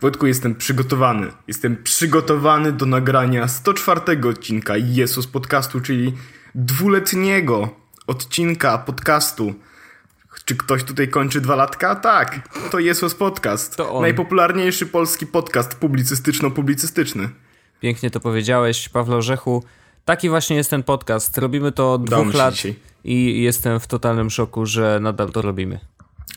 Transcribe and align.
Wojtku, 0.00 0.26
jestem 0.26 0.54
przygotowany. 0.54 1.26
Jestem 1.48 1.82
przygotowany 1.82 2.72
do 2.72 2.86
nagrania 2.86 3.48
104 3.48 4.00
odcinka 4.30 4.76
Jesus 4.76 5.26
Podcastu, 5.26 5.80
czyli 5.80 6.14
dwuletniego 6.54 7.68
odcinka 8.06 8.78
podcastu. 8.78 9.54
Czy 10.44 10.56
ktoś 10.56 10.84
tutaj 10.84 11.08
kończy 11.08 11.40
dwa 11.40 11.56
latka? 11.56 11.94
Tak, 11.96 12.48
to 12.70 12.78
Jesus 12.78 13.14
Podcast. 13.14 13.76
To 13.76 13.90
on. 13.94 14.02
Najpopularniejszy 14.02 14.86
polski 14.86 15.26
podcast 15.26 15.80
publicystyczno-publicystyczny. 15.80 17.28
Pięknie 17.80 18.10
to 18.10 18.20
powiedziałeś, 18.20 18.88
Pawle 18.88 19.16
Orzechu. 19.16 19.64
Taki 20.04 20.28
właśnie 20.28 20.56
jest 20.56 20.70
ten 20.70 20.82
podcast. 20.82 21.38
Robimy 21.38 21.72
to 21.72 21.92
od 21.92 22.02
Udało 22.02 22.22
dwóch 22.22 22.34
lat 22.34 22.54
dzisiaj. 22.54 22.76
i 23.04 23.42
jestem 23.42 23.80
w 23.80 23.86
totalnym 23.86 24.30
szoku, 24.30 24.66
że 24.66 24.98
nadal 25.00 25.30
to 25.30 25.42
robimy. 25.42 25.80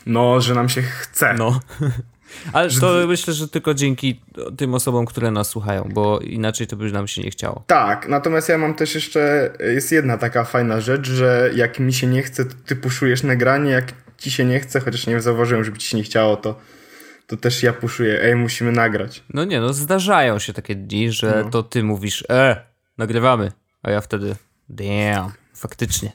No, 0.06 0.40
że 0.40 0.54
nam 0.54 0.68
się 0.68 0.82
chce. 0.82 1.34
No. 1.34 1.60
Ale 2.52 2.70
to 2.70 3.06
myślę, 3.06 3.34
że 3.34 3.48
tylko 3.48 3.74
dzięki 3.74 4.20
tym 4.56 4.74
osobom, 4.74 5.06
które 5.06 5.30
nas 5.30 5.48
słuchają, 5.48 5.88
bo 5.94 6.20
inaczej 6.20 6.66
to 6.66 6.76
by 6.76 6.92
nam 6.92 7.08
się 7.08 7.22
nie 7.22 7.30
chciało. 7.30 7.64
Tak, 7.66 8.08
natomiast 8.08 8.48
ja 8.48 8.58
mam 8.58 8.74
też 8.74 8.94
jeszcze, 8.94 9.52
jest 9.74 9.92
jedna 9.92 10.18
taka 10.18 10.44
fajna 10.44 10.80
rzecz, 10.80 11.08
że 11.08 11.50
jak 11.54 11.78
mi 11.78 11.92
się 11.92 12.06
nie 12.06 12.22
chce, 12.22 12.44
to 12.44 12.54
ty 12.66 12.76
puszujesz 12.76 13.22
nagranie, 13.22 13.70
jak 13.70 13.92
ci 14.18 14.30
się 14.30 14.44
nie 14.44 14.60
chce, 14.60 14.80
chociaż 14.80 15.06
nie 15.06 15.20
zauważyłem, 15.20 15.64
żeby 15.64 15.78
ci 15.78 15.88
się 15.88 15.96
nie 15.96 16.02
chciało, 16.02 16.36
to, 16.36 16.58
to 17.26 17.36
też 17.36 17.62
ja 17.62 17.72
puszuję, 17.72 18.22
ej, 18.22 18.36
musimy 18.36 18.72
nagrać. 18.72 19.22
No 19.34 19.44
nie, 19.44 19.60
no 19.60 19.72
zdarzają 19.72 20.38
się 20.38 20.52
takie 20.52 20.74
dni, 20.74 21.12
że 21.12 21.44
to 21.50 21.62
ty 21.62 21.82
mówisz, 21.82 22.24
e, 22.30 22.66
nagrywamy, 22.98 23.52
a 23.82 23.90
ja 23.90 24.00
wtedy, 24.00 24.36
damn, 24.68 25.32
faktycznie. 25.62 26.12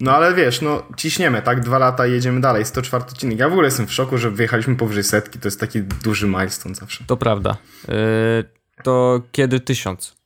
No 0.00 0.12
ale 0.12 0.34
wiesz, 0.34 0.60
no 0.60 0.82
ciśniemy, 0.96 1.42
tak? 1.42 1.60
Dwa 1.60 1.78
lata 1.78 2.06
i 2.06 2.12
jedziemy 2.12 2.40
dalej, 2.40 2.64
104 2.64 3.04
odcinek. 3.04 3.38
Ja 3.38 3.48
w 3.48 3.52
ogóle 3.52 3.66
jestem 3.66 3.86
w 3.86 3.92
szoku, 3.92 4.18
że 4.18 4.30
wyjechaliśmy 4.30 4.76
powyżej 4.76 5.04
setki, 5.04 5.38
to 5.38 5.48
jest 5.48 5.60
taki 5.60 5.82
duży 5.82 6.26
milestone 6.26 6.74
zawsze. 6.74 7.04
To 7.06 7.16
prawda. 7.16 7.56
Yy, 7.88 7.94
to 8.82 9.22
kiedy 9.32 9.60
tysiąc? 9.60 10.16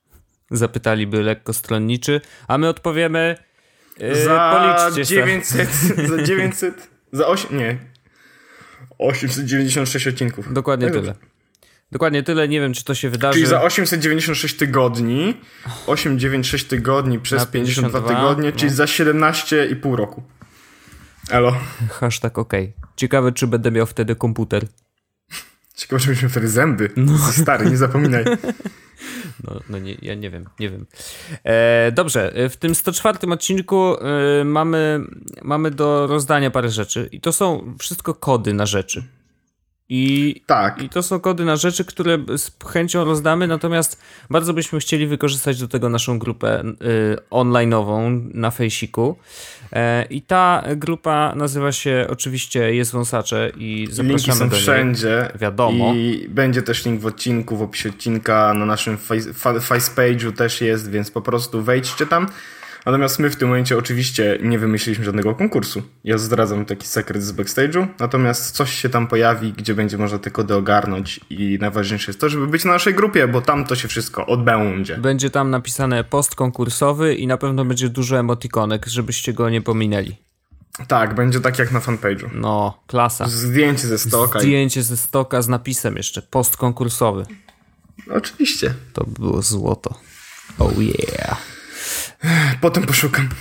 Zapytaliby 0.50 1.22
lekko 1.22 1.52
stronniczy, 1.52 2.20
a 2.48 2.58
my 2.58 2.68
odpowiemy, 2.68 3.36
yy, 3.98 4.24
za 4.24 4.52
policzcie 4.56 5.04
se. 5.04 5.14
900, 5.14 5.70
za 6.10 6.22
900, 6.22 6.88
za 7.12 7.26
8, 7.26 7.58
nie, 7.58 7.78
896 8.98 10.06
odcinków. 10.06 10.52
Dokładnie 10.52 10.86
Tak 10.86 10.94
tyle. 10.94 11.14
Dokładnie 11.92 12.22
tyle, 12.22 12.48
nie 12.48 12.60
wiem 12.60 12.72
czy 12.72 12.84
to 12.84 12.94
się 12.94 13.10
wydarzy. 13.10 13.34
Czyli 13.34 13.46
za 13.46 13.62
896 13.62 14.56
tygodni, 14.56 15.34
896 15.86 16.64
tygodni 16.64 17.18
przez 17.18 17.40
Na 17.40 17.46
52 17.46 17.98
52, 18.00 18.20
tygodnie, 18.20 18.50
no. 18.50 18.56
czyli 18.56 18.72
za 18.72 18.84
17,5 18.84 19.94
roku. 19.94 20.22
Elo. 21.30 21.56
Hashtag 21.90 22.38
OK. 22.38 22.52
Ciekawe 22.96 23.32
czy 23.32 23.46
będę 23.46 23.70
miał 23.70 23.86
wtedy 23.86 24.16
komputer. 24.16 24.66
Ciekawe, 25.74 26.00
czy 26.00 26.08
mieliśmy 26.08 26.28
wtedy 26.28 26.48
zęby. 26.48 26.90
No. 26.96 27.18
Stary, 27.32 27.70
nie 27.70 27.76
zapominaj. 27.76 28.24
No, 29.44 29.60
no 29.68 29.78
nie, 29.78 29.96
ja 30.02 30.14
nie 30.14 30.30
wiem, 30.30 30.44
nie 30.60 30.70
wiem. 30.70 30.86
E, 31.44 31.92
dobrze, 31.92 32.34
e, 32.34 32.48
w 32.48 32.56
tym 32.56 32.74
104 32.74 33.18
odcinku 33.30 33.96
e, 33.96 34.44
mamy, 34.44 35.00
mamy 35.42 35.70
do 35.70 36.06
rozdania 36.06 36.50
parę 36.50 36.68
rzeczy 36.68 37.08
i 37.12 37.20
to 37.20 37.32
są 37.32 37.74
wszystko 37.78 38.14
kody 38.14 38.54
na 38.54 38.66
rzeczy. 38.66 39.04
I, 39.94 40.40
Tak. 40.46 40.82
I 40.82 40.88
to 40.88 41.02
są 41.02 41.20
kody 41.20 41.44
na 41.44 41.56
rzeczy, 41.56 41.84
które 41.84 42.18
z 42.36 42.50
chęcią 42.72 43.04
rozdamy, 43.04 43.46
natomiast 43.46 44.02
bardzo 44.30 44.54
byśmy 44.54 44.78
chcieli 44.78 45.06
wykorzystać 45.06 45.60
do 45.60 45.68
tego 45.68 45.88
naszą 45.88 46.18
grupę 46.18 46.62
y, 46.64 46.74
online'ową 47.30 48.20
na 48.34 48.50
Fejsiku. 48.50 49.16
E, 49.72 50.04
I 50.10 50.22
ta 50.22 50.62
grupa 50.76 51.32
nazywa 51.36 51.72
się 51.72 52.06
oczywiście 52.10 52.74
Jest 52.74 52.92
Wąsacze 52.92 53.50
i 53.56 53.88
zapraszamy 53.90 54.08
Linki 54.18 54.32
są 54.32 54.48
do 54.48 54.54
niej. 54.54 54.62
wszędzie. 54.62 55.28
Wiadomo. 55.40 55.94
I 55.94 56.26
będzie 56.28 56.62
też 56.62 56.84
link 56.84 57.00
w 57.00 57.06
odcinku, 57.06 57.56
w 57.56 57.62
opisie 57.62 57.88
odcinka, 57.88 58.54
na 58.54 58.66
naszym 58.66 58.96
face- 58.98 59.32
fa- 59.34 59.52
facepage'u 59.58 60.32
też 60.32 60.60
jest, 60.60 60.90
więc 60.90 61.10
po 61.10 61.22
prostu 61.22 61.62
wejdźcie 61.62 62.06
tam. 62.06 62.26
Natomiast 62.86 63.18
my 63.18 63.30
w 63.30 63.36
tym 63.36 63.48
momencie 63.48 63.78
oczywiście 63.78 64.38
nie 64.42 64.58
wymyśliliśmy 64.58 65.04
żadnego 65.04 65.34
konkursu. 65.34 65.82
Ja 66.04 66.18
zdradzam 66.18 66.64
taki 66.64 66.86
sekret 66.86 67.22
z 67.22 67.32
backstage'u, 67.32 67.86
natomiast 67.98 68.50
coś 68.50 68.72
się 68.74 68.88
tam 68.88 69.06
pojawi, 69.06 69.52
gdzie 69.52 69.74
będzie 69.74 69.98
można 69.98 70.18
te 70.18 70.30
kody 70.30 70.54
ogarnąć 70.54 71.20
i 71.30 71.58
najważniejsze 71.60 72.10
jest 72.10 72.20
to, 72.20 72.28
żeby 72.28 72.46
być 72.46 72.64
na 72.64 72.72
naszej 72.72 72.94
grupie, 72.94 73.28
bo 73.28 73.40
tam 73.40 73.64
to 73.64 73.76
się 73.76 73.88
wszystko 73.88 74.26
odbędzie. 74.26 74.96
Będzie 74.96 75.30
tam 75.30 75.50
napisane 75.50 76.04
post 76.04 76.34
konkursowy 76.34 77.14
i 77.14 77.26
na 77.26 77.36
pewno 77.36 77.64
będzie 77.64 77.88
dużo 77.88 78.18
emotikonek, 78.18 78.86
żebyście 78.86 79.32
go 79.32 79.50
nie 79.50 79.60
pominęli. 79.60 80.16
Tak, 80.88 81.14
będzie 81.14 81.40
tak 81.40 81.58
jak 81.58 81.72
na 81.72 81.80
fanpage'u. 81.80 82.28
No, 82.34 82.82
klasa. 82.86 83.28
Zdjęcie 83.28 83.86
ze 83.88 83.98
stoka. 83.98 84.38
i- 84.38 84.42
Zdjęcie 84.42 84.82
ze 84.82 84.96
stoka 84.96 85.42
z 85.42 85.48
napisem 85.48 85.96
jeszcze, 85.96 86.22
post 86.22 86.56
konkursowy. 86.56 87.26
Oczywiście. 88.10 88.74
To 88.92 89.04
by 89.04 89.12
było 89.20 89.42
złoto. 89.42 89.94
Oh 90.58 90.72
yeah. 90.82 91.36
Potem 92.60 92.86
poszukam. 92.86 93.28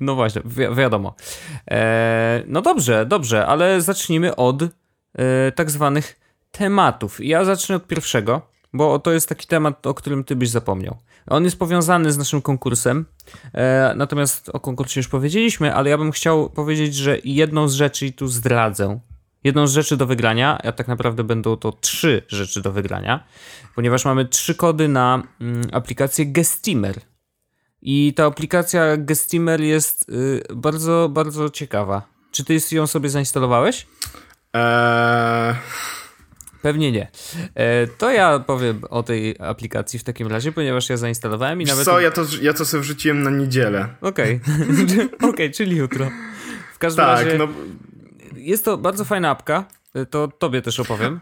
No 0.00 0.14
właśnie, 0.14 0.42
wi 0.44 0.76
wiadomo. 0.76 1.14
E, 1.70 2.42
no 2.46 2.62
dobrze, 2.62 3.06
dobrze, 3.06 3.46
ale 3.46 3.82
zacznijmy 3.82 4.36
od 4.36 4.62
e, 4.62 4.68
tak 5.52 5.70
zwanych 5.70 6.20
tematów. 6.50 7.24
Ja 7.24 7.44
zacznę 7.44 7.76
od 7.76 7.86
pierwszego, 7.86 8.42
bo 8.72 8.98
to 8.98 9.12
jest 9.12 9.28
taki 9.28 9.46
temat, 9.46 9.86
o 9.86 9.94
którym 9.94 10.24
ty 10.24 10.36
byś 10.36 10.48
zapomniał. 10.48 10.96
On 11.26 11.44
jest 11.44 11.58
powiązany 11.58 12.12
z 12.12 12.18
naszym 12.18 12.42
konkursem, 12.42 13.06
e, 13.52 13.94
natomiast 13.96 14.48
o 14.48 14.60
konkursie 14.60 15.00
już 15.00 15.08
powiedzieliśmy, 15.08 15.74
ale 15.74 15.90
ja 15.90 15.98
bym 15.98 16.12
chciał 16.12 16.50
powiedzieć, 16.50 16.94
że 16.94 17.18
jedną 17.24 17.68
z 17.68 17.74
rzeczy, 17.74 18.06
i 18.06 18.12
tu 18.12 18.28
zdradzę, 18.28 19.00
jedną 19.44 19.66
z 19.66 19.72
rzeczy 19.72 19.96
do 19.96 20.06
wygrania, 20.06 20.58
a 20.64 20.72
tak 20.72 20.88
naprawdę 20.88 21.24
będą 21.24 21.56
to 21.56 21.72
trzy 21.72 22.22
rzeczy 22.28 22.62
do 22.62 22.72
wygrania, 22.72 23.24
ponieważ 23.74 24.04
mamy 24.04 24.24
trzy 24.24 24.54
kody 24.54 24.88
na 24.88 25.22
mm, 25.40 25.62
aplikację 25.72 26.26
Gestimer. 26.26 27.09
I 27.82 28.14
ta 28.16 28.26
aplikacja 28.26 28.96
Gestimer 28.96 29.60
jest 29.60 30.08
y, 30.08 30.42
bardzo, 30.54 31.08
bardzo 31.12 31.50
ciekawa. 31.50 32.02
Czy 32.32 32.44
ty 32.44 32.58
ją 32.72 32.86
sobie 32.86 33.08
zainstalowałeś? 33.08 33.86
Eee, 34.54 35.54
Pewnie 36.62 36.92
nie. 36.92 37.08
E, 37.54 37.86
to 37.86 38.10
ja 38.10 38.38
powiem 38.38 38.80
o 38.90 39.02
tej 39.02 39.36
aplikacji 39.38 39.98
w 39.98 40.04
takim 40.04 40.28
razie, 40.28 40.52
ponieważ 40.52 40.88
ja 40.88 40.96
zainstalowałem 40.96 41.60
i 41.60 41.64
wiesz 41.64 41.70
nawet. 41.70 41.84
co, 41.84 42.00
ja 42.00 42.10
to, 42.10 42.22
ja 42.42 42.52
to 42.52 42.64
sobie 42.64 42.80
wrzuciłem 42.82 43.22
na 43.22 43.30
niedzielę. 43.30 43.88
Okej, 44.00 44.40
okej, 45.30 45.50
czyli 45.50 45.76
jutro. 45.76 46.10
W 46.74 46.78
każdym 46.78 47.04
Tak, 47.04 47.24
razie 47.24 47.38
no, 47.38 47.48
jest 48.34 48.64
to 48.64 48.78
bardzo 48.78 49.04
fajna 49.04 49.30
apka. 49.30 49.64
To 50.10 50.28
tobie 50.28 50.62
też 50.62 50.80
opowiem. 50.80 51.20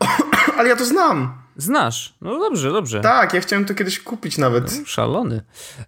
Ale 0.58 0.68
ja 0.68 0.76
to 0.76 0.84
znam. 0.84 1.32
Znasz. 1.56 2.14
No 2.20 2.38
dobrze, 2.38 2.72
dobrze. 2.72 3.00
Tak, 3.00 3.34
ja 3.34 3.40
chciałem 3.40 3.64
to 3.64 3.74
kiedyś 3.74 4.00
kupić 4.00 4.38
nawet. 4.38 4.82
Szalony. 4.86 5.42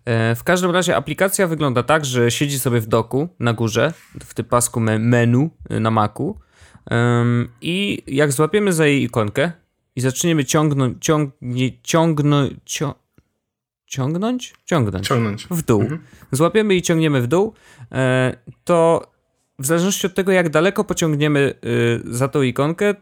E, 0.04 0.34
w 0.34 0.44
każdym 0.44 0.70
razie 0.70 0.97
aplikacja 0.97 1.47
wygląda 1.47 1.82
tak, 1.82 2.04
że 2.04 2.31
siedzi 2.31 2.58
sobie 2.58 2.81
w 2.81 2.86
doku 2.86 3.28
na 3.41 3.53
górze, 3.53 3.92
w 4.25 4.34
tym 4.34 4.44
pasku 4.44 4.81
me- 4.81 4.98
menu 4.98 5.50
y, 5.72 5.81
na 5.81 5.91
Macu 5.91 6.38
Ym, 6.92 7.48
i 7.60 8.03
jak 8.06 8.32
złapiemy 8.32 8.72
za 8.72 8.86
jej 8.86 9.03
ikonkę 9.03 9.53
i 9.97 10.00
zaczniemy 10.00 10.44
ciągnąć, 10.44 10.97
ciągnie, 11.04 11.82
ciągnąć, 11.82 12.52
cią, 12.64 12.94
ciągnąć? 13.87 14.54
Ciągnąć. 14.64 15.06
Ciągnąć. 15.06 15.47
W 15.50 15.62
dół. 15.62 15.84
Złapiemy 16.32 16.75
i 16.75 16.82
ciągniemy 16.82 17.22
w 17.22 17.26
dół, 17.26 17.54
e, 17.92 18.37
to 18.64 19.06
w 19.58 19.66
zależności 19.66 20.06
od 20.06 20.14
tego, 20.14 20.32
jak 20.32 20.48
daleko 20.48 20.84
pociągniemy 20.84 21.54
y, 21.64 22.00
za 22.04 22.28
tą 22.28 22.42
ikonkę, 22.42 22.94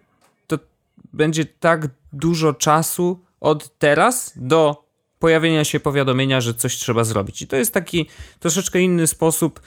będzie 1.13 1.45
tak 1.45 1.89
dużo 2.13 2.55
czasu 2.55 3.25
od 3.41 3.79
teraz 3.79 4.33
do 4.37 4.89
pojawienia 5.19 5.65
się 5.65 5.81
powiadomienia, 5.81 6.41
że 6.41 6.55
coś 6.55 6.77
trzeba 6.77 7.05
zrobić. 7.05 7.43
I 7.43 7.47
to 7.47 7.57
jest 7.57 7.75
taki 7.75 8.09
troszeczkę 8.39 8.81
inny 8.81 9.07
sposób 9.07 9.61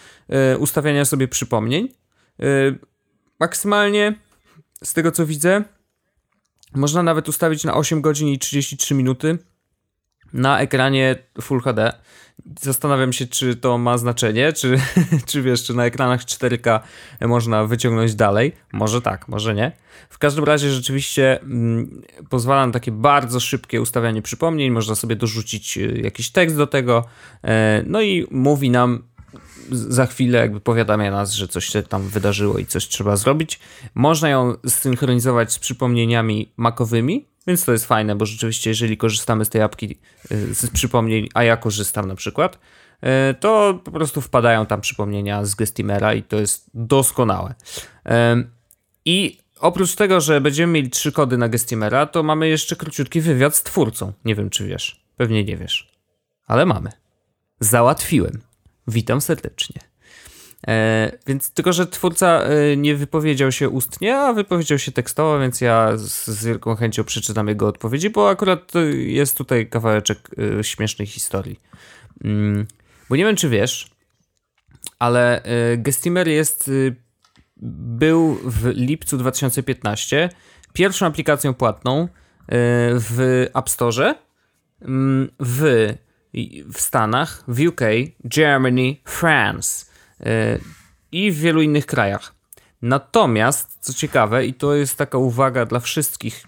y, 0.53 0.57
ustawiania 0.57 1.05
sobie 1.05 1.27
przypomnień. 1.27 1.89
Y, 2.43 2.79
maksymalnie, 3.39 4.15
z 4.83 4.93
tego 4.93 5.11
co 5.11 5.25
widzę, 5.25 5.63
można 6.75 7.03
nawet 7.03 7.29
ustawić 7.29 7.63
na 7.63 7.73
8 7.73 8.01
godzin 8.01 8.27
i 8.27 8.39
33 8.39 8.95
minuty 8.95 9.37
na 10.33 10.59
ekranie 10.59 11.15
Full 11.41 11.61
HD. 11.61 11.93
Zastanawiam 12.61 13.13
się, 13.13 13.27
czy 13.27 13.55
to 13.55 13.77
ma 13.77 13.97
znaczenie, 13.97 14.53
czy, 14.53 14.79
czy 15.29 15.41
wiesz, 15.41 15.63
czy 15.63 15.73
na 15.73 15.85
ekranach 15.85 16.21
4K 16.21 16.79
można 17.21 17.65
wyciągnąć 17.65 18.15
dalej. 18.15 18.51
Może 18.73 19.01
tak, 19.01 19.27
może 19.27 19.55
nie. 19.55 19.71
W 20.09 20.17
każdym 20.17 20.43
razie 20.43 20.71
rzeczywiście 20.71 21.41
mm, 21.41 22.01
pozwala 22.29 22.67
na 22.67 22.73
takie 22.73 22.91
bardzo 22.91 23.39
szybkie 23.39 23.81
ustawianie 23.81 24.21
przypomnień. 24.21 24.71
Można 24.71 24.95
sobie 24.95 25.15
dorzucić 25.15 25.77
y, 25.77 26.01
jakiś 26.03 26.31
tekst 26.31 26.57
do 26.57 26.67
tego. 26.67 27.05
E, 27.43 27.83
no 27.87 28.01
i 28.01 28.27
mówi 28.31 28.69
nam 28.69 29.03
za 29.71 30.05
chwilę 30.05 30.39
jakby 30.39 30.59
powiadamia 30.59 31.11
nas, 31.11 31.33
że 31.33 31.47
coś 31.47 31.65
się 31.65 31.83
tam 31.83 32.07
wydarzyło 32.07 32.57
i 32.57 32.65
coś 32.65 32.87
trzeba 32.87 33.15
zrobić. 33.15 33.59
Można 33.95 34.29
ją 34.29 34.55
synchronizować 34.67 35.53
z 35.53 35.59
przypomnieniami 35.59 36.51
makowymi, 36.57 37.25
więc 37.47 37.65
to 37.65 37.71
jest 37.71 37.85
fajne, 37.85 38.15
bo 38.15 38.25
rzeczywiście 38.25 38.69
jeżeli 38.69 38.97
korzystamy 38.97 39.45
z 39.45 39.49
tej 39.49 39.61
apki 39.61 39.99
y, 40.31 40.55
z 40.55 40.69
przypomnień, 40.69 41.29
a 41.33 41.43
ja 41.43 41.57
korzystam 41.57 42.07
na 42.07 42.15
przykład, 42.15 42.59
y, 43.03 43.33
to 43.33 43.81
po 43.83 43.91
prostu 43.91 44.21
wpadają 44.21 44.65
tam 44.65 44.81
przypomnienia 44.81 45.45
z 45.45 45.55
Gestimera 45.55 46.13
i 46.13 46.23
to 46.23 46.39
jest 46.39 46.69
doskonałe. 46.73 47.55
I 49.05 49.37
oprócz 49.59 49.95
tego, 49.95 50.21
że 50.21 50.41
będziemy 50.41 50.73
mieli 50.73 50.89
trzy 50.89 51.11
kody 51.11 51.37
na 51.37 51.49
Gestimera, 51.49 52.05
to 52.05 52.23
mamy 52.23 52.47
jeszcze 52.47 52.75
króciutki 52.75 53.21
wywiad 53.21 53.55
z 53.55 53.63
twórcą. 53.63 54.13
Nie 54.25 54.35
wiem, 54.35 54.49
czy 54.49 54.67
wiesz. 54.67 55.01
Pewnie 55.17 55.43
nie 55.43 55.57
wiesz. 55.57 55.91
Ale 56.47 56.65
mamy. 56.65 56.91
Załatwiłem. 57.59 58.41
Witam 58.87 59.21
serdecznie. 59.21 59.90
E, 60.67 61.11
więc 61.27 61.51
tylko, 61.51 61.73
że 61.73 61.87
twórca 61.87 62.43
e, 62.43 62.77
nie 62.77 62.95
wypowiedział 62.95 63.51
się 63.51 63.69
ustnie, 63.69 64.17
a 64.17 64.33
wypowiedział 64.33 64.79
się 64.79 64.91
tekstowo, 64.91 65.39
więc 65.39 65.61
ja 65.61 65.97
z, 65.97 66.27
z 66.27 66.45
wielką 66.45 66.75
chęcią 66.75 67.03
przeczytam 67.03 67.47
jego 67.47 67.67
odpowiedzi, 67.67 68.09
bo 68.09 68.29
akurat 68.29 68.71
jest 68.93 69.37
tutaj 69.37 69.69
kawałeczek 69.69 70.29
e, 70.59 70.63
śmiesznej 70.63 71.07
historii. 71.07 71.59
Mm, 72.23 72.67
bo 73.09 73.15
nie 73.15 73.25
wiem, 73.25 73.35
czy 73.35 73.49
wiesz, 73.49 73.91
ale 74.99 75.43
e, 75.43 75.77
Gestimer 75.77 76.27
jest, 76.27 76.67
e, 76.67 76.71
był 77.57 78.39
w 78.43 78.65
lipcu 78.65 79.17
2015 79.17 80.29
pierwszą 80.73 81.05
aplikacją 81.05 81.53
płatną 81.53 82.01
e, 82.01 82.07
w 82.93 83.47
App 83.55 83.69
Store 83.69 84.15
mm, 84.81 85.29
w, 85.39 85.89
w 86.73 86.81
Stanach, 86.81 87.43
w 87.47 87.67
UK, 87.67 87.81
Germany, 88.23 88.95
France 89.05 89.90
i 91.11 91.31
w 91.31 91.39
wielu 91.39 91.61
innych 91.61 91.85
krajach. 91.85 92.35
Natomiast, 92.81 93.77
co 93.79 93.93
ciekawe, 93.93 94.45
i 94.45 94.53
to 94.53 94.75
jest 94.75 94.97
taka 94.97 95.17
uwaga 95.17 95.65
dla 95.65 95.79
wszystkich, 95.79 96.47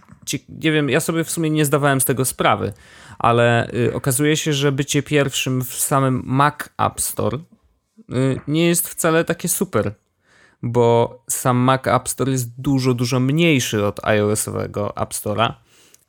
nie 0.49 0.71
wiem, 0.71 0.89
ja 0.89 0.99
sobie 0.99 1.23
w 1.23 1.31
sumie 1.31 1.49
nie 1.49 1.65
zdawałem 1.65 2.01
z 2.01 2.05
tego 2.05 2.25
sprawy, 2.25 2.73
ale 3.19 3.73
y, 3.73 3.93
okazuje 3.93 4.37
się, 4.37 4.53
że 4.53 4.71
bycie 4.71 5.03
pierwszym 5.03 5.63
w 5.63 5.73
samym 5.73 6.23
Mac 6.25 6.55
App 6.77 7.01
Store 7.01 7.37
y, 7.37 8.39
nie 8.47 8.67
jest 8.67 8.89
wcale 8.89 9.25
takie 9.25 9.47
super, 9.47 9.93
bo 10.61 11.23
sam 11.29 11.57
Mac 11.57 11.87
App 11.87 12.09
Store 12.09 12.31
jest 12.31 12.61
dużo, 12.61 12.93
dużo 12.93 13.19
mniejszy 13.19 13.85
od 13.85 14.05
iOS-owego 14.05 14.97
App 14.97 15.13
Store'a. 15.13 15.53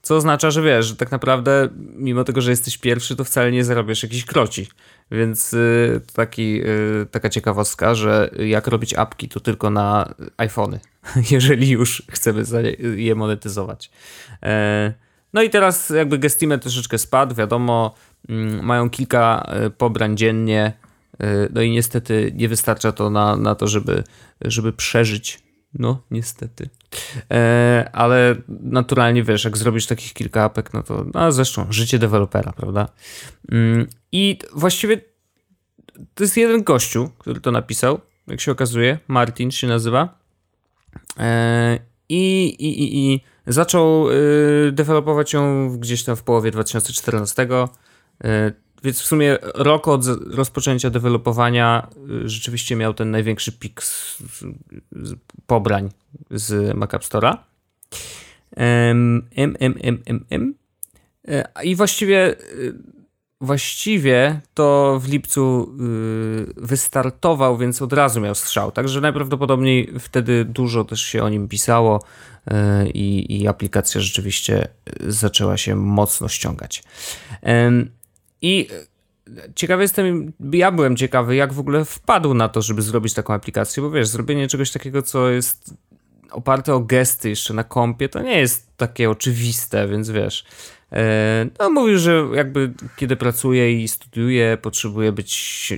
Co 0.02 0.16
oznacza, 0.16 0.50
że 0.50 0.62
wiesz, 0.62 0.86
że 0.86 0.96
tak 0.96 1.10
naprawdę, 1.10 1.68
mimo 1.76 2.24
tego, 2.24 2.40
że 2.40 2.50
jesteś 2.50 2.78
pierwszy, 2.78 3.16
to 3.16 3.24
wcale 3.24 3.52
nie 3.52 3.64
zarabiasz 3.64 4.02
jakichś 4.02 4.24
kroci. 4.24 4.68
Więc 5.14 5.52
y, 5.52 6.00
taki, 6.14 6.62
y, 6.62 7.06
taka 7.10 7.28
ciekawostka, 7.28 7.94
że 7.94 8.30
jak 8.38 8.66
robić 8.66 8.94
apki, 8.94 9.28
to 9.28 9.40
tylko 9.40 9.70
na 9.70 10.14
iPhony, 10.36 10.80
jeżeli 11.30 11.70
już 11.70 12.02
chcemy 12.10 12.42
je 12.96 13.14
monetyzować. 13.14 13.90
E, 14.42 14.94
no 15.32 15.42
i 15.42 15.50
teraz 15.50 15.90
jakby 15.90 16.18
Gestime 16.18 16.58
troszeczkę 16.58 16.98
spadł, 16.98 17.34
wiadomo, 17.34 17.94
mm, 18.28 18.64
mają 18.64 18.90
kilka 18.90 19.46
e, 19.48 19.70
pobrań 19.70 20.16
dziennie, 20.16 20.72
no 21.50 21.62
i 21.62 21.70
niestety 21.70 22.32
nie 22.34 22.48
wystarcza 22.48 22.92
to 22.92 23.10
na, 23.10 23.36
na 23.36 23.54
to, 23.54 23.66
żeby, 23.66 24.04
żeby 24.40 24.72
przeżyć. 24.72 25.38
No, 25.78 26.02
niestety. 26.10 26.68
E, 27.30 27.90
ale 27.92 28.34
naturalnie 28.48 29.22
wiesz, 29.22 29.44
jak 29.44 29.56
zrobisz 29.56 29.86
takich 29.86 30.12
kilka 30.12 30.44
apek, 30.44 30.72
no 30.72 30.82
to 30.82 31.06
no 31.14 31.32
zresztą 31.32 31.66
życie 31.70 31.98
dewelopera, 31.98 32.52
prawda? 32.52 32.88
I 34.14 34.38
właściwie 34.52 35.00
to 36.14 36.24
jest 36.24 36.36
jeden 36.36 36.62
gościu, 36.62 37.10
który 37.18 37.40
to 37.40 37.50
napisał, 37.50 38.00
jak 38.26 38.40
się 38.40 38.52
okazuje. 38.52 38.98
Martin 39.08 39.50
się 39.50 39.66
nazywa. 39.66 40.18
E, 41.18 41.78
I, 42.08 42.44
i, 42.58 42.82
i, 42.82 43.14
i 43.14 43.20
zaczął 43.46 44.10
y, 44.10 44.72
dewelopować 44.72 45.32
ją 45.32 45.70
gdzieś 45.78 46.04
tam 46.04 46.16
w 46.16 46.22
połowie 46.22 46.50
2014. 46.50 47.48
E, 48.24 48.52
więc 48.84 49.00
w 49.00 49.06
sumie 49.06 49.38
rok 49.54 49.88
od 49.88 50.04
rozpoczęcia 50.30 50.90
dewelopowania 50.90 51.88
y, 52.24 52.28
rzeczywiście 52.28 52.76
miał 52.76 52.94
ten 52.94 53.10
największy 53.10 53.52
pik 53.52 53.82
z, 53.82 54.18
z 54.92 55.14
pobrań 55.46 55.90
z 56.30 56.76
Mac 56.76 56.94
App 56.94 57.02
Store'a. 57.02 57.36
M, 58.56 59.28
M, 59.36 59.56
M, 59.60 59.74
M, 60.06 60.24
M. 60.30 60.54
I 61.64 61.76
właściwie, 61.76 62.36
y, 62.40 62.94
właściwie 63.44 64.40
to 64.54 64.98
w 65.02 65.08
lipcu 65.08 65.74
y, 65.80 66.54
wystartował, 66.56 67.56
więc 67.56 67.82
od 67.82 67.92
razu 67.92 68.20
miał 68.20 68.34
strzał. 68.34 68.72
Także 68.72 69.00
najprawdopodobniej 69.00 69.92
wtedy 69.98 70.44
dużo 70.44 70.84
też 70.84 71.02
się 71.02 71.22
o 71.22 71.28
nim 71.28 71.48
pisało 71.48 72.04
i, 72.94 73.40
i 73.40 73.48
aplikacja 73.48 74.00
rzeczywiście 74.00 74.68
zaczęła 75.06 75.56
się 75.56 75.76
mocno 75.76 76.28
ściągać. 76.28 76.82
I 78.42 78.68
ciekawy 79.54 79.82
jestem, 79.82 80.32
ja 80.52 80.72
byłem 80.72 80.96
ciekawy, 80.96 81.36
jak 81.36 81.52
w 81.52 81.58
ogóle 81.58 81.84
wpadł 81.84 82.34
na 82.34 82.48
to, 82.48 82.62
żeby 82.62 82.82
zrobić 82.82 83.14
taką 83.14 83.34
aplikację, 83.34 83.82
bo 83.82 83.90
wiesz, 83.90 84.08
zrobienie 84.08 84.48
czegoś 84.48 84.70
takiego, 84.70 85.02
co 85.02 85.30
jest 85.30 85.74
oparte 86.30 86.74
o 86.74 86.80
gesty 86.80 87.28
jeszcze 87.28 87.54
na 87.54 87.64
kompie, 87.64 88.08
to 88.08 88.22
nie 88.22 88.38
jest 88.38 88.76
takie 88.76 89.10
oczywiste, 89.10 89.88
więc 89.88 90.10
wiesz. 90.10 90.44
E, 90.92 91.46
no, 91.58 91.70
mówił, 91.70 91.98
że 91.98 92.28
jakby 92.34 92.72
kiedy 92.96 93.16
pracuje 93.16 93.82
i 93.82 93.88
studiuje, 93.88 94.58
potrzebuje 94.62 95.12
być, 95.12 95.72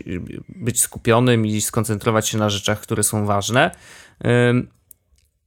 być 0.49 0.81
skupionym 0.81 1.47
i 1.47 1.61
skoncentrować 1.61 2.29
się 2.29 2.39
na 2.39 2.51
rzeczach, 2.51 2.81
które 2.81 3.03
są 3.03 3.27
ważne 3.27 3.71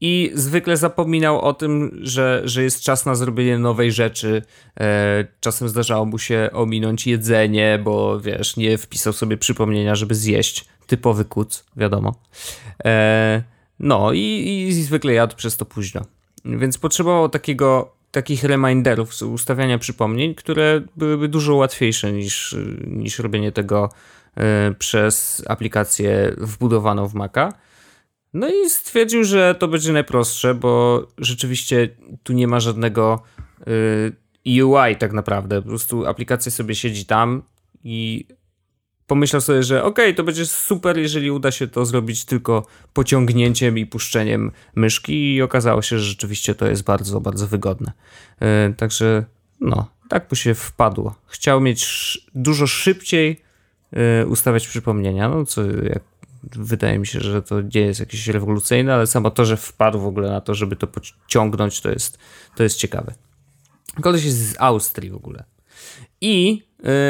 i 0.02 0.32
zwykle 0.34 0.78
zapominał 0.78 1.42
o 1.42 1.54
tym, 1.54 2.00
że, 2.02 2.42
że 2.46 2.64
jest 2.64 2.82
czas 2.82 3.06
na 3.06 3.16
zrobienie 3.16 3.58
nowej 3.58 3.92
rzeczy. 3.92 4.42
E, 4.80 5.28
czasem 5.40 5.70
zdarzało 5.70 6.06
mu 6.06 6.20
się 6.20 6.50
ominąć 6.54 7.08
jedzenie, 7.08 7.80
bo 7.84 8.20
wiesz, 8.20 8.58
nie 8.58 8.78
wpisał 8.78 9.14
sobie 9.14 9.38
przypomnienia, 9.38 9.96
żeby 9.96 10.16
zjeść. 10.16 10.66
Typowy 10.88 11.26
kuc, 11.26 11.66
wiadomo. 11.76 12.16
E, 12.86 13.44
no 13.80 14.14
i, 14.14 14.66
i 14.70 14.74
zwykle 14.74 15.14
jadł 15.14 15.36
przez 15.36 15.58
to 15.58 15.66
późno. 15.66 16.02
Więc 16.46 16.78
potrzebował 16.78 17.30
takiego, 17.30 17.96
takich 18.12 18.44
reminderów, 18.44 19.22
ustawiania 19.22 19.78
przypomnień, 19.78 20.36
które 20.36 20.82
byłyby 20.96 21.28
dużo 21.28 21.56
łatwiejsze 21.56 22.12
niż, 22.12 22.56
niż 22.88 23.20
robienie 23.20 23.52
tego 23.52 23.90
e, 24.36 24.74
przez 24.80 25.44
aplikację 25.48 26.36
wbudowaną 26.38 27.08
w 27.08 27.14
Maca. 27.14 27.54
No 28.34 28.48
i 28.50 28.70
stwierdził, 28.70 29.24
że 29.24 29.56
to 29.56 29.68
będzie 29.68 29.94
najprostsze, 29.94 30.56
bo 30.56 31.04
rzeczywiście 31.18 31.90
tu 32.24 32.34
nie 32.34 32.48
ma 32.48 32.60
żadnego 32.60 33.24
y, 34.48 34.66
UI 34.66 34.96
tak 35.00 35.14
naprawdę. 35.14 35.62
Po 35.62 35.68
prostu 35.68 36.06
aplikacja 36.06 36.52
sobie 36.52 36.76
siedzi 36.76 37.06
tam 37.06 37.44
i 37.84 38.26
pomyślał 39.10 39.42
sobie, 39.42 39.64
że 39.64 39.84
ok, 39.84 40.00
to 40.16 40.24
będzie 40.24 40.46
super, 40.46 40.98
jeżeli 40.98 41.32
uda 41.32 41.52
się 41.52 41.68
to 41.68 41.86
zrobić 41.86 42.26
tylko 42.26 42.66
pociągnięciem 42.94 43.78
i 43.78 43.86
puszczeniem 43.86 44.52
myszki 44.76 45.36
i 45.36 45.42
okazało 45.42 45.82
się, 45.82 46.00
że 46.00 46.06
rzeczywiście 46.06 46.56
to 46.56 46.68
jest 46.68 46.84
bardzo, 46.84 47.22
bardzo 47.22 47.48
wygodne. 47.48 47.92
Y, 48.42 48.74
także 48.74 49.26
no, 49.60 49.88
tak 50.10 50.32
mu 50.32 50.36
się 50.36 50.54
wpadło. 50.56 51.16
Chciał 51.28 51.62
mieć 51.62 51.82
dużo 52.36 52.68
szybciej 52.68 53.42
y, 54.22 54.28
ustawiać 54.28 54.68
przypomnienia, 54.68 55.30
no 55.30 55.46
co 55.46 55.66
jak 55.66 56.04
wydaje 56.44 57.00
mi 57.00 57.08
się, 57.08 57.20
że 57.20 57.42
to 57.42 57.62
nie 57.62 57.82
jest 57.82 58.00
jakieś 58.00 58.28
rewolucyjne, 58.28 58.94
ale 58.94 59.08
samo 59.08 59.32
to, 59.32 59.46
że 59.46 59.58
wpadł 59.58 60.00
w 60.00 60.06
ogóle 60.06 60.30
na 60.30 60.42
to, 60.42 60.56
żeby 60.56 60.76
to 60.76 60.88
pociągnąć, 60.88 61.82
to 61.82 61.90
jest, 61.90 62.18
to 62.56 62.64
jest 62.64 62.78
ciekawe. 62.78 63.14
Koleś 64.02 64.26
jest 64.26 64.38
z 64.38 64.56
Austrii 64.60 65.10
w 65.10 65.16
ogóle. 65.16 65.44
I 66.22 66.64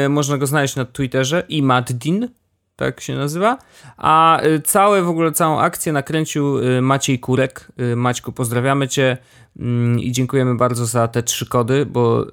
y, 0.04 0.08
można 0.08 0.38
go 0.38 0.46
znaleźć 0.46 0.76
na 0.76 0.84
Twitterze 0.84 1.42
i 1.48 1.62
Maddin, 1.62 2.28
tak 2.76 3.00
się 3.00 3.14
nazywa. 3.14 3.58
A 3.96 4.42
y, 4.44 4.60
całe 4.60 5.02
w 5.02 5.08
ogóle 5.08 5.32
całą 5.32 5.60
akcję 5.60 5.92
nakręcił 5.92 6.58
y, 6.58 6.82
Maciej 6.82 7.18
Kurek. 7.18 7.68
Y, 7.92 7.96
Maćku, 7.96 8.32
pozdrawiamy 8.32 8.88
cię 8.88 9.16
mm, 9.58 10.00
i 10.00 10.12
dziękujemy 10.12 10.54
bardzo 10.54 10.86
za 10.86 11.08
te 11.08 11.22
trzy 11.22 11.46
kody, 11.46 11.86
bo 11.86 12.26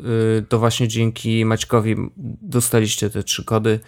to 0.50 0.60
właśnie 0.60 0.88
dzięki 0.88 1.46
Maćkowi 1.46 1.96
dostaliście 2.42 3.10
te 3.10 3.24
trzy 3.24 3.46
kody 3.46 3.80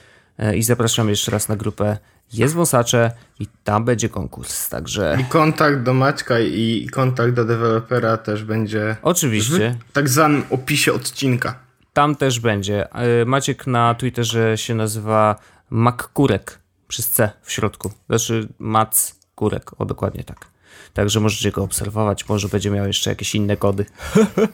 i 0.55 0.63
zapraszam 0.63 1.09
jeszcze 1.09 1.31
raz 1.31 1.49
na 1.49 1.55
grupę 1.55 1.97
jest 2.33 2.53
wąsacze 2.53 3.11
i 3.39 3.47
tam 3.63 3.85
będzie 3.85 4.09
konkurs, 4.09 4.69
także... 4.69 5.17
I 5.21 5.25
kontakt 5.25 5.83
do 5.83 5.93
Maćka 5.93 6.39
i 6.39 6.87
kontakt 6.91 7.33
do 7.33 7.45
dewelopera 7.45 8.17
też 8.17 8.43
będzie... 8.43 8.95
Oczywiście. 9.01 9.75
W 9.89 9.91
tak 9.93 10.09
zwanym 10.09 10.43
opisie 10.49 10.93
odcinka. 10.93 11.68
Tam 11.93 12.15
też 12.15 12.39
będzie. 12.39 12.93
E, 12.93 13.25
Maciek 13.25 13.67
na 13.67 13.95
Twitterze 13.95 14.57
się 14.57 14.75
nazywa 14.75 15.35
Makkurek 15.69 16.59
przez 16.87 17.09
C 17.09 17.31
w 17.41 17.51
środku. 17.51 17.91
Znaczy 18.09 18.47
Mac 18.59 19.15
Kurek, 19.35 19.81
o 19.81 19.85
dokładnie 19.85 20.23
tak. 20.23 20.47
Także 20.93 21.19
możecie 21.19 21.51
go 21.51 21.63
obserwować, 21.63 22.29
może 22.29 22.47
będzie 22.47 22.71
miał 22.71 22.87
jeszcze 22.87 23.09
jakieś 23.09 23.35
inne 23.35 23.57
kody. 23.57 23.85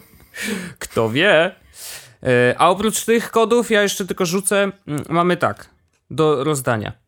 Kto 0.80 1.10
wie? 1.10 1.56
E, 2.24 2.56
a 2.58 2.70
oprócz 2.70 3.06
tych 3.06 3.32
kodów 3.32 3.72
ja 3.72 3.82
jeszcze 3.82 4.06
tylko 4.06 4.26
rzucę, 4.26 4.72
mm, 4.88 5.04
mamy 5.10 5.38
tak, 5.38 5.70
do 6.10 6.44
rozdania 6.44 7.06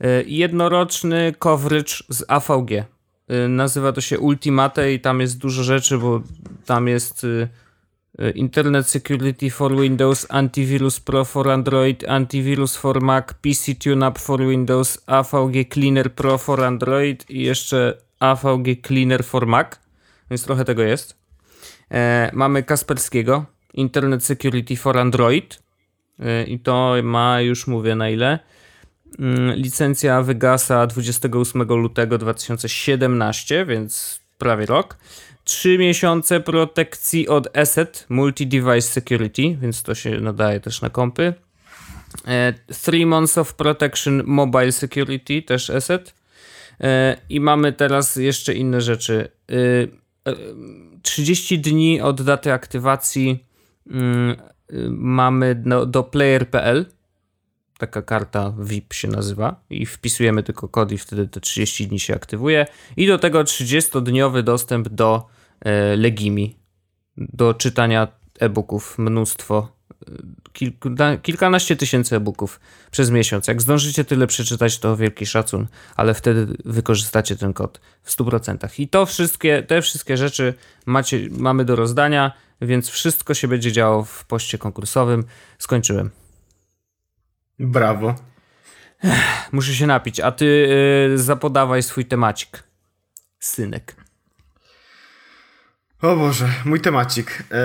E, 0.00 0.22
jednoroczny 0.22 1.34
coverage 1.38 1.94
z 2.08 2.24
AVG. 2.28 2.84
Nazywa 3.48 3.92
to 3.92 4.00
się 4.00 4.18
Ultimate 4.18 4.92
i 4.92 5.00
tam 5.00 5.20
jest 5.20 5.38
dużo 5.38 5.62
rzeczy, 5.62 5.98
bo 5.98 6.22
tam 6.66 6.88
jest 6.88 7.24
e, 7.24 7.48
Internet 8.34 8.88
Security 8.88 9.50
for 9.50 9.72
Windows, 9.72 10.26
Antivirus 10.30 11.00
Pro 11.00 11.24
for 11.24 11.50
Android, 11.50 12.04
Antivirus 12.08 12.76
for 12.76 13.02
Mac, 13.02 13.34
PC 13.34 13.74
TuneUp 13.74 14.18
for 14.18 14.40
Windows, 14.40 14.98
AVG 15.06 15.68
Cleaner 15.68 16.14
Pro 16.14 16.38
for 16.38 16.64
Android 16.64 17.30
i 17.30 17.42
jeszcze 17.42 17.98
AVG 18.20 18.82
Cleaner 18.86 19.24
for 19.24 19.46
Mac. 19.46 19.66
więc 20.30 20.44
trochę 20.44 20.64
tego 20.64 20.82
jest. 20.82 21.16
E, 21.90 22.30
mamy 22.32 22.62
Kasperskiego, 22.62 23.44
Internet 23.74 24.24
Security 24.24 24.76
for 24.76 24.98
Android 24.98 25.62
e, 26.20 26.44
i 26.44 26.58
to 26.58 26.94
ma, 27.02 27.40
już 27.40 27.66
mówię 27.66 27.94
na 27.94 28.08
ile, 28.10 28.38
mm, 29.18 29.54
licencja 29.56 30.22
wygasa 30.22 30.86
28 30.86 31.62
lutego 31.62 32.18
2017, 32.18 33.66
więc 33.66 34.20
prawie 34.38 34.66
rok. 34.66 34.96
3 35.48 35.78
miesiące 35.78 36.40
protekcji 36.40 37.28
od 37.28 37.56
ESET, 37.56 38.06
Multi-Device 38.10 38.80
Security, 38.80 39.56
więc 39.60 39.82
to 39.82 39.94
się 39.94 40.20
nadaje 40.20 40.60
też 40.60 40.82
na 40.82 40.90
kompy. 40.90 41.34
3 42.66 42.92
e, 42.96 43.06
months 43.06 43.38
of 43.38 43.54
protection 43.54 44.22
Mobile 44.26 44.72
Security, 44.72 45.42
też 45.42 45.70
ESET. 45.70 46.14
E, 46.80 47.16
I 47.28 47.40
mamy 47.40 47.72
teraz 47.72 48.16
jeszcze 48.16 48.54
inne 48.54 48.80
rzeczy. 48.80 49.28
30 51.02 51.54
e, 51.54 51.58
dni 51.58 52.00
od 52.00 52.22
daty 52.22 52.52
aktywacji 52.52 53.44
mm, 53.90 54.36
mamy 54.90 55.62
do, 55.86 56.02
player.pl. 56.02 56.86
Taka 57.78 58.02
karta 58.02 58.54
VIP 58.58 58.92
się 58.92 59.08
nazywa 59.08 59.60
i 59.70 59.86
wpisujemy 59.86 60.42
tylko 60.42 60.68
kod 60.68 60.92
i 60.92 60.98
wtedy 60.98 61.28
te 61.28 61.40
30 61.40 61.88
dni 61.88 62.00
się 62.00 62.14
aktywuje. 62.14 62.66
I 62.96 63.06
do 63.06 63.18
tego 63.18 63.44
30-dniowy 63.44 64.42
dostęp 64.42 64.88
do 64.88 65.37
Legimi, 65.96 66.56
do 67.16 67.54
czytania 67.54 68.08
e-booków, 68.38 68.98
mnóstwo 68.98 69.78
kilku, 70.52 70.88
kilkanaście 71.22 71.76
tysięcy 71.76 72.16
e-booków 72.16 72.60
przez 72.90 73.10
miesiąc. 73.10 73.46
Jak 73.46 73.62
zdążycie 73.62 74.04
tyle 74.04 74.26
przeczytać, 74.26 74.78
to 74.78 74.96
wielki 74.96 75.26
szacun, 75.26 75.66
ale 75.96 76.14
wtedy 76.14 76.46
wykorzystacie 76.64 77.36
ten 77.36 77.52
kod 77.52 77.80
w 78.02 78.16
100%. 78.16 78.80
I 78.80 78.88
to 78.88 79.06
wszystkie, 79.06 79.62
te 79.62 79.82
wszystkie 79.82 80.16
rzeczy 80.16 80.54
macie, 80.86 81.28
mamy 81.30 81.64
do 81.64 81.76
rozdania, 81.76 82.32
więc 82.60 82.88
wszystko 82.88 83.34
się 83.34 83.48
będzie 83.48 83.72
działo 83.72 84.04
w 84.04 84.24
poście 84.24 84.58
konkursowym. 84.58 85.24
Skończyłem. 85.58 86.10
Brawo. 87.58 88.14
Muszę 89.52 89.74
się 89.74 89.86
napić, 89.86 90.20
a 90.20 90.32
ty 90.32 90.68
yy, 91.10 91.18
zapodawaj 91.18 91.82
swój 91.82 92.04
temacik. 92.04 92.62
Synek. 93.38 94.07
O 96.02 96.16
Boże, 96.16 96.48
mój 96.64 96.80
temacik. 96.80 97.44
Yy... 97.50 97.56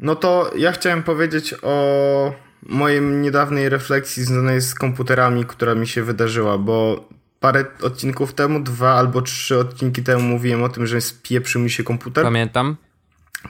No 0.00 0.16
to 0.16 0.50
ja 0.56 0.72
chciałem 0.72 1.02
powiedzieć 1.02 1.54
o 1.62 2.32
mojej 2.62 3.02
niedawnej 3.02 3.68
refleksji 3.68 4.24
związanej 4.24 4.60
z 4.60 4.74
komputerami, 4.74 5.44
która 5.44 5.74
mi 5.74 5.86
się 5.86 6.02
wydarzyła, 6.02 6.58
bo 6.58 7.08
parę 7.40 7.64
odcinków 7.82 8.34
temu, 8.34 8.60
dwa 8.60 8.94
albo 8.94 9.22
trzy 9.22 9.58
odcinki 9.58 10.02
temu 10.02 10.22
mówiłem 10.22 10.62
o 10.62 10.68
tym, 10.68 10.86
że 10.86 11.00
spieprzył 11.00 11.62
mi 11.62 11.70
się 11.70 11.84
komputer. 11.84 12.24
Pamiętam. 12.24 12.76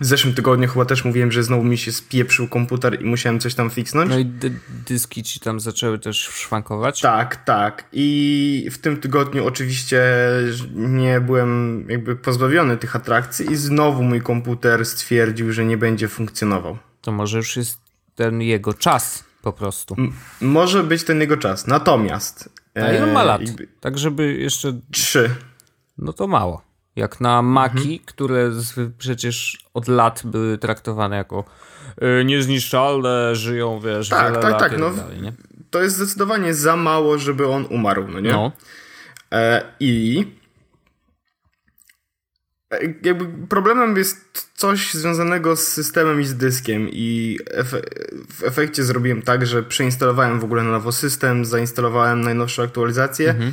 W 0.01 0.05
zeszłym 0.05 0.35
tygodniu 0.35 0.69
chyba 0.69 0.85
też 0.85 1.05
mówiłem, 1.05 1.33
że 1.33 1.43
znowu 1.43 1.65
mi 1.65 1.79
się 1.79 1.93
spieprzył 1.93 2.49
komputer 2.49 3.03
i 3.03 3.05
musiałem 3.05 3.41
coś 3.41 3.55
tam 3.55 3.71
fixnąć. 3.71 4.11
No 4.11 4.19
i 4.19 4.25
dyski 4.87 5.23
ci 5.23 5.41
tam 5.41 5.61
zaczęły 5.61 5.99
też 5.99 6.19
szwankować. 6.19 7.01
Tak, 7.01 7.45
tak. 7.45 7.85
I 7.93 8.69
w 8.73 8.79
tym 8.79 8.97
tygodniu 8.97 9.47
oczywiście 9.47 10.03
nie 10.75 11.21
byłem 11.21 11.85
jakby 11.89 12.17
pozbawiony 12.17 12.77
tych 12.77 12.97
atrakcji 12.97 13.53
i 13.53 13.57
znowu 13.57 14.03
mój 14.03 14.21
komputer 14.21 14.87
stwierdził, 14.87 15.53
że 15.53 15.65
nie 15.65 15.77
będzie 15.77 16.09
funkcjonował. 16.09 16.79
To 17.01 17.13
może 17.13 17.37
już 17.37 17.57
jest 17.57 17.79
ten 18.15 18.43
jego 18.43 18.75
czas 18.75 19.25
po 19.43 19.53
prostu. 19.53 19.95
M 19.99 20.13
może 20.41 20.83
być 20.83 21.05
ten 21.05 21.21
jego 21.21 21.37
czas. 21.37 21.67
Natomiast... 21.67 22.49
A 22.75 22.93
ile 22.93 23.13
ma 23.13 23.23
e, 23.23 23.25
lat? 23.25 23.43
Tak, 23.81 23.99
żeby 23.99 24.35
jeszcze... 24.35 24.81
Trzy. 24.91 25.31
No 25.99 26.13
to 26.13 26.27
mało. 26.27 26.68
Jak 26.99 27.21
na 27.21 27.43
Maki, 27.43 27.79
mhm. 27.79 27.99
które 28.05 28.51
przecież 28.99 29.59
od 29.75 29.89
lat 29.89 30.23
były 30.25 30.59
traktowane 30.59 31.17
jako 31.17 31.45
y, 32.21 32.25
niezniszczalne, 32.25 33.37
żyją, 33.37 33.81
wiesz, 33.81 34.09
tak, 34.09 34.29
wiele 34.29 34.43
tak, 34.43 34.51
lat 34.51 34.61
tak, 34.61 34.79
no, 34.79 34.91
dalej, 34.91 35.23
nie? 35.23 35.33
To 35.71 35.83
jest 35.83 35.97
zdecydowanie 35.97 36.55
za 36.55 36.77
mało, 36.77 37.19
żeby 37.19 37.49
on 37.49 37.67
umarł, 37.71 38.09
no 38.09 38.21
nie? 38.21 38.33
No. 38.33 38.53
E, 39.33 39.63
I 39.81 40.25
e, 42.73 42.79
jakby 43.03 43.47
problemem 43.47 43.97
jest 43.97 44.51
coś 44.55 44.95
związanego 44.95 45.57
z 45.57 45.67
systemem 45.67 46.21
i 46.21 46.25
z 46.25 46.35
dyskiem 46.35 46.89
i 46.93 47.39
efe 47.51 47.81
w 48.29 48.45
efekcie 48.45 48.85
zrobiłem 48.85 49.23
tak, 49.23 49.47
że 49.47 49.63
przeinstalowałem 49.63 50.41
w 50.41 50.45
ogóle 50.45 50.63
na 50.63 50.71
nowo 50.71 50.93
system, 50.93 51.45
zainstalowałem 51.45 52.21
najnowszą 52.21 52.63
aktualizację, 52.63 53.31
mhm. 53.31 53.53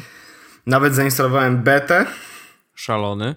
nawet 0.65 0.95
zainstalowałem 0.95 1.63
betę, 1.63 2.05
Szalony. 2.75 3.35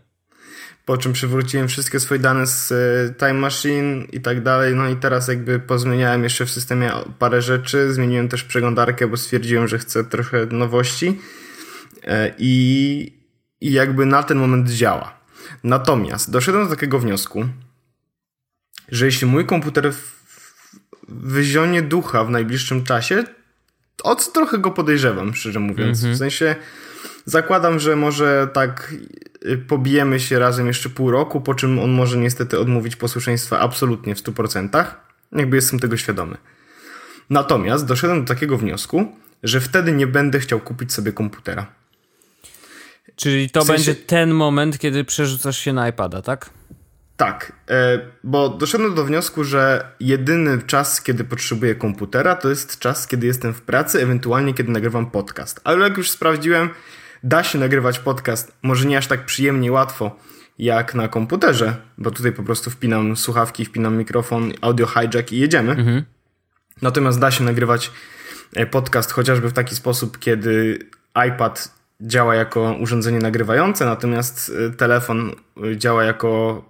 Po 0.85 0.99
czym 0.99 1.13
przywróciłem 1.13 1.69
wszystkie 1.69 2.01
swoje 2.01 2.21
dane 2.21 2.47
z 2.47 2.73
e, 2.73 3.15
Time 3.15 3.35
Machine 3.35 4.07
i 4.13 4.21
tak 4.21 4.43
dalej. 4.43 4.75
No 4.75 4.89
i 4.89 4.97
teraz 4.97 5.29
jakby 5.29 5.61
pozmieniałem 5.61 6.25
jeszcze 6.25 6.47
w 6.47 6.51
systemie 6.51 6.93
parę 7.19 7.43
rzeczy. 7.43 7.93
Zmieniłem 7.93 8.29
też 8.29 8.45
przeglądarkę, 8.45 9.07
bo 9.07 9.17
stwierdziłem, 9.17 9.69
że 9.69 9.79
chcę 9.79 10.05
trochę 10.05 10.47
nowości. 10.47 11.21
E, 12.05 12.35
I, 12.39 13.13
i 13.61 13.73
jakby 13.73 14.07
na 14.07 14.23
ten 14.23 14.39
moment 14.39 14.71
działa. 14.71 15.19
Natomiast 15.65 16.31
doszedłem 16.31 16.65
do 16.65 16.71
takiego 16.71 16.99
wniosku, 16.99 17.49
że 18.89 19.07
jeśli 19.07 19.27
mój 19.27 19.47
komputer 19.47 19.93
wyzionie 21.09 21.83
ducha 21.83 22.25
w 22.25 22.31
najbliższym 22.31 22.85
czasie, 22.85 23.25
o 24.03 24.17
co 24.17 24.31
trochę 24.31 24.59
go 24.59 24.71
podejrzewam, 24.71 25.35
szczerze 25.35 25.61
mówiąc. 25.61 26.03
Mm 26.03 26.13
-hmm. 26.13 26.17
W 26.17 26.19
sensie 26.19 26.57
zakładam, 27.29 27.79
że 27.79 27.97
może 27.97 28.49
tak 28.53 28.95
y, 29.47 29.59
pobijemy 29.59 30.21
się 30.21 30.39
razem 30.39 30.67
jeszcze 30.67 30.89
pół 30.89 31.11
roku, 31.11 31.41
po 31.41 31.55
czym 31.55 31.79
on 31.79 31.91
może 31.91 32.19
niestety 32.19 32.59
odmówić 32.59 32.97
posłuszeństwa 32.97 33.61
absolutnie 33.61 34.15
w 34.15 34.23
100%. 34.23 34.85
Jakby 35.33 35.57
jestem 35.57 35.79
tego 35.79 35.97
świadomy. 35.97 36.37
Natomiast 37.31 37.87
doszedłem 37.87 38.25
do 38.25 38.35
takiego 38.35 38.59
wniosku, 38.59 39.13
że 39.43 39.61
wtedy 39.61 39.93
nie 39.93 40.07
będę 40.07 40.41
chciał 40.41 40.61
kupić 40.61 40.93
sobie 40.93 41.13
komputera. 41.13 41.67
Czyli 43.17 43.51
to 43.51 43.61
w 43.61 43.67
sensie... 43.67 43.85
będzie 43.85 44.07
ten 44.07 44.31
moment, 44.31 44.79
kiedy 44.79 45.05
przerzucasz 45.05 45.59
się 45.59 45.73
na 45.73 45.89
iPada, 45.89 46.23
tak? 46.23 46.51
Tak, 47.17 47.53
e, 47.71 47.99
bo 48.25 48.49
doszedłem 48.49 48.95
do 48.95 49.05
wniosku, 49.05 49.45
że 49.45 49.93
jedyny 50.01 50.63
czas, 50.63 51.03
kiedy 51.03 51.25
potrzebuję 51.25 51.75
komputera, 51.75 52.37
to 52.37 52.49
jest 52.49 52.79
czas, 52.79 53.07
kiedy 53.07 53.27
jestem 53.27 53.55
w 53.55 53.63
pracy, 53.63 54.03
ewentualnie 54.03 54.55
kiedy 54.55 54.73
nagrywam 54.73 55.11
podcast. 55.11 55.61
Ale 55.65 55.89
jak 55.89 55.97
już 55.97 56.11
sprawdziłem, 56.11 56.71
da 57.23 57.45
się 57.45 57.59
nagrywać 57.59 57.99
podcast, 57.99 58.53
może 58.63 58.87
nie 58.87 58.99
aż 58.99 59.07
tak 59.07 59.25
przyjemnie 59.25 59.69
i 59.69 59.71
łatwo 59.71 60.17
jak 60.59 60.95
na 60.95 61.09
komputerze, 61.09 61.77
bo 61.99 62.11
tutaj 62.11 62.33
po 62.33 62.43
prostu 62.43 62.71
wpinam 62.71 63.17
słuchawki, 63.17 63.65
wpinam 63.65 63.97
mikrofon, 63.97 64.53
audio 64.61 64.87
hijack 64.87 65.33
i 65.33 65.39
jedziemy. 65.39 65.73
Mhm. 65.73 66.05
Natomiast 66.83 67.21
da 67.21 67.31
się 67.31 67.45
nagrywać 67.45 67.91
e, 68.55 68.67
podcast 68.67 69.13
chociażby 69.13 69.49
w 69.49 69.53
taki 69.53 69.75
sposób, 69.75 70.19
kiedy 70.19 70.79
iPad 71.29 71.75
działa 72.01 72.35
jako 72.35 72.77
urządzenie 72.81 73.19
nagrywające, 73.19 73.87
natomiast 73.87 74.53
e, 74.67 74.71
telefon 74.71 75.33
e, 75.65 75.77
działa 75.77 76.05
jako 76.05 76.63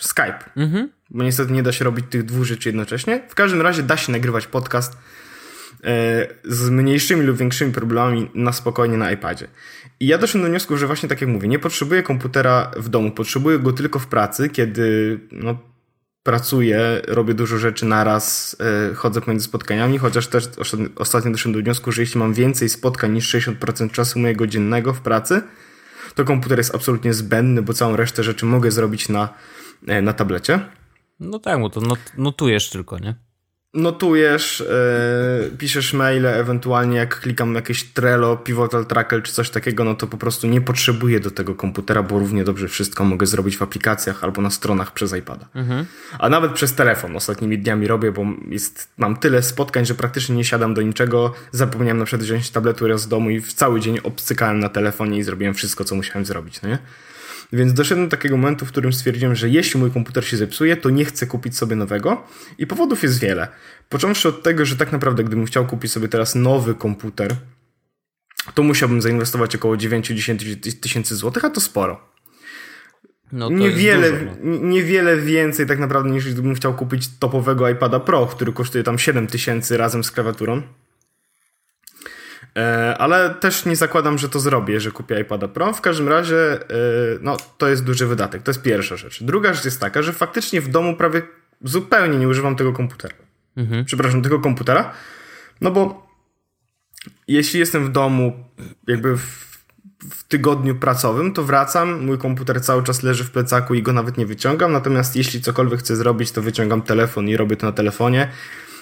Skype. 0.00 0.50
Mhm. 0.56 0.90
Bo 1.10 1.24
niestety 1.24 1.52
nie 1.52 1.62
da 1.62 1.72
się 1.72 1.84
robić 1.84 2.06
tych 2.10 2.24
dwóch 2.24 2.44
rzeczy 2.44 2.68
jednocześnie. 2.68 3.22
W 3.28 3.34
każdym 3.34 3.62
razie 3.62 3.82
da 3.82 3.96
się 3.96 4.12
nagrywać 4.12 4.46
podcast 4.46 4.96
z 6.44 6.70
mniejszymi 6.70 7.22
lub 7.22 7.36
większymi 7.36 7.72
problemami 7.72 8.30
na 8.34 8.52
spokojnie 8.52 8.96
na 8.96 9.12
iPadzie. 9.12 9.48
I 10.00 10.06
ja 10.06 10.18
doszedłem 10.18 10.42
do 10.42 10.50
wniosku, 10.50 10.76
że 10.76 10.86
właśnie 10.86 11.08
tak 11.08 11.20
jak 11.20 11.30
mówię, 11.30 11.48
nie 11.48 11.58
potrzebuję 11.58 12.02
komputera 12.02 12.70
w 12.76 12.88
domu, 12.88 13.10
potrzebuję 13.10 13.58
go 13.58 13.72
tylko 13.72 13.98
w 13.98 14.06
pracy, 14.06 14.48
kiedy 14.48 15.18
no, 15.32 15.58
pracuję, 16.22 17.02
robię 17.08 17.34
dużo 17.34 17.58
rzeczy 17.58 17.86
naraz, 17.86 18.56
yy, 18.88 18.94
chodzę 18.94 19.20
pomiędzy 19.20 19.44
spotkaniami, 19.44 19.98
chociaż 19.98 20.26
też 20.26 20.48
ostatnio 20.96 21.30
doszedłem 21.30 21.60
do 21.60 21.64
wniosku, 21.64 21.92
że 21.92 22.02
jeśli 22.02 22.18
mam 22.18 22.34
więcej 22.34 22.68
spotkań 22.68 23.12
niż 23.12 23.34
60% 23.34 23.90
czasu 23.90 24.18
mojego 24.18 24.46
dziennego 24.46 24.94
w 24.94 25.00
pracy, 25.00 25.42
to 26.14 26.24
komputer 26.24 26.58
jest 26.58 26.74
absolutnie 26.74 27.14
zbędny, 27.14 27.62
bo 27.62 27.72
całą 27.72 27.96
resztę 27.96 28.22
rzeczy 28.22 28.46
mogę 28.46 28.70
zrobić 28.70 29.08
na, 29.08 29.28
e, 29.86 30.02
na 30.02 30.12
tablecie. 30.12 30.60
No 31.20 31.38
tak, 31.38 31.60
bo 31.60 31.70
to 31.70 31.80
not, 31.80 31.98
notujesz 32.16 32.70
tylko, 32.70 32.98
nie? 32.98 33.14
Notujesz, 33.74 34.64
yy, 35.40 35.56
piszesz 35.56 35.92
maile, 35.92 36.26
ewentualnie 36.26 36.96
jak 36.96 37.20
klikam 37.20 37.54
jakieś 37.54 37.84
Trello, 37.84 38.36
Pivotal 38.36 38.86
Tracker 38.86 39.22
czy 39.22 39.32
coś 39.32 39.50
takiego, 39.50 39.84
no 39.84 39.94
to 39.94 40.06
po 40.06 40.16
prostu 40.16 40.46
nie 40.46 40.60
potrzebuję 40.60 41.20
do 41.20 41.30
tego 41.30 41.54
komputera, 41.54 42.02
bo 42.02 42.18
równie 42.18 42.44
dobrze 42.44 42.68
wszystko 42.68 43.04
mogę 43.04 43.26
zrobić 43.26 43.56
w 43.56 43.62
aplikacjach 43.62 44.24
albo 44.24 44.42
na 44.42 44.50
stronach 44.50 44.92
przez 44.92 45.14
iPada. 45.16 45.48
Mhm. 45.54 45.86
A 46.18 46.28
nawet 46.28 46.52
przez 46.52 46.74
telefon 46.74 47.16
ostatnimi 47.16 47.58
dniami 47.58 47.86
robię, 47.86 48.12
bo 48.12 48.26
jest, 48.48 48.88
mam 48.96 49.16
tyle 49.16 49.42
spotkań, 49.42 49.86
że 49.86 49.94
praktycznie 49.94 50.36
nie 50.36 50.44
siadam 50.44 50.74
do 50.74 50.82
niczego. 50.82 51.34
Zapomniałem 51.52 51.98
na 51.98 52.04
przykład 52.04 52.22
wziąć 52.22 52.50
tabletu 52.50 52.88
raz 52.88 53.00
z 53.00 53.08
domu 53.08 53.30
i 53.30 53.40
w 53.40 53.52
cały 53.52 53.80
dzień 53.80 53.98
obcykałem 54.02 54.58
na 54.58 54.68
telefonie 54.68 55.18
i 55.18 55.22
zrobiłem 55.22 55.54
wszystko, 55.54 55.84
co 55.84 55.94
musiałem 55.94 56.24
zrobić, 56.24 56.62
no 56.62 56.68
nie? 56.68 56.78
Więc 57.52 57.72
doszedłem 57.72 58.08
do 58.08 58.16
takiego 58.16 58.36
momentu, 58.36 58.66
w 58.66 58.68
którym 58.68 58.92
stwierdziłem, 58.92 59.34
że 59.34 59.48
jeśli 59.48 59.80
mój 59.80 59.90
komputer 59.90 60.24
się 60.24 60.36
zepsuje, 60.36 60.76
to 60.76 60.90
nie 60.90 61.04
chcę 61.04 61.26
kupić 61.26 61.56
sobie 61.56 61.76
nowego. 61.76 62.24
I 62.58 62.66
powodów 62.66 63.02
jest 63.02 63.20
wiele. 63.20 63.48
Począwszy 63.88 64.28
od 64.28 64.42
tego, 64.42 64.64
że 64.64 64.76
tak 64.76 64.92
naprawdę, 64.92 65.24
gdybym 65.24 65.46
chciał 65.46 65.66
kupić 65.66 65.92
sobie 65.92 66.08
teraz 66.08 66.34
nowy 66.34 66.74
komputer, 66.74 67.36
to 68.54 68.62
musiałbym 68.62 69.02
zainwestować 69.02 69.54
około 69.56 69.76
9-10 69.76 70.80
tysięcy 70.80 71.16
złotych, 71.16 71.44
a 71.44 71.50
to 71.50 71.60
sporo. 71.60 72.00
no 73.50 73.58
niewiele, 73.58 74.12
dużo, 74.12 74.32
no. 74.42 74.68
niewiele 74.68 75.16
więcej 75.16 75.66
tak 75.66 75.78
naprawdę 75.78 76.10
niż 76.10 76.32
gdybym 76.32 76.54
chciał 76.54 76.74
kupić 76.74 77.08
topowego 77.18 77.68
iPada 77.68 78.00
Pro, 78.00 78.26
który 78.26 78.52
kosztuje 78.52 78.84
tam 78.84 78.98
7000 78.98 79.76
razem 79.76 80.04
z 80.04 80.10
klawiaturą. 80.10 80.62
E, 82.56 82.98
ale 82.98 83.34
też 83.34 83.64
nie 83.64 83.76
zakładam, 83.76 84.18
że 84.18 84.28
to 84.28 84.40
zrobię, 84.40 84.80
że 84.80 84.90
kupię 84.90 85.20
iPada 85.20 85.48
Pro. 85.48 85.72
W 85.72 85.80
każdym 85.80 86.08
razie, 86.08 86.52
e, 86.52 86.66
no, 87.20 87.36
to 87.58 87.68
jest 87.68 87.84
duży 87.84 88.06
wydatek. 88.06 88.42
To 88.42 88.50
jest 88.50 88.62
pierwsza 88.62 88.96
rzecz. 88.96 89.22
Druga 89.22 89.54
rzecz 89.54 89.64
jest 89.64 89.80
taka, 89.80 90.02
że 90.02 90.12
faktycznie 90.12 90.60
w 90.60 90.68
domu 90.68 90.96
prawie 90.96 91.22
zupełnie 91.64 92.18
nie 92.18 92.28
używam 92.28 92.56
tego 92.56 92.72
komputera. 92.72 93.14
Mhm. 93.56 93.84
Przepraszam, 93.84 94.22
tego 94.22 94.40
komputera. 94.40 94.92
No 95.60 95.70
bo 95.70 96.08
jeśli 97.28 97.60
jestem 97.60 97.86
w 97.86 97.92
domu, 97.92 98.44
jakby 98.86 99.16
w, 99.16 99.48
w 100.10 100.24
tygodniu 100.28 100.74
pracowym, 100.74 101.32
to 101.32 101.44
wracam, 101.44 102.04
mój 102.04 102.18
komputer 102.18 102.62
cały 102.62 102.82
czas 102.82 103.02
leży 103.02 103.24
w 103.24 103.30
plecaku 103.30 103.74
i 103.74 103.82
go 103.82 103.92
nawet 103.92 104.18
nie 104.18 104.26
wyciągam. 104.26 104.72
Natomiast 104.72 105.16
jeśli 105.16 105.40
cokolwiek 105.40 105.80
chcę 105.80 105.96
zrobić, 105.96 106.32
to 106.32 106.42
wyciągam 106.42 106.82
telefon 106.82 107.28
i 107.28 107.36
robię 107.36 107.56
to 107.56 107.66
na 107.66 107.72
telefonie. 107.72 108.28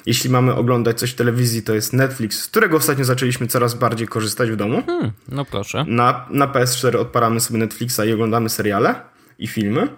Jeśli 0.06 0.30
mamy 0.30 0.54
oglądać 0.54 0.98
coś 0.98 1.10
w 1.10 1.14
telewizji, 1.14 1.62
to 1.62 1.74
jest 1.74 1.92
Netflix, 1.92 2.38
z 2.38 2.48
którego 2.48 2.76
ostatnio 2.76 3.04
zaczęliśmy 3.04 3.46
coraz 3.46 3.74
bardziej 3.74 4.08
korzystać 4.08 4.50
w 4.50 4.56
domu. 4.56 4.82
Hmm, 4.86 5.12
no 5.28 5.44
proszę. 5.44 5.84
Na, 5.88 6.26
na 6.30 6.48
PS4 6.48 6.96
odparamy 6.96 7.40
sobie 7.40 7.58
Netflixa 7.58 8.00
i 8.08 8.12
oglądamy 8.12 8.48
seriale 8.48 8.94
i 9.38 9.46
filmy. 9.46 9.88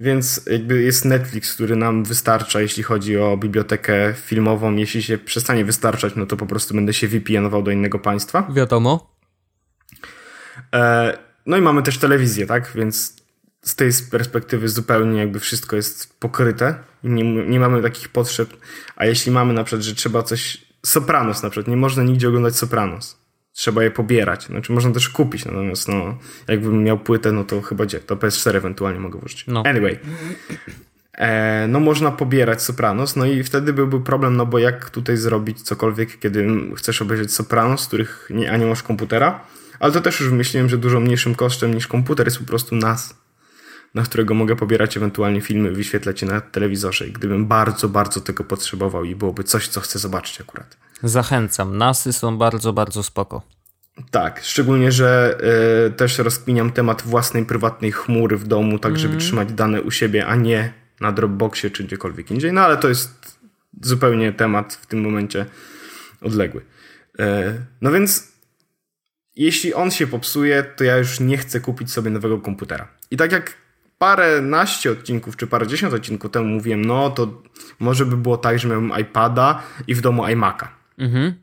Więc 0.00 0.40
jakby 0.50 0.82
jest 0.82 1.04
Netflix, 1.04 1.54
który 1.54 1.76
nam 1.76 2.04
wystarcza, 2.04 2.60
jeśli 2.60 2.82
chodzi 2.82 3.18
o 3.18 3.36
bibliotekę 3.36 4.14
filmową. 4.14 4.76
Jeśli 4.76 5.02
się 5.02 5.18
przestanie 5.18 5.64
wystarczać, 5.64 6.12
no 6.16 6.26
to 6.26 6.36
po 6.36 6.46
prostu 6.46 6.74
będę 6.74 6.94
się 6.94 7.08
VPN-ował 7.08 7.62
do 7.62 7.70
innego 7.70 7.98
państwa. 7.98 8.48
Wiadomo. 8.52 9.16
E, 10.74 11.18
no 11.46 11.56
i 11.56 11.60
mamy 11.60 11.82
też 11.82 11.98
telewizję, 11.98 12.46
tak? 12.46 12.72
Więc 12.74 13.15
z 13.66 13.74
tej 13.74 13.90
perspektywy 14.10 14.68
zupełnie 14.68 15.20
jakby 15.20 15.40
wszystko 15.40 15.76
jest 15.76 16.20
pokryte 16.20 16.74
i 17.04 17.08
nie, 17.08 17.24
nie 17.46 17.60
mamy 17.60 17.82
takich 17.82 18.08
potrzeb. 18.08 18.56
A 18.96 19.06
jeśli 19.06 19.32
mamy 19.32 19.52
na 19.52 19.64
przykład, 19.64 19.82
że 19.82 19.94
trzeba 19.94 20.22
coś. 20.22 20.66
Sopranos 20.86 21.42
na 21.42 21.50
przykład, 21.50 21.68
nie 21.68 21.76
można 21.76 22.02
nigdzie 22.02 22.28
oglądać 22.28 22.56
Sopranos. 22.56 23.18
Trzeba 23.52 23.84
je 23.84 23.90
pobierać. 23.90 24.46
Znaczy 24.46 24.72
można 24.72 24.92
też 24.92 25.08
kupić, 25.08 25.44
natomiast 25.44 25.88
no, 25.88 26.18
jakbym 26.48 26.84
miał 26.84 26.98
płytę, 26.98 27.32
no 27.32 27.44
to 27.44 27.62
chyba 27.62 27.86
gdzie? 27.86 28.00
To 28.00 28.16
PS4 28.16 28.56
ewentualnie 28.56 29.00
mogę 29.00 29.18
włożyć. 29.18 29.44
No. 29.46 29.62
Anyway. 29.66 29.98
E, 31.12 31.66
no 31.68 31.80
można 31.80 32.10
pobierać 32.10 32.62
Sopranos, 32.62 33.16
no 33.16 33.26
i 33.26 33.42
wtedy 33.42 33.72
byłby 33.72 34.00
problem, 34.00 34.36
no 34.36 34.46
bo 34.46 34.58
jak 34.58 34.90
tutaj 34.90 35.16
zrobić 35.16 35.62
cokolwiek, 35.62 36.18
kiedy 36.18 36.48
chcesz 36.76 37.02
obejrzeć 37.02 37.34
Sopranos, 37.34 37.86
których 37.86 38.28
nie, 38.30 38.52
a 38.52 38.56
nie 38.56 38.66
masz 38.66 38.82
komputera. 38.82 39.40
Ale 39.80 39.92
to 39.92 40.00
też 40.00 40.20
już 40.20 40.30
myślałem, 40.30 40.68
że 40.68 40.78
dużo 40.78 41.00
mniejszym 41.00 41.34
kosztem 41.34 41.74
niż 41.74 41.86
komputer 41.86 42.26
jest 42.26 42.38
po 42.38 42.44
prostu 42.44 42.76
nas 42.76 43.25
na 43.96 44.02
którego 44.02 44.34
mogę 44.34 44.56
pobierać 44.56 44.96
ewentualnie 44.96 45.40
filmy, 45.40 45.70
wyświetlać 45.70 46.22
je 46.22 46.28
na 46.28 46.40
telewizorze. 46.40 47.06
I 47.06 47.12
gdybym 47.12 47.46
bardzo, 47.46 47.88
bardzo 47.88 48.20
tego 48.20 48.44
potrzebował 48.44 49.04
i 49.04 49.14
byłoby 49.14 49.44
coś, 49.44 49.68
co 49.68 49.80
chcę 49.80 49.98
zobaczyć 49.98 50.40
akurat. 50.40 50.76
Zachęcam. 51.02 51.78
Nasy 51.78 52.12
są 52.12 52.38
bardzo, 52.38 52.72
bardzo 52.72 53.02
spoko. 53.02 53.42
Tak, 54.10 54.40
szczególnie, 54.42 54.92
że 54.92 55.38
y, 55.86 55.90
też 55.90 56.18
rozkminiam 56.18 56.72
temat 56.72 57.02
własnej 57.02 57.44
prywatnej 57.44 57.92
chmury 57.92 58.36
w 58.36 58.46
domu, 58.46 58.78
tak 58.78 58.98
żeby 58.98 59.14
mm. 59.14 59.20
trzymać 59.20 59.52
dane 59.52 59.82
u 59.82 59.90
siebie, 59.90 60.26
a 60.26 60.34
nie 60.34 60.72
na 61.00 61.12
Dropboxie 61.12 61.70
czy 61.70 61.84
gdziekolwiek 61.84 62.30
indziej. 62.30 62.52
No 62.52 62.60
ale 62.60 62.76
to 62.76 62.88
jest 62.88 63.38
zupełnie 63.82 64.32
temat 64.32 64.74
w 64.74 64.86
tym 64.86 65.00
momencie 65.00 65.46
odległy. 66.22 66.60
Y, 66.60 67.24
no 67.80 67.92
więc 67.92 68.32
jeśli 69.36 69.74
on 69.74 69.90
się 69.90 70.06
popsuje, 70.06 70.62
to 70.62 70.84
ja 70.84 70.96
już 70.96 71.20
nie 71.20 71.38
chcę 71.38 71.60
kupić 71.60 71.92
sobie 71.92 72.10
nowego 72.10 72.38
komputera. 72.38 72.88
I 73.10 73.16
tak 73.16 73.32
jak 73.32 73.65
parę 73.98 74.40
naście 74.40 74.90
odcinków, 74.90 75.36
czy 75.36 75.46
parę 75.46 75.66
dziesiąt 75.66 75.94
odcinków 75.94 76.30
temu 76.30 76.46
mówiłem, 76.46 76.84
no 76.84 77.10
to 77.10 77.42
może 77.78 78.06
by 78.06 78.16
było 78.16 78.36
tak, 78.36 78.58
że 78.58 78.68
miałem 78.68 78.92
iPada 79.00 79.62
i 79.86 79.94
w 79.94 80.00
domu 80.00 80.22
iMac'a. 80.22 80.68
Mhm. 80.98 81.34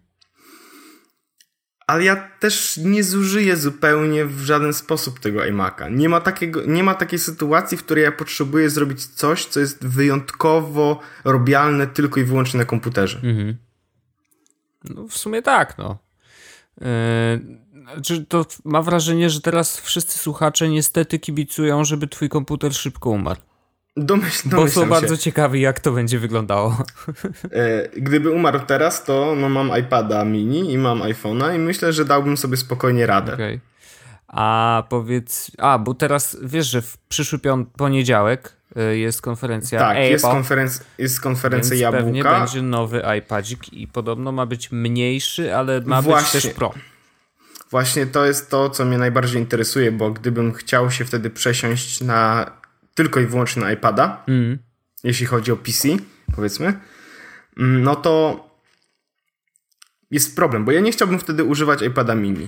Ale 1.87 2.03
ja 2.03 2.15
też 2.15 2.77
nie 2.77 3.03
zużyję 3.03 3.57
zupełnie 3.57 4.25
w 4.25 4.39
żaden 4.39 4.73
sposób 4.73 5.19
tego 5.19 5.39
iMac'a. 5.39 5.91
Nie 5.91 6.09
ma, 6.09 6.21
takiego, 6.21 6.61
nie 6.65 6.83
ma 6.83 6.95
takiej 6.95 7.19
sytuacji, 7.19 7.77
w 7.77 7.83
której 7.83 8.03
ja 8.03 8.11
potrzebuję 8.11 8.69
zrobić 8.69 9.05
coś, 9.05 9.45
co 9.45 9.59
jest 9.59 9.87
wyjątkowo 9.87 10.99
robialne 11.23 11.87
tylko 11.87 12.19
i 12.19 12.23
wyłącznie 12.23 12.57
na 12.57 12.65
komputerze. 12.65 13.17
Mhm. 13.23 13.57
No 14.83 15.07
w 15.07 15.17
sumie 15.17 15.41
tak, 15.41 15.77
no. 15.77 15.97
Yy, 16.81 17.62
czy 18.03 18.25
to 18.25 18.45
ma 18.65 18.81
wrażenie, 18.81 19.29
że 19.29 19.41
teraz 19.41 19.79
wszyscy 19.79 20.19
słuchacze 20.19 20.69
niestety 20.69 21.19
kibicują, 21.19 21.83
żeby 21.83 22.07
twój 22.07 22.29
komputer 22.29 22.73
szybko 22.73 23.09
umarł. 23.09 23.39
Domyśl, 23.97 24.49
Bo 24.49 24.67
są 24.69 24.89
bardzo 24.89 25.17
ciekawi, 25.17 25.61
jak 25.61 25.79
to 25.79 25.91
będzie 25.91 26.19
wyglądało. 26.19 26.77
E, 27.51 27.89
gdyby 27.89 28.31
umarł 28.31 28.59
teraz, 28.67 29.03
to 29.03 29.35
no, 29.37 29.49
mam 29.49 29.79
iPada 29.79 30.25
mini 30.25 30.71
i 30.73 30.77
mam 30.77 30.99
iPhone'a 30.99 31.55
i 31.55 31.59
myślę, 31.59 31.93
że 31.93 32.05
dałbym 32.05 32.37
sobie 32.37 32.57
spokojnie 32.57 33.05
radę. 33.05 33.33
Okay. 33.33 33.59
A 34.27 34.83
powiedz, 34.89 35.51
a 35.57 35.79
bo 35.79 35.93
teraz 35.93 36.37
wiesz, 36.43 36.67
że 36.67 36.81
w 36.81 36.97
przyszły 36.97 37.39
pią- 37.39 37.65
poniedziałek 37.65 38.53
e, 38.75 38.97
jest 38.97 39.21
konferencja 39.21 39.79
Tak, 39.79 39.97
Apple, 39.97 40.09
jest, 40.11 40.25
konferenc- 40.25 40.83
jest 40.97 41.21
konferencja 41.21 41.69
więc 41.69 41.81
Jabłka. 41.81 42.03
pewnie 42.03 42.23
będzie 42.23 42.61
nowy 42.61 43.03
iPadzik 43.19 43.73
i 43.73 43.87
podobno 43.87 44.31
ma 44.31 44.45
być 44.45 44.71
mniejszy, 44.71 45.55
ale 45.55 45.81
ma 45.81 46.01
Właśnie. 46.01 46.39
być 46.39 46.45
też 46.45 46.53
Pro. 46.53 46.73
Właśnie 47.73 48.05
to 48.05 48.25
jest 48.25 48.49
to, 48.49 48.69
co 48.69 48.85
mnie 48.85 48.97
najbardziej 48.97 49.41
interesuje, 49.41 49.91
bo 49.91 50.11
gdybym 50.11 50.53
chciał 50.53 50.91
się 50.91 51.05
wtedy 51.05 51.29
przesiąść 51.29 52.01
na 52.01 52.51
tylko 52.93 53.19
i 53.19 53.25
wyłącznie 53.25 53.61
na 53.61 53.71
iPada, 53.71 54.23
mm. 54.27 54.57
jeśli 55.03 55.25
chodzi 55.25 55.51
o 55.51 55.55
PC, 55.55 55.87
powiedzmy, 56.35 56.79
mm, 57.57 57.83
no 57.83 57.95
to 57.95 58.45
jest 60.11 60.35
problem, 60.35 60.65
bo 60.65 60.71
ja 60.71 60.79
nie 60.79 60.91
chciałbym 60.91 61.19
wtedy 61.19 61.43
używać 61.43 61.81
iPada 61.81 62.15
mini. 62.15 62.47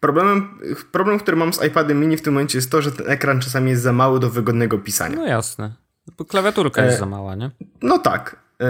Problemem, 0.00 0.58
problem, 0.92 1.18
który 1.18 1.36
mam 1.36 1.52
z 1.52 1.64
iPadem 1.64 2.00
mini 2.00 2.16
w 2.16 2.22
tym 2.22 2.34
momencie 2.34 2.58
jest 2.58 2.70
to, 2.70 2.82
że 2.82 2.92
ten 2.92 3.10
ekran 3.10 3.40
czasami 3.40 3.70
jest 3.70 3.82
za 3.82 3.92
mały 3.92 4.20
do 4.20 4.30
wygodnego 4.30 4.78
pisania. 4.78 5.16
No 5.16 5.26
jasne. 5.26 5.74
Bo 6.18 6.24
klawiaturka 6.24 6.84
jest 6.84 6.96
e, 6.96 7.00
za 7.00 7.06
mała, 7.06 7.34
nie? 7.34 7.50
No 7.82 7.98
tak. 7.98 8.36
E, 8.60 8.66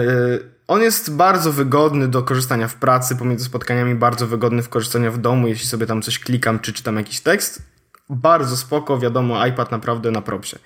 on 0.67 0.81
jest 0.81 1.15
bardzo 1.15 1.51
wygodny 1.51 2.07
do 2.07 2.23
korzystania 2.23 2.67
w 2.67 2.75
pracy, 2.75 3.15
pomiędzy 3.15 3.45
spotkaniami, 3.45 3.95
bardzo 3.95 4.27
wygodny 4.27 4.63
w 4.63 4.69
korzystaniu 4.69 5.11
w 5.11 5.17
domu, 5.17 5.47
jeśli 5.47 5.67
sobie 5.67 5.85
tam 5.85 6.01
coś 6.01 6.19
klikam 6.19 6.59
czy 6.59 6.73
czytam 6.73 6.95
jakiś 6.95 7.19
tekst. 7.19 7.61
Bardzo 8.09 8.57
spoko, 8.57 8.99
wiadomo, 8.99 9.47
iPad 9.47 9.71
naprawdę 9.71 10.11
na 10.11 10.21
propsie. 10.21 10.57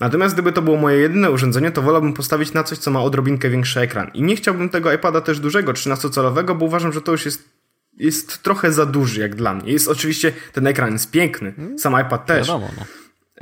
Natomiast 0.00 0.34
gdyby 0.34 0.52
to 0.52 0.62
było 0.62 0.76
moje 0.76 0.98
jedyne 0.98 1.30
urządzenie, 1.30 1.70
to 1.70 1.82
wolałbym 1.82 2.12
postawić 2.12 2.52
na 2.52 2.64
coś, 2.64 2.78
co 2.78 2.90
ma 2.90 3.02
odrobinkę 3.02 3.50
większy 3.50 3.80
ekran. 3.80 4.10
I 4.14 4.22
nie 4.22 4.36
chciałbym 4.36 4.68
tego 4.68 4.92
iPada 4.92 5.20
też 5.20 5.40
dużego, 5.40 5.72
13-calowego, 5.72 6.58
bo 6.58 6.64
uważam, 6.64 6.92
że 6.92 7.02
to 7.02 7.12
już 7.12 7.24
jest, 7.24 7.48
jest 7.96 8.42
trochę 8.42 8.72
za 8.72 8.86
duży 8.86 9.20
jak 9.20 9.34
dla 9.34 9.54
mnie. 9.54 9.72
Jest 9.72 9.88
oczywiście, 9.88 10.32
ten 10.52 10.66
ekran 10.66 10.92
jest 10.92 11.10
piękny, 11.10 11.54
sam 11.78 12.00
iPad 12.06 12.26
też. 12.26 12.48
Wiadomo, 12.48 12.68
no. 12.78 12.84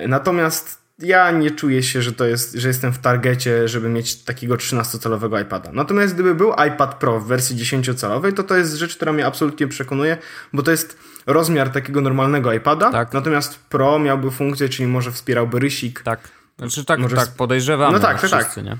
Natomiast 0.08 0.79
ja 1.02 1.30
nie 1.30 1.50
czuję 1.50 1.82
się, 1.82 2.02
że 2.02 2.12
to 2.12 2.24
jest, 2.24 2.54
że 2.54 2.68
jestem 2.68 2.92
w 2.92 2.98
targecie, 2.98 3.68
żeby 3.68 3.88
mieć 3.88 4.16
takiego 4.16 4.54
13-calowego 4.54 5.42
iPada. 5.42 5.72
Natomiast 5.72 6.14
gdyby 6.14 6.34
był 6.34 6.52
iPad 6.68 6.94
Pro 6.94 7.20
w 7.20 7.26
wersji 7.26 7.56
10-calowej, 7.56 8.32
to 8.32 8.42
to 8.42 8.56
jest 8.56 8.74
rzecz, 8.74 8.96
która 8.96 9.12
mnie 9.12 9.26
absolutnie 9.26 9.68
przekonuje, 9.68 10.16
bo 10.52 10.62
to 10.62 10.70
jest 10.70 10.98
rozmiar 11.26 11.70
takiego 11.70 12.00
normalnego 12.00 12.52
iPada, 12.52 12.90
tak. 12.90 13.12
natomiast 13.12 13.58
Pro 13.58 13.98
miałby 13.98 14.30
funkcję, 14.30 14.68
czyli 14.68 14.88
może 14.88 15.12
wspierałby 15.12 15.58
rysik. 15.58 16.02
Tak, 16.02 16.28
znaczy 16.58 16.84
tak, 16.84 17.00
może... 17.00 17.16
tak 17.16 17.28
podejrzewam. 17.28 17.92
No 17.92 18.00
tak, 18.00 18.20
tak, 18.20 18.30
tak. 18.30 18.64
Nie? 18.64 18.76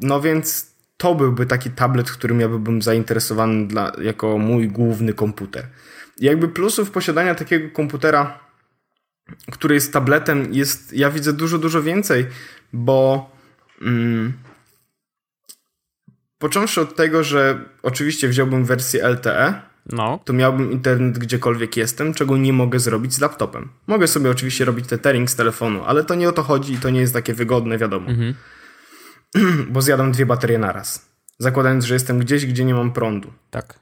No 0.00 0.20
więc 0.20 0.70
to 0.96 1.14
byłby 1.14 1.46
taki 1.46 1.70
tablet, 1.70 2.10
którym 2.10 2.40
ja 2.40 2.48
byłbym 2.48 2.82
zainteresowany 2.82 3.68
dla, 3.68 3.92
jako 4.02 4.38
mój 4.38 4.68
główny 4.68 5.14
komputer. 5.14 5.66
Jakby 6.20 6.48
plusów 6.48 6.90
posiadania 6.90 7.34
takiego 7.34 7.70
komputera 7.74 8.38
który 9.52 9.74
jest 9.74 9.92
tabletem, 9.92 10.54
jest, 10.54 10.92
ja 10.92 11.10
widzę 11.10 11.32
dużo, 11.32 11.58
dużo 11.58 11.82
więcej, 11.82 12.26
bo 12.72 13.30
mm, 13.82 14.32
począwszy 16.38 16.80
od 16.80 16.96
tego, 16.96 17.24
że 17.24 17.64
oczywiście 17.82 18.28
wziąłbym 18.28 18.64
wersję 18.64 19.08
LTE, 19.08 19.62
no. 19.86 20.20
to 20.24 20.32
miałbym 20.32 20.72
internet 20.72 21.18
gdziekolwiek 21.18 21.76
jestem, 21.76 22.14
czego 22.14 22.36
nie 22.36 22.52
mogę 22.52 22.78
zrobić 22.78 23.14
z 23.14 23.20
laptopem. 23.20 23.68
Mogę 23.86 24.06
sobie 24.06 24.30
oczywiście 24.30 24.64
robić 24.64 24.86
tethering 24.86 25.30
z 25.30 25.36
telefonu, 25.36 25.84
ale 25.84 26.04
to 26.04 26.14
nie 26.14 26.28
o 26.28 26.32
to 26.32 26.42
chodzi 26.42 26.72
i 26.72 26.78
to 26.78 26.90
nie 26.90 27.00
jest 27.00 27.12
takie 27.12 27.34
wygodne, 27.34 27.78
wiadomo. 27.78 28.10
Mhm. 28.10 28.34
Bo 29.72 29.82
zjadam 29.82 30.12
dwie 30.12 30.26
baterie 30.26 30.58
naraz. 30.58 31.10
Zakładając, 31.38 31.84
że 31.84 31.94
jestem 31.94 32.18
gdzieś, 32.18 32.46
gdzie 32.46 32.64
nie 32.64 32.74
mam 32.74 32.92
prądu. 32.92 33.32
Tak. 33.50 33.78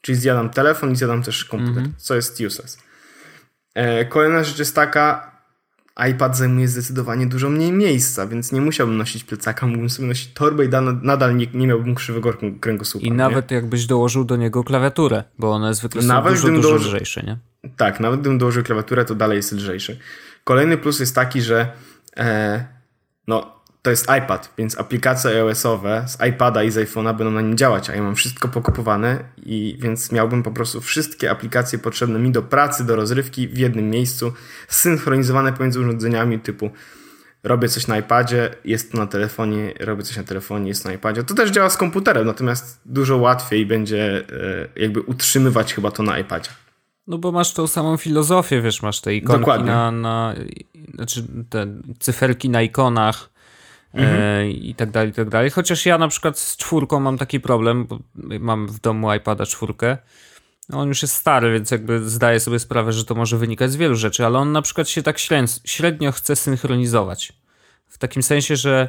Czyli 0.00 0.18
zjadam 0.18 0.50
telefon 0.50 0.92
i 0.92 0.96
zjadam 0.96 1.22
też 1.22 1.44
komputer, 1.44 1.78
mhm. 1.78 1.94
co 1.98 2.14
jest 2.14 2.40
useless. 2.40 2.78
E, 3.78 4.04
kolejna 4.04 4.44
rzecz 4.44 4.58
jest 4.58 4.74
taka, 4.74 5.30
iPad 6.10 6.36
zajmuje 6.36 6.68
zdecydowanie 6.68 7.26
dużo 7.26 7.50
mniej 7.50 7.72
miejsca, 7.72 8.26
więc 8.26 8.52
nie 8.52 8.60
musiałbym 8.60 8.96
nosić 8.96 9.24
plecaka, 9.24 9.66
mógłbym 9.66 9.90
sobie 9.90 10.08
nosić 10.08 10.32
torbę 10.32 10.64
i 10.64 10.68
nadal 11.02 11.36
nie, 11.36 11.46
nie 11.54 11.66
miałbym 11.66 11.94
krzywego 11.94 12.34
kręgosłupa. 12.60 13.06
I 13.06 13.12
nawet 13.12 13.50
jakbyś 13.50 13.86
dołożył 13.86 14.24
do 14.24 14.36
niego 14.36 14.64
klawiaturę, 14.64 15.24
bo 15.38 15.50
one 15.50 15.74
zwykle 15.74 16.02
są 16.02 16.08
nawet 16.08 16.34
dużo, 16.34 16.48
dużo 16.48 16.62
dołoży... 16.62 16.88
lżejsze, 16.88 17.22
nie? 17.22 17.38
Tak, 17.76 18.00
nawet 18.00 18.20
gdybym 18.20 18.38
dołożył 18.38 18.62
klawiaturę, 18.62 19.04
to 19.04 19.14
dalej 19.14 19.36
jest 19.36 19.52
lżejszy. 19.52 19.98
Kolejny 20.44 20.76
plus 20.76 21.00
jest 21.00 21.14
taki, 21.14 21.42
że 21.42 21.72
e, 22.16 22.64
no 23.26 23.57
to 23.82 23.90
jest 23.90 24.06
iPad, 24.24 24.52
więc 24.58 24.78
aplikacje 24.78 25.30
iOS-owe 25.30 26.04
z 26.08 26.18
iPada 26.28 26.62
i 26.62 26.70
z 26.70 26.76
iPhone'a 26.76 27.16
będą 27.16 27.30
na 27.30 27.40
nim 27.40 27.56
działać, 27.56 27.90
a 27.90 27.94
ja 27.94 28.02
mam 28.02 28.14
wszystko 28.14 28.48
pokupowane 28.48 29.24
i 29.36 29.78
więc 29.80 30.12
miałbym 30.12 30.42
po 30.42 30.50
prostu 30.50 30.80
wszystkie 30.80 31.30
aplikacje 31.30 31.78
potrzebne 31.78 32.18
mi 32.18 32.30
do 32.30 32.42
pracy, 32.42 32.84
do 32.84 32.96
rozrywki 32.96 33.48
w 33.48 33.58
jednym 33.58 33.90
miejscu, 33.90 34.32
synchronizowane 34.68 35.52
pomiędzy 35.52 35.80
urządzeniami 35.80 36.38
typu 36.38 36.70
robię 37.42 37.68
coś 37.68 37.86
na 37.86 37.98
iPadzie, 37.98 38.54
jest 38.64 38.92
to 38.92 38.98
na 38.98 39.06
telefonie, 39.06 39.74
robię 39.80 40.02
coś 40.02 40.16
na 40.16 40.24
telefonie, 40.24 40.68
jest 40.68 40.82
to 40.82 40.88
na 40.88 40.94
iPadzie. 40.94 41.24
To 41.24 41.34
też 41.34 41.50
działa 41.50 41.70
z 41.70 41.76
komputerem, 41.76 42.26
natomiast 42.26 42.80
dużo 42.84 43.16
łatwiej 43.16 43.66
będzie 43.66 44.24
e, 44.76 44.80
jakby 44.82 45.00
utrzymywać 45.00 45.74
chyba 45.74 45.90
to 45.90 46.02
na 46.02 46.18
iPadzie. 46.18 46.50
No 47.06 47.18
bo 47.18 47.32
masz 47.32 47.52
tą 47.52 47.66
samą 47.66 47.96
filozofię, 47.96 48.62
wiesz, 48.62 48.82
masz 48.82 49.00
te 49.00 49.14
ikonki 49.14 49.40
Dokładnie. 49.40 49.72
na, 49.72 49.90
na 49.90 50.34
znaczy 50.94 51.24
te 51.50 51.66
cyferki 51.98 52.50
na 52.50 52.62
ikonach 52.62 53.27
mhm. 53.94 54.20
e, 54.20 54.50
i 54.50 54.74
tak 54.74 54.90
dalej, 54.90 55.10
i 55.10 55.12
tak 55.12 55.28
dalej. 55.28 55.50
Chociaż 55.50 55.86
ja 55.86 55.98
na 55.98 56.08
przykład 56.08 56.38
z 56.38 56.56
czwórką 56.56 57.00
mam 57.00 57.18
taki 57.18 57.40
problem, 57.40 57.86
bo 57.86 57.98
mam 58.14 58.66
w 58.66 58.80
domu 58.80 59.14
iPada 59.14 59.46
czwórkę. 59.46 59.98
On 60.72 60.88
już 60.88 61.02
jest 61.02 61.14
stary, 61.14 61.52
więc 61.52 61.70
jakby 61.70 62.10
zdaję 62.10 62.40
sobie 62.40 62.58
sprawę, 62.58 62.92
że 62.92 63.04
to 63.04 63.14
może 63.14 63.38
wynikać 63.38 63.72
z 63.72 63.76
wielu 63.76 63.94
rzeczy, 63.94 64.26
ale 64.26 64.38
on 64.38 64.52
na 64.52 64.62
przykład 64.62 64.88
się 64.88 65.02
tak 65.02 65.18
średnio 65.64 66.12
chce 66.12 66.36
synchronizować. 66.36 67.32
W 67.88 67.98
takim 67.98 68.22
sensie, 68.22 68.56
że 68.56 68.88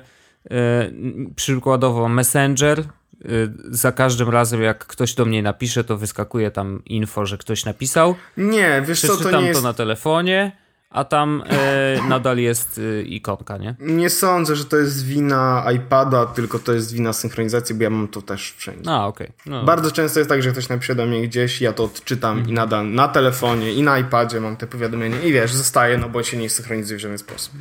e, 0.52 0.92
przykładowo 1.36 2.10
Messenger 2.10 2.84
Y, 3.26 3.50
za 3.70 3.92
każdym 3.92 4.30
razem, 4.30 4.62
jak 4.62 4.86
ktoś 4.88 5.14
do 5.14 5.26
mnie 5.26 5.44
napisze, 5.44 5.84
to 5.84 5.98
wyskakuje 5.98 6.52
tam 6.52 6.82
info, 6.86 7.26
że 7.26 7.38
ktoś 7.38 7.66
napisał. 7.66 8.16
Nie, 8.38 8.84
wiesz 8.88 9.02
co, 9.02 9.18
to 9.18 9.42
nie 9.42 9.48
jest... 9.48 9.60
to 9.60 9.68
na 9.68 9.74
telefonie, 9.74 10.52
a 10.90 11.04
tam 11.04 11.44
e, 11.50 12.00
nadal 12.10 12.38
jest 12.38 12.82
e, 13.00 13.02
ikonka, 13.02 13.58
nie? 13.58 13.76
Nie 13.80 14.10
sądzę, 14.10 14.56
że 14.56 14.66
to 14.66 14.78
jest 14.78 15.06
wina 15.06 15.66
iPada, 15.76 16.26
tylko 16.26 16.60
to 16.60 16.74
jest 16.74 16.94
wina 16.94 17.14
synchronizacji, 17.14 17.76
bo 17.76 17.84
ja 17.84 17.90
mam 17.90 18.08
to 18.08 18.22
też 18.22 18.54
wszędzie. 18.58 18.90
A, 18.90 19.08
okej. 19.08 19.28
Okay. 19.28 19.52
No. 19.52 19.64
Bardzo 19.64 19.92
często 19.92 20.20
jest 20.20 20.30
tak, 20.30 20.44
że 20.44 20.52
ktoś 20.52 20.70
napisze 20.70 20.96
do 20.96 21.06
mnie 21.06 21.22
gdzieś, 21.22 21.62
ja 21.62 21.74
to 21.74 21.84
odczytam 21.84 22.38
i 22.38 22.40
mhm. 22.40 22.56
nadal 22.56 22.92
na 22.92 23.08
telefonie 23.08 23.74
i 23.74 23.84
na 23.84 24.00
iPadzie 24.00 24.42
mam 24.42 24.58
te 24.58 24.68
powiadomienia 24.68 25.22
i 25.22 25.34
wiesz, 25.34 25.54
zostaje, 25.54 25.98
no 25.98 26.10
bo 26.10 26.24
się 26.24 26.38
nie 26.38 26.50
synchronizuje 26.50 26.98
w 26.98 27.02
żaden 27.02 27.18
sposób. 27.18 27.54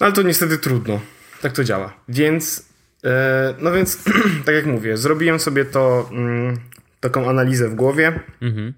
No 0.00 0.06
ale 0.06 0.12
to 0.12 0.22
niestety 0.22 0.58
trudno. 0.58 1.00
Tak 1.42 1.52
to 1.52 1.64
działa. 1.64 1.92
Więc 2.08 2.66
E, 3.06 3.54
no 3.58 3.72
więc, 3.72 4.04
tak 4.46 4.54
jak 4.54 4.66
mówię, 4.66 4.96
zrobiłem 4.96 5.38
sobie 5.38 5.64
to, 5.64 6.08
mm, 6.12 6.56
taką 7.00 7.28
analizę 7.28 7.68
w 7.68 7.74
głowie. 7.74 8.20
Mhm. 8.42 8.72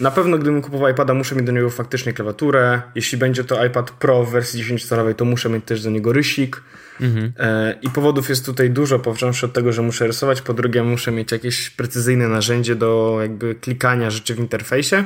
Na 0.00 0.10
pewno, 0.10 0.38
gdybym 0.38 0.62
kupował 0.62 0.90
iPada, 0.90 1.14
muszę 1.14 1.34
mieć 1.34 1.46
do 1.46 1.52
niego 1.52 1.70
faktycznie 1.70 2.12
klawiaturę. 2.12 2.82
Jeśli 2.94 3.18
będzie 3.18 3.44
to 3.44 3.64
iPad 3.64 3.90
Pro 3.90 4.24
w 4.24 4.30
wersji 4.30 4.64
10-calowej, 4.64 5.14
to 5.14 5.24
muszę 5.24 5.48
mieć 5.48 5.64
też 5.64 5.82
do 5.82 5.90
niego 5.90 6.12
rysik. 6.12 6.62
Mhm. 7.00 7.32
E, 7.38 7.78
I 7.82 7.90
powodów 7.90 8.28
jest 8.28 8.46
tutaj 8.46 8.70
dużo, 8.70 8.98
począwszy 8.98 9.46
od 9.46 9.52
tego, 9.52 9.72
że 9.72 9.82
muszę 9.82 10.06
rysować, 10.06 10.42
po 10.42 10.54
drugie 10.54 10.82
muszę 10.82 11.12
mieć 11.12 11.32
jakieś 11.32 11.70
precyzyjne 11.70 12.28
narzędzie 12.28 12.74
do 12.74 13.18
jakby 13.20 13.54
klikania 13.54 14.10
rzeczy 14.10 14.34
w 14.34 14.38
interfejsie, 14.38 15.04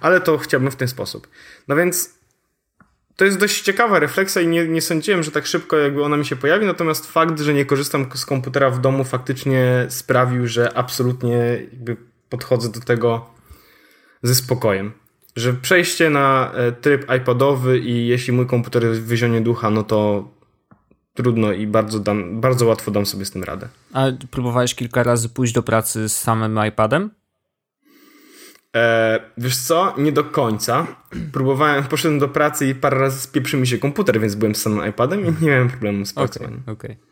ale 0.00 0.20
to 0.20 0.38
chciałbym 0.38 0.70
w 0.70 0.76
ten 0.76 0.88
sposób. 0.88 1.28
No 1.68 1.76
więc 1.76 2.14
to 3.16 3.24
jest 3.24 3.38
dość 3.38 3.62
ciekawa 3.62 3.98
refleksja 3.98 4.42
i 4.42 4.46
nie, 4.46 4.68
nie 4.68 4.82
sądziłem, 4.82 5.22
że 5.22 5.30
tak 5.30 5.46
szybko 5.46 5.76
jakby 5.76 6.04
ona 6.04 6.16
mi 6.16 6.26
się 6.26 6.36
pojawi, 6.36 6.66
natomiast 6.66 7.12
fakt, 7.12 7.40
że 7.40 7.54
nie 7.54 7.64
korzystam 7.64 8.06
z 8.14 8.26
komputera 8.26 8.70
w 8.70 8.80
domu 8.80 9.04
faktycznie 9.04 9.86
sprawił, 9.88 10.46
że 10.46 10.76
absolutnie 10.76 11.36
jakby 11.72 11.96
podchodzę 12.28 12.72
do 12.72 12.80
tego 12.80 13.39
ze 14.22 14.34
spokojem. 14.34 14.92
Że 15.36 15.54
przejście 15.54 16.10
na 16.10 16.52
e, 16.54 16.72
tryb 16.72 17.06
iPadowy 17.18 17.78
i 17.78 18.06
jeśli 18.06 18.32
mój 18.32 18.46
komputer 18.46 18.86
wyzionie 18.86 19.40
ducha, 19.40 19.70
no 19.70 19.82
to 19.82 20.28
trudno 21.14 21.52
i 21.52 21.66
bardzo, 21.66 22.00
dam, 22.00 22.40
bardzo 22.40 22.66
łatwo 22.66 22.90
dam 22.90 23.06
sobie 23.06 23.24
z 23.24 23.30
tym 23.30 23.44
radę. 23.44 23.68
A 23.92 24.06
próbowałeś 24.30 24.74
kilka 24.74 25.02
razy 25.02 25.28
pójść 25.28 25.52
do 25.52 25.62
pracy 25.62 26.08
z 26.08 26.16
samym 26.16 26.58
iPadem? 26.68 27.10
E, 28.76 29.20
wiesz 29.38 29.56
co? 29.56 29.94
Nie 29.98 30.12
do 30.12 30.24
końca. 30.24 30.86
Próbowałem, 31.32 31.84
poszedłem 31.84 32.18
do 32.18 32.28
pracy 32.28 32.68
i 32.68 32.74
parę 32.74 32.98
razy 32.98 33.20
spieprzył 33.20 33.60
mi 33.60 33.66
się 33.66 33.78
komputer, 33.78 34.20
więc 34.20 34.34
byłem 34.34 34.54
z 34.54 34.62
samym 34.62 34.88
iPadem 34.88 35.26
i 35.26 35.44
nie 35.44 35.50
miałem 35.50 35.68
problemu 35.68 36.06
z 36.06 36.12
pracowaniem. 36.12 36.62
Okej, 36.66 36.74
okay, 36.74 36.90
okay, 36.90 37.09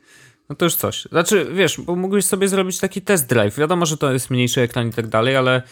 No 0.49 0.57
to 0.57 0.65
już 0.65 0.75
coś. 0.75 1.03
Znaczy, 1.03 1.47
wiesz, 1.53 1.81
bo 1.81 1.97
mógłbyś 1.97 2.25
sobie 2.25 2.49
zrobić 2.49 2.79
taki 2.79 3.03
test 3.03 3.27
drive. 3.27 3.57
Wiadomo, 3.57 3.87
że 3.87 3.97
to 3.97 4.13
jest 4.13 4.31
mniejszy 4.31 4.61
ekran 4.61 4.89
i 4.89 4.93
tak 4.93 5.07
dalej, 5.07 5.37
ale 5.37 5.63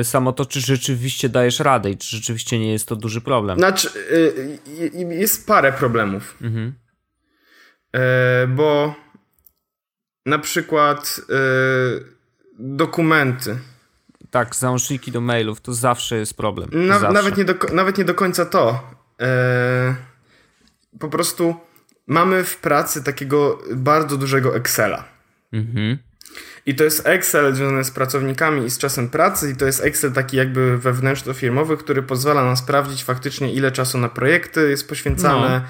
y, 0.00 0.04
samo 0.04 0.32
to, 0.32 0.46
czy 0.46 0.60
rzeczywiście 0.60 1.28
dajesz 1.28 1.60
radę 1.60 1.90
i 1.90 1.96
czy 1.96 2.16
rzeczywiście 2.16 2.58
nie 2.58 2.72
jest 2.72 2.88
to 2.88 2.96
duży 2.96 3.20
problem. 3.20 3.58
Znaczy, 3.58 3.88
y, 4.12 4.58
y, 4.94 5.14
jest 5.14 5.46
parę 5.46 5.72
problemów. 5.72 6.36
Mhm. 6.42 6.74
E, 7.92 8.46
bo 8.46 8.94
na 10.26 10.38
przykład 10.38 11.20
dokumenty 12.58 13.58
tak, 14.30 14.56
załączniki 14.56 15.12
do 15.12 15.20
mailów 15.20 15.60
to 15.60 15.72
zawsze 15.72 16.16
jest 16.16 16.36
problem. 16.36 16.70
Na, 16.72 16.98
zawsze. 16.98 17.14
Nawet, 17.14 17.36
nie 17.36 17.44
do, 17.44 17.54
nawet 17.72 17.98
nie 17.98 18.04
do 18.04 18.14
końca 18.14 18.46
to. 18.46 18.90
Eee, 19.18 19.94
po 20.98 21.08
prostu 21.08 21.56
mamy 22.06 22.44
w 22.44 22.56
pracy 22.56 23.04
takiego 23.04 23.58
bardzo 23.74 24.16
dużego 24.16 24.56
Excela. 24.56 25.04
Mhm. 25.52 25.98
I 26.66 26.74
to 26.74 26.84
jest 26.84 27.06
Excel 27.06 27.54
związany 27.54 27.84
z 27.84 27.90
pracownikami 27.90 28.66
i 28.66 28.70
z 28.70 28.78
czasem 28.78 29.08
pracy, 29.08 29.50
i 29.50 29.56
to 29.56 29.66
jest 29.66 29.84
Excel 29.84 30.12
taki 30.12 30.36
jakby 30.36 30.78
wewnętrzno-firmowy, 30.78 31.76
który 31.76 32.02
pozwala 32.02 32.44
nam 32.44 32.56
sprawdzić 32.56 33.04
faktycznie, 33.04 33.52
ile 33.52 33.72
czasu 33.72 33.98
na 33.98 34.08
projekty 34.08 34.70
jest 34.70 34.88
poświęcane. 34.88 35.62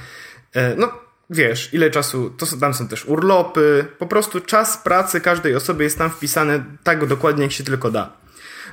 No, 0.54 0.60
e, 0.60 0.74
no 0.76 0.92
wiesz, 1.30 1.74
ile 1.74 1.90
czasu, 1.90 2.30
to 2.30 2.46
tam 2.60 2.74
są 2.74 2.88
też 2.88 3.06
urlopy, 3.06 3.86
po 3.98 4.06
prostu 4.06 4.40
czas 4.40 4.78
pracy 4.78 5.20
każdej 5.20 5.54
osoby 5.54 5.84
jest 5.84 5.98
tam 5.98 6.10
wpisany 6.10 6.64
tak 6.82 7.06
dokładnie, 7.06 7.42
jak 7.42 7.52
się 7.52 7.64
tylko 7.64 7.90
da. 7.90 8.20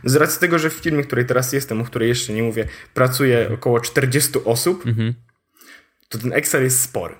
Z 0.03 0.15
racji 0.15 0.39
tego, 0.39 0.59
że 0.59 0.69
w 0.69 0.73
firmie, 0.73 1.03
której 1.03 1.25
teraz 1.25 1.53
jestem, 1.53 1.81
o 1.81 1.83
której 1.83 2.09
jeszcze 2.09 2.33
nie 2.33 2.43
mówię, 2.43 2.67
pracuje 2.93 3.49
około 3.53 3.79
40 3.79 4.31
osób, 4.45 4.85
mhm. 4.85 5.13
to 6.09 6.17
ten 6.17 6.33
Excel 6.33 6.63
jest 6.63 6.81
spory. 6.81 7.15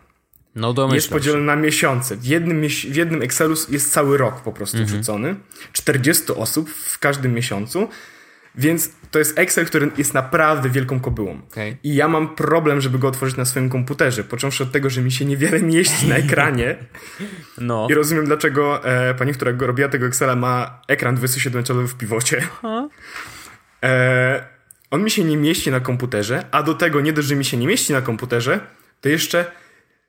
No 0.58 0.96
jest 0.96 1.10
podzielony 1.10 1.46
na 1.46 1.56
miesiące. 1.56 2.16
W 2.16 2.26
jednym, 2.26 2.62
w 2.70 2.96
jednym 2.96 3.22
Excelu 3.22 3.56
jest 3.70 3.92
cały 3.92 4.18
rok 4.18 4.42
po 4.42 4.52
prostu 4.52 4.78
mhm. 4.78 4.94
wrzucony. 4.94 5.36
40 5.72 6.24
osób 6.34 6.70
w 6.70 7.00
każdym 7.00 7.34
miesiącu. 7.34 7.88
Więc 8.56 8.90
to 9.12 9.20
jest 9.20 9.40
Excel, 9.40 9.66
który 9.66 9.92
jest 9.98 10.14
naprawdę 10.14 10.70
wielką 10.70 11.00
kobyłą. 11.00 11.42
Okay. 11.52 11.78
I 11.84 11.96
ja 11.96 12.08
mam 12.08 12.36
problem, 12.36 12.82
żeby 12.82 13.00
go 13.00 13.08
otworzyć 13.08 13.38
na 13.38 13.46
swoim 13.46 13.70
komputerze. 13.70 14.24
Począwszy 14.24 14.64
od 14.64 14.72
tego, 14.72 14.90
że 14.90 15.02
mi 15.02 15.12
się 15.12 15.26
niewiele 15.26 15.62
mieści 15.74 16.08
na 16.08 16.16
ekranie. 16.16 16.78
No. 17.58 17.88
I 17.90 17.94
rozumiem, 17.94 18.26
dlaczego 18.26 18.86
e, 18.86 19.14
pani, 19.14 19.34
która 19.34 19.52
robiła 19.60 19.90
tego 19.90 20.06
Excela, 20.06 20.36
ma 20.36 20.82
ekran 20.88 21.18
27-calowy 21.18 21.88
w 21.88 21.96
piwocie. 21.96 22.48
E, 23.84 24.48
on 24.92 25.04
mi 25.04 25.12
się 25.12 25.24
nie 25.24 25.38
mieści 25.38 25.72
na 25.72 25.80
komputerze, 25.80 26.46
a 26.52 26.64
do 26.64 26.74
tego 26.74 27.02
nie 27.02 27.14
dość, 27.14 27.28
że 27.28 27.36
mi 27.36 27.46
się 27.46 27.58
nie 27.58 27.68
mieści 27.68 27.94
na 27.94 28.02
komputerze, 28.02 28.60
to 29.02 29.10
jeszcze 29.10 29.46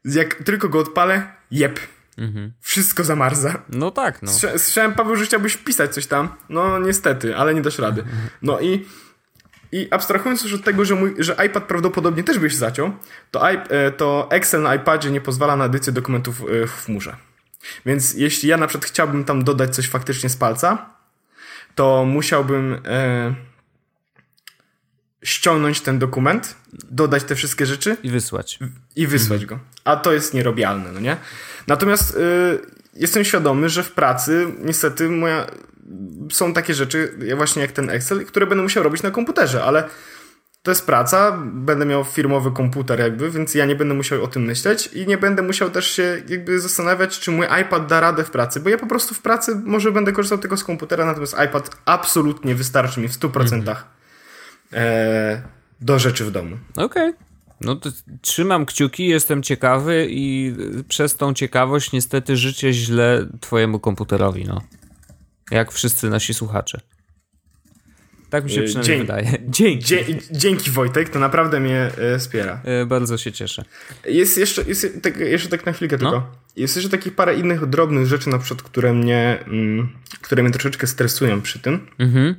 jak 0.04 0.34
tylko 0.34 0.68
go 0.68 0.78
odpalę, 0.78 1.32
jep, 1.50 1.80
Mhm. 2.18 2.52
Wszystko 2.60 3.04
zamarza. 3.04 3.62
No 3.68 3.90
tak, 3.90 4.22
no. 4.22 4.32
Słyszałem, 4.32 4.94
Paweł, 4.94 5.16
że 5.16 5.24
chciałbyś 5.24 5.52
wpisać 5.52 5.94
coś 5.94 6.06
tam. 6.06 6.28
No 6.48 6.78
niestety, 6.78 7.36
ale 7.36 7.54
nie 7.54 7.62
dasz 7.62 7.78
rady. 7.78 8.04
No 8.42 8.60
i, 8.60 8.86
i 9.72 9.88
abstrahując 9.90 10.42
już 10.42 10.52
od 10.54 10.64
tego, 10.64 10.84
że, 10.84 10.94
mój, 10.94 11.14
że 11.18 11.36
iPad 11.46 11.64
prawdopodobnie 11.64 12.24
też 12.24 12.38
byś 12.38 12.54
zaciął, 12.54 12.92
to, 13.30 13.50
e, 13.50 13.90
to 13.90 14.28
Excel 14.30 14.62
na 14.62 14.74
iPadzie 14.74 15.10
nie 15.10 15.20
pozwala 15.20 15.56
na 15.56 15.64
edycję 15.64 15.92
dokumentów 15.92 16.40
e, 16.40 16.66
w 16.66 16.84
chmurze. 16.84 17.16
Więc 17.86 18.14
jeśli 18.14 18.48
ja 18.48 18.56
na 18.56 18.66
przykład 18.66 18.90
chciałbym 18.90 19.24
tam 19.24 19.44
dodać 19.44 19.74
coś 19.74 19.88
faktycznie 19.88 20.28
z 20.28 20.36
palca, 20.36 20.90
to 21.74 22.04
musiałbym 22.04 22.78
e, 22.86 23.34
ściągnąć 25.22 25.80
ten 25.80 25.98
dokument, 25.98 26.56
dodać 26.90 27.24
te 27.24 27.34
wszystkie 27.34 27.66
rzeczy 27.66 27.96
i 28.02 28.10
wysłać. 28.10 28.58
I 28.96 29.06
wysłać 29.06 29.42
mhm. 29.42 29.60
go. 29.60 29.66
A 29.84 29.96
to 29.96 30.12
jest 30.12 30.34
nierobialne, 30.34 30.92
no 30.92 31.00
nie? 31.00 31.16
Natomiast 31.66 32.16
y, 32.16 32.18
jestem 32.94 33.24
świadomy, 33.24 33.68
że 33.68 33.82
w 33.82 33.92
pracy 33.92 34.46
niestety 34.58 35.08
moja, 35.08 35.46
są 36.32 36.52
takie 36.52 36.74
rzeczy, 36.74 37.14
właśnie 37.36 37.62
jak 37.62 37.72
ten 37.72 37.90
Excel, 37.90 38.26
które 38.26 38.46
będę 38.46 38.62
musiał 38.62 38.82
robić 38.82 39.02
na 39.02 39.10
komputerze, 39.10 39.64
ale 39.64 39.88
to 40.62 40.70
jest 40.70 40.86
praca, 40.86 41.38
będę 41.44 41.86
miał 41.86 42.04
firmowy 42.04 42.50
komputer 42.50 43.00
jakby, 43.00 43.30
więc 43.30 43.54
ja 43.54 43.66
nie 43.66 43.76
będę 43.76 43.94
musiał 43.94 44.24
o 44.24 44.26
tym 44.26 44.42
myśleć 44.42 44.86
i 44.86 45.06
nie 45.06 45.18
będę 45.18 45.42
musiał 45.42 45.70
też 45.70 45.90
się 45.90 46.22
jakby 46.28 46.60
zastanawiać, 46.60 47.20
czy 47.20 47.30
mój 47.30 47.46
iPad 47.62 47.86
da 47.86 48.00
radę 48.00 48.24
w 48.24 48.30
pracy, 48.30 48.60
bo 48.60 48.68
ja 48.68 48.78
po 48.78 48.86
prostu 48.86 49.14
w 49.14 49.22
pracy 49.22 49.60
może 49.64 49.92
będę 49.92 50.12
korzystał 50.12 50.38
tylko 50.38 50.56
z 50.56 50.64
komputera, 50.64 51.04
natomiast 51.04 51.36
iPad 51.44 51.70
absolutnie 51.84 52.54
wystarczy 52.54 53.00
mi 53.00 53.08
w 53.08 53.12
100% 53.12 53.40
mhm. 53.40 53.76
E, 54.72 55.42
do 55.80 55.98
rzeczy 55.98 56.24
w 56.24 56.30
domu. 56.30 56.56
Okej. 56.76 56.84
Okay. 56.84 57.12
No 57.60 57.76
to 57.76 57.90
trzymam 58.20 58.66
kciuki, 58.66 59.06
jestem 59.06 59.42
ciekawy 59.42 60.06
i 60.10 60.54
przez 60.88 61.16
tą 61.16 61.34
ciekawość 61.34 61.92
niestety 61.92 62.36
życzę 62.36 62.72
źle 62.72 63.26
twojemu 63.40 63.80
komputerowi, 63.80 64.44
no. 64.44 64.60
Jak 65.50 65.72
wszyscy 65.72 66.10
nasi 66.10 66.34
słuchacze. 66.34 66.80
Tak 68.30 68.44
mi 68.44 68.50
się 68.50 68.60
E, 68.60 68.64
przynajmniej 68.64 68.98
dzięki. 68.98 69.12
wydaje. 69.12 69.38
Dzięki. 69.58 69.84
Dzie 69.84 70.04
dzięki 70.30 70.70
Wojtek, 70.70 71.08
to 71.08 71.18
naprawdę 71.18 71.60
mnie 71.60 71.90
e, 71.98 72.18
wspiera. 72.18 72.60
E, 72.64 72.86
Bardzo 72.86 73.18
się 73.18 73.32
cieszę. 73.32 73.64
Jest 74.04 74.38
jeszcze, 74.38 74.62
jest 74.62 74.86
tak, 75.02 75.16
jeszcze 75.16 75.48
tak 75.48 75.66
na 75.66 75.72
chwilkę 75.72 75.96
No. 76.00 76.10
tylko. 76.10 76.36
Jest 76.56 76.76
jeszcze 76.76 76.90
takich 76.90 77.14
parę 77.14 77.34
innych 77.38 77.66
drobnych 77.66 78.06
rzeczy, 78.06 78.30
na 78.30 78.38
przykład, 78.38 78.62
które 78.62 78.94
mnie, 78.94 79.38
mm, 79.46 79.88
które 80.22 80.42
mnie 80.42 80.52
troszeczkę 80.52 80.86
stresują 80.86 81.40
przy 81.42 81.58
tym. 81.58 81.86
Mhm. 81.98 82.34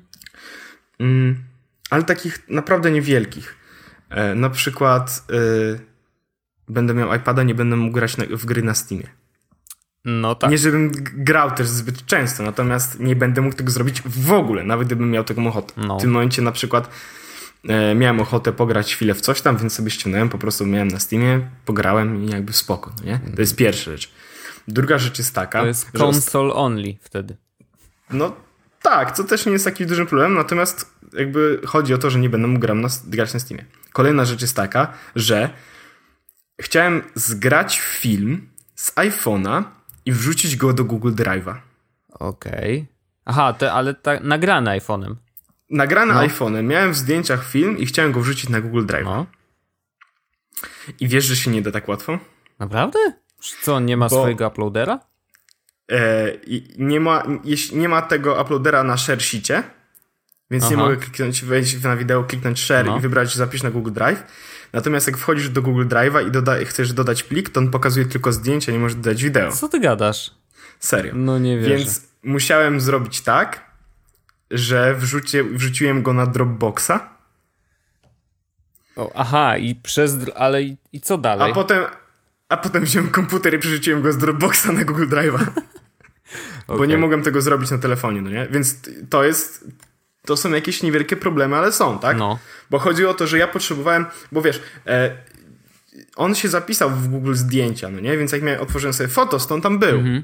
Mm, 1.00 1.44
ale 1.90 2.04
takich 2.04 2.50
naprawdę 2.50 2.92
niewielkich. 2.92 3.56
E, 4.10 4.36
na 4.36 4.50
przykład 4.50 5.24
e, 5.76 5.80
będę 6.68 6.94
miał 6.94 7.14
iPada, 7.16 7.44
nie 7.44 7.56
będę 7.56 7.76
mógł 7.76 7.94
grać 7.94 8.18
na, 8.18 8.26
w 8.32 8.46
gry 8.46 8.62
na 8.64 8.74
Steamie. 8.74 9.08
No 10.06 10.36
tak. 10.36 10.52
Nie, 10.52 10.58
żebym 10.58 10.92
grał 11.14 11.52
też 11.52 11.68
zbyt 11.68 12.06
często, 12.06 12.44
natomiast 12.44 13.00
nie 13.00 13.16
będę 13.16 13.42
mógł 13.42 13.56
tego 13.56 13.72
zrobić 13.72 14.02
w 14.06 14.32
ogóle, 14.32 14.64
nawet 14.64 14.88
gdybym 14.88 15.12
miał 15.12 15.24
taką 15.24 15.48
ochotę. 15.48 15.74
No. 15.78 15.98
W 15.98 16.02
tym 16.02 16.12
momencie 16.12 16.42
na 16.42 16.52
przykład 16.52 16.90
e, 17.70 17.96
miałem 17.96 18.20
ochotę 18.20 18.54
pograć 18.54 18.96
chwilę 18.96 19.14
w 19.14 19.22
coś 19.22 19.42
tam, 19.42 19.58
więc 19.58 19.74
sobie 19.74 19.92
ściągnąłem, 19.92 20.30
po 20.30 20.38
prostu 20.38 20.66
miałem 20.66 20.88
na 20.88 21.00
Steamie, 21.00 21.50
pograłem 21.66 22.24
i 22.24 22.30
jakby 22.30 22.54
spoko, 22.54 22.92
no 23.00 23.06
nie? 23.06 23.20
To 23.36 23.42
jest 23.42 23.56
pierwsza 23.56 23.92
rzecz. 23.92 24.12
Druga 24.68 24.98
rzecz 24.98 25.18
jest 25.18 25.36
taka, 25.36 25.62
To 25.62 25.68
jest 25.68 26.02
console 26.02 26.54
only 26.54 26.96
wtedy. 27.02 27.38
no 28.12 28.36
tak, 28.82 29.12
co 29.12 29.24
też 29.24 29.46
nie 29.46 29.52
jest 29.52 29.66
taki 29.66 29.86
dużym 29.86 30.08
problemem, 30.08 30.38
natomiast 30.38 30.99
jakby 31.14 31.62
chodzi 31.66 31.94
o 31.94 31.98
to, 31.98 32.10
że 32.10 32.20
nie 32.20 32.30
będę 32.30 32.48
mógł 32.48 32.60
gram 32.60 32.82
na, 32.82 32.88
grać 33.08 33.34
na 33.34 33.40
Steamie. 33.40 33.66
Kolejna 33.94 34.26
rzecz 34.26 34.42
jest 34.42 34.56
taka, 34.56 34.94
że 35.16 35.50
chciałem 36.62 37.02
zgrać 37.16 37.80
film 37.80 38.50
z 38.76 38.96
iPhone'a 38.96 39.64
i 40.06 40.12
wrzucić 40.12 40.56
go 40.56 40.74
do 40.74 40.84
Google 40.86 41.12
Drive'a. 41.14 41.56
Okej. 42.10 42.88
Aha, 43.26 43.54
te, 43.54 43.72
ale 43.74 43.94
ta, 43.94 44.20
nagrane 44.20 44.80
iPhone'em. 44.80 45.16
Nagrany 45.70 46.14
No. 46.14 46.20
iPhone'em, 46.22 46.64
miałem 46.64 46.92
w 46.92 46.98
zdjęciach 46.98 47.46
film 47.46 47.78
i 47.78 47.86
chciałem 47.86 48.12
go 48.12 48.20
wrzucić 48.22 48.50
na 48.50 48.62
Google 48.62 48.86
Drive. 48.86 49.06
No. 49.06 49.26
I 51.00 51.08
wiesz, 51.08 51.26
że 51.26 51.36
się 51.36 51.52
nie 51.52 51.62
da 51.62 51.72
tak 51.72 51.88
łatwo? 51.88 52.20
Naprawdę? 52.60 53.00
Co, 53.62 53.76
on 53.76 53.86
nie 53.86 53.98
ma 53.98 54.10
Bo- 54.10 54.16
swojego 54.22 54.48
uploadera? 54.48 55.00
E, 55.92 56.32
nie, 56.78 57.00
ma, 57.00 57.24
nie 57.74 57.90
ma 57.90 58.02
tego 58.02 58.42
uploadera 58.42 58.84
na 58.84 58.98
share 58.98 59.22
więc 60.52 60.70
nie 60.70 60.76
Aha. 60.78 60.86
mogę 60.86 60.98
kliknąć, 60.98 61.46
wejść 61.46 61.84
na 61.84 61.96
wideo, 61.98 62.24
kliknąć 62.24 62.64
share 62.64 62.86
No. 62.86 62.98
i 62.98 63.02
wybrać 63.02 63.36
zapisz 63.36 63.64
na 63.64 63.72
Google 63.72 63.92
Drive. 63.92 64.24
Natomiast 64.74 65.08
jak 65.08 65.18
wchodzisz 65.18 65.50
do 65.50 65.62
Google 65.62 65.86
Drive'a 65.86 66.28
i 66.28 66.32
doda, 66.32 66.66
chcesz 66.66 66.94
dodać 66.94 67.24
plik, 67.24 67.50
to 67.50 67.60
on 67.60 67.72
pokazuje 67.72 68.06
tylko 68.06 68.32
zdjęcia, 68.34 68.72
nie 68.72 68.80
możesz 68.80 68.96
dodać 68.96 69.24
wideo. 69.24 69.52
Co 69.52 69.70
ty 69.70 69.80
gadasz? 69.80 70.32
Serio. 70.80 71.14
No 71.16 71.40
nie 71.40 71.58
wierzę. 71.60 71.76
Więc 71.78 72.08
musiałem 72.24 72.82
zrobić 72.82 73.22
tak, 73.22 73.70
że 74.52 74.96
wrzucie, 74.96 75.44
wrzuciłem 75.44 76.04
go 76.04 76.14
na 76.14 76.26
Dropboxa, 76.26 76.92
O, 78.96 79.12
aha, 79.16 79.58
i 79.58 79.76
przez... 79.76 80.18
Ale 80.36 80.64
i, 80.64 80.78
i 80.94 81.02
co 81.02 81.14
a 81.14 81.18
dalej? 81.18 81.54
potem, 81.54 81.84
a 82.50 82.58
potem 82.58 82.84
wziąłem 82.84 83.10
komputer 83.10 83.54
i 83.54 83.60
przerzuciłem 83.60 84.02
go 84.02 84.14
z 84.14 84.18
Dropboxa 84.18 84.66
na 84.74 84.84
Google 84.84 85.08
Drive'a. 85.08 85.46
Bo 86.68 86.74
Okej. 86.74 86.88
nie 86.88 86.98
mogłem 86.98 87.24
tego 87.24 87.42
zrobić 87.42 87.72
na 87.72 87.78
telefonie, 87.78 88.22
no 88.22 88.30
nie? 88.30 88.48
Więc 88.52 88.76
to 89.10 89.24
jest. 89.24 89.68
To 90.26 90.38
są 90.38 90.52
jakieś 90.52 90.84
niewielkie 90.84 91.16
problemy, 91.18 91.56
ale 91.56 91.72
są, 91.72 92.00
tak? 92.00 92.18
No. 92.18 92.40
Bo 92.70 92.80
chodzi 92.80 93.06
o 93.06 93.14
to, 93.14 93.28
że 93.28 93.38
ja 93.38 93.48
potrzebowałem, 93.48 94.06
bo 94.32 94.42
wiesz, 94.42 94.62
e, 94.88 95.18
on 96.16 96.36
się 96.36 96.48
zapisał 96.50 96.90
w 96.90 97.08
Google 97.08 97.34
zdjęcia, 97.34 97.90
no 97.90 98.00
nie? 98.00 98.18
Więc 98.18 98.32
jak 98.32 98.42
miałem, 98.42 98.62
otworzyłem 98.62 98.94
sobie 98.94 99.10
fotos, 99.10 99.48
to 99.48 99.56
on 99.56 99.62
tam 99.62 99.80
był. 99.80 99.98
Mhm. 99.98 100.24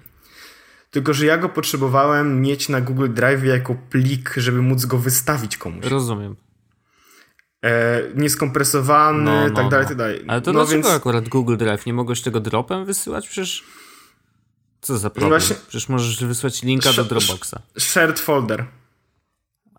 Tylko, 0.92 1.14
że 1.14 1.26
ja 1.26 1.38
go 1.38 1.50
potrzebowałem 1.50 2.42
mieć 2.42 2.70
na 2.70 2.82
Google 2.82 3.14
Drive 3.14 3.44
jako 3.46 3.76
plik, 3.90 4.34
żeby 4.38 4.62
móc 4.62 4.86
go 4.86 4.98
wystawić 4.98 5.58
komuś. 5.58 5.86
Rozumiem. 5.86 6.36
E, 7.66 8.02
nieskompresowany, 8.16 9.24
No, 9.24 9.48
no, 9.50 9.56
tak 9.56 9.70
dalej, 9.70 9.84
no. 9.84 9.88
tak 9.90 9.98
dalej. 9.98 10.24
Ale 10.28 10.42
to 10.42 10.54
no 10.54 10.60
dlaczego 10.60 10.84
więc, 10.88 10.96
akurat 10.96 11.30
Google 11.30 11.58
Drive? 11.58 11.86
Nie 11.86 11.94
mogłeś 11.94 12.22
tego 12.22 12.40
dropem 12.40 12.86
wysyłać? 12.86 13.28
Przecież... 13.28 13.64
Co 14.82 14.98
za 14.98 15.10
problem? 15.10 15.30
właśnie- 15.30 15.56
Przecież 15.68 15.90
możesz 15.90 16.26
wysłać 16.26 16.64
linka 16.64 16.94
do 16.94 17.02
Sz- 17.02 17.08
Dropboxa. 17.08 17.56
shared 17.80 18.20
folder 18.20 18.66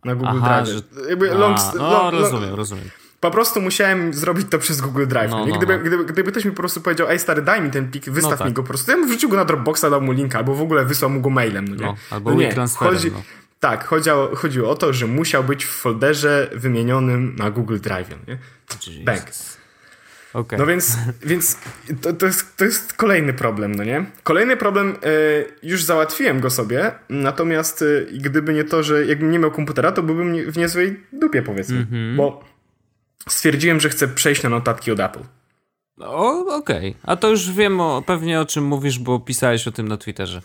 na 0.06 0.14
Google 0.14 0.38
Aha, 0.42 0.62
Drive. 0.62 0.76
że- 0.76 1.08
Jakby 1.10 1.32
A, 1.32 1.34
long, 1.34 1.56
no, 1.78 1.90
long, 1.90 2.14
rozumiem, 2.14 2.54
rozumiem. 2.54 2.84
Po 3.20 3.30
prostu 3.30 3.60
musiałem 3.60 4.14
zrobić 4.14 4.46
to 4.50 4.58
przez 4.58 4.80
Google 4.80 5.06
Drive. 5.06 5.30
No, 5.30 5.46
no, 5.46 5.56
Gdyby, 5.58 5.76
no. 5.78 5.84
Gdyby, 5.84 6.04
gdyby 6.04 6.30
ktoś 6.32 6.44
mi 6.44 6.50
po 6.50 6.56
prostu 6.56 6.80
powiedział, 6.80 7.08
ej 7.10 7.18
stary, 7.18 7.42
daj 7.42 7.62
mi 7.62 7.70
ten 7.70 7.90
plik, 7.90 8.10
wystaw 8.10 8.30
No 8.30 8.36
tak. 8.36 8.46
mi 8.46 8.52
go 8.52 8.62
po 8.62 8.68
prostu, 8.68 8.90
ja 8.90 8.96
bym 8.96 9.06
wrzucił 9.08 9.28
go 9.28 9.36
na 9.36 9.44
Dropboxa, 9.44 9.82
dał 9.90 10.00
mu 10.02 10.12
linka, 10.12 10.38
albo 10.38 10.54
w 10.54 10.62
ogóle 10.62 10.84
wysłał 10.84 11.10
mu 11.10 11.20
go 11.20 11.30
mailem. 11.30 11.68
No, 11.68 11.74
nie? 11.76 11.86
No, 11.86 11.94
albo 12.10 12.30
no 12.30 12.36
nie. 12.36 12.54
Chodzi, 12.76 13.10
no. 13.12 13.22
Tak, 13.60 13.84
chodziło, 13.86 14.36
chodziło 14.36 14.70
o 14.70 14.74
to, 14.74 14.92
że 14.92 15.06
musiał 15.06 15.44
być 15.44 15.64
w 15.64 15.68
folderze 15.70 16.50
wymienionym 16.54 17.36
na 17.38 17.50
Google 17.50 17.78
Drive. 17.80 18.08
Nie? 18.28 18.38
Bang. 19.04 19.22
Okej. 20.34 20.58
No 20.58 20.66
więc, 20.66 20.96
więc 21.22 21.58
to, 22.02 22.12
to, 22.12 22.26
jest, 22.26 22.56
to 22.56 22.64
jest 22.64 22.92
kolejny 22.92 23.32
problem, 23.32 23.74
no 23.74 23.84
nie? 23.84 24.04
Kolejny 24.22 24.56
problem, 24.56 24.90
e, 24.90 24.96
już 25.62 25.84
załatwiłem 25.84 26.40
go 26.40 26.50
sobie, 26.50 26.92
natomiast 27.08 27.82
e, 27.82 28.12
gdyby 28.12 28.54
nie 28.54 28.64
to, 28.64 28.82
że 28.82 29.06
jakbym 29.06 29.30
nie 29.30 29.38
miał 29.38 29.50
komputera, 29.50 29.92
to 29.92 30.02
byłbym 30.02 30.50
w 30.50 30.56
niezłej 30.56 31.00
dupie, 31.12 31.42
powiedzmy. 31.42 31.78
Mhm. 31.78 32.16
Bo 32.16 32.44
stwierdziłem, 33.28 33.80
że 33.80 33.88
chcę 33.88 34.08
przejść 34.08 34.42
na 34.42 34.48
notatki 34.48 34.92
od 34.92 35.00
Apple. 35.00 35.20
O, 36.00 36.56
okej. 36.56 36.96
A 37.02 37.16
to 37.16 37.30
już 37.30 37.52
wiem 37.52 37.80
o, 37.80 38.02
pewnie 38.06 38.40
o 38.40 38.44
czym 38.44 38.64
mówisz, 38.64 38.98
bo 38.98 39.20
pisałeś 39.20 39.68
o 39.68 39.72
tym 39.72 39.88
na 39.88 39.96
Twitterze. 39.96 40.40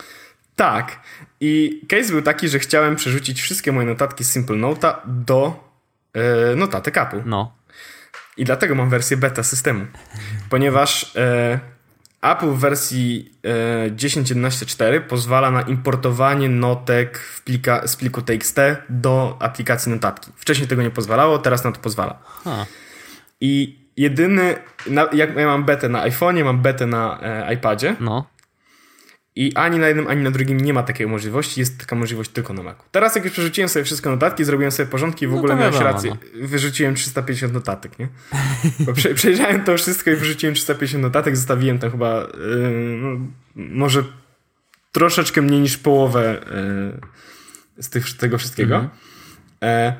Tak. 0.55 0.99
I 1.39 1.81
case 1.89 2.11
był 2.11 2.21
taki, 2.21 2.49
że 2.49 2.59
chciałem 2.59 2.95
przerzucić 2.95 3.41
wszystkie 3.41 3.71
moje 3.71 3.87
notatki 3.87 4.23
z 4.23 4.31
Simple 4.31 4.55
Note'a 4.55 4.95
do 5.05 5.69
e, 6.13 6.55
notatek 6.55 6.97
Apple. 6.97 7.21
No. 7.25 7.53
I 8.37 8.45
dlatego 8.45 8.75
mam 8.75 8.89
wersję 8.89 9.17
beta 9.17 9.43
systemu. 9.43 9.85
Ponieważ 10.49 11.15
e, 11.15 11.59
Apple 12.21 12.47
w 12.47 12.59
wersji 12.59 13.31
e, 13.43 13.91
10.11.4 13.91 15.01
pozwala 15.01 15.51
na 15.51 15.61
importowanie 15.61 16.49
notek 16.49 17.17
w 17.17 17.41
plika, 17.41 17.87
z 17.87 17.95
pliku 17.95 18.21
TXT 18.21 18.57
do 18.89 19.37
aplikacji 19.39 19.91
notatki. 19.91 20.31
Wcześniej 20.35 20.67
tego 20.67 20.81
nie 20.81 20.89
pozwalało, 20.89 21.37
teraz 21.37 21.63
na 21.63 21.71
to 21.71 21.79
pozwala. 21.79 22.19
Ha. 22.43 22.65
I 23.41 23.79
jedyny, 23.97 24.55
na, 24.87 25.07
jak 25.13 25.35
ja 25.35 25.47
mam 25.47 25.63
betę 25.63 25.89
na 25.89 26.07
iPhone'ie, 26.07 26.43
mam 26.43 26.61
betę 26.61 26.85
na 26.87 27.19
e, 27.21 27.53
iPadzie 27.53 27.95
No. 27.99 28.25
I 29.35 29.55
ani 29.55 29.79
na 29.79 29.87
jednym, 29.87 30.07
ani 30.07 30.23
na 30.23 30.31
drugim 30.31 30.57
nie 30.57 30.73
ma 30.73 30.83
takiej 30.83 31.07
możliwości, 31.07 31.59
jest 31.59 31.79
taka 31.79 31.95
możliwość 31.95 32.31
tylko 32.31 32.53
na 32.53 32.63
Macu. 32.63 32.83
Teraz 32.91 33.15
jak 33.15 33.23
już 33.23 33.33
przerzuciłem 33.33 33.69
sobie 33.69 33.85
wszystkie 33.85 34.09
notatki, 34.09 34.43
zrobiłem 34.43 34.71
sobie 34.71 34.89
porządki 34.89 35.25
i 35.25 35.27
w 35.27 35.31
No 35.31 35.37
ogóle 35.37 35.55
miałeś 35.55 35.75
wiadomo, 35.75 35.91
rację, 35.91 36.17
wyrzuciłem 36.33 36.95
350 36.95 37.53
notatek, 37.53 37.99
nie? 37.99 38.07
Bo 38.85 38.93
prze, 38.93 39.13
przejrzałem 39.13 39.63
to 39.63 39.77
wszystko 39.77 40.11
i 40.11 40.15
wyrzuciłem 40.15 40.55
350 40.55 41.01
notatek, 41.01 41.37
zostawiłem 41.37 41.79
tam 41.79 41.91
chyba 41.91 42.19
yy, 42.19 42.97
no, 43.01 43.19
może 43.55 44.03
troszeczkę 44.91 45.41
mniej 45.41 45.59
niż 45.59 45.77
połowę 45.77 46.39
yy, 47.77 47.83
z 47.83 47.89
tych, 47.89 48.17
tego 48.17 48.37
wszystkiego. 48.37 48.75
Mhm. 48.75 48.91
E, 49.63 49.93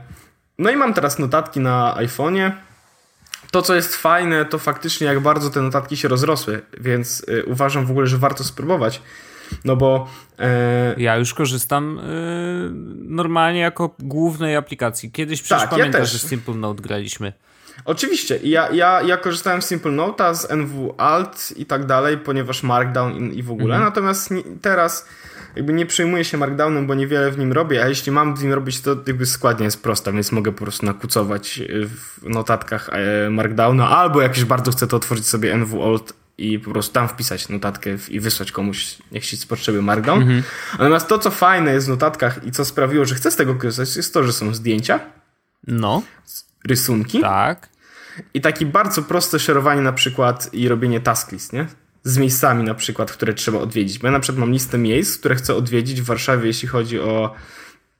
no 0.58 0.72
i 0.72 0.76
mam 0.76 0.94
teraz 0.94 1.20
notatki 1.20 1.60
na 1.60 1.96
iPhone'ie. 1.98 2.52
To, 3.52 3.62
co 3.62 3.76
jest 3.76 3.96
fajne, 3.96 4.46
to 4.46 4.60
faktycznie 4.60 5.08
jak 5.08 5.20
bardzo 5.20 5.50
te 5.50 5.62
notatki 5.62 5.98
się 5.98 6.08
rozrosły, 6.08 6.62
więc 6.80 7.26
y, 7.30 7.46
uważam 7.46 7.86
w 7.86 7.92
ogóle, 7.92 8.08
że 8.08 8.18
warto 8.18 8.44
spróbować. 8.44 9.02
No 9.66 9.76
bo 9.76 10.08
e, 10.40 10.96
Ja 10.98 11.18
już 11.18 11.34
korzystam 11.34 12.00
y, 12.00 12.02
normalnie 13.10 13.60
jako 13.60 13.96
głównej 14.00 14.56
aplikacji. 14.56 15.12
Kiedyś 15.12 15.42
przecież 15.42 15.62
Tak, 15.62 15.72
ja 15.72 15.78
pamiętasz, 15.78 16.12
że 16.12 16.20
Simple 16.20 16.54
Note 16.56 16.82
graliśmy. 16.84 17.34
oczywiście 17.86 18.40
ja, 18.44 18.70
ja, 18.72 19.02
ja 19.02 19.18
korzystałem 19.18 19.62
z 19.62 19.66
Simple 19.68 19.92
Note'a, 19.92 20.36
z 20.36 20.52
NW 20.52 20.94
Alt 20.98 21.54
i 21.58 21.66
tak 21.66 21.86
dalej, 21.86 22.18
ponieważ 22.18 22.64
Markdown 22.64 23.32
i, 23.32 23.38
i 23.38 23.44
w 23.44 23.52
ogóle. 23.52 23.76
Mhm. 23.76 23.84
Natomiast 23.84 24.30
teraz 24.62 25.06
jakby 25.56 25.74
nie 25.74 25.86
przejmuję 25.86 26.26
się 26.26 26.38
Markdownem, 26.38 26.88
bo 26.88 26.96
niewiele 26.96 27.32
w 27.32 27.38
nim 27.38 27.52
robię, 27.54 27.84
a 27.84 27.88
jeśli 27.88 28.12
mam 28.12 28.36
w 28.36 28.44
nim 28.44 28.54
robić, 28.54 28.82
to 28.82 28.96
jakby 29.08 29.26
składnia 29.26 29.66
jest 29.66 29.84
prosta, 29.84 30.12
więc 30.12 30.32
mogę 30.32 30.52
po 30.52 30.64
prostu 30.64 30.86
nakucować 30.86 31.60
y, 31.60 31.88
w 31.88 32.30
notatkach 32.30 32.90
e, 32.92 33.30
Markdowna, 33.30 33.90
albo 33.90 34.22
jak 34.22 34.36
już 34.38 34.46
bardzo 34.46 34.72
chcę, 34.72 34.88
to 34.88 34.98
otworzyć 34.98 35.28
sobie 35.28 35.54
NW 35.54 35.84
Alt 35.84 36.14
i 36.38 36.60
po 36.60 36.72
prostu 36.72 36.94
tam 36.94 37.08
wpisać 37.08 37.50
notatkę 37.50 37.90
i 38.10 38.20
wysłać 38.20 38.52
komuś, 38.52 38.98
jak 39.12 39.24
się 39.24 39.38
potrzebuje 39.48 39.82
Markdown. 39.82 40.22
Mhm. 40.22 40.44
Natomiast 40.72 41.08
to, 41.08 41.20
co 41.20 41.32
fajne 41.32 41.74
jest 41.74 41.88
w 41.88 41.90
notatkach 41.90 42.46
i 42.46 42.52
co 42.52 42.66
sprawiło, 42.66 43.06
że 43.06 43.16
chcę 43.16 43.32
z 43.32 43.36
tego 43.36 43.56
korzystać, 43.56 43.96
jest 43.96 44.14
to, 44.14 44.24
że 44.24 44.34
są 44.34 44.54
zdjęcia, 44.54 45.00
No, 45.68 46.02
rysunki 46.68 47.22
tak. 47.22 47.70
i 48.34 48.42
takie 48.42 48.66
bardzo 48.66 49.02
proste 49.02 49.40
szerowanie 49.40 49.82
na 49.82 49.94
przykład 49.94 50.54
i 50.54 50.68
robienie 50.68 51.00
task 51.00 51.32
list, 51.32 51.54
nie? 51.54 51.68
Z 52.04 52.18
miejscami 52.18 52.64
na 52.64 52.74
przykład, 52.74 53.12
które 53.12 53.34
trzeba 53.34 53.60
odwiedzić. 53.60 54.00
Bo 54.00 54.08
ja 54.08 54.12
na 54.12 54.20
przykład 54.20 54.40
mam 54.40 54.52
listę 54.52 54.78
miejsc, 54.78 55.18
które 55.18 55.36
chcę 55.36 55.56
odwiedzić 55.56 56.02
w 56.02 56.06
Warszawie, 56.06 56.48
jeśli 56.48 56.68
chodzi 56.68 57.00
o 57.00 57.36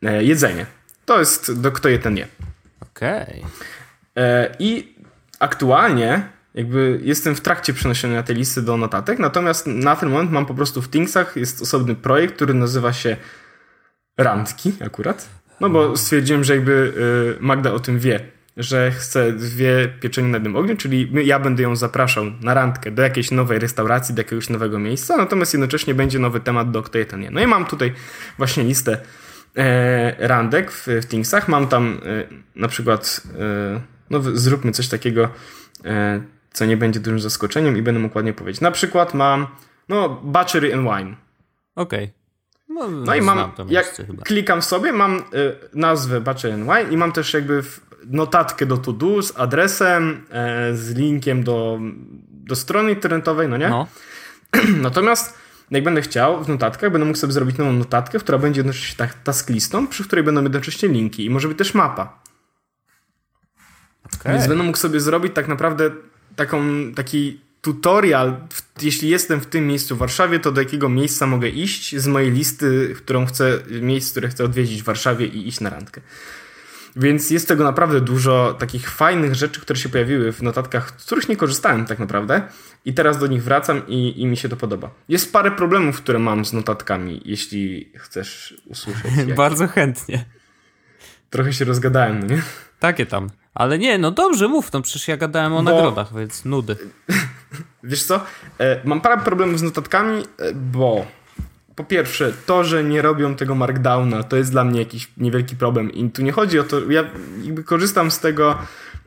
e, 0.04 0.24
jedzenie. 0.24 0.66
To 1.06 1.20
jest 1.20 1.62
do 1.62 1.72
kto 1.72 1.90
je, 1.90 2.00
ten 2.00 2.18
je. 2.18 2.28
Okej. 2.82 3.44
E, 4.18 4.56
I 4.60 4.96
aktualnie 5.40 6.30
jakby 6.54 7.00
jestem 7.04 7.36
w 7.36 7.42
trakcie 7.42 7.74
przenoszenia 7.74 8.24
tej 8.24 8.36
listy 8.36 8.62
do 8.62 8.78
notatek, 8.78 9.20
natomiast 9.20 9.68
na 9.68 9.96
ten 9.96 10.10
moment 10.10 10.32
mam 10.32 10.46
po 10.46 10.54
prostu 10.54 10.82
w 10.82 10.90
Thingsach 10.90 11.36
jest 11.36 11.62
osobny 11.62 11.96
projekt, 11.96 12.36
który 12.36 12.54
nazywa 12.54 12.94
się 12.94 13.18
Randki 14.18 14.74
akurat. 14.86 15.30
No 15.60 15.70
bo 15.70 15.98
stwierdziłem, 15.98 16.44
że 16.44 16.56
jakby 16.56 16.94
y, 17.40 17.44
Magda 17.44 17.72
o 17.74 17.80
tym 17.80 18.00
wie, 18.00 18.20
że 18.58 18.92
chce 18.92 19.32
dwie 19.32 19.88
pieczenie 20.00 20.28
na 20.28 20.36
jednym 20.36 20.56
ogniu, 20.56 20.78
czyli 20.78 21.10
ja 21.28 21.40
będę 21.40 21.64
ją 21.64 21.76
zapraszał 21.76 22.26
na 22.42 22.54
randkę 22.54 22.92
do 22.92 23.02
jakiejś 23.02 23.32
nowej 23.32 23.60
restauracji, 23.60 24.16
do 24.16 24.20
jakiegoś 24.20 24.50
nowego 24.50 24.80
miejsca, 24.80 25.18
natomiast 25.18 25.54
jednocześnie 25.54 25.94
będzie 25.94 26.20
nowy 26.20 26.40
temat 26.40 26.72
do 26.72 26.84
kto 26.84 26.98
je 26.98 27.06
ten 27.06 27.24
je. 27.24 27.32
No 27.32 27.42
i 27.42 27.48
mam 27.48 27.66
tutaj 27.66 27.94
właśnie 28.38 28.64
listę 28.64 28.98
e, 29.58 30.28
randek 30.28 30.72
w, 30.72 30.88
w 30.88 31.06
Thingsach. 31.06 31.48
Mam 31.48 31.68
tam 31.68 32.02
e, 32.06 32.28
na 32.56 32.68
przykład, 32.68 33.22
e, 33.40 33.82
no 34.10 34.22
zróbmy 34.22 34.72
coś 34.72 34.88
takiego, 34.88 35.30
e, 35.86 36.22
co 36.54 36.66
nie 36.66 36.78
będzie 36.78 37.00
dużym 37.00 37.20
zaskoczeniem 37.20 37.78
i 37.78 37.82
będę 37.82 38.00
mógł 38.00 38.18
ładnie 38.18 38.34
powiedzieć. 38.34 38.62
Na 38.62 38.72
przykład 38.72 39.14
mam, 39.14 39.48
no, 39.90 40.10
Butchery 40.10 40.74
and 40.74 40.84
Wine. 40.84 41.16
Okej. 41.76 42.12
No, 42.70 42.88
No 42.90 43.16
i 43.16 43.22
mam, 43.22 43.52
jak 43.70 43.96
klikam 44.24 44.62
sobie, 44.62 44.94
mam 44.94 45.18
y, 45.18 45.22
nazwę 45.74 46.22
Butcher 46.22 46.54
and 46.54 46.64
Wine 46.64 46.94
i 46.94 46.98
mam 46.98 47.12
też 47.12 47.34
jakby 47.34 47.64
w, 47.64 47.82
notatkę 48.06 48.66
do 48.66 48.78
to 48.78 48.94
do 48.94 49.24
z 49.24 49.40
adresem, 49.40 50.26
e, 50.30 50.76
z 50.76 50.96
linkiem 50.96 51.44
do, 51.44 51.80
do 52.30 52.56
strony 52.56 52.92
internetowej, 52.92 53.48
no 53.50 53.58
nie? 53.58 53.70
No. 53.70 53.88
Natomiast 54.82 55.42
jak 55.72 55.84
będę 55.84 56.02
chciał 56.02 56.44
w 56.44 56.50
notatkach, 56.50 56.92
będę 56.92 57.06
mógł 57.06 57.18
sobie 57.18 57.34
zrobić 57.34 57.58
nową 57.58 57.74
notatkę, 57.74 58.20
która 58.20 58.38
będzie 58.38 58.60
jednocześnie 58.60 58.96
tak 58.98 59.14
tasklistą, 59.14 59.88
przy 59.88 60.04
której 60.04 60.26
będą 60.26 60.44
jednocześnie 60.44 60.90
linki 60.90 61.26
i 61.26 61.30
może 61.30 61.48
być 61.48 61.58
też 61.58 61.74
mapa. 61.74 62.22
Okej. 64.16 64.34
Więc 64.34 64.48
będę 64.48 64.64
mógł 64.64 64.78
sobie 64.78 65.00
zrobić 65.00 65.34
tak 65.36 65.48
naprawdę 65.48 65.92
taką, 66.36 66.62
taki 66.96 67.40
tutorial, 67.62 68.48
jeśli 68.82 69.10
jestem 69.10 69.40
w 69.40 69.46
tym 69.46 69.68
miejscu 69.68 69.96
w 69.96 70.00
Warszawie, 70.00 70.40
to 70.40 70.52
do 70.52 70.62
jakiego 70.62 70.90
miejsca 70.90 71.28
mogę 71.28 71.50
iść 71.50 71.96
z 71.96 72.08
mojej 72.08 72.32
listy, 72.32 72.96
którą 72.98 73.26
chcę, 73.26 73.60
miejsc, 73.82 74.12
które 74.12 74.30
chcę 74.30 74.44
odwiedzić 74.44 74.82
w 74.82 74.86
Warszawie 74.86 75.26
i 75.26 75.48
iść 75.48 75.60
na 75.60 75.70
randkę. 75.70 76.02
Więc 76.96 77.30
jest 77.30 77.48
tego 77.48 77.64
naprawdę 77.64 78.02
dużo 78.02 78.56
takich 78.60 78.90
fajnych 78.90 79.36
rzeczy, 79.36 79.62
które 79.62 79.80
się 79.80 79.90
pojawiły 79.90 80.32
w 80.32 80.42
notatkach, 80.42 80.94
z 80.98 81.06
których 81.06 81.30
nie 81.30 81.36
korzystałem 81.36 81.86
tak 81.86 82.00
naprawdę 82.00 82.42
i 82.86 82.94
teraz 82.94 83.18
do 83.18 83.28
nich 83.28 83.44
wracam 83.44 83.88
i, 83.88 84.22
i 84.22 84.26
mi 84.26 84.38
się 84.38 84.50
to 84.50 84.58
podoba. 84.58 84.90
Jest 85.10 85.34
parę 85.34 85.52
problemów, 85.52 85.98
które 85.98 86.20
mam 86.20 86.46
z 86.46 86.54
notatkami, 86.54 87.22
jeśli 87.26 87.92
chcesz 87.98 88.62
usłyszeć. 88.66 89.34
Bardzo 89.36 89.68
chętnie. 89.68 90.26
Trochę 91.30 91.54
się 91.54 91.66
rozgadałem, 91.66 92.20
no 92.20 92.26
nie? 92.36 92.42
Takie 92.80 93.06
tam. 93.06 93.30
Ale 93.54 93.80
nie, 93.80 93.98
no 93.98 94.12
dobrze, 94.12 94.48
mów, 94.48 94.74
no 94.74 94.82
przecież 94.82 95.08
ja 95.08 95.18
gadałem 95.18 95.54
o 95.54 95.64
Bo- 95.64 95.72
nagrodach, 95.72 96.16
więc 96.16 96.46
nudy. 96.46 96.76
Wiesz 97.84 98.04
co? 98.04 98.26
E, 98.60 98.82
mam 98.84 99.02
parę 99.02 99.18
problemów 99.18 99.60
z 99.60 99.64
notatkami, 99.64 100.24
e, 100.38 100.54
bo 100.54 101.06
po 101.76 101.84
pierwsze, 101.84 102.34
to, 102.46 102.64
że 102.64 102.84
nie 102.84 103.02
robią 103.02 103.36
tego 103.36 103.56
markdowna, 103.56 104.24
to 104.24 104.38
jest 104.38 104.52
dla 104.52 104.64
mnie 104.64 104.80
jakiś 104.80 105.12
niewielki 105.18 105.56
problem. 105.56 105.92
I 105.92 106.10
tu 106.10 106.22
nie 106.22 106.32
chodzi 106.32 106.60
o 106.60 106.64
to, 106.64 106.92
ja 106.92 107.04
jakby 107.44 107.64
korzystam 107.64 108.12
z 108.12 108.20
tego 108.20 108.58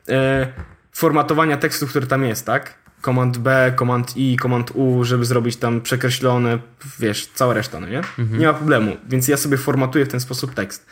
e, 0.09 0.47
formatowania 0.91 1.57
tekstu, 1.57 1.87
który 1.87 2.07
tam 2.07 2.23
jest, 2.23 2.45
tak? 2.45 2.73
Command 3.01 3.37
B, 3.37 3.73
Command 3.79 4.17
I, 4.17 4.37
Command 4.41 4.71
U, 4.73 5.03
żeby 5.03 5.25
zrobić 5.25 5.55
tam 5.55 5.81
przekreślone, 5.81 6.59
wiesz, 6.99 7.29
cała 7.33 7.53
reszta, 7.53 7.79
no 7.79 7.87
nie? 7.87 8.01
Nie 8.37 8.47
ma 8.47 8.53
problemu, 8.53 8.97
więc 9.09 9.27
ja 9.27 9.37
sobie 9.37 9.57
formatuję 9.57 10.05
w 10.05 10.09
ten 10.09 10.19
sposób 10.19 10.53
tekst. 10.53 10.85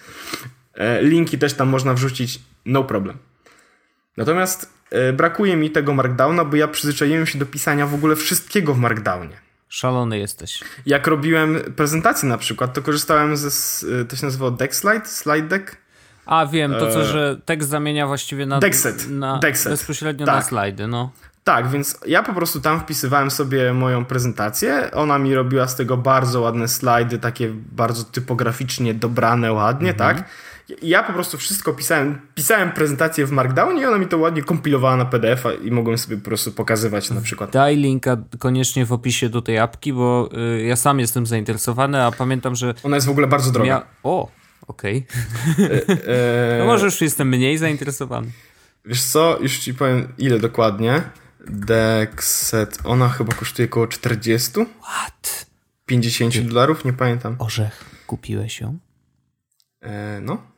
E, 0.74 1.04
linki 1.04 1.38
też 1.38 1.54
tam 1.54 1.70
można 1.70 1.94
wrzucić, 1.94 2.40
no 2.66 2.84
problem. 2.84 3.18
Natomiast 4.18 4.74
e, 4.92 5.14
brakuje 5.14 5.56
mi 5.56 5.72
tego 5.72 5.94
markdowna, 5.94 6.46
bo 6.46 6.56
ja 6.56 6.68
przyzwyczaiłem 6.68 7.26
się 7.26 7.40
do 7.40 7.46
pisania 7.46 7.88
w 7.88 7.94
ogóle 7.94 8.16
wszystkiego 8.16 8.74
w 8.74 8.78
markdownie. 8.78 9.43
Szalony 9.74 10.20
jesteś. 10.20 10.64
Jak 10.86 11.08
robiłem 11.08 11.60
prezentację 11.76 12.30
na 12.30 12.38
przykład, 12.38 12.74
to 12.74 12.82
korzystałem 12.82 13.38
ze, 13.38 13.48
y, 14.02 14.06
to 14.06 14.16
się 14.16 14.26
nazywało 14.26 14.52
deck 14.52 14.76
slide, 15.06 15.42
deck. 15.48 15.78
A, 16.26 16.46
wiem, 16.46 16.72
to 16.72 16.92
co, 16.92 17.02
E, 17.02 17.06
że 17.06 17.38
tekst 17.46 17.70
zamienia 17.70 18.08
właściwie 18.08 18.46
na... 18.46 18.60
Dexet. 18.60 19.10
na. 19.10 19.40
Bezpośrednio 19.66 20.26
na 20.26 20.34
Tak. 20.34 20.46
slajdy, 20.46 20.88
no. 20.88 21.12
Tak, 21.44 21.70
więc 21.70 22.00
ja 22.06 22.24
po 22.24 22.34
prostu 22.34 22.62
tam 22.62 22.80
wpisywałem 22.80 23.32
sobie 23.32 23.74
moją 23.74 24.06
prezentację. 24.06 24.92
Ona 24.94 25.20
mi 25.20 25.36
robiła 25.36 25.68
z 25.68 25.76
tego 25.76 25.98
bardzo 25.98 26.42
ładne 26.42 26.68
slajdy, 26.68 27.18
takie 27.20 27.50
bardzo 27.72 28.04
typograficznie 28.04 28.94
dobrane, 28.94 29.54
ładnie, 29.54 29.94
tak? 29.94 30.24
Ja 30.82 31.04
po 31.04 31.14
prostu 31.14 31.38
wszystko 31.38 31.74
pisałem, 31.74 32.22
pisałem 32.36 32.72
prezentację 32.72 33.26
w 33.26 33.32
Markdownie 33.32 33.82
i 33.82 33.86
ona 33.86 33.98
mi 33.98 34.08
to 34.08 34.18
ładnie 34.18 34.44
kompilowała 34.44 34.96
na 34.96 35.06
PDF-a 35.06 35.54
i 35.54 35.72
mogłem 35.72 35.98
sobie 35.98 36.18
po 36.18 36.24
prostu 36.26 36.52
pokazywać 36.52 37.10
na 37.10 37.22
przykład. 37.22 37.52
Daj 37.52 37.78
linka 37.78 38.18
koniecznie 38.40 38.86
w 38.86 38.92
opisie 38.94 39.30
do 39.30 39.42
tej 39.42 39.60
apki, 39.60 39.94
bo 39.94 40.30
y, 40.58 40.64
ja 40.64 40.76
sam 40.76 41.00
jestem 41.00 41.26
zainteresowany, 41.26 42.02
a 42.04 42.12
pamiętam, 42.12 42.56
że 42.56 42.74
Ona 42.84 42.96
jest 42.98 43.08
w 43.08 43.10
ogóle 43.10 43.28
bardzo 43.28 43.52
droga. 43.52 43.66
mia... 43.66 43.86
O, 44.04 44.32
okej. 44.68 45.06
E, 46.08 46.58
No 46.60 46.66
może 46.66 46.86
już 46.86 47.02
jestem 47.02 47.28
mniej 47.30 47.58
zainteresowany. 47.58 48.32
Wiesz 48.86 49.04
co, 49.04 49.38
już 49.42 49.58
ci 49.60 49.74
powiem 49.74 50.08
ile 50.18 50.40
dokładnie. 50.40 51.02
Dexet, 51.48 52.80
ona 52.84 53.10
chyba 53.10 53.34
kosztuje 53.34 53.68
około 53.68 53.88
40, 53.88 54.52
What? 54.82 55.46
50 55.86 56.38
dolarów, 56.38 56.86
nie 56.86 56.94
pamiętam. 56.94 57.36
Orzech, 57.40 57.86
kupiłeś 58.08 58.62
ją? 58.62 58.78
E, 59.82 60.20
no, 60.22 60.53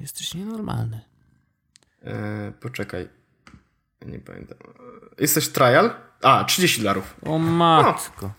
Jesteś 0.00 0.34
nienormalny. 0.34 1.00
e, 2.04 2.52
poczekaj. 2.60 3.08
Nie 4.06 4.18
pamiętam. 4.18 4.58
Jest 5.18 5.34
też 5.34 5.48
trial? 5.48 5.90
A, 6.22 6.44
30 6.44 6.80
dolarów. 6.82 7.14
O 7.26 7.38
matko. 7.38 8.32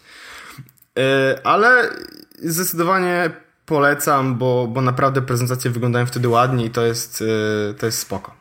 E, 0.99 1.41
ale 1.47 1.89
zdecydowanie 2.39 3.29
polecam, 3.65 4.37
bo, 4.37 4.67
bo 4.67 4.81
naprawdę 4.81 5.21
prezentacje 5.21 5.71
wyglądają 5.71 6.05
wtedy 6.05 6.27
ładnie 6.29 6.65
i 6.65 6.69
to 6.69 6.85
jest, 6.85 7.23
e, 7.71 7.73
to 7.73 7.85
jest 7.85 7.99
spoko. 7.99 8.33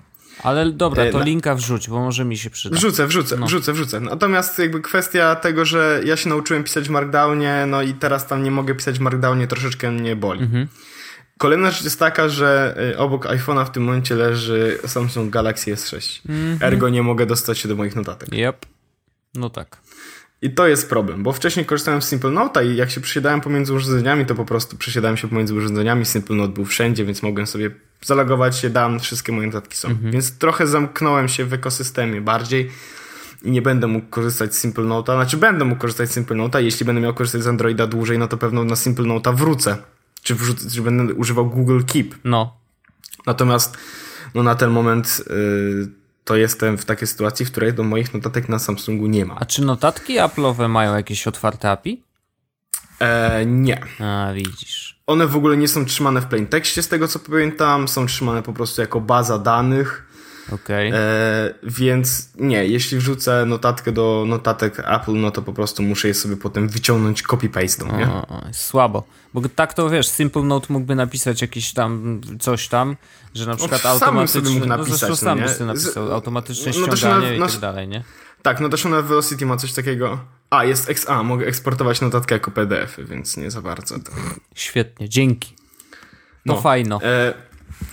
Ale 0.42 0.72
dobra, 0.72 1.02
E, 1.04 1.10
to 1.12 1.18
na- 1.18 1.24
linka 1.24 1.54
wrzuć, 1.54 1.88
bo 1.88 2.00
może 2.00 2.24
mi 2.24 2.38
się 2.38 2.50
przyda. 2.50 2.76
Wrzucę, 2.76 3.06
wrzucę, 3.06 3.36
wrzucę, 3.46 3.72
wrzucę. 3.72 4.00
Natomiast 4.00 4.58
jakby 4.58 4.80
kwestia 4.80 5.34
tego, 5.36 5.64
że 5.64 6.00
ja 6.04 6.16
się 6.16 6.28
nauczyłem 6.28 6.64
pisać 6.64 6.88
w 6.88 6.90
Markdownie, 6.90 7.64
no 7.68 7.82
i 7.82 7.94
teraz 7.94 8.26
tam 8.26 8.42
nie 8.42 8.50
mogę 8.50 8.74
pisać 8.74 8.98
w 8.98 9.00
Markdownie, 9.00 9.46
troszeczkę 9.46 9.90
mnie 9.90 10.16
boli. 10.16 10.48
Kolejna 11.40 11.70
rzecz 11.70 11.84
jest 11.84 11.98
taka, 11.98 12.28
że 12.28 12.76
y, 12.92 12.98
obok 12.98 13.26
iPhone'a 13.26 13.66
w 13.66 13.70
tym 13.70 13.82
momencie 13.82 14.14
leży 14.14 14.78
Samsung 14.86 15.30
Galaxy 15.30 15.74
S6. 15.74 16.20
Ergo 16.60 16.88
nie 16.88 17.02
mogę 17.02 17.26
dostać 17.26 17.58
się 17.58 17.68
do 17.68 17.76
moich 17.76 17.96
notatek. 17.96 18.28
Yep. 18.32 18.66
No 19.34 19.50
tak. 19.50 19.76
I 20.42 20.50
to 20.50 20.66
jest 20.66 20.88
problem, 20.88 21.22
bo 21.22 21.32
wcześniej 21.32 21.66
korzystałem 21.66 22.02
z 22.02 22.08
Simple 22.08 22.30
Note'a 22.30 22.66
i 22.66 22.76
jak 22.76 22.90
się 22.90 23.00
przesiadałem 23.00 23.40
pomiędzy 23.40 23.74
urządzeniami, 23.74 24.26
to 24.26 24.34
po 24.34 24.44
prostu 24.44 24.76
przesiadałem 24.76 25.16
się 25.16 25.28
pomiędzy 25.28 25.54
urządzeniami. 25.54 26.04
Simple 26.04 26.36
Note 26.36 26.52
był 26.52 26.64
wszędzie, 26.64 27.04
więc 27.04 27.22
mogłem 27.22 27.46
sobie 27.46 27.70
zalogować 28.02 28.58
się, 28.58 28.70
dam, 28.70 29.00
wszystkie 29.00 29.32
moje 29.32 29.46
notatki 29.46 29.76
są. 29.76 29.88
Więc 30.02 30.38
trochę 30.38 30.66
zamknąłem 30.66 31.28
się 31.28 31.44
w 31.44 31.52
ekosystemie 31.52 32.20
bardziej 32.20 32.70
i 33.42 33.50
nie 33.50 33.62
będę 33.62 33.86
mógł 33.86 34.06
korzystać 34.08 34.54
z 34.54 34.60
Simple 34.60 34.84
Note'a. 34.84 35.14
Znaczy 35.14 35.36
będę 35.36 35.64
mógł 35.64 35.80
korzystać 35.80 36.10
z 36.10 36.14
Simple 36.14 36.36
Note'a, 36.36 36.62
jeśli 36.62 36.86
będę 36.86 37.00
miał 37.00 37.14
korzystać 37.14 37.42
z 37.42 37.46
Androida 37.46 37.86
dłużej, 37.86 38.18
no 38.18 38.28
to 38.28 38.36
pewno 38.36 38.64
na 38.64 38.76
Simple 38.76 39.04
Note'a 39.04 39.36
wrócę. 39.36 39.76
Czy, 40.36 40.70
czy 40.70 40.82
będę 40.82 41.14
używał 41.14 41.50
Google 41.50 41.80
Keep. 41.86 42.14
No. 42.24 42.56
Natomiast 43.26 43.78
no 44.34 44.42
na 44.42 44.54
ten 44.54 44.70
moment 44.70 45.22
y, 45.30 46.00
to 46.24 46.36
jestem 46.36 46.78
w 46.78 46.84
takiej 46.84 47.08
sytuacji, 47.08 47.46
w 47.46 47.50
której 47.50 47.74
do 47.74 47.82
moich 47.82 48.14
notatek 48.14 48.48
na 48.48 48.58
Samsungu 48.58 49.06
nie 49.06 49.24
ma. 49.24 49.36
A 49.38 49.44
czy 49.44 49.62
notatki 49.64 50.18
Apple'owe 50.18 50.68
mają 50.68 50.96
jakieś 50.96 51.26
otwarte 51.26 51.70
API? 51.70 52.02
E, 53.00 53.46
nie. 53.46 53.80
A, 54.00 54.32
widzisz. 54.32 55.00
One 55.06 55.26
w 55.26 55.36
ogóle 55.36 55.56
nie 55.56 55.68
są 55.68 55.84
trzymane 55.84 56.20
w 56.20 56.26
plain 56.26 56.46
tekście, 56.46 56.82
z 56.82 56.88
tego 56.88 57.08
co 57.08 57.18
pamiętam. 57.18 57.88
Są 57.88 58.06
trzymane 58.06 58.42
po 58.42 58.52
prostu 58.52 58.80
jako 58.80 59.00
baza 59.00 59.38
danych. 59.38 60.09
Okej. 60.52 60.90
E, 60.94 60.94
więc 61.62 62.28
nie, 62.36 62.66
jeśli 62.66 62.98
wrzucę 62.98 63.46
notatkę 63.46 63.92
do 63.92 64.24
notatek 64.28 64.78
Apple, 64.86 65.12
no 65.12 65.30
to 65.30 65.42
po 65.42 65.52
prostu 65.52 65.82
muszę 65.82 66.08
je 66.08 66.14
sobie 66.14 66.36
potem 66.36 66.68
wyciągnąć 66.68 67.22
copy-paste'ą, 67.24 67.98
nie? 67.98 68.08
O, 68.08 68.26
o, 68.28 68.42
słabo. 68.52 69.04
Bo 69.34 69.42
tak 69.48 69.74
to 69.74 69.90
wiesz, 69.90 70.08
Simple 70.08 70.42
Note 70.42 70.66
mógłby 70.72 70.94
napisać 70.94 71.42
jakieś 71.42 71.72
tam 71.72 72.20
coś 72.40 72.68
tam, 72.68 72.96
że 73.34 73.46
na 73.46 73.56
przykład 73.56 73.80
sam 73.80 73.90
bym 73.98 74.02
automatycznie. 74.08 74.50
mógł 74.50 74.66
no 74.66 74.76
napisać, 74.76 74.98
zresztą 74.98 75.10
no 75.10 75.16
sam 75.16 75.38
nie? 75.38 75.44
byś 75.44 75.58
napisał 75.60 76.12
automatyczne 76.12 76.72
no 76.80 76.96
ściąganie 76.96 77.38
na- 77.38 77.46
i 77.46 77.50
tak 77.50 77.60
dalej, 77.60 77.88
nie? 77.88 78.04
Tak, 78.42 78.60
no 78.60 78.68
też 78.68 78.84
na 78.84 79.02
Velocity 79.02 79.46
ma 79.46 79.56
coś 79.56 79.72
takiego. 79.72 80.18
A, 80.50 80.64
jest 80.64 80.90
XA, 80.90 81.22
mogę 81.22 81.46
eksportować 81.46 82.00
notatkę 82.00 82.34
jako 82.34 82.50
PDF, 82.50 82.96
więc 82.98 83.36
nie 83.36 83.50
za 83.50 83.62
bardzo. 83.62 83.98
To... 83.98 84.12
Świetnie, 84.54 85.08
dzięki. 85.08 85.54
To 86.46 86.54
No. 86.54 86.60
fajno. 86.60 87.00
E, 87.02 87.34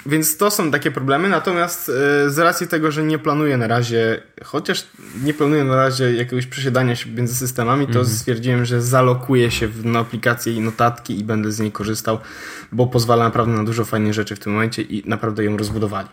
więc 0.06 0.38
to 0.38 0.52
są 0.52 0.72
takie 0.72 0.92
problemy, 0.92 1.30
natomiast 1.30 1.90
e, 1.90 2.30
z 2.30 2.40
racji 2.40 2.68
tego, 2.68 2.92
że 2.92 3.04
nie 3.04 3.20
planuję 3.20 3.58
na 3.58 3.68
razie, 3.68 4.22
chociaż 4.44 4.88
nie 5.24 5.34
planuję 5.34 5.64
na 5.64 5.76
razie 5.76 6.14
jakiegoś 6.14 6.46
przesiadania 6.46 6.96
się 6.96 7.10
między 7.10 7.36
systemami, 7.36 7.88
to 7.88 8.06
stwierdziłem, 8.06 8.66
że 8.66 8.82
zalokuję 8.82 9.52
się 9.52 9.68
w 9.68 9.86
na 9.86 10.00
aplikację 10.00 10.54
i 10.54 10.60
notatki 10.60 11.20
i 11.20 11.24
będę 11.24 11.52
z 11.52 11.60
niej 11.60 11.72
korzystał, 11.72 12.20
bo 12.72 12.88
pozwala 12.88 13.24
naprawdę 13.24 13.54
na 13.54 13.64
dużo 13.64 13.86
fajnych 13.86 14.14
rzeczy 14.14 14.36
w 14.36 14.40
tym 14.40 14.54
momencie 14.54 14.82
i 14.82 15.04
naprawdę 15.10 15.44
ją 15.44 15.58
rozbudowali. 15.58 16.08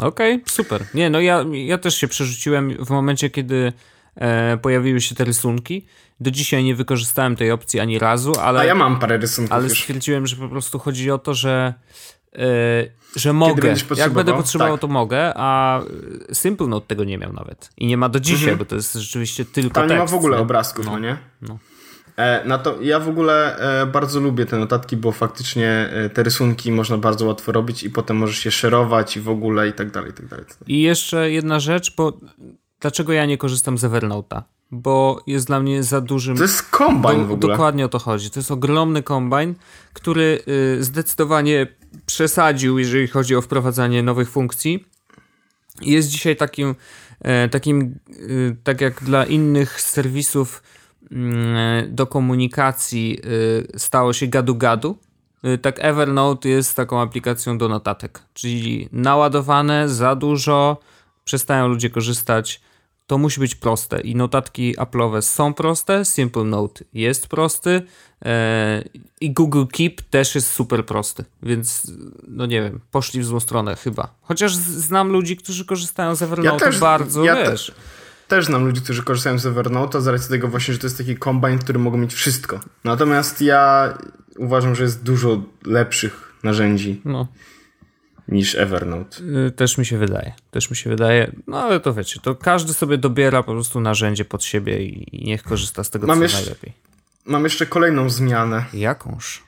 Okej, 0.00 0.42
super. 0.46 0.84
Nie, 0.94 1.10
no 1.10 1.20
ja, 1.20 1.44
ja 1.52 1.78
też 1.78 1.96
się 1.96 2.08
przerzuciłem 2.08 2.84
w 2.84 2.90
momencie, 2.90 3.30
kiedy 3.30 3.72
e, 4.16 4.56
pojawiły 4.56 5.00
się 5.00 5.14
te 5.14 5.24
rysunki. 5.24 5.86
Do 6.20 6.30
dzisiaj 6.30 6.64
nie 6.64 6.74
wykorzystałem 6.74 7.36
tej 7.36 7.50
opcji 7.50 7.80
ani 7.80 7.98
razu, 7.98 8.32
ale, 8.40 8.60
A 8.60 8.64
ja 8.64 8.74
mam 8.74 8.98
parę 8.98 9.18
rysunków 9.18 9.52
ale 9.52 9.64
już. 9.64 9.80
stwierdziłem, 9.80 10.26
że 10.26 10.36
po 10.36 10.48
prostu 10.48 10.78
chodzi 10.78 11.10
o 11.10 11.18
to, 11.18 11.34
że 11.34 11.74
że 13.16 13.32
mogę. 13.32 13.74
Jak 13.96 14.12
będę 14.12 14.32
potrzebował, 14.32 14.74
tak. 14.74 14.80
to 14.80 14.88
mogę, 14.88 15.32
a 15.36 15.80
Simple 16.32 16.66
Note 16.66 16.86
tego 16.86 17.04
nie 17.04 17.18
miał 17.18 17.32
nawet. 17.32 17.70
I 17.76 17.86
nie 17.86 17.96
ma 17.96 18.08
do 18.08 18.20
dzisiaj, 18.20 18.50
mhm. 18.50 18.58
bo 18.58 18.64
to 18.64 18.76
jest 18.76 18.94
rzeczywiście 18.94 19.44
tylko 19.44 19.74
Tam 19.74 19.82
tekst. 19.82 19.92
nie 19.92 19.98
ma 19.98 20.06
w 20.06 20.14
ogóle 20.14 20.36
nie? 20.36 20.42
obrazków, 20.42 20.86
no, 20.86 20.92
no 20.92 20.98
nie? 20.98 21.16
No. 21.42 21.58
E, 22.16 22.42
no 22.46 22.58
to 22.58 22.82
ja 22.82 23.00
w 23.00 23.08
ogóle 23.08 23.58
e, 23.82 23.86
bardzo 23.86 24.20
lubię 24.20 24.46
te 24.46 24.58
notatki, 24.58 24.96
bo 24.96 25.12
faktycznie 25.12 25.68
e, 25.92 26.10
te 26.10 26.22
rysunki 26.22 26.72
można 26.72 26.98
bardzo 26.98 27.26
łatwo 27.26 27.52
robić 27.52 27.82
i 27.82 27.90
potem 27.90 28.16
możesz 28.16 28.38
się 28.38 28.50
szerować 28.50 29.16
i 29.16 29.20
w 29.20 29.28
ogóle 29.28 29.68
i 29.68 29.72
tak 29.72 29.90
dalej, 29.90 30.10
i 30.10 30.14
tak 30.14 30.26
dalej. 30.26 30.44
I 30.66 30.82
jeszcze 30.82 31.30
jedna 31.30 31.60
rzecz, 31.60 31.96
bo 31.96 32.20
dlaczego 32.80 33.12
ja 33.12 33.26
nie 33.26 33.38
korzystam 33.38 33.78
z 33.78 33.84
Evernote'a? 33.84 34.42
Bo 34.70 35.22
jest 35.26 35.46
dla 35.46 35.60
mnie 35.60 35.82
za 35.82 36.00
dużym... 36.00 36.36
To 36.36 36.42
jest 36.42 36.62
kombajn 36.62 37.20
do, 37.20 37.26
w 37.26 37.32
ogóle. 37.32 37.52
Dokładnie 37.52 37.84
o 37.84 37.88
to 37.88 37.98
chodzi. 37.98 38.30
To 38.30 38.40
jest 38.40 38.50
ogromny 38.50 39.02
kombajn, 39.02 39.54
który 39.92 40.42
y, 40.78 40.84
zdecydowanie 40.84 41.66
przesadził, 42.06 42.78
jeżeli 42.78 43.08
chodzi 43.08 43.36
o 43.36 43.42
wprowadzanie 43.42 44.02
nowych 44.02 44.30
funkcji. 44.30 44.84
Jest 45.80 46.08
dzisiaj 46.08 46.36
takim, 46.36 46.74
e, 47.20 47.48
takim 47.48 47.98
y, 48.10 48.56
tak 48.64 48.80
jak 48.80 49.04
dla 49.04 49.26
innych 49.26 49.80
serwisów 49.80 50.62
mm, 51.10 51.94
do 51.94 52.06
komunikacji 52.06 53.18
y, 53.74 53.78
stało 53.78 54.12
się 54.12 54.26
gadu-gadu, 54.26 54.98
tak 55.62 55.76
Evernote 55.78 56.48
jest 56.48 56.76
taką 56.76 57.00
aplikacją 57.00 57.58
do 57.58 57.68
notatek, 57.68 58.22
czyli 58.34 58.88
naładowane 58.92 59.88
za 59.88 60.16
dużo, 60.16 60.80
przestają 61.24 61.68
ludzie 61.68 61.90
korzystać, 61.90 62.60
to 63.06 63.18
musi 63.18 63.40
być 63.40 63.54
proste 63.54 64.00
i 64.00 64.16
notatki 64.16 64.76
Apple'owe 64.76 65.22
są 65.22 65.54
proste, 65.54 66.04
Simple 66.04 66.44
Note 66.44 66.84
jest 66.92 67.28
prosty 67.28 67.70
e, 67.70 67.82
i 69.20 69.32
Google 69.32 69.64
Keep 69.72 70.02
też 70.02 70.34
jest 70.34 70.50
super 70.50 70.86
prosty, 70.86 71.24
więc 71.42 71.92
no 72.28 72.46
nie 72.46 72.62
wiem, 72.62 72.80
poszli 72.90 73.20
w 73.20 73.24
złą 73.24 73.40
stronę 73.40 73.76
chyba. 73.76 74.14
Chociaż 74.22 74.56
znam 74.56 75.08
ludzi, 75.08 75.36
którzy 75.36 75.64
korzystają 75.64 76.14
z 76.14 76.22
Evernote 76.22 76.70
ja 76.72 76.78
bardzo, 76.80 77.24
ja 77.24 77.50
wiesz. 77.50 77.66
Te, 77.66 78.36
też 78.36 78.46
znam 78.46 78.64
ludzi, 78.64 78.80
którzy 78.80 79.02
korzystają 79.02 79.38
z 79.38 79.46
Evernote 79.46 80.00
z 80.00 80.06
racji 80.06 80.30
tego 80.30 80.48
właśnie, 80.48 80.74
że 80.74 80.80
to 80.80 80.86
jest 80.86 80.98
taki 80.98 81.16
kombajn, 81.16 81.58
który 81.58 81.78
mogą 81.78 81.98
mieć 81.98 82.14
wszystko. 82.14 82.60
Natomiast 82.84 83.40
ja 83.40 83.94
uważam, 84.38 84.74
że 84.74 84.82
jest 84.82 85.02
dużo 85.02 85.42
lepszych 85.64 86.34
narzędzi. 86.42 87.00
No 87.04 87.28
niż 88.28 88.54
Evernote. 88.54 89.16
Y, 89.46 89.50
też 89.50 89.78
mi 89.78 89.86
się 89.86 89.98
wydaje. 89.98 90.32
Też 90.50 90.70
mi 90.70 90.76
się 90.76 90.90
wydaje. 90.90 91.32
No 91.46 91.62
ale 91.62 91.80
to 91.80 91.94
wiecie, 91.94 92.20
to 92.20 92.34
każdy 92.34 92.74
sobie 92.74 92.98
dobiera 92.98 93.42
po 93.42 93.52
prostu 93.52 93.80
narzędzie 93.80 94.24
pod 94.24 94.44
siebie 94.44 94.84
i 94.84 95.26
niech 95.26 95.42
korzysta 95.42 95.84
z 95.84 95.90
tego, 95.90 96.06
mam 96.06 96.18
co 96.18 96.22
jeszcze, 96.22 96.38
najlepiej. 96.38 96.72
Mam 97.24 97.44
jeszcze 97.44 97.66
kolejną 97.66 98.10
zmianę. 98.10 98.64
Jakąż? 98.72 99.42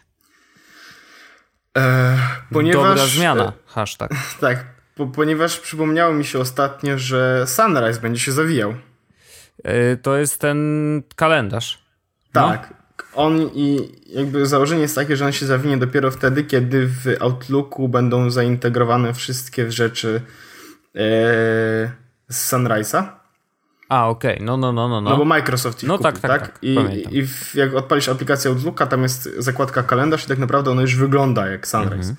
E, 1.79 2.19
ponieważ, 2.53 2.89
Dobra 2.89 3.07
zmiana, 3.07 3.45
e, 3.45 3.53
hashtag. 3.67 4.11
Tak, 4.41 4.65
po, 4.95 5.07
ponieważ 5.07 5.61
przypomniało 5.61 6.15
mi 6.15 6.25
się 6.25 6.39
ostatnio, 6.39 6.99
że 6.99 7.47
Sunrise 7.47 8.01
będzie 8.01 8.21
się 8.21 8.33
zawijał. 8.33 8.75
E, 9.65 9.97
to 9.97 10.17
jest 10.17 10.41
ten 10.41 11.03
kalendarz. 11.17 11.83
Tak. 12.33 12.71
No? 12.71 12.77
on 13.17 13.51
i 13.55 13.93
jakby 14.07 14.47
założenie 14.47 14.83
jest 14.83 14.95
takie, 14.95 15.17
że 15.17 15.27
on 15.27 15.33
się 15.33 15.47
zawinie 15.47 15.77
dopiero 15.77 16.11
wtedy, 16.11 16.45
kiedy 16.45 16.87
w 16.87 17.07
Outlooku 17.21 17.89
będą 17.89 18.31
zaintegrowane 18.31 19.15
wszystkie 19.15 19.73
rzeczy 19.73 20.21
ee, 20.95 21.91
z 22.29 22.53
Sunrise'a. 22.53 23.05
A, 23.89 24.09
okej, 24.09 24.35
okay. 24.35 24.47
no, 24.47 24.57
no, 24.57 24.73
no, 24.73 24.89
no, 24.89 25.01
no. 25.01 25.11
No 25.11 25.17
bo 25.17 25.25
Microsoft 25.25 25.83
ich 25.83 25.89
no, 25.89 25.99
kupił, 25.99 26.13
tak, 26.13 26.21
tak, 26.21 26.41
tak? 26.41 26.59
I, 26.63 26.77
i 27.11 27.27
w, 27.27 27.55
jak 27.55 27.75
odpalisz 27.75 28.09
aplikację 28.09 28.51
Outlooka, 28.51 28.87
tam 28.87 29.03
jest 29.03 29.31
zakładka 29.39 29.83
kalendarz 29.83 30.25
i 30.25 30.29
tak 30.29 30.39
naprawdę 30.39 30.71
ona 30.71 30.83
już 30.83 30.97
wygląda 30.97 31.47
jak 31.47 31.69
Sunrise. 31.69 32.11
Mhm. 32.11 32.17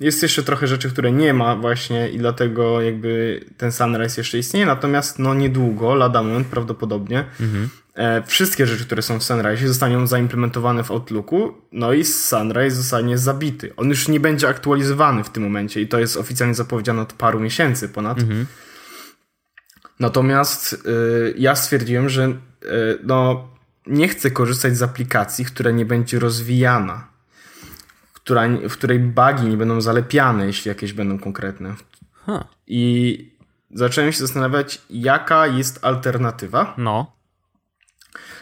Jest 0.00 0.22
jeszcze 0.22 0.42
trochę 0.42 0.66
rzeczy, 0.66 0.90
które 0.90 1.12
nie 1.12 1.34
ma 1.34 1.56
właśnie 1.56 2.08
i 2.08 2.18
dlatego 2.18 2.80
jakby 2.80 3.40
ten 3.56 3.72
Sunrise 3.72 4.20
jeszcze 4.20 4.38
istnieje, 4.38 4.66
natomiast 4.66 5.18
no 5.18 5.34
niedługo, 5.34 5.94
lada 5.94 6.22
moment 6.22 6.46
prawdopodobnie, 6.46 7.24
mhm. 7.40 7.68
e, 7.94 8.22
wszystkie 8.26 8.66
rzeczy, 8.66 8.84
które 8.84 9.02
są 9.02 9.18
w 9.18 9.22
Sunrise 9.22 9.68
zostaną 9.68 10.06
zaimplementowane 10.06 10.84
w 10.84 10.90
Outlooku, 10.90 11.54
no 11.72 11.92
i 11.92 12.04
Sunrise 12.04 12.76
zostanie 12.76 13.18
zabity. 13.18 13.72
On 13.76 13.88
już 13.88 14.08
nie 14.08 14.20
będzie 14.20 14.48
aktualizowany 14.48 15.24
w 15.24 15.30
tym 15.30 15.42
momencie 15.42 15.80
i 15.80 15.88
to 15.88 15.98
jest 15.98 16.16
oficjalnie 16.16 16.54
zapowiedziane 16.54 17.02
od 17.02 17.12
paru 17.12 17.40
miesięcy 17.40 17.88
ponad. 17.88 18.18
Mhm. 18.18 18.46
Natomiast 20.00 20.72
y, 20.72 21.34
ja 21.38 21.56
stwierdziłem, 21.56 22.08
że 22.08 22.26
y, 22.26 22.36
no, 23.04 23.48
nie 23.86 24.08
chcę 24.08 24.30
korzystać 24.30 24.76
z 24.76 24.82
aplikacji, 24.82 25.44
która 25.44 25.70
nie 25.70 25.84
będzie 25.84 26.18
rozwijana 26.18 27.16
która, 28.26 28.42
w 28.68 28.72
której 28.72 28.98
bugi 28.98 29.46
nie 29.48 29.56
będą 29.56 29.80
zalepiane, 29.80 30.46
jeśli 30.46 30.68
jakieś 30.68 30.92
będą 30.92 31.18
konkretne. 31.18 31.74
Huh. 32.12 32.44
I 32.66 33.34
zacząłem 33.70 34.12
się 34.12 34.18
zastanawiać, 34.18 34.82
jaka 34.90 35.46
jest 35.46 35.84
alternatywa. 35.84 36.74
No. 36.78 37.12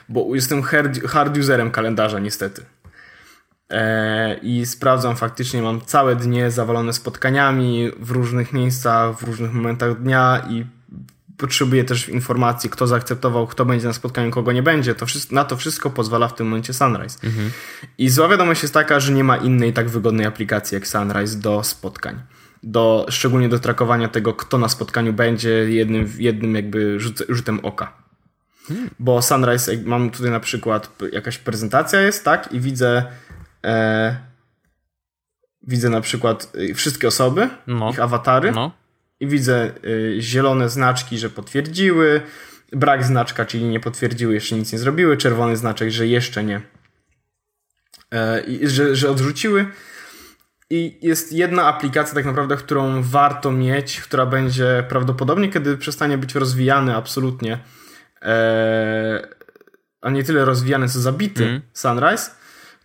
Bo 0.08 0.34
jestem 0.34 0.62
hard, 0.62 1.06
hard 1.06 1.38
userem 1.38 1.70
kalendarza, 1.70 2.18
niestety. 2.18 2.64
E, 3.70 4.34
I 4.34 4.66
sprawdzam 4.66 5.16
faktycznie, 5.16 5.62
mam 5.62 5.80
całe 5.80 6.16
dnie 6.16 6.50
zawalone 6.50 6.92
spotkaniami 6.92 7.90
w 7.98 8.10
różnych 8.10 8.52
miejscach, 8.52 9.16
w 9.18 9.22
różnych 9.22 9.52
momentach 9.52 10.02
dnia 10.02 10.46
i 10.50 10.66
potrzebuję 11.36 11.84
też 11.84 12.08
informacji, 12.08 12.70
kto 12.70 12.86
zaakceptował, 12.86 13.46
kto 13.46 13.64
będzie 13.64 13.86
na 13.86 13.92
spotkaniu, 13.92 14.30
kogo 14.30 14.52
nie 14.52 14.62
będzie. 14.62 14.94
To 14.94 15.06
wszystko, 15.06 15.34
na 15.34 15.44
to 15.44 15.56
wszystko 15.56 15.90
pozwala 15.90 16.28
w 16.28 16.34
tym 16.34 16.46
momencie 16.46 16.72
Sunrise. 16.72 17.18
Mhm. 17.24 17.50
I 17.98 18.08
zła 18.08 18.28
wiadomość 18.28 18.62
jest 18.62 18.74
taka, 18.74 19.00
że 19.00 19.12
nie 19.12 19.24
ma 19.24 19.36
innej 19.36 19.72
tak 19.72 19.88
wygodnej 19.88 20.26
aplikacji 20.26 20.74
jak 20.74 20.86
Sunrise 20.86 21.38
do 21.38 21.64
spotkań. 21.64 22.22
Do, 22.62 23.06
szczególnie 23.08 23.48
do 23.48 23.58
trakowania 23.58 24.08
tego, 24.08 24.34
kto 24.34 24.58
na 24.58 24.68
spotkaniu 24.68 25.12
będzie 25.12 25.50
jednym, 25.50 26.12
jednym 26.18 26.54
jakby 26.54 27.00
rzut, 27.00 27.22
rzutem 27.28 27.60
oka. 27.62 27.92
Hmm. 28.68 28.90
Bo 28.98 29.22
Sunrise, 29.22 29.76
mam 29.84 30.10
tutaj 30.10 30.30
na 30.30 30.40
przykład 30.40 31.02
jakaś 31.12 31.38
prezentacja 31.38 32.00
jest, 32.00 32.24
tak? 32.24 32.52
I 32.52 32.60
widzę 32.60 33.04
e, 33.64 34.16
widzę 35.62 35.90
na 35.90 36.00
przykład 36.00 36.52
y, 36.56 36.74
wszystkie 36.74 37.08
osoby, 37.08 37.48
no. 37.66 37.90
ich 37.90 38.00
awatary. 38.00 38.52
No 38.52 38.83
i 39.24 39.26
widzę 39.26 39.70
y, 39.84 40.16
zielone 40.20 40.68
znaczki, 40.68 41.18
że 41.18 41.30
potwierdziły, 41.30 42.20
brak 42.72 43.04
znaczka, 43.04 43.44
czyli 43.44 43.64
nie 43.64 43.80
potwierdziły, 43.80 44.34
jeszcze 44.34 44.56
nic 44.56 44.72
nie 44.72 44.78
zrobiły, 44.78 45.16
czerwony 45.16 45.56
znaczek, 45.56 45.90
że 45.90 46.06
jeszcze 46.06 46.44
nie, 46.44 46.60
e, 48.14 48.42
że, 48.62 48.96
że 48.96 49.10
odrzuciły. 49.10 49.66
I 50.70 50.98
jest 51.02 51.32
jedna 51.32 51.66
aplikacja, 51.66 52.14
tak 52.14 52.24
naprawdę, 52.24 52.56
którą 52.56 53.02
warto 53.02 53.52
mieć, 53.52 54.00
która 54.00 54.26
będzie 54.26 54.84
prawdopodobnie, 54.88 55.48
kiedy 55.48 55.76
przestanie 55.76 56.18
być 56.18 56.34
rozwijany 56.34 56.96
absolutnie, 56.96 57.58
e, 58.22 59.28
a 60.00 60.10
nie 60.10 60.24
tyle 60.24 60.44
rozwijany, 60.44 60.88
co 60.88 61.00
zabity 61.00 61.44
mm. 61.44 61.60
Sunrise 61.72 62.30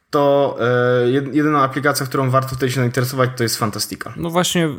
to 0.10 0.58
e, 1.06 1.10
jedyna 1.12 1.64
aplikacja, 1.64 2.06
którą 2.06 2.30
warto 2.30 2.50
tutaj 2.50 2.70
się 2.70 2.76
zainteresować, 2.76 3.30
to 3.38 3.44
jest 3.44 3.58
Fantastica. 3.58 4.14
No 4.18 4.30
właśnie, 4.30 4.70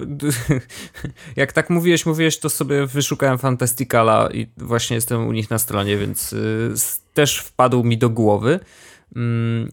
jak 1.36 1.52
tak 1.52 1.70
mówiłeś, 1.70 2.06
mówiłeś, 2.06 2.38
to 2.38 2.50
sobie 2.50 2.86
wyszukałem 2.86 3.38
Fantasticala 3.38 4.28
i 4.32 4.46
właśnie 4.56 4.94
jestem 4.94 5.26
u 5.26 5.32
nich 5.32 5.50
na 5.50 5.58
stronie, 5.58 5.96
więc 5.96 6.32
y, 6.32 6.72
też 7.14 7.38
wpadł 7.38 7.84
mi 7.84 7.98
do 7.98 8.10
głowy. 8.10 8.60
Mm, 9.16 9.72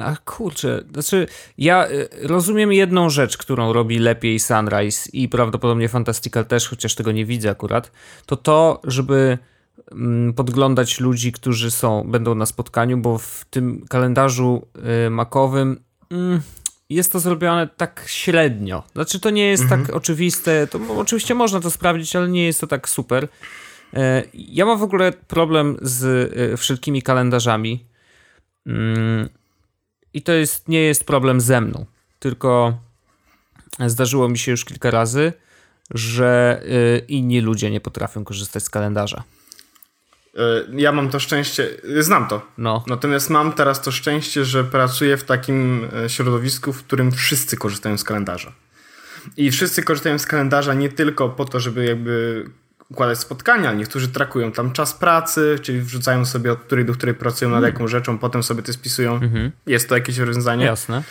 a 0.00 0.16
kurczę, 0.16 0.84
znaczy 0.92 1.26
ja 1.58 1.88
y, 1.88 2.08
rozumiem 2.22 2.72
jedną 2.72 3.10
rzecz, 3.10 3.36
którą 3.36 3.72
robi 3.72 3.98
lepiej 3.98 4.40
Sunrise 4.40 5.10
i 5.12 5.28
prawdopodobnie 5.28 5.88
Fantastical 5.88 6.46
też, 6.46 6.68
chociaż 6.68 6.94
tego 6.94 7.12
nie 7.12 7.24
widzę 7.24 7.50
akurat, 7.50 7.92
to 8.26 8.36
to, 8.36 8.80
żeby 8.84 9.38
podglądać 10.36 11.00
ludzi, 11.00 11.32
którzy 11.32 11.70
są, 11.70 12.04
będą 12.10 12.34
na 12.34 12.46
spotkaniu, 12.46 12.98
bo 12.98 13.18
w 13.18 13.44
tym 13.50 13.86
kalendarzu 13.88 14.66
y, 15.06 15.10
makowym 15.10 15.80
mm, 16.10 16.40
jest 16.90 17.12
to 17.12 17.20
zrobione 17.20 17.68
tak 17.76 18.04
średnio. 18.06 18.82
Znaczy, 18.92 19.20
to 19.20 19.30
nie 19.30 19.46
jest 19.46 19.62
tak 19.62 19.72
mhm. 19.72 19.86
tak 19.86 19.96
oczywiste. 19.96 20.66
To 20.66 20.78
oczywiście 20.96 21.34
można 21.34 21.60
to 21.60 21.70
sprawdzić, 21.70 22.16
ale 22.16 22.28
nie 22.28 22.46
jest 22.46 22.60
to 22.60 22.66
tak 22.66 22.88
super. 22.88 23.28
E, 23.94 24.22
ja 24.34 24.66
mam 24.66 24.78
w 24.78 24.82
ogóle 24.82 25.12
problem 25.12 25.76
z 25.82 26.04
y, 26.36 26.56
wszelkimi 26.56 27.02
kalendarzami. 27.02 27.84
Mm, 28.66 29.28
I 30.14 30.22
to 30.22 30.32
jest, 30.32 30.68
nie 30.68 30.80
jest 30.80 31.04
problem 31.04 31.40
ze 31.40 31.60
mną, 31.60 31.86
tylko 32.18 32.78
zdarzyło 33.86 34.28
mi 34.28 34.38
się 34.38 34.50
już 34.50 34.64
kilka 34.64 34.90
razy, 34.90 35.32
że 35.90 36.60
y, 36.64 37.04
inni 37.08 37.40
ludzie 37.40 37.70
nie 37.70 37.80
potrafią 37.80 38.24
korzystać 38.24 38.62
z 38.62 38.70
kalendarza. 38.70 39.22
E, 40.38 40.64
ja 40.72 40.92
mam 40.92 41.08
to 41.08 41.20
szczęście, 41.20 41.68
znam 41.98 42.28
to. 42.28 42.42
No. 42.58 42.84
Natomiast 42.86 43.30
mam 43.30 43.52
teraz 43.52 43.82
to 43.82 43.92
szczęście, 43.92 44.44
że 44.44 44.64
pracuję 44.64 45.16
w 45.16 45.24
takim 45.24 45.88
e, 46.04 46.08
środowisku, 46.08 46.72
w 46.72 46.84
którym 46.84 47.12
wszyscy 47.12 47.56
korzystają 47.56 47.98
z 47.98 48.04
kalendarza. 48.04 48.52
I 49.36 49.50
wszyscy 49.50 49.82
korzystają 49.82 50.18
z 50.18 50.26
kalendarza 50.26 50.74
nie 50.74 50.88
tylko 50.88 51.28
po 51.28 51.44
to, 51.44 51.60
żeby 51.60 51.84
jakby 51.84 52.44
układać 52.90 53.18
spotkania. 53.18 53.72
Niektórzy 53.72 54.08
trakują 54.08 54.52
tam 54.52 54.72
czas 54.72 54.94
pracy, 54.94 55.58
czyli 55.62 55.80
wrzucają 55.80 56.24
sobie 56.24 56.52
od 56.52 56.58
której 56.58 56.84
do 56.84 56.92
której 56.92 57.14
pracują 57.14 57.50
nad 57.50 57.58
mm. 57.58 57.72
jaką 57.72 57.88
rzeczą, 57.88 58.18
potem 58.18 58.42
sobie 58.42 58.62
to 58.62 58.72
spisują. 58.72 59.16
Mm 59.16 59.30
-hmm. 59.30 59.50
Jest 59.66 59.88
to 59.88 59.94
jakieś 59.94 60.18
rozwiązanie. 60.18 60.64
Jasne. 60.64 61.02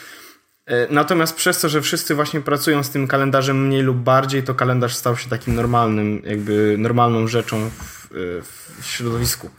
E, 0.68 0.88
natomiast 0.93 1.36
przez 1.36 1.61
to, 1.61 1.70
że 1.70 1.82
wszyscy 1.82 2.15
właśnie 2.15 2.41
pracują 2.41 2.84
z 2.84 2.89
tym 2.89 3.07
kalendarzem 3.07 3.68
mniej 3.68 3.82
lub 3.82 3.97
bardziej, 3.97 4.43
to 4.43 4.55
kalendarz 4.55 4.95
stał 4.95 5.18
się 5.18 5.30
takim 5.30 5.55
normalnym, 5.55 6.22
jakby 6.26 6.76
normalną 6.78 7.28
rzeczą 7.28 7.70
w, 7.70 8.05
e, 8.05 8.15
w 8.82 8.86
środowisku. 8.86 9.49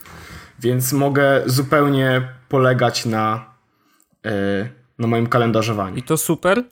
Więc 0.61 0.92
mogę 0.92 1.42
zupełnie 1.46 2.28
polegać 2.48 3.06
na, 3.06 3.54
e, 4.26 4.68
na 4.98 5.06
moim 5.06 5.26
kalendarzowaniu. 5.26 5.96
I 5.96 6.02
to 6.02 6.16
super. 6.16 6.64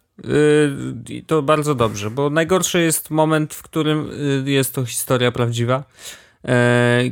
I 1.08 1.24
to 1.24 1.42
bardzo 1.42 1.74
dobrze, 1.74 2.10
bo 2.10 2.30
najgorszy 2.30 2.80
jest 2.80 3.10
moment, 3.10 3.54
w 3.54 3.62
którym 3.62 4.10
jest 4.44 4.74
to 4.74 4.84
historia 4.84 5.32
prawdziwa. 5.32 5.84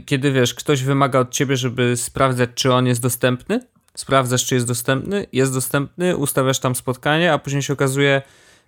Kiedy 0.06 0.32
wiesz, 0.32 0.54
ktoś 0.54 0.82
wymaga 0.82 1.18
od 1.18 1.30
ciebie, 1.30 1.56
żeby 1.56 1.96
sprawdzać, 1.96 2.50
czy 2.54 2.72
on 2.72 2.86
jest 2.86 3.02
dostępny, 3.02 3.60
sprawdzasz, 3.96 4.44
czy 4.44 4.54
jest 4.54 4.66
dostępny, 4.66 5.26
jest 5.32 5.54
dostępny, 5.54 6.16
ustawiasz 6.16 6.58
tam 6.58 6.74
spotkanie, 6.74 7.32
a 7.32 7.38
później 7.38 7.62
się 7.62 7.72
okazuje, 7.72 8.22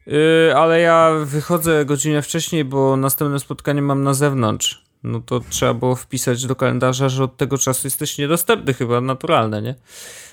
yy, 0.07 0.15
ale 0.57 0.81
ja 0.81 1.13
wychodzę 1.25 1.85
godzinę 1.85 2.23
wcześniej, 2.23 2.65
bo 2.65 2.97
następne 2.97 3.39
spotkanie 3.39 3.83
mam 3.83 4.03
na 4.03 4.15
zewnątrz. 4.15 4.87
No 5.03 5.21
to 5.21 5.41
trzeba 5.41 5.75
było 5.75 5.97
wpisać 5.97 6.47
do 6.47 6.57
kalendarza, 6.57 7.09
że 7.09 7.25
od 7.25 7.37
tego 7.37 7.59
czasu 7.59 7.87
jesteś 7.87 8.19
niedostępny, 8.19 8.75
chyba 8.75 9.01
naturalne, 9.01 9.63
nie? 9.63 9.75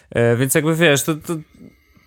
E, 0.10 0.36
więc 0.36 0.56
jakby 0.56 0.76
wiesz, 0.76 1.04
to, 1.04 1.16
to 1.16 1.34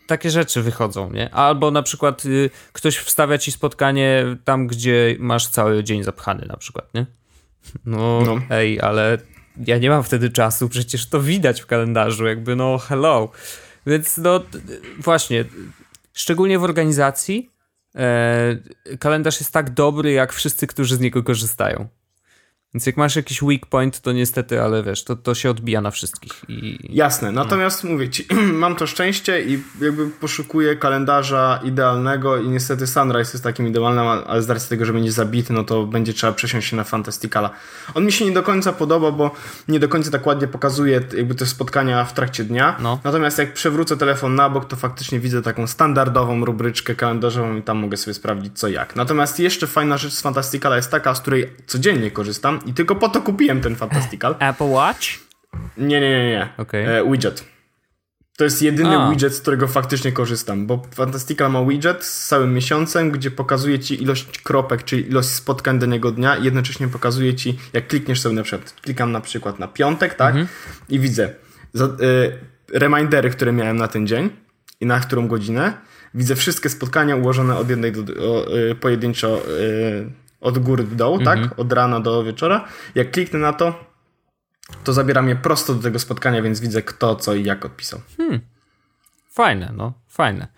takie 0.06 0.30
rzeczy 0.30 0.62
wychodzą, 0.62 1.12
nie? 1.12 1.34
Albo 1.34 1.70
na 1.70 1.82
przykład 1.82 2.24
y, 2.24 2.50
ktoś 2.72 2.96
wstawia 2.96 3.38
ci 3.38 3.52
spotkanie 3.52 4.24
tam, 4.44 4.66
gdzie 4.66 5.16
masz 5.18 5.48
cały 5.48 5.84
dzień 5.84 6.02
zapchany, 6.02 6.46
na 6.46 6.56
przykład, 6.56 6.94
nie? 6.94 7.06
No, 7.84 8.20
no. 8.26 8.38
ej, 8.50 8.80
ale 8.80 9.18
ja 9.66 9.78
nie 9.78 9.90
mam 9.90 10.02
wtedy 10.02 10.30
czasu, 10.30 10.68
przecież 10.68 11.08
to 11.08 11.20
widać 11.20 11.62
w 11.62 11.66
kalendarzu, 11.66 12.26
jakby 12.26 12.56
no 12.56 12.78
hello. 12.78 13.30
Więc 13.86 14.18
no 14.18 14.40
właśnie, 14.98 15.44
szczególnie 16.12 16.58
w 16.58 16.64
organizacji 16.64 17.50
e, 17.94 18.56
kalendarz 18.98 19.40
jest 19.40 19.52
tak 19.52 19.70
dobry, 19.70 20.12
jak 20.12 20.32
wszyscy, 20.32 20.66
którzy 20.66 20.96
z 20.96 21.00
niego 21.00 21.22
korzystają. 21.22 21.88
Więc 22.76 22.86
jak 22.86 22.96
masz 22.96 23.16
jakiś 23.16 23.42
weak 23.42 23.66
point, 23.66 24.00
to 24.00 24.12
niestety, 24.12 24.62
ale 24.62 24.82
wiesz, 24.82 25.04
to, 25.04 25.16
to 25.16 25.34
się 25.34 25.50
odbija 25.50 25.80
na 25.80 25.90
wszystkich. 25.90 26.32
I... 26.48 26.78
Jasne, 26.96 27.32
natomiast 27.32 27.84
no. 27.84 27.90
mówię 27.90 28.08
ci, 28.08 28.26
mam 28.52 28.76
to 28.76 28.86
szczęście 28.86 29.42
i 29.42 29.62
jakby 29.80 30.10
poszukuję 30.10 30.76
kalendarza 30.76 31.60
idealnego 31.64 32.36
i 32.36 32.48
niestety 32.48 32.86
Sunrise 32.86 33.32
jest 33.32 33.44
takim 33.44 33.66
idealnym, 33.66 34.06
ale 34.26 34.42
z 34.42 34.50
racji 34.50 34.68
tego, 34.68 34.84
że 34.84 34.92
będzie 34.92 35.12
zabity, 35.12 35.52
no 35.52 35.64
to 35.64 35.86
będzie 35.86 36.12
trzeba 36.12 36.32
przesiąść 36.32 36.68
się 36.68 36.76
na 36.76 36.84
Fantasticala. 36.84 37.50
On 37.94 38.04
mi 38.04 38.12
się 38.12 38.24
nie 38.24 38.32
do 38.32 38.42
końca 38.42 38.72
podoba, 38.72 39.10
bo 39.10 39.30
nie 39.68 39.80
do 39.80 39.88
końca 39.88 40.10
tak 40.10 40.26
ładnie 40.26 40.48
pokazuje 40.48 41.00
jakby 41.16 41.34
te 41.34 41.46
spotkania 41.46 42.04
w 42.04 42.12
trakcie 42.12 42.44
dnia. 42.44 42.76
No. 42.80 43.00
Natomiast 43.04 43.38
jak 43.38 43.52
przewrócę 43.52 43.96
telefon 43.96 44.34
na 44.34 44.50
bok, 44.50 44.64
to 44.64 44.76
faktycznie 44.76 45.20
widzę 45.20 45.42
taką 45.42 45.66
standardową 45.66 46.44
rubryczkę 46.44 46.94
kalendarzową 46.94 47.56
i 47.56 47.62
tam 47.62 47.78
mogę 47.78 47.96
sobie 47.96 48.14
sprawdzić 48.14 48.58
co 48.58 48.68
jak. 48.68 48.96
Natomiast 48.96 49.40
jeszcze 49.40 49.66
fajna 49.66 49.98
rzecz 49.98 50.12
z 50.12 50.20
Fantasticala 50.20 50.76
jest 50.76 50.90
taka, 50.90 51.14
z 51.14 51.20
której 51.20 51.52
codziennie 51.66 52.10
korzystam 52.10 52.65
i 52.66 52.74
tylko 52.74 52.96
po 52.96 53.08
to 53.08 53.22
kupiłem 53.22 53.60
ten 53.60 53.76
Fantastical. 53.76 54.36
Apple 54.50 54.68
Watch? 54.68 55.06
Nie, 55.76 56.00
nie, 56.00 56.10
nie, 56.10 56.30
nie. 56.30 56.48
Okay. 56.58 56.88
E, 56.88 57.10
widget. 57.10 57.44
To 58.36 58.44
jest 58.44 58.62
jedyny 58.62 58.98
A. 58.98 59.10
widget, 59.10 59.34
z 59.34 59.40
którego 59.40 59.68
faktycznie 59.68 60.12
korzystam, 60.12 60.66
bo 60.66 60.82
Fantastical 60.94 61.50
ma 61.50 61.64
widget 61.64 62.04
z 62.04 62.28
całym 62.28 62.54
miesiącem, 62.54 63.10
gdzie 63.10 63.30
pokazuje 63.30 63.78
ci 63.78 64.02
ilość 64.02 64.38
kropek, 64.38 64.84
czyli 64.84 65.08
ilość 65.08 65.28
spotkań 65.28 65.78
danego 65.78 66.10
dnia 66.10 66.36
i 66.36 66.44
jednocześnie 66.44 66.88
pokazuje 66.88 67.34
ci, 67.34 67.58
jak 67.72 67.86
klikniesz 67.86 68.20
sobie 68.20 68.34
na 68.34 68.42
przykład, 68.42 68.74
klikam 68.82 69.12
na 69.12 69.20
przykład 69.20 69.58
na 69.58 69.68
piątek, 69.68 70.14
tak? 70.14 70.28
Mhm. 70.28 70.48
I 70.88 71.00
widzę 71.00 71.30
za, 71.72 71.84
y, 71.84 71.88
remindery, 72.72 73.30
które 73.30 73.52
miałem 73.52 73.76
na 73.76 73.88
ten 73.88 74.06
dzień 74.06 74.30
i 74.80 74.86
na 74.86 75.00
którą 75.00 75.28
godzinę. 75.28 75.72
Widzę 76.14 76.36
wszystkie 76.36 76.68
spotkania 76.68 77.16
ułożone 77.16 77.56
od 77.56 77.70
jednej 77.70 77.92
do, 77.92 78.32
o, 78.32 78.56
y, 78.56 78.74
pojedynczo 78.74 79.42
y, 79.48 80.10
od 80.46 80.58
góry 80.58 80.84
do 80.84 80.96
dołu, 80.96 81.18
tak? 81.18 81.38
mhm. 81.38 81.48
tak? 81.48 81.58
Od 81.58 81.72
rana 81.72 82.00
do 82.00 82.24
wieczora. 82.24 82.64
Jak 82.94 83.10
kliknę 83.10 83.38
na 83.38 83.52
to, 83.52 83.84
to 84.84 84.92
zabiera 84.92 85.22
mnie 85.22 85.36
prosto 85.36 85.74
do 85.74 85.82
tego 85.82 85.98
spotkania, 85.98 86.42
więc 86.42 86.60
widzę 86.60 86.82
kto, 86.82 87.16
co 87.16 87.34
i 87.34 87.44
jak 87.44 87.64
odpisał. 87.64 88.00
Hmm. 88.16 88.40
Fajne, 89.30 89.72
no, 89.76 89.92
fajne. 90.08 90.48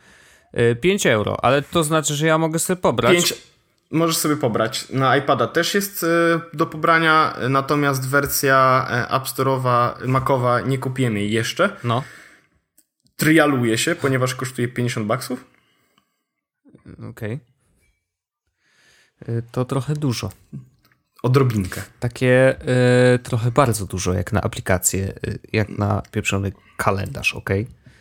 5 0.80 1.06
y, 1.06 1.12
euro, 1.12 1.44
ale 1.44 1.62
to 1.62 1.84
znaczy, 1.84 2.14
że 2.14 2.26
ja 2.26 2.38
mogę 2.38 2.58
sobie 2.58 2.80
pobrać. 2.80 3.12
5 3.12 3.34
możesz 3.90 4.16
sobie 4.16 4.36
pobrać. 4.36 4.90
Na 4.90 5.16
iPada 5.16 5.46
też 5.46 5.74
jest 5.74 6.02
y, 6.02 6.06
do 6.52 6.66
pobrania, 6.66 7.36
natomiast 7.48 8.08
wersja 8.08 8.86
e, 8.90 9.10
App 9.10 9.24
Store'owa, 9.24 10.06
Macowa 10.06 10.60
nie 10.60 10.78
kupiłem 10.78 11.16
jej 11.16 11.30
jeszcze. 11.30 11.76
No. 11.84 12.02
Trialuje 13.16 13.78
się, 13.78 13.94
ponieważ 13.94 14.34
kosztuje 14.34 14.68
50 14.68 15.06
baksów. 15.06 15.44
Okej. 16.92 17.08
Okay. 17.10 17.47
Y, 19.28 19.42
to 19.52 19.64
trochę 19.64 19.94
dużo. 19.94 20.30
Odrobinkę. 21.22 21.82
Takie 22.00 22.56
y, 23.14 23.18
trochę 23.18 23.50
bardzo 23.50 23.86
dużo, 23.86 24.12
jak 24.12 24.32
na 24.32 24.40
aplikację, 24.40 25.12
y, 25.26 25.38
jak 25.52 25.68
na 25.68 26.02
pieprzony 26.10 26.52
kalendarz, 26.76 27.34
ok? 27.34 27.50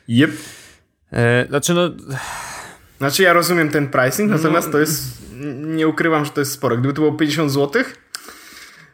Yep. 0.10 0.32
Y, 0.32 1.48
znaczy, 1.50 1.74
no. 1.74 1.90
Znaczy, 2.98 3.24
ja 3.24 3.34
rozumiem 3.34 3.70
ten 3.70 3.88
pricing, 3.88 4.32
natomiast 4.32 4.68
no, 4.68 4.72
to 4.72 4.80
jest. 4.80 5.28
Nie 5.58 5.88
ukrywam, 5.88 6.26
że 6.26 6.32
to 6.32 6.42
jest 6.42 6.52
sporo. 6.52 6.78
Gdyby 6.78 6.94
to 6.94 7.02
było 7.02 7.14
50 7.14 7.52
zł, 7.52 7.84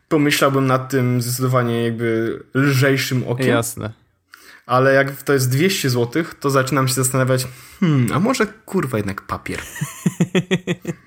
pomyślałbym 0.07 0.67
nad 0.67 0.89
tym 0.89 1.21
zdecydowanie 1.21 1.83
jakby 1.83 2.39
lżejszym 2.53 3.27
okiem. 3.27 3.47
Jasne. 3.47 3.91
Ale 4.65 4.93
jak 4.93 5.23
to 5.23 5.33
jest 5.33 5.49
200 5.49 5.89
zł, 5.89 6.23
to 6.39 6.49
zaczynam 6.49 6.87
się 6.87 6.93
zastanawiać, 6.93 7.47
hmm, 7.79 8.11
a 8.13 8.19
może 8.19 8.47
kurwa 8.47 8.97
jednak 8.97 9.21
papier. 9.21 9.59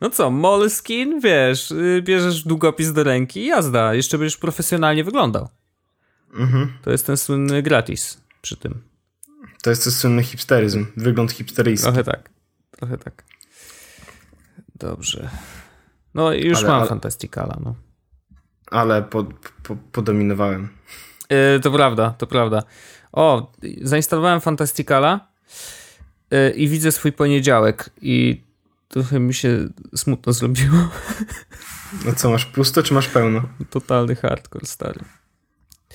No 0.00 0.10
co, 0.10 0.30
Moleskin, 0.30 1.20
wiesz, 1.20 1.70
y, 1.70 2.02
bierzesz 2.04 2.44
długopis 2.44 2.92
do 2.92 3.04
ręki 3.04 3.40
i 3.40 3.46
jazda. 3.46 3.94
Jeszcze 3.94 4.18
będziesz 4.18 4.36
profesjonalnie 4.36 5.04
wyglądał. 5.04 5.48
Mhm. 6.34 6.72
To 6.82 6.90
jest 6.90 7.06
ten 7.06 7.16
słynny 7.16 7.62
gratis 7.62 8.20
przy 8.42 8.56
tym. 8.56 8.82
To 9.62 9.70
jest 9.70 9.84
ten 9.84 9.92
słynny 9.92 10.22
hipsteryzm, 10.22 10.86
wygląd 10.96 11.32
hipsteryjski. 11.32 11.84
Trochę 11.84 12.04
tak, 12.04 12.30
trochę 12.70 12.98
tak. 12.98 13.24
Dobrze. 14.74 15.30
No 16.14 16.32
już 16.32 16.58
ale, 16.58 16.68
mam 16.68 16.80
ale, 16.80 16.88
Fantasticala, 16.88 17.56
no. 17.64 17.74
Ale 18.70 19.02
po, 19.02 19.24
po, 19.62 19.76
podominowałem. 19.92 20.68
Yy, 21.30 21.60
to 21.60 21.70
prawda, 21.70 22.10
to 22.10 22.26
prawda. 22.26 22.62
O, 23.12 23.52
zainstalowałem 23.82 24.40
Fantasticala 24.40 25.28
yy, 26.30 26.50
i 26.50 26.68
widzę 26.68 26.92
swój 26.92 27.12
poniedziałek 27.12 27.90
i 28.02 28.44
trochę 28.90 29.20
mi 29.20 29.34
się 29.34 29.68
smutno 29.96 30.32
zrobiło. 30.32 30.76
No 32.04 32.12
co, 32.12 32.30
masz 32.30 32.46
pusto 32.46 32.82
czy 32.82 32.94
masz 32.94 33.08
pełno? 33.08 33.42
Totalny 33.70 34.16
hardcore, 34.16 34.66
stary. 34.66 35.00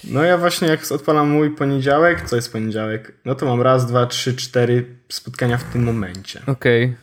No 0.03 0.23
ja 0.23 0.37
właśnie 0.37 0.67
jak 0.67 0.91
odpalam 0.91 1.29
mój 1.29 1.51
poniedziałek, 1.51 2.29
co 2.29 2.35
jest 2.35 2.51
poniedziałek? 2.51 3.11
No 3.25 3.35
to 3.35 3.45
mam 3.45 3.61
raz, 3.61 3.85
dwa, 3.85 4.05
trzy, 4.05 4.35
cztery 4.35 4.97
spotkania 5.09 5.57
w 5.57 5.63
tym 5.63 5.83
momencie. 5.83 6.41
Okej. 6.47 6.85
Okay. 6.85 6.97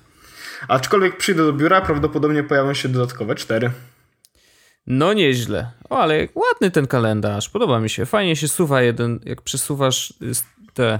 Aczkolwiek 0.68 1.16
przyjdę 1.16 1.43
do 1.43 1.53
biura, 1.53 1.80
prawdopodobnie 1.80 2.43
pojawią 2.43 2.74
się 2.74 2.88
dodatkowe 2.88 3.34
cztery. 3.34 3.70
No 4.86 5.12
nieźle. 5.12 5.70
O, 5.90 5.99
ale 5.99 6.28
ładny 6.34 6.70
ten 6.70 6.86
kalendarz. 6.86 7.49
Podoba 7.49 7.80
mi 7.80 7.90
się. 7.90 8.07
Fajnie 8.07 8.36
się 8.36 8.49
suwa 8.49 8.82
jeden, 8.82 9.20
jak 9.24 9.43
przesuwasz 9.43 10.14
te 10.74 10.82
yy, 10.82 10.99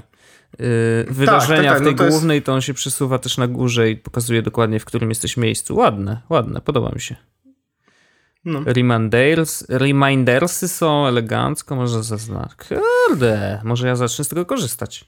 wydarzenia 1.09 1.73
tak, 1.73 1.73
tak, 1.73 1.73
tak. 1.73 1.83
w 1.83 1.85
tej 1.85 1.93
no 1.93 1.99
to 1.99 2.09
głównej, 2.11 2.37
jest... 2.37 2.47
to 2.47 2.53
on 2.55 2.61
się 2.61 2.75
przesuwa 2.75 3.19
też 3.19 3.39
na 3.39 3.49
górze 3.49 3.91
i 3.91 3.97
pokazuje 3.97 4.43
dokładnie, 4.43 4.81
w 4.81 4.85
którym 4.85 5.09
jesteś 5.09 5.37
miejscu. 5.37 5.77
Ładne, 5.77 6.21
ładne, 6.29 6.61
podoba 6.61 6.91
mi 6.95 7.01
się. 7.01 7.17
No. 8.45 8.61
Reminders, 8.67 9.65
remindersy 9.69 10.69
są 10.69 11.07
elegancko, 11.07 11.77
może 11.77 12.03
zaznaczyć. 12.03 12.69
Kurde, 13.09 13.61
może 13.65 13.89
ja 13.89 13.97
zacznę 13.97 14.25
z 14.25 14.29
tego 14.29 14.47
korzystać. 14.47 15.05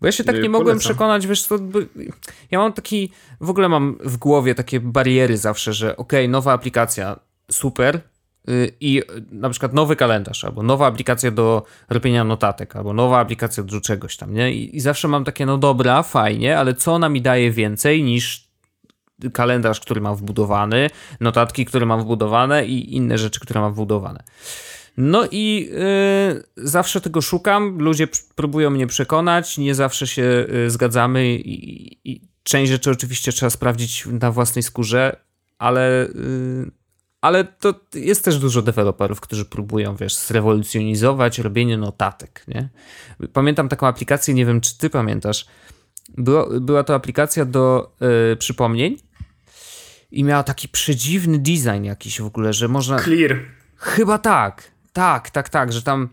Bo 0.00 0.06
ja 0.06 0.12
się 0.12 0.24
tak 0.24 0.42
nie 0.42 0.48
mogłem 0.48 0.76
Polecam. 0.76 0.78
przekonać, 0.78 1.26
wiesz, 1.26 1.46
to, 1.46 1.58
ja 2.50 2.58
mam 2.58 2.72
taki, 2.72 3.12
w 3.40 3.50
ogóle 3.50 3.68
mam 3.68 3.98
w 4.04 4.16
głowie 4.16 4.54
takie 4.54 4.80
bariery 4.80 5.38
zawsze, 5.38 5.72
że 5.72 5.96
okej, 5.96 6.20
okay, 6.20 6.28
nowa 6.28 6.52
aplikacja, 6.52 7.20
super, 7.50 7.96
Y, 7.96 8.13
i 8.80 9.02
na 9.30 9.50
przykład 9.50 9.72
nowy 9.72 9.96
kalendarz, 9.96 10.44
albo 10.44 10.62
nowa 10.62 10.86
aplikacja 10.86 11.30
do 11.30 11.62
robienia 11.88 12.24
notatek, 12.24 12.76
albo 12.76 12.92
nowa 12.92 13.18
aplikacja 13.18 13.62
do 13.62 13.80
czegoś 13.80 14.16
tam, 14.16 14.34
nie? 14.34 14.52
I, 14.52 14.76
I, 14.76 14.80
zawsze 14.80 15.08
mam 15.08 15.24
takie, 15.24 15.46
no 15.46 15.58
dobra, 15.58 16.02
fajnie, 16.02 16.58
ale 16.58 16.74
co 16.74 16.94
ona 16.94 17.08
mi 17.08 17.22
daje 17.22 17.50
więcej 17.50 18.02
niż 18.02 18.48
kalendarz, 19.32 19.80
który 19.80 20.00
mam 20.00 20.16
wbudowany, 20.16 20.90
notatki, 21.20 21.64
które 21.64 21.86
mam 21.86 22.00
wbudowane 22.00 22.66
i 22.66 22.96
inne 22.96 23.18
rzeczy, 23.18 23.40
które 23.40 23.60
mam 23.60 23.72
wbudowane. 23.72 24.24
No 24.96 25.24
i 25.30 25.70
yy, 25.72 26.42
zawsze 26.56 27.00
tego 27.00 27.22
szukam, 27.22 27.78
ludzie 27.78 28.08
próbują 28.34 28.70
mnie 28.70 28.86
przekonać, 28.86 29.58
nie 29.58 29.74
zawsze 29.74 30.06
się 30.06 30.22
yy, 30.22 30.70
zgadzamy 30.70 31.34
i, 31.36 32.10
i, 32.12 32.20
część 32.42 32.72
rzeczy 32.72 32.90
oczywiście 32.90 33.32
trzeba 33.32 33.50
sprawdzić 33.50 34.06
na 34.06 34.30
własnej 34.30 34.62
skórze, 34.62 35.16
ale... 35.58 36.08
Yy, 36.14 36.83
ale 37.24 37.44
to 37.44 37.74
jest 37.94 38.24
też 38.24 38.38
dużo 38.38 38.62
deweloperów, 38.62 39.20
którzy 39.20 39.44
próbują, 39.44 39.96
wiesz, 39.96 40.16
zrewolucjonizować 40.16 41.38
robienie 41.38 41.76
notatek, 41.76 42.44
nie? 42.48 42.68
Pamiętam 43.32 43.68
taką 43.68 43.86
aplikację, 43.86 44.34
nie 44.34 44.46
wiem, 44.46 44.60
czy 44.60 44.78
ty 44.78 44.90
pamiętasz, 44.90 45.46
było, 46.16 46.60
była 46.60 46.84
to 46.84 46.94
aplikacja 46.94 47.44
do 47.44 47.92
y, 48.32 48.36
przypomnień 48.36 48.96
i 50.10 50.24
miała 50.24 50.42
taki 50.42 50.68
przedziwny 50.68 51.38
design 51.38 51.84
jakiś 51.84 52.20
w 52.20 52.26
ogóle, 52.26 52.52
że 52.52 52.68
można... 52.68 52.98
Clear. 52.98 53.36
Chyba 53.76 54.18
tak, 54.18 54.70
tak, 54.92 55.30
tak, 55.30 55.48
tak, 55.48 55.72
że 55.72 55.82
tam 55.82 56.08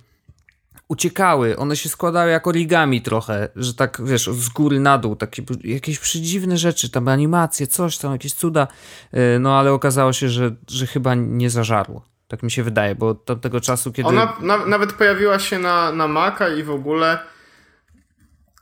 uciekały, 0.92 1.58
one 1.58 1.76
się 1.76 1.90
składały 1.90 2.32
jak 2.32 2.48
origami 2.48 3.02
trochę, 3.02 3.50
że 3.56 3.74
tak, 3.74 4.02
wiesz, 4.04 4.30
z 4.30 4.50
góry 4.50 4.80
na 4.80 4.98
dół, 4.98 5.16
takie 5.16 5.44
jakieś 5.64 6.00
przedziwne 6.00 6.58
rzeczy, 6.58 6.90
tam 6.90 7.08
animacje, 7.08 7.68
coś 7.68 7.98
tam, 7.98 8.12
jakieś 8.12 8.34
cuda, 8.34 8.68
y, 9.14 9.40
no 9.40 9.60
ale 9.60 9.74
okazało 9.74 10.14
się, 10.14 10.30
że, 10.30 10.56
że 10.68 10.88
chyba 10.88 11.16
nie 11.16 11.50
zażarło. 11.50 12.06
Tak 12.28 12.44
mi 12.44 12.52
się 12.52 12.64
wydaje, 12.64 12.96
bo 12.96 13.08
od 13.08 13.26
tamtego 13.26 13.62
czasu, 13.62 13.92
kiedy... 13.92 14.10
Ona 14.10 14.34
na, 14.42 14.66
nawet 14.66 14.94
pojawiła 14.94 15.40
się 15.40 15.60
na, 15.60 15.92
na 15.92 16.08
Maca 16.08 16.50
i 16.50 16.64
w 16.64 16.72
ogóle, 16.72 17.20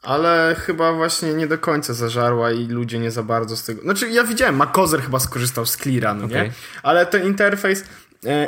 ale 0.01 0.55
chyba 0.59 0.93
właśnie 0.93 1.33
nie 1.33 1.47
do 1.47 1.57
końca 1.57 1.93
zażarła 1.93 2.51
i 2.51 2.67
ludzie 2.67 2.99
nie 2.99 3.11
za 3.11 3.23
bardzo 3.23 3.57
z 3.57 3.63
tego... 3.63 3.81
Znaczy 3.81 4.09
ja 4.09 4.23
widziałem, 4.23 4.55
Makozer 4.55 5.01
chyba 5.01 5.19
skorzystał 5.19 5.65
z 5.65 5.77
Cleara, 5.77 6.13
no 6.13 6.25
okay. 6.25 6.43
nie? 6.43 6.51
Ale 6.83 7.05
ten 7.05 7.27
interfejs... 7.27 7.83
E, 8.25 8.47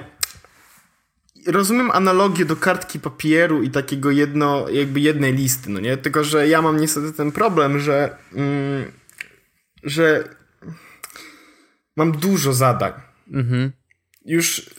rozumiem 1.48 1.92
analogię 1.92 2.46
do 2.46 2.56
kartki 2.56 3.00
papieru 3.00 3.64
i 3.64 3.70
takiego 3.70 4.12
jedno, 4.12 4.70
jakby 4.70 5.00
jednej 5.00 5.34
listy, 5.34 5.70
no 5.70 5.80
nie? 5.80 5.98
Tylko, 5.98 6.24
że 6.24 6.48
ja 6.48 6.62
mam 6.62 6.80
niestety 6.80 7.14
ten 7.14 7.32
problem, 7.32 7.80
że, 7.80 8.16
mm, 8.34 8.92
że 9.84 10.24
mam 11.98 12.12
dużo 12.12 12.54
zadań. 12.54 12.94
Mhm. 13.32 13.72
Już 14.26 14.70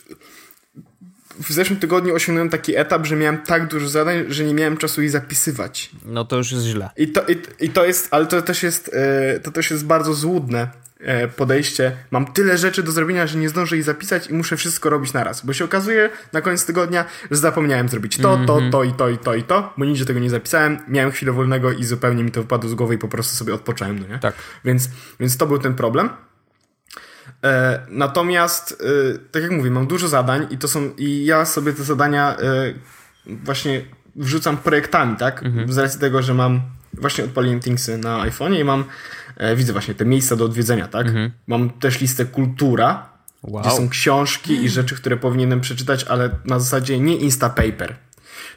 w 1.39 1.51
zeszłym 1.51 1.79
tygodniu 1.79 2.15
osiągnąłem 2.15 2.49
taki 2.49 2.75
etap, 2.75 3.05
że 3.05 3.15
miałem 3.15 3.37
tak 3.37 3.67
dużo 3.67 3.87
zadań, 3.87 4.25
że 4.27 4.43
nie 4.43 4.53
miałem 4.53 4.77
czasu 4.77 5.01
ich 5.01 5.11
zapisywać. 5.11 5.91
No 6.05 6.25
to 6.25 6.37
już 6.37 6.51
jest 6.51 6.65
źle. 6.65 6.89
I 6.97 7.07
to, 7.07 7.21
i, 7.27 7.65
i 7.65 7.69
to 7.69 7.85
jest, 7.85 8.07
ale 8.11 8.25
to 8.25 8.41
też 8.41 8.63
jest, 8.63 8.91
e, 8.93 9.39
to 9.39 9.51
też 9.51 9.71
jest 9.71 9.85
bardzo 9.85 10.13
złudne 10.13 10.82
podejście. 11.35 11.91
Mam 12.11 12.33
tyle 12.33 12.57
rzeczy 12.57 12.83
do 12.83 12.91
zrobienia, 12.91 13.27
że 13.27 13.37
nie 13.37 13.49
zdążę 13.49 13.77
ich 13.77 13.83
zapisać 13.83 14.27
i 14.27 14.33
muszę 14.33 14.57
wszystko 14.57 14.89
robić 14.89 15.13
naraz. 15.13 15.45
Bo 15.45 15.53
się 15.53 15.65
okazuje 15.65 16.09
na 16.33 16.41
koniec 16.41 16.65
tygodnia, 16.65 17.05
że 17.31 17.37
zapomniałem 17.37 17.89
zrobić 17.89 18.17
to, 18.17 18.37
to, 18.47 18.53
mhm. 18.53 18.71
to 18.71 18.83
i 18.83 18.93
to 18.93 19.09
i 19.09 19.17
to 19.17 19.35
i 19.35 19.43
to, 19.43 19.73
bo 19.77 19.85
nigdzie 19.85 20.05
tego 20.05 20.19
nie 20.19 20.29
zapisałem. 20.29 20.77
Miałem 20.87 21.11
chwilę 21.11 21.31
wolnego 21.31 21.71
i 21.71 21.83
zupełnie 21.83 22.23
mi 22.23 22.31
to 22.31 22.41
wypadło 22.41 22.69
z 22.69 22.73
głowy 22.73 22.95
i 22.95 22.97
po 22.97 23.07
prostu 23.07 23.35
sobie 23.35 23.53
odpocząłem, 23.53 23.99
no 23.99 24.07
nie? 24.07 24.19
Tak. 24.19 24.35
Więc, 24.65 24.89
więc 25.19 25.37
to 25.37 25.47
był 25.47 25.59
ten 25.59 25.75
problem. 25.75 26.09
E, 27.43 27.79
natomiast, 27.89 28.83
e, 29.15 29.17
tak 29.31 29.43
jak 29.43 29.51
mówię, 29.51 29.71
mam 29.71 29.87
dużo 29.87 30.07
zadań 30.07 30.47
i 30.49 30.57
to 30.57 30.67
są, 30.67 30.91
i 30.97 31.25
ja 31.25 31.45
sobie 31.45 31.73
te 31.73 31.83
zadania 31.83 32.37
e, 32.37 32.73
właśnie 33.27 33.81
wrzucam 34.15 34.57
projektami, 34.57 35.17
tak? 35.17 35.43
Mhm. 35.43 35.73
Z 35.73 35.77
racji 35.77 35.99
tego, 35.99 36.21
że 36.21 36.33
mam, 36.33 36.61
właśnie 36.93 37.23
odpaliłem 37.23 37.59
Thingsy 37.59 37.97
na 37.97 38.21
iPhone 38.21 38.53
i 38.53 38.63
mam 38.63 38.79
e, 38.81 38.85
widzę 39.55 39.73
właśnie 39.73 39.93
te 39.93 40.05
miejsca 40.05 40.35
do 40.35 40.45
odwiedzenia, 40.45 40.87
tak? 40.87 41.07
Mhm. 41.07 41.31
Mam 41.47 41.69
też 41.69 42.01
listę 42.01 42.25
kultura, 42.25 43.09
wow. 43.43 43.61
gdzie 43.61 43.71
są 43.71 43.89
książki 43.89 44.63
i 44.63 44.69
rzeczy, 44.69 44.95
które 44.95 45.17
powinienem 45.17 45.61
przeczytać, 45.61 46.03
ale 46.03 46.29
na 46.45 46.59
zasadzie 46.59 46.99
nie 46.99 47.17
Instapaper. 47.17 47.95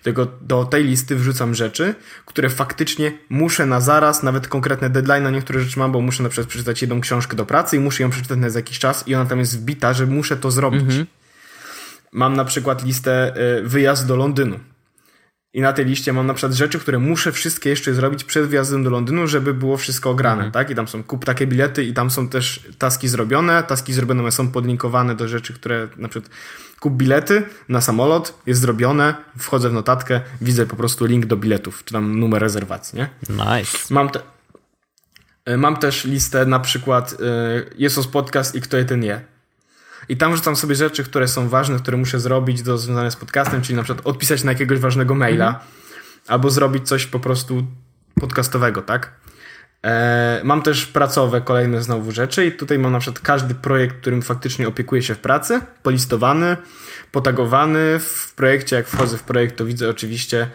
Tylko 0.03 0.27
do 0.41 0.65
tej 0.65 0.85
listy 0.85 1.17
wrzucam 1.17 1.55
rzeczy, 1.55 1.95
które 2.27 2.51
faktycznie 2.51 3.13
muszę 3.29 3.67
na 3.67 3.81
zaraz, 3.81 4.23
nawet 4.23 4.49
konkretne 4.49 4.91
deadline 4.91 5.23
na 5.23 5.31
niektóre 5.31 5.61
rzeczy 5.61 5.79
mam, 5.79 5.93
bo 5.93 6.01
muszę 6.01 6.23
na 6.23 6.29
przykład 6.29 6.49
przeczytać 6.49 6.83
jedną 6.83 7.01
książkę 7.01 7.37
do 7.37 7.47
pracy 7.47 7.77
i 7.77 7.81
muszę 7.81 8.03
ją 8.03 8.11
przeczytać 8.11 8.39
na 8.39 8.49
jakiś 8.49 8.79
czas 8.79 9.09
i 9.09 9.15
ona 9.15 9.27
tam 9.27 9.39
jest 9.39 9.59
wbita, 9.59 9.93
że 9.93 10.07
muszę 10.07 10.37
to 10.37 10.51
zrobić. 10.51 10.83
Mhm. 10.83 11.07
Mam 12.13 12.37
na 12.37 12.45
przykład 12.45 12.85
listę 12.85 13.35
y, 13.59 13.63
wyjazd 13.69 14.07
do 14.07 14.17
Londynu. 14.17 14.59
I 15.55 15.61
na 15.61 15.73
tej 15.73 15.85
liście 15.85 16.13
mam 16.13 16.27
na 16.27 16.35
przykład 16.35 16.53
rzeczy, 16.53 16.79
które 16.79 16.99
muszę 16.99 17.33
wszystkie 17.33 17.71
jeszcze 17.71 17.95
zrobić 17.95 18.25
przed 18.25 18.47
wjazdem 18.47 18.85
do 18.85 18.91
Londynu, 18.91 19.27
żeby 19.27 19.55
było 19.55 19.77
wszystko 19.77 20.11
ograne, 20.11 20.45
mhm. 20.45 20.53
tak? 20.53 20.71
I 20.71 20.75
tam 20.75 20.89
są 20.89 21.05
kup 21.05 21.25
takie 21.25 21.47
bilety 21.47 21.85
i 21.85 21.93
tam 21.95 22.11
są 22.11 22.29
też 22.29 22.69
taski 22.79 23.09
zrobione. 23.09 23.63
Taski 23.63 23.93
zrobione 23.93 24.33
są 24.33 24.49
podlinkowane 24.49 25.15
do 25.15 25.29
rzeczy, 25.29 25.55
które 25.55 25.89
na 25.97 26.09
przykład 26.09 26.33
kup 26.81 26.95
bilety 26.95 27.43
na 27.69 27.81
samolot, 27.81 28.39
jest 28.47 28.61
zrobione, 28.61 29.15
wchodzę 29.39 29.71
w 29.71 29.73
notatkę, 29.73 30.21
widzę 30.41 30.67
po 30.67 30.77
prostu 30.77 31.07
link 31.07 31.27
do 31.27 31.37
biletów, 31.37 31.85
czy 31.85 31.93
tam 31.93 32.21
numer 32.21 32.43
rezerwacji, 32.43 32.99
nie? 32.99 33.09
Nice. 33.29 33.79
Mam, 33.91 34.09
te, 34.09 34.21
e, 35.45 35.57
mam 35.57 35.77
też 35.77 36.05
listę 36.05 36.47
na 36.47 36.61
przykład 36.61 37.13
y, 37.13 37.17
jest 37.79 38.09
podcast 38.09 38.55
i 38.55 38.61
kto 38.61 38.77
je 38.77 38.85
ten 38.85 39.05
je 39.05 39.36
i 40.09 40.17
tam 40.17 40.33
wrzucam 40.33 40.57
sobie 40.57 40.75
rzeczy, 40.75 41.05
które 41.05 41.29
są 41.29 41.49
ważne, 41.49 41.79
które 41.79 41.97
muszę 41.97 42.21
zrobić 42.21 42.63
do 42.63 42.79
związane 42.79 43.11
z 43.11 43.17
podcastem, 43.17 43.63
czyli 43.63 43.77
na 43.77 43.83
przykład 43.83 44.07
odpisać 44.07 44.45
na 44.45 44.53
jakiegoś 44.53 44.79
ważnego 44.79 45.15
maila, 45.15 45.47
mhm. 45.47 45.65
albo 46.27 46.51
zrobić 46.51 46.89
coś 46.89 47.07
po 47.07 47.21
prostu 47.21 47.67
podcastowego, 48.21 48.83
tak? 48.83 49.13
E, 49.85 50.41
mam 50.45 50.63
też 50.63 50.87
pracowe 50.87 51.41
kolejne 51.41 51.83
znowu 51.83 52.13
rzeczy 52.13 52.47
i 52.47 52.53
tutaj 52.53 52.79
mam 52.79 52.93
na 52.93 52.99
przykład 52.99 53.21
każdy 53.21 53.55
projekt, 53.55 53.97
którym 53.97 54.23
faktycznie 54.23 54.69
opiekuję 54.69 55.03
się 55.03 55.15
w 55.15 55.19
pracy, 55.19 55.61
polistowany, 55.83 56.57
potagowany. 57.13 57.99
W 57.99 58.35
projekcie, 58.35 58.77
jak 58.77 58.89
wchodzę 58.89 59.19
w 59.19 59.23
projekt, 59.23 59.57
to 59.57 59.65
widzę 59.65 59.91
oczywiście 59.91 60.51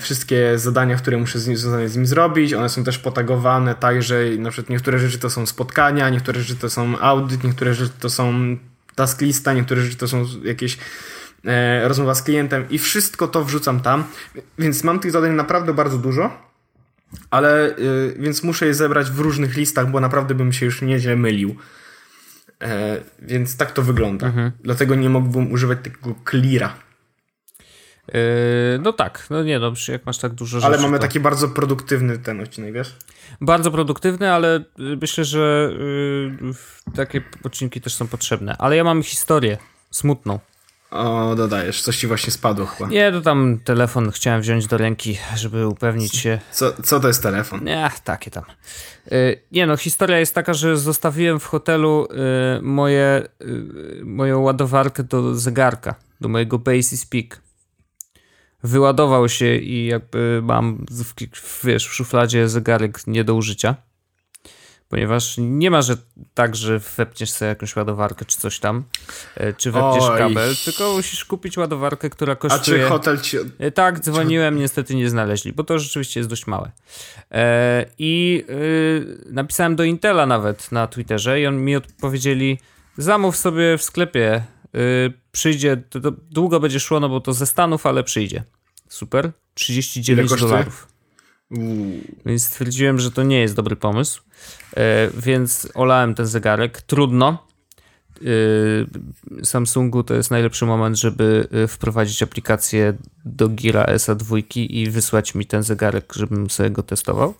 wszystkie 0.00 0.58
zadania, 0.58 0.96
które 0.96 1.16
muszę 1.16 1.38
z 1.38 1.46
nim, 1.46 1.56
związane 1.56 1.88
z 1.88 1.96
nim 1.96 2.06
zrobić. 2.06 2.54
One 2.54 2.68
są 2.68 2.84
też 2.84 2.98
potagowane 2.98 3.74
tak, 3.74 4.02
że 4.02 4.24
na 4.38 4.50
przykład 4.50 4.70
niektóre 4.70 4.98
rzeczy 4.98 5.18
to 5.18 5.30
są 5.30 5.46
spotkania, 5.46 6.10
niektóre 6.10 6.40
rzeczy 6.40 6.56
to 6.56 6.70
są 6.70 6.98
audyt, 6.98 7.44
niektóre 7.44 7.74
rzeczy 7.74 7.92
to 8.00 8.10
są 8.10 8.56
task 8.94 9.20
lista, 9.20 9.52
niektóre 9.52 9.82
rzeczy 9.82 9.96
to 9.96 10.08
są 10.08 10.24
jakieś 10.44 10.78
e, 11.44 11.88
rozmowa 11.88 12.14
z 12.14 12.22
klientem 12.22 12.64
i 12.70 12.78
wszystko 12.78 13.28
to 13.28 13.44
wrzucam 13.44 13.80
tam. 13.80 14.04
Więc 14.58 14.84
mam 14.84 14.98
tych 14.98 15.10
zadań 15.10 15.32
naprawdę 15.32 15.74
bardzo 15.74 15.98
dużo. 15.98 16.30
Ale 17.30 17.78
y, 17.78 18.16
więc 18.18 18.42
muszę 18.42 18.66
je 18.66 18.74
zebrać 18.74 19.10
w 19.10 19.18
różnych 19.18 19.56
listach, 19.56 19.90
bo 19.90 20.00
naprawdę 20.00 20.34
bym 20.34 20.52
się 20.52 20.66
już 20.66 20.82
nieźle 20.82 21.16
mylił. 21.16 21.56
E, 22.62 23.00
więc 23.22 23.56
tak 23.56 23.72
to 23.72 23.82
wygląda. 23.82 24.26
Mhm. 24.26 24.52
Dlatego 24.60 24.94
nie 24.94 25.10
mógłbym 25.10 25.52
używać 25.52 25.78
takiego 25.84 26.14
cleara 26.30 26.74
no 28.80 28.92
tak, 28.92 29.26
no 29.30 29.42
nie 29.42 29.58
no, 29.58 29.72
jak 29.88 30.06
masz 30.06 30.18
tak 30.18 30.32
dużo 30.32 30.60
rzeczy. 30.60 30.66
Ale 30.66 30.82
mamy 30.82 30.98
to... 30.98 31.02
taki 31.02 31.20
bardzo 31.20 31.48
produktywny 31.48 32.18
ten 32.18 32.40
odcinek, 32.40 32.74
wiesz? 32.74 32.96
Bardzo 33.40 33.70
produktywny, 33.70 34.32
ale 34.32 34.56
y, 34.56 34.62
myślę, 35.00 35.24
że 35.24 35.70
yy, 36.40 36.94
takie 36.94 37.22
odcinki 37.44 37.80
też 37.80 37.94
są 37.94 38.08
potrzebne. 38.08 38.56
Ale 38.58 38.76
ja 38.76 38.84
mam 38.84 39.02
historię 39.02 39.58
smutną. 39.90 40.38
O, 40.90 41.34
dodajesz, 41.36 41.82
coś 41.82 41.96
ci 41.96 42.06
właśnie 42.06 42.32
spadło 42.32 42.66
chyba. 42.66 42.90
Nie, 42.90 43.12
to 43.12 43.20
tam 43.20 43.58
telefon 43.64 44.10
chciałem 44.10 44.40
wziąć 44.40 44.66
do 44.66 44.78
ręki, 44.78 45.18
żeby 45.36 45.66
upewnić 45.66 46.16
się. 46.16 46.40
Co, 46.50 46.82
co 46.82 47.00
to 47.00 47.08
jest 47.08 47.22
telefon? 47.22 47.64
Nie, 47.64 47.90
takie 48.04 48.30
tam. 48.30 48.44
Yy, 49.10 49.40
nie 49.52 49.66
no, 49.66 49.76
historia 49.76 50.18
jest 50.18 50.34
taka, 50.34 50.54
że 50.54 50.76
zostawiłem 50.76 51.40
w 51.40 51.46
hotelu 51.46 52.08
yy, 52.10 52.62
moje, 52.62 53.28
yy, 53.40 54.04
moją 54.04 54.40
ładowarkę 54.40 55.02
do 55.02 55.34
zegarka, 55.34 55.94
do 56.20 56.28
mojego 56.28 56.58
Basic 56.58 57.00
Speak 57.00 57.43
wyładował 58.64 59.28
się 59.28 59.56
i 59.56 59.86
jakby 59.86 60.40
mam 60.42 60.86
w, 60.90 61.64
wiesz, 61.64 61.88
w 61.88 61.94
szufladzie 61.94 62.48
zegarek 62.48 63.06
nie 63.06 63.24
do 63.24 63.34
użycia. 63.34 63.74
Ponieważ 64.88 65.34
nie 65.38 65.70
ma, 65.70 65.82
że 65.82 65.96
tak, 66.34 66.56
że 66.56 66.78
wepniesz 66.96 67.30
sobie 67.30 67.48
jakąś 67.48 67.76
ładowarkę 67.76 68.24
czy 68.24 68.38
coś 68.38 68.58
tam, 68.58 68.84
e, 69.36 69.52
czy 69.52 69.70
wepniesz 69.70 70.04
Oj. 70.04 70.18
kabel, 70.18 70.54
tylko 70.64 70.92
musisz 70.92 71.24
kupić 71.24 71.56
ładowarkę, 71.56 72.10
która 72.10 72.36
kosztuje... 72.36 72.80
A 72.80 72.84
czy 72.84 72.88
hotel 72.88 73.20
ci... 73.20 73.36
E, 73.58 73.70
tak, 73.70 74.00
dzwoniłem, 74.00 74.58
niestety 74.58 74.94
nie 74.94 75.10
znaleźli, 75.10 75.52
bo 75.52 75.64
to 75.64 75.78
rzeczywiście 75.78 76.20
jest 76.20 76.30
dość 76.30 76.46
małe. 76.46 76.70
E, 77.30 77.84
I 77.98 78.44
napisałem 79.30 79.76
do 79.76 79.84
Intela 79.84 80.26
nawet 80.26 80.72
na 80.72 80.86
Twitterze 80.86 81.40
i 81.40 81.46
on 81.46 81.64
mi 81.64 81.76
odpowiedzieli, 81.76 82.58
zamów 82.98 83.36
sobie 83.36 83.78
w 83.78 83.82
sklepie, 83.82 84.42
przyjdzie, 85.32 85.82
długo 86.30 86.60
będzie 86.60 86.80
szło, 86.80 87.00
no 87.00 87.08
bo 87.08 87.20
to 87.20 87.32
ze 87.32 87.46
Stanów, 87.46 87.86
ale 87.86 88.04
przyjdzie. 88.04 88.44
Super. 88.94 89.32
39 89.54 90.30
dolarów. 90.40 90.88
Więc 92.26 92.44
stwierdziłem, 92.44 92.98
że 92.98 93.10
to 93.10 93.22
nie 93.22 93.40
jest 93.40 93.54
dobry 93.54 93.76
pomysł. 93.76 94.22
E, 94.76 95.10
więc 95.16 95.68
olałem 95.74 96.14
ten 96.14 96.26
zegarek. 96.26 96.82
Trudno. 96.82 97.46
E, 98.20 99.44
Samsungu 99.44 100.02
to 100.02 100.14
jest 100.14 100.30
najlepszy 100.30 100.66
moment, 100.66 100.98
żeby 100.98 101.48
e, 101.52 101.68
wprowadzić 101.68 102.22
aplikację 102.22 102.94
do 103.24 103.48
Gira 103.48 103.84
SA2 103.84 104.42
i 104.56 104.90
wysłać 104.90 105.34
mi 105.34 105.46
ten 105.46 105.62
zegarek, 105.62 106.12
żebym 106.16 106.50
sobie 106.50 106.70
go 106.70 106.82
testował. 106.82 107.34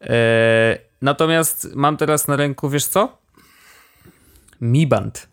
E, 0.00 0.78
natomiast 1.02 1.68
mam 1.74 1.96
teraz 1.96 2.28
na 2.28 2.36
ręku, 2.36 2.70
wiesz 2.70 2.86
co? 2.86 3.18
Mi 4.60 4.86
Band. 4.86 5.28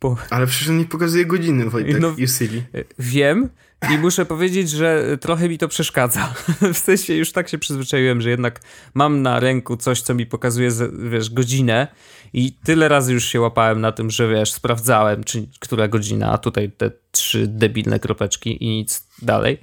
Ale 0.30 0.46
przecież 0.46 0.68
on 0.68 0.78
nie 0.78 0.84
pokazuje 0.84 1.26
godziny, 1.26 1.70
Wojtek, 1.70 2.00
no, 2.00 2.14
silly. 2.26 2.62
Wiem, 2.98 3.48
i 3.94 3.98
muszę 3.98 4.26
powiedzieć, 4.26 4.70
że 4.70 5.18
trochę 5.20 5.48
mi 5.48 5.58
to 5.58 5.68
przeszkadza. 5.68 6.34
W 6.74 6.78
sensie 6.78 7.14
już 7.14 7.32
tak 7.32 7.48
się 7.48 7.58
przyzwyczaiłem, 7.58 8.20
że 8.20 8.30
jednak 8.30 8.60
mam 8.94 9.22
na 9.22 9.40
ręku 9.40 9.76
coś, 9.76 10.02
co 10.02 10.14
mi 10.14 10.26
pokazuje, 10.26 10.70
wiesz, 11.10 11.30
godzinę 11.30 11.88
i 12.32 12.52
tyle 12.52 12.88
razy 12.88 13.12
już 13.12 13.24
się 13.24 13.40
łapałem 13.40 13.80
na 13.80 13.92
tym, 13.92 14.10
że 14.10 14.28
wiesz, 14.28 14.52
sprawdzałem, 14.52 15.24
czy 15.24 15.46
która 15.60 15.88
godzina, 15.88 16.32
a 16.32 16.38
tutaj 16.38 16.70
te 16.70 16.90
trzy 17.10 17.46
debilne 17.46 18.00
kropeczki 18.00 18.64
i 18.64 18.68
nic 18.68 19.08
dalej. 19.22 19.60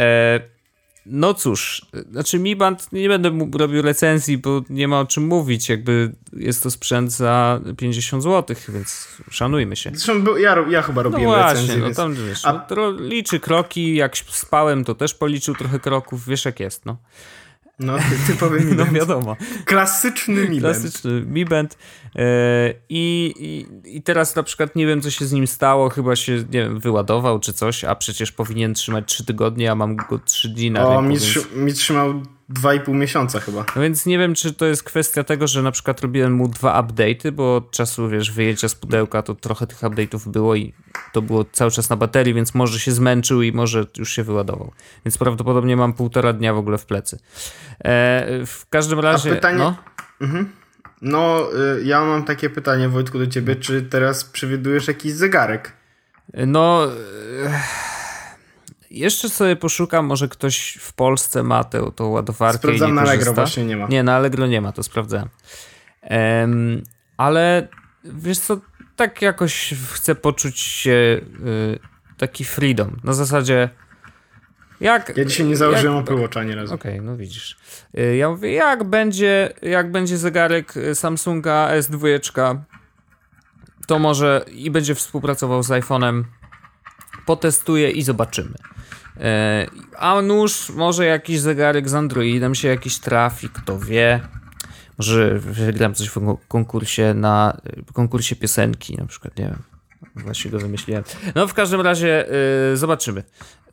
E, 0.00 0.40
no 1.06 1.34
cóż, 1.34 1.86
znaczy 2.10 2.38
Mi 2.38 2.56
Band 2.56 2.92
nie 2.92 3.08
będę 3.08 3.30
robił 3.58 3.82
recenzji, 3.82 4.38
bo 4.38 4.62
nie 4.70 4.88
ma 4.88 5.00
o 5.00 5.06
czym 5.06 5.26
mówić, 5.26 5.68
jakby 5.68 6.12
jest 6.32 6.62
to 6.62 6.70
sprzęt 6.70 7.12
za 7.12 7.60
50 7.76 8.22
zł, 8.22 8.56
więc 8.68 9.08
szanujmy 9.30 9.76
się. 9.76 9.90
Zresztą 9.94 10.36
ja, 10.36 10.56
ja 10.70 10.82
chyba 10.82 11.02
robiłem 11.02 11.24
no 11.24 11.30
właśnie, 11.30 11.52
recenzję, 11.52 11.76
no 11.76 11.84
więc... 11.84 11.96
tam 11.96 12.14
wiesz, 12.14 12.44
A- 12.44 12.66
no, 12.76 12.90
liczy 12.90 13.40
kroki, 13.40 13.94
jak 13.94 14.16
spałem, 14.16 14.84
to 14.84 14.94
też 14.94 15.14
policzył 15.14 15.54
trochę 15.54 15.80
kroków, 15.80 16.26
wiesz 16.26 16.44
jak 16.44 16.60
jest, 16.60 16.86
no. 16.86 16.96
No, 17.82 17.96
typowy 18.26 18.60
Mi 18.60 18.72
No 18.76 18.84
Band. 18.84 18.96
wiadomo. 18.96 19.36
Klasyczny 19.64 20.48
Mi 20.48 20.60
Band. 20.60 20.76
Klasyczny 20.76 21.22
Mi 21.26 21.44
Band. 21.44 21.78
E, 22.16 22.74
i, 22.88 23.34
i, 23.38 23.96
I 23.96 24.02
teraz 24.02 24.36
na 24.36 24.42
przykład 24.42 24.76
nie 24.76 24.86
wiem, 24.86 25.00
co 25.00 25.10
się 25.10 25.24
z 25.24 25.32
nim 25.32 25.46
stało, 25.46 25.88
chyba 25.90 26.16
się, 26.16 26.32
nie 26.32 26.44
wiem, 26.62 26.80
wyładował 26.80 27.38
czy 27.40 27.52
coś, 27.52 27.84
a 27.84 27.94
przecież 27.94 28.32
powinien 28.32 28.74
trzymać 28.74 29.04
3 29.06 29.24
tygodnie, 29.26 29.70
a 29.70 29.74
mam 29.74 29.96
go 29.96 30.18
3 30.18 30.48
dni 30.48 30.70
na 30.70 30.86
O, 30.86 30.90
rynku, 30.90 31.02
mi, 31.08 31.18
więc... 31.18 31.54
mi 31.54 31.72
trzymał 31.72 32.22
2,5 32.50 32.94
miesiąca 32.94 33.40
chyba. 33.40 33.64
No 33.76 33.82
więc 33.82 34.06
nie 34.06 34.18
wiem, 34.18 34.34
czy 34.34 34.52
to 34.54 34.66
jest 34.66 34.82
kwestia 34.82 35.24
tego, 35.24 35.46
że 35.46 35.62
na 35.62 35.70
przykład 35.72 36.00
robiłem 36.00 36.32
mu 36.32 36.48
dwa 36.48 36.82
update'y, 36.82 37.30
bo 37.30 37.56
od 37.56 37.70
czasu, 37.70 38.08
wiesz, 38.08 38.30
wyjęcia 38.32 38.68
z 38.68 38.74
pudełka 38.74 39.22
to 39.22 39.34
trochę 39.34 39.66
tych 39.66 39.78
update'ów 39.80 40.28
było 40.28 40.54
i 40.54 40.72
to 41.12 41.22
było 41.22 41.44
cały 41.52 41.70
czas 41.70 41.90
na 41.90 41.96
baterii, 41.96 42.34
więc 42.34 42.54
może 42.54 42.80
się 42.80 42.92
zmęczył 42.92 43.42
i 43.42 43.52
może 43.52 43.86
już 43.98 44.12
się 44.12 44.22
wyładował. 44.22 44.72
Więc 45.04 45.18
prawdopodobnie 45.18 45.76
mam 45.76 45.92
półtora 45.92 46.32
dnia 46.32 46.54
w 46.54 46.58
ogóle 46.58 46.78
w 46.78 46.86
plecy. 46.86 47.18
E, 47.84 48.46
w 48.46 48.66
każdym 48.70 49.00
razie... 49.00 49.30
pytanie- 49.30 49.58
No, 49.58 49.76
No, 51.02 51.48
y, 51.78 51.84
ja 51.84 52.00
mam 52.04 52.24
takie 52.24 52.50
pytanie, 52.50 52.88
Wojtku, 52.88 53.18
do 53.18 53.26
ciebie. 53.26 53.56
Czy 53.56 53.82
teraz 53.82 54.24
przewidujesz 54.24 54.88
jakiś 54.88 55.12
zegarek? 55.12 55.72
no 56.46 56.86
jeszcze 58.98 59.28
sobie 59.28 59.56
poszukam, 59.56 60.06
może 60.06 60.28
ktoś 60.28 60.78
w 60.80 60.92
Polsce 60.92 61.42
ma 61.42 61.64
tę, 61.64 61.90
tą 61.96 62.06
ładowarkę 62.08 62.58
Sprawdzam 62.58 62.88
i 62.88 62.90
nie 62.92 62.94
na 62.94 63.00
Allegro, 63.02 63.18
korzysta. 63.18 63.42
właśnie 63.42 63.64
nie 63.64 63.76
ma. 63.76 63.86
Nie, 63.86 64.02
na 64.02 64.16
Allegro 64.16 64.46
nie 64.46 64.60
ma, 64.60 64.72
to 64.72 64.82
sprawdzałem. 64.82 65.28
Em, 66.02 66.82
ale 67.16 67.68
wiesz 68.04 68.38
co, 68.38 68.56
tak 68.96 69.22
jakoś 69.22 69.74
chcę 69.92 70.14
poczuć 70.14 70.58
się 70.60 70.90
y, 71.46 71.78
taki 72.18 72.44
freedom. 72.44 72.96
Na 73.04 73.12
zasadzie 73.12 73.68
jak... 74.80 75.16
Ja 75.16 75.24
dzisiaj 75.24 75.46
nie 75.46 75.56
założyłem 75.56 75.96
jak- 75.96 76.04
Apple 76.04 76.20
Watcha 76.20 76.40
ani 76.40 76.54
razu. 76.54 76.74
Okej, 76.74 77.00
no 77.00 77.16
widzisz. 77.16 77.56
Y, 77.98 78.16
Ja 78.16 78.28
mówię, 78.30 78.52
jak 78.52 78.84
będzie, 78.84 79.52
jak 79.62 79.90
będzie 79.92 80.18
zegarek 80.18 80.76
y, 80.76 80.94
Samsunga 80.94 81.68
S2, 81.78 82.58
to 83.86 83.98
może 83.98 84.44
i 84.52 84.70
będzie 84.70 84.94
współpracował 84.94 85.62
z 85.62 85.68
iPhone'em, 85.68 86.24
potestuję 87.26 87.90
i 87.90 88.02
zobaczymy. 88.02 88.54
E, 89.22 89.66
A 89.98 90.22
nuż, 90.22 90.70
może 90.70 91.04
jakiś 91.06 91.40
zegarek 91.40 91.88
z 91.88 91.94
Androidem 91.94 92.54
się 92.54 92.68
jakiś 92.68 92.98
trafi, 92.98 93.48
kto 93.48 93.78
wie. 93.78 94.20
Może 94.98 95.38
wygram 95.38 95.94
coś 95.94 96.08
w 96.08 96.12
kon- 96.14 96.36
konkursie 96.48 97.14
na 97.14 97.60
konkursie 97.92 98.36
piosenki, 98.36 98.96
na 98.96 99.06
przykład, 99.06 99.38
nie 99.38 99.44
wiem. 99.44 99.62
Właśnie 100.16 100.50
go 100.50 100.58
wymyśliłem. 100.58 101.04
No 101.34 101.48
w 101.48 101.54
każdym 101.54 101.80
razie 101.80 102.26
y, 102.72 102.76
zobaczymy. 102.76 103.22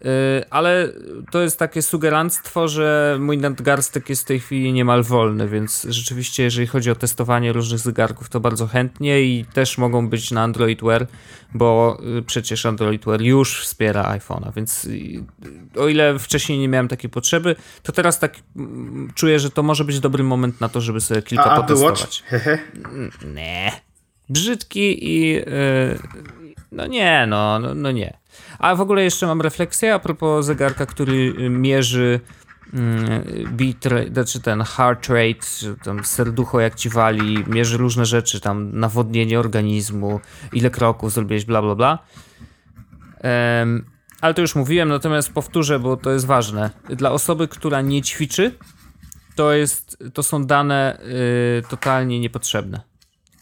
Y, 0.06 0.50
ale 0.50 0.90
to 1.32 1.42
jest 1.42 1.60
takie 1.60 1.82
sugeranstwo, 1.82 2.68
że 2.68 3.18
mój 3.20 3.38
nadgarstek 3.38 4.10
jest 4.10 4.22
w 4.22 4.26
tej 4.26 4.40
chwili 4.40 4.74
niemal 4.74 5.04
wolny, 5.04 5.48
więc 5.48 5.88
rzeczywiście, 5.90 6.44
jeżeli 6.44 6.68
chodzi 6.68 6.92
o 6.92 6.96
testowanie 6.96 7.54
różnych 7.54 7.80
zegarków, 7.80 8.30
to 8.30 8.40
bardzo 8.40 8.68
chętnie 8.68 9.22
i 9.22 9.46
też 9.54 9.78
mogą 9.78 10.10
być 10.10 10.32
na 10.32 10.44
Android 10.44 10.82
Wear, 10.82 11.08
bo 11.54 11.98
y, 12.20 12.22
przecież 12.22 12.66
Android 12.66 13.06
Wear 13.06 13.22
już 13.22 13.62
wspiera 13.62 14.18
iPhone'a, 14.18 14.54
więc 14.54 14.86
y, 14.86 15.24
o 15.76 15.88
ile 15.88 16.20
wcześniej 16.20 16.60
nie 16.60 16.68
miałem 16.68 16.88
takiej 16.88 17.10
potrzeby, 17.10 17.56
to 17.84 17.92
teraz 17.92 18.20
tak 18.20 18.36
mm, 18.56 19.12
czuję, 19.16 19.40
że 19.40 19.50
to 19.50 19.64
może 19.64 19.84
być 19.84 20.00
dobry 20.00 20.24
moment 20.24 20.62
na 20.62 20.70
to, 20.70 20.82
żeby 20.82 21.02
sobie 21.02 21.22
kilka 21.22 21.52
A 21.52 21.62
potestować. 21.62 22.24
Nie. 23.36 23.72
Brzydki 24.30 25.10
i. 25.10 25.32
Yy, 25.32 25.44
no 26.72 26.88
nie, 26.88 27.26
no, 27.28 27.60
no, 27.60 27.76
no 27.76 27.92
nie. 27.92 28.18
A 28.60 28.76
w 28.76 28.82
ogóle 28.82 29.04
jeszcze 29.04 29.28
mam 29.28 29.42
refleksję 29.42 29.94
a 29.94 30.00
propos 30.00 30.46
zegarka, 30.46 30.86
który 30.86 31.34
y, 31.40 31.50
mierzy 31.50 32.20
yy, 32.74 32.80
beat 33.52 33.86
rate, 33.86 34.14
znaczy 34.14 34.42
ten 34.42 34.62
heart 34.62 35.08
rate, 35.08 35.76
tam 35.84 36.04
serducho 36.04 36.60
jak 36.60 36.76
ci 36.76 36.90
wali, 36.90 37.44
mierzy 37.48 37.78
różne 37.78 38.06
rzeczy, 38.06 38.40
tam 38.42 38.80
nawodnienie 38.80 39.40
organizmu, 39.40 40.20
ile 40.54 40.70
kroków 40.70 41.12
zrobiłeś, 41.12 41.46
bla 41.46 41.62
bla 41.62 41.76
bla. 41.76 42.00
Em, 43.22 43.86
ale 44.22 44.34
to 44.34 44.42
już 44.42 44.56
mówiłem, 44.56 44.90
natomiast 44.90 45.34
powtórzę, 45.34 45.80
bo 45.80 45.98
to 45.98 46.12
jest 46.12 46.26
ważne. 46.26 46.70
Dla 46.90 47.12
osoby, 47.12 47.48
która 47.48 47.82
nie 47.82 48.02
ćwiczy, 48.02 48.52
to, 49.36 49.54
jest, 49.54 49.98
to 50.14 50.24
są 50.24 50.46
dane 50.46 51.00
y, 51.60 51.70
totalnie 51.70 52.20
niepotrzebne. 52.20 52.89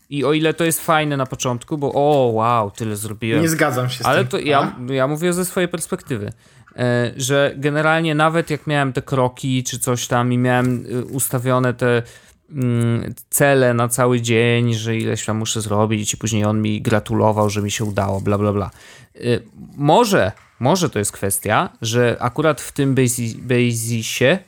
I 0.10 0.26
o 0.26 0.34
ile 0.34 0.54
to 0.54 0.64
jest 0.64 0.82
fajne 0.86 1.18
na 1.18 1.26
początku, 1.26 1.78
bo 1.78 1.92
o 1.94 2.32
wow, 2.34 2.72
tyle 2.72 2.96
zrobiłem. 2.96 3.42
Nie 3.42 3.50
zgadzam 3.50 3.90
się 3.90 4.04
z 4.04 4.08
Ale 4.08 4.20
tym. 4.20 4.28
to 4.28 4.40
ja, 4.40 4.76
ja 4.90 5.08
mówię 5.08 5.34
ze 5.34 5.46
swojej 5.46 5.68
perspektywy, 5.68 6.34
e, 6.76 7.12
że 7.18 7.54
generalnie 7.58 8.16
nawet 8.16 8.50
jak 8.50 8.68
miałem 8.68 8.94
te 8.94 9.02
kroki 9.02 9.64
czy 9.64 9.80
coś 9.80 10.08
tam 10.08 10.34
i 10.34 10.38
miałem 10.38 10.86
y, 10.86 11.06
ustawione 11.06 11.74
te 11.74 12.04
mm, 12.52 13.14
cele 13.30 13.74
na 13.74 13.88
cały 13.88 14.22
dzień, 14.22 14.74
że 14.74 14.98
ileś 14.98 15.26
tam 15.26 15.38
muszę 15.38 15.62
zrobić 15.62 16.14
i 16.14 16.18
później 16.18 16.46
on 16.46 16.62
mi 16.62 16.82
gratulował, 16.82 17.50
że 17.50 17.62
mi 17.62 17.72
się 17.72 17.84
udało, 17.86 18.22
bla 18.22 18.38
bla 18.38 18.54
bla. 18.54 18.72
Y, 19.16 19.44
Może, 19.78 20.32
może 20.60 20.90
to 20.90 21.00
jest 21.00 21.12
kwestia, 21.12 21.70
że 21.82 22.18
akurat 22.20 22.62
w 22.62 22.72
tym 22.72 22.96
Basis- 22.96 23.36
Basisie, 23.38 24.40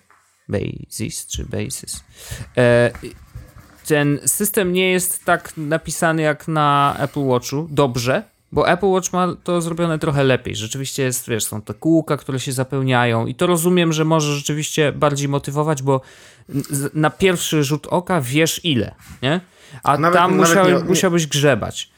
Basis 0.50 1.28
czy 1.28 1.46
Basis, 1.46 2.04
e, 2.58 2.92
ten 3.90 4.20
system 4.26 4.74
nie 4.74 4.92
jest 4.92 5.26
tak 5.26 5.58
napisany 5.58 6.22
jak 6.22 6.48
na 6.48 6.96
Apple 7.00 7.20
Watchu, 7.26 7.68
dobrze, 7.72 8.24
bo 8.52 8.70
Apple 8.70 8.86
Watch 8.86 9.14
ma 9.14 9.36
to 9.44 9.62
zrobione 9.62 10.00
trochę 10.00 10.24
lepiej. 10.24 10.56
Rzeczywiście 10.56 11.04
jest, 11.04 11.30
wiesz, 11.30 11.44
są 11.46 11.62
te 11.62 11.74
kółka, 11.74 12.18
które 12.18 12.40
się 12.40 12.52
zapełniają 12.52 13.28
i 13.28 13.36
to 13.36 13.48
rozumiem, 13.48 13.94
że 13.94 14.06
może 14.06 14.36
rzeczywiście 14.36 14.92
bardziej 14.92 15.30
motywować, 15.30 15.82
bo 15.84 16.02
na 16.94 17.10
pierwszy 17.10 17.64
rzut 17.64 17.88
oka 17.88 18.22
wiesz 18.22 18.66
ile, 18.66 18.96
nie? 19.22 19.42
A 19.84 19.98
Nawet- 19.98 20.20
tam 20.20 20.38
musiał, 20.38 20.70
nie- 20.70 20.80
musiałbyś 20.80 21.28
grzebać. 21.28 21.90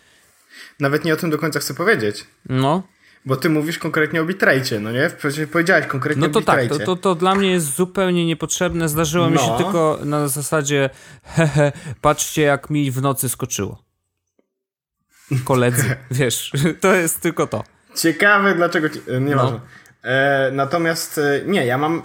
Nawet 0.80 1.06
nie 1.06 1.14
o 1.14 1.18
tym 1.18 1.30
do 1.30 1.38
końca 1.38 1.60
chcę 1.60 1.74
powiedzieć. 1.74 2.26
No, 2.50 2.84
Bo 3.26 3.36
ty 3.36 3.50
mówisz 3.50 3.78
konkretnie 3.80 4.22
o 4.22 4.26
bitrate, 4.26 4.80
no 4.80 4.92
nie? 4.92 5.10
Przecież 5.18 5.50
powiedziałeś 5.50 5.86
konkretnie 5.88 6.22
no 6.22 6.28
o 6.28 6.30
to 6.30 6.42
tak, 6.42 6.62
bitrate. 6.62 6.86
to, 6.86 6.96
to, 6.96 7.02
to 7.02 7.16
dla 7.16 7.36
mnie 7.36 7.52
jest 7.52 7.76
zupełnie 7.76 8.26
niepotrzebne. 8.26 8.90
Zdarzyło 8.90 9.30
mi 9.30 9.38
się 9.38 9.48
No. 9.48 9.58
tylko 9.58 10.00
na 10.06 10.28
zasadzie 10.28 10.90
hehe, 11.36 11.72
patrzcie 12.02 12.42
jak 12.42 12.70
mi 12.70 12.92
w 12.92 13.02
nocy 13.02 13.30
skoczyło. 13.30 13.84
Koledzy, 15.44 15.96
wiesz, 16.12 16.52
to 16.82 16.94
jest 16.94 17.22
tylko 17.22 17.48
to. 17.48 17.64
Ciekawe 17.96 18.56
dlaczego... 18.56 18.90
Ci... 18.90 19.00
e, 19.08 19.22
Nieważne. 19.22 19.60
No. 20.04 20.10
E, 20.10 20.50
natomiast 20.54 21.18
e, 21.18 21.42
nie, 21.46 21.66
ja 21.66 21.78
mam 21.78 21.98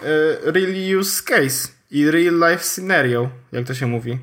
e, 0.46 0.50
real 0.52 0.98
use 0.98 1.22
case 1.22 1.68
i 1.90 2.10
real 2.10 2.34
life 2.50 2.64
scenario, 2.64 3.28
jak 3.52 3.66
to 3.66 3.74
się 3.74 3.86
mówi. 3.86 4.18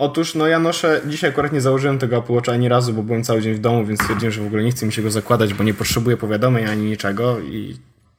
Otóż, 0.00 0.34
no 0.34 0.46
ja 0.46 0.58
noszę, 0.58 1.00
dzisiaj 1.06 1.30
akurat 1.30 1.52
nie 1.52 1.60
założyłem 1.60 1.98
tego 1.98 2.16
Apple 2.16 2.32
Watcha 2.32 2.52
ani 2.52 2.68
razu, 2.68 2.92
bo 2.94 3.02
byłem 3.02 3.24
cały 3.24 3.40
dzień 3.42 3.54
w 3.54 3.58
domu, 3.58 3.86
więc 3.86 4.00
stwierdziłem, 4.00 4.32
że 4.32 4.42
w 4.42 4.46
ogóle 4.46 4.62
nie 4.62 4.70
chce 4.70 4.86
mi 4.86 4.92
się 4.92 5.02
go 5.02 5.10
zakładać, 5.10 5.54
bo 5.54 5.64
nie 5.64 5.74
potrzebuję 5.74 6.16
powiadomień 6.16 6.66
ani 6.66 6.82
niczego 6.84 7.40
i... 7.40 7.76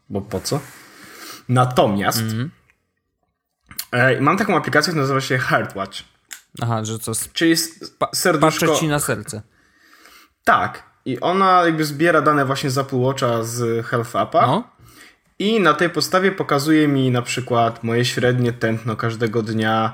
bo 0.09 0.21
po 0.21 0.39
co? 0.39 0.59
Natomiast 1.49 2.19
Mhm. 2.21 2.51
e, 3.91 4.21
mam 4.21 4.37
taką 4.37 4.57
aplikację, 4.57 4.91
która 4.91 5.01
nazywa 5.03 5.21
się 5.21 5.37
Heartwatch, 5.37 5.97
Aha, 6.61 6.85
że 6.85 6.99
co, 6.99 7.11
czyli 7.33 7.51
s- 7.51 7.95
patrzę 7.99 8.15
serduszko... 8.21 8.75
ci 8.75 8.87
na 8.87 8.99
serce. 8.99 9.41
Tak. 10.43 10.83
I 11.05 11.19
ona 11.19 11.61
jakby 11.65 11.85
zbiera 11.85 12.21
dane 12.21 12.45
właśnie 12.45 12.69
z 12.69 12.77
Apple 12.77 12.95
Watcha 12.97 13.43
z 13.43 13.85
Health 13.85 14.15
Appa. 14.15 14.47
No, 14.47 14.63
I 15.39 15.59
na 15.59 15.73
tej 15.73 15.89
podstawie 15.89 16.31
pokazuje 16.31 16.87
mi 16.87 17.11
na 17.11 17.21
przykład 17.21 17.83
moje 17.83 18.05
średnie 18.05 18.53
tętno 18.53 18.95
każdego 18.95 19.41
dnia, 19.43 19.93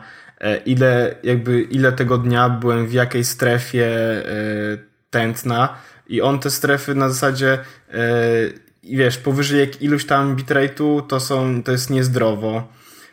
ile 0.65 1.15
jakby 1.23 1.61
ile 1.61 1.91
tego 1.91 2.17
dnia 2.17 2.49
byłem 2.49 2.87
w 2.87 2.93
jakiej 2.93 3.23
strefie 3.23 3.85
e, 3.85 4.23
tętna 5.09 5.77
i 6.07 6.21
on 6.21 6.39
te 6.39 6.49
strefy 6.49 6.95
na 6.95 7.09
zasadzie 7.09 7.59
e, 7.89 7.99
wiesz, 8.83 9.17
powyżej 9.17 9.59
jak 9.59 9.81
iluś 9.81 10.05
tam 10.05 10.35
bitrate'u 10.35 11.07
to 11.07 11.19
są, 11.19 11.63
to 11.63 11.71
jest 11.71 11.89
niezdrowo. 11.89 12.67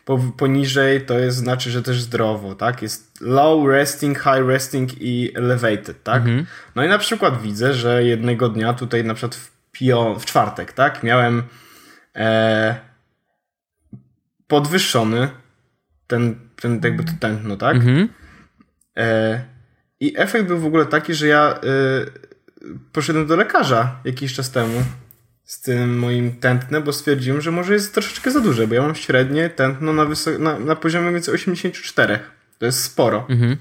Po, 0.05 0.17
poniżej 0.37 1.05
to 1.05 1.19
jest 1.19 1.37
znaczy, 1.37 1.71
że 1.71 1.83
też 1.83 2.01
zdrowo, 2.01 2.55
tak? 2.55 2.81
Jest 2.81 3.21
low 3.21 3.67
resting, 3.67 4.17
high 4.17 4.47
resting 4.47 5.01
i 5.01 5.31
elevated, 5.35 6.03
tak? 6.03 6.23
No 6.75 6.83
i 6.83 6.89
na 6.89 6.97
przykład 6.97 7.41
widzę, 7.41 7.73
że 7.73 8.03
jednego 8.03 8.49
dnia 8.49 8.73
tutaj 8.73 9.03
na 9.03 9.13
przykład 9.13 9.35
w, 9.35 9.51
pio, 9.71 10.15
w 10.19 10.25
czwartek, 10.25 10.73
tak? 10.73 11.03
Miałem 11.03 11.43
e, 12.15 12.75
podwyższony 14.47 15.29
ten, 16.07 16.44
ten 16.65 16.81
jakby 16.83 17.03
to 17.03 17.11
tętno, 17.19 17.57
tak? 17.57 17.75
mhm. 17.75 18.09
E, 18.97 19.41
I 19.99 20.13
efekt 20.17 20.47
był 20.47 20.59
w 20.59 20.65
ogóle 20.65 20.85
taki, 20.85 21.13
że 21.13 21.27
ja 21.27 21.53
e, 21.53 21.59
poszedłem 22.91 23.27
do 23.27 23.35
lekarza 23.35 23.99
jakiś 24.05 24.33
czas 24.33 24.51
temu 24.51 24.83
z 25.43 25.61
tym 25.61 25.99
moim 25.99 26.31
tętnem, 26.31 26.83
bo 26.83 26.93
stwierdziłem, 26.93 27.41
że 27.41 27.51
może 27.51 27.73
jest 27.73 27.93
troszeczkę 27.93 28.31
za 28.31 28.39
duże, 28.39 28.67
bo 28.67 28.75
ja 28.75 28.81
mam 28.81 28.95
średnie 28.95 29.49
tętno 29.49 29.93
na, 29.93 30.05
wysok- 30.05 30.39
na, 30.39 30.59
na 30.59 30.75
poziomie 30.75 31.11
między 31.11 31.31
84. 31.31 32.19
To 32.59 32.65
jest 32.65 32.83
sporo. 32.83 33.25
Mhm. 33.29 33.57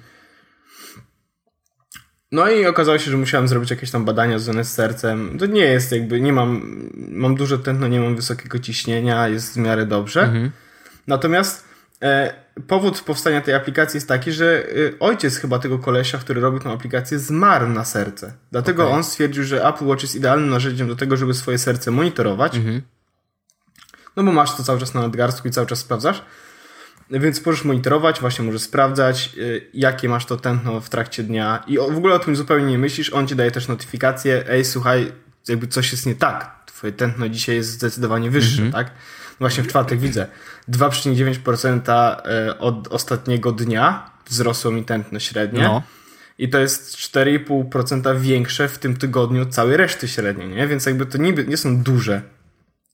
No 2.33 2.51
i 2.51 2.67
okazało 2.67 2.99
się, 2.99 3.11
że 3.11 3.17
musiałem 3.17 3.49
zrobić 3.49 3.71
jakieś 3.71 3.91
tam 3.91 4.05
badania 4.05 4.39
związane 4.39 4.65
z 4.65 4.73
sercem. 4.73 5.39
To 5.39 5.47
nie 5.47 5.65
jest 5.65 5.93
jakby, 5.93 6.21
nie 6.21 6.33
mam, 6.33 6.81
mam 6.95 7.35
duże 7.35 7.59
tętno, 7.59 7.89
nie 7.89 8.01
mam 8.01 8.17
wysokiego 8.17 8.59
ciśnienia, 8.59 9.29
jest 9.29 9.55
w 9.55 9.57
miarę 9.57 9.87
dobrze. 9.87 10.23
Mhm. 10.23 10.51
Natomiast 11.07 11.74
powód 12.67 13.01
powstania 13.01 13.41
tej 13.41 13.55
aplikacji 13.55 13.97
jest 13.97 14.09
taki, 14.09 14.33
że 14.33 14.67
e, 14.67 14.99
ojciec 15.01 15.37
chyba 15.37 15.59
tego 15.59 15.79
kolesia, 15.79 16.19
który 16.19 16.41
robił 16.41 16.61
tę 16.61 16.71
aplikację, 16.71 17.19
zmarł 17.19 17.69
na 17.69 17.85
serce. 17.85 18.33
Dlatego 18.53 18.85
Okej. 18.85 18.97
on 18.97 19.05
stwierdził, 19.05 19.45
że 19.45 19.69
Apple 19.69 19.87
Watch 19.87 20.03
jest 20.03 20.15
idealnym 20.15 20.51
narzędziem 20.51 20.89
do 20.89 20.97
tego, 20.97 21.17
żeby 21.17 21.35
swoje 21.35 21.59
serce 21.59 21.91
monitorować. 21.91 22.57
Mhm. 22.57 22.83
No 24.17 24.23
bo 24.23 24.33
masz 24.33 24.57
to 24.57 24.63
cały 24.63 24.81
czas 24.81 24.95
na 24.95 25.01
nadgarstku 25.01 25.49
i 25.49 25.51
cały 25.51 25.67
czas 25.67 25.79
sprawdzasz. 25.79 26.23
Więc 27.11 27.47
możesz 27.47 27.65
monitorować, 27.65 28.21
właśnie 28.21 28.45
możesz 28.45 28.63
sprawdzać, 28.63 29.31
y, 29.37 29.71
jakie 29.75 30.09
masz 30.09 30.27
to 30.27 30.37
tętno 30.37 30.81
w 30.81 30.89
trakcie 30.89 31.23
dnia 31.23 31.65
i 31.67 31.79
w 31.79 31.97
ogóle 31.97 32.15
o 32.15 32.19
tym 32.19 32.37
zupełnie 32.37 32.67
nie 32.67 32.79
myślisz. 32.79 33.13
On 33.13 33.27
ci 33.27 33.37
daje 33.37 33.51
też 33.51 33.69
notyfikację, 33.69 34.45
ej, 34.49 34.65
słuchaj, 34.65 35.13
jakby 35.49 35.67
coś 35.67 35.93
jest 35.93 36.07
nie 36.07 36.15
tak. 36.15 36.65
Twoje 36.67 36.93
tętno 36.93 37.29
dzisiaj 37.29 37.57
jest 37.57 37.71
zdecydowanie 37.71 38.31
wyższe, 38.31 38.71
tak? 38.73 38.91
Właśnie 39.39 39.63
w 39.63 39.67
czwartek 39.69 40.01
widzę 40.01 40.27
2,9% 40.69 42.17
e, 42.25 42.59
od 42.59 42.89
ostatniego 42.89 43.53
dnia 43.53 44.11
wzrosło 44.27 44.71
mi 44.71 44.85
tętno 44.85 45.21
średnie. 45.21 45.63
No. 45.63 45.83
I 46.39 46.49
to 46.49 46.59
jest 46.59 46.97
4,5% 46.97 48.21
większe 48.21 48.69
w 48.69 48.79
tym 48.79 48.97
tygodniu 48.97 49.43
od 49.43 49.55
całej 49.55 49.77
reszty 49.77 50.09
średniej, 50.09 50.49
nie? 50.49 50.67
Więc 50.67 50.87
jakby 50.87 51.07
to 51.07 51.19
niby 51.19 51.45
nie 51.45 51.57
są 51.57 51.83
duże 51.83 52.23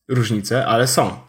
różnice, 0.09 0.67
ale 0.67 0.87
są. 0.87 1.21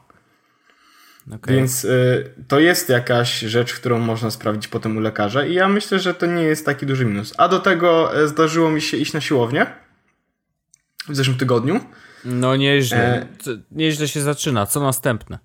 Okej. 1.28 1.56
Więc 1.56 1.86
y, 1.86 2.34
to 2.48 2.60
jest 2.60 2.90
jakaś 2.90 3.40
rzecz, 3.40 3.74
którą 3.74 4.00
można 4.00 4.32
sprawdzić 4.32 4.68
potem 4.68 4.98
u 4.98 5.00
lekarza 5.00 5.46
i 5.46 5.54
ja 5.54 5.70
myślę, 5.70 6.00
że 6.00 6.14
to 6.14 6.26
nie 6.26 6.44
jest 6.44 6.66
taki 6.66 6.86
duży 6.86 7.06
minus. 7.06 7.34
A 7.38 7.48
do 7.48 7.60
tego 7.60 8.18
e, 8.24 8.28
zdarzyło 8.28 8.72
mi 8.72 8.82
się 8.82 8.98
iść 8.98 9.14
na 9.14 9.22
siłownię 9.22 9.66
w 11.10 11.16
zeszłym 11.16 11.38
tygodniu 11.38 11.80
No 12.26 12.56
nieźle. 12.56 13.22
E- 13.22 13.28
Nieźle 13.72 14.08
się 14.08 14.22
zaczyna. 14.22 14.66
Co 14.66 14.80
następne? 14.80 15.40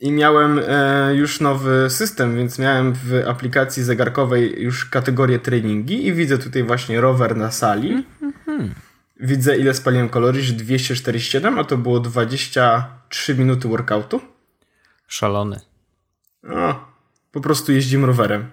i 0.00 0.12
miałem 0.12 0.60
e, 0.68 1.14
już 1.14 1.40
nowy 1.40 1.90
system, 1.90 2.36
więc 2.36 2.58
miałem 2.58 2.92
w 2.92 3.22
aplikacji 3.28 3.82
zegarkowej 3.82 4.62
już 4.62 4.84
kategorię 4.84 5.38
treningi 5.38 6.06
i 6.06 6.12
widzę 6.12 6.38
tutaj 6.38 6.62
właśnie 6.62 7.00
rower 7.00 7.36
na 7.36 7.50
sali. 7.50 8.06
Widzę 9.20 9.58
ile 9.58 9.74
spaliłem 9.74 10.08
kalorii, 10.08 10.42
że 10.42 10.52
247, 10.52 11.58
a 11.58 11.64
to 11.64 11.76
było 11.76 12.00
23 12.00 13.34
minuty 13.34 13.68
workoutu. 13.68 14.20
Szalony. 15.08 15.60
No, 16.42 16.86
po 17.32 17.40
prostu 17.40 17.72
jeździmy 17.72 18.06
rowerem. 18.06 18.50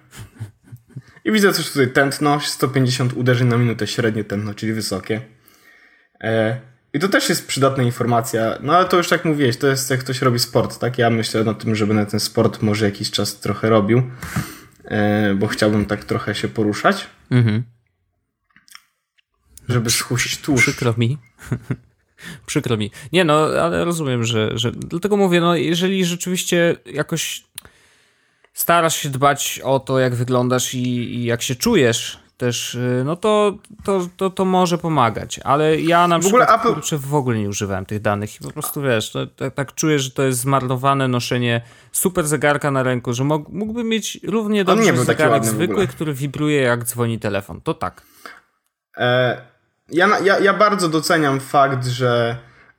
I 1.24 1.32
widzę 1.32 1.52
też 1.52 1.70
tutaj 1.72 1.92
tętno, 1.92 2.40
150 2.40 3.12
uderzeń 3.12 3.48
na 3.48 3.56
minutę, 3.58 3.86
średnie 3.86 4.24
tętno, 4.24 4.54
czyli 4.54 4.72
wysokie. 4.72 5.20
E, 6.20 6.60
I 6.96 6.98
to 6.98 7.08
też 7.08 7.28
jest 7.28 7.46
przydatna 7.46 7.82
informacja, 7.82 8.58
no 8.60 8.76
ale 8.76 8.88
to 8.88 8.96
już 8.96 9.08
tak 9.08 9.24
mówiłeś, 9.24 9.56
to 9.56 9.66
jest 9.66 9.90
jak 9.90 10.00
ktoś 10.00 10.22
robi 10.22 10.38
sport, 10.38 10.78
tak? 10.78 10.98
Ja 10.98 11.10
myślę 11.10 11.44
na 11.44 11.54
tym, 11.54 11.74
żeby 11.74 11.94
na 11.94 12.06
ten 12.06 12.20
sport 12.20 12.62
może 12.62 12.84
jakiś 12.84 13.10
czas 13.10 13.40
trochę 13.40 13.68
robił, 13.70 14.02
e, 14.84 15.34
bo 15.34 15.46
chciałbym 15.46 15.86
tak 15.86 16.04
trochę 16.04 16.34
się 16.34 16.48
poruszać, 16.48 17.06
Mhm. 17.30 17.62
żeby 19.68 19.90
schuścić 19.90 20.38
tłuszcz. 20.38 20.64
Przykro 20.64 20.94
mi. 20.98 21.18
Przykro 22.46 22.76
mi. 22.76 22.90
Nie 23.12 23.24
no, 23.24 23.46
ale 23.62 23.84
rozumiem, 23.84 24.24
że, 24.24 24.50
że. 24.58 24.72
Dlatego 24.72 25.16
mówię, 25.16 25.40
no, 25.40 25.56
jeżeli 25.56 26.04
rzeczywiście 26.04 26.76
jakoś 26.86 27.44
starasz 28.54 28.96
się 28.96 29.08
dbać 29.08 29.60
o 29.64 29.80
to, 29.80 29.98
jak 29.98 30.14
wyglądasz 30.14 30.74
i, 30.74 30.86
i 31.14 31.24
jak 31.24 31.42
się 31.42 31.54
czujesz 31.54 32.18
też, 32.36 32.74
y, 32.74 33.02
no 33.04 33.16
to, 33.16 33.58
to, 33.84 34.08
to, 34.16 34.30
to 34.30 34.44
może 34.44 34.78
pomagać. 34.78 35.40
Ale 35.44 35.80
ja 35.80 36.08
na 36.08 36.18
W 36.18 36.26
ogóle 36.26 36.46
przykład 36.46 36.64
Apple- 36.64 36.74
kurczę, 36.74 36.98
w 36.98 37.14
ogóle 37.14 37.38
nie 37.38 37.48
używałem 37.48 37.86
tych 37.86 38.00
danych 38.00 38.36
i 38.36 38.44
po 38.44 38.50
prostu 38.50 38.82
wiesz, 38.82 39.16
tak, 39.36 39.54
tak 39.54 39.74
czuję, 39.74 39.98
że 39.98 40.10
to 40.10 40.22
jest 40.22 40.40
zmarnowane 40.40 41.08
noszenie 41.08 41.60
super 41.92 42.26
zegarka 42.26 42.70
na 42.70 42.82
ręku, 42.82 43.12
że 43.12 43.24
mógł, 43.24 43.52
mógłbym 43.52 43.88
mieć 43.88 44.20
równie 44.24 44.58
nie 44.58 44.64
dobrze 44.64 44.96
zegarek 44.96 45.44
zwykły, 45.44 45.74
ogóle. 45.74 45.86
który 45.86 46.14
wibruje 46.14 46.60
jak 46.60 46.84
dzwoni 46.84 47.18
telefon. 47.18 47.60
To 47.60 47.74
tak. 47.74 48.02
E, 48.96 49.40
ja, 49.88 50.18
ja, 50.18 50.38
ja 50.38 50.54
bardzo 50.54 50.88
doceniam 50.88 51.40
fakt, 51.40 51.86
że 51.86 52.36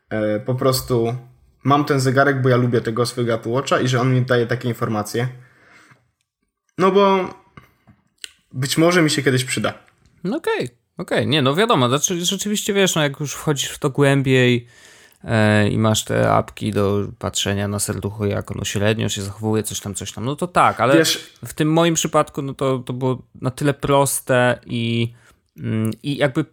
e, 0.09 0.39
po 0.39 0.55
prostu 0.55 1.15
mam 1.63 1.85
ten 1.85 1.99
zegarek, 1.99 2.41
bo 2.41 2.49
ja 2.49 2.57
lubię 2.57 2.81
tego 2.81 3.05
swojego 3.05 3.33
Apple 3.33 3.49
Watcha 3.49 3.79
i 3.79 3.87
że 3.87 4.01
on 4.01 4.13
mi 4.13 4.21
daje 4.21 4.47
takie 4.47 4.67
informacje. 4.67 5.27
No 6.77 6.91
bo 6.91 7.29
być 8.57 8.77
może 8.77 9.01
mi 9.01 9.09
się 9.09 9.23
kiedyś 9.23 9.43
przyda. 9.43 9.73
No 10.23 10.37
okej, 10.37 10.69
okej, 10.97 11.27
nie 11.27 11.41
no 11.41 11.55
wiadomo, 11.55 11.87
znaczy 11.89 12.25
rzeczywiście 12.25 12.73
wiesz, 12.73 12.95
no 12.95 13.03
jak 13.03 13.19
już 13.19 13.33
wchodzisz 13.33 13.69
w 13.69 13.79
to 13.79 13.89
głębiej 13.89 14.67
e, 15.23 15.69
i 15.69 15.77
masz 15.77 16.03
te 16.03 16.31
apki 16.31 16.71
do 16.71 17.07
patrzenia 17.19 17.67
na 17.67 17.79
serducho, 17.79 18.25
jak 18.25 18.51
ono 18.51 18.63
średnio 18.65 19.09
się 19.09 19.21
zachowuje, 19.21 19.63
coś 19.63 19.79
tam, 19.79 19.95
coś 19.95 20.11
tam, 20.11 20.25
no 20.25 20.35
to 20.35 20.47
tak, 20.47 20.79
ale 20.81 20.97
Wiesz- 20.97 21.29
w 21.45 21.53
tym 21.53 21.73
moim 21.73 21.93
przypadku 21.93 22.41
no 22.41 22.53
to, 22.53 22.79
to 22.79 22.93
było 22.93 23.21
na 23.41 23.51
tyle 23.51 23.73
proste 23.73 24.59
i, 24.65 25.13
mm, 25.57 25.91
i 26.03 26.17
jakby 26.17 26.45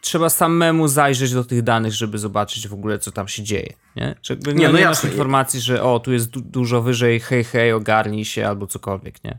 trzeba 0.00 0.28
samemu 0.30 0.88
zajrzeć 0.88 1.32
do 1.34 1.44
tych 1.44 1.62
danych, 1.62 1.92
żeby 1.92 2.18
zobaczyć 2.18 2.68
w 2.68 2.74
ogóle, 2.74 2.98
co 2.98 3.12
tam 3.12 3.28
się 3.28 3.42
dzieje, 3.42 3.72
nie? 3.96 4.14
Że 4.22 4.36
nie, 4.36 4.52
Nie, 4.52 4.68
no 4.68 4.78
nie 4.78 4.84
masz 4.84 4.96
jasne. 4.96 5.10
informacji, 5.10 5.60
że 5.60 5.82
o, 5.82 6.00
tu 6.00 6.12
jest 6.12 6.30
du- 6.30 6.40
dużo 6.40 6.82
wyżej, 6.82 7.20
hej, 7.20 7.44
hej, 7.44 7.72
ogarnij 7.72 8.24
się, 8.24 8.48
albo 8.48 8.66
cokolwiek, 8.66 9.24
nie? 9.24 9.38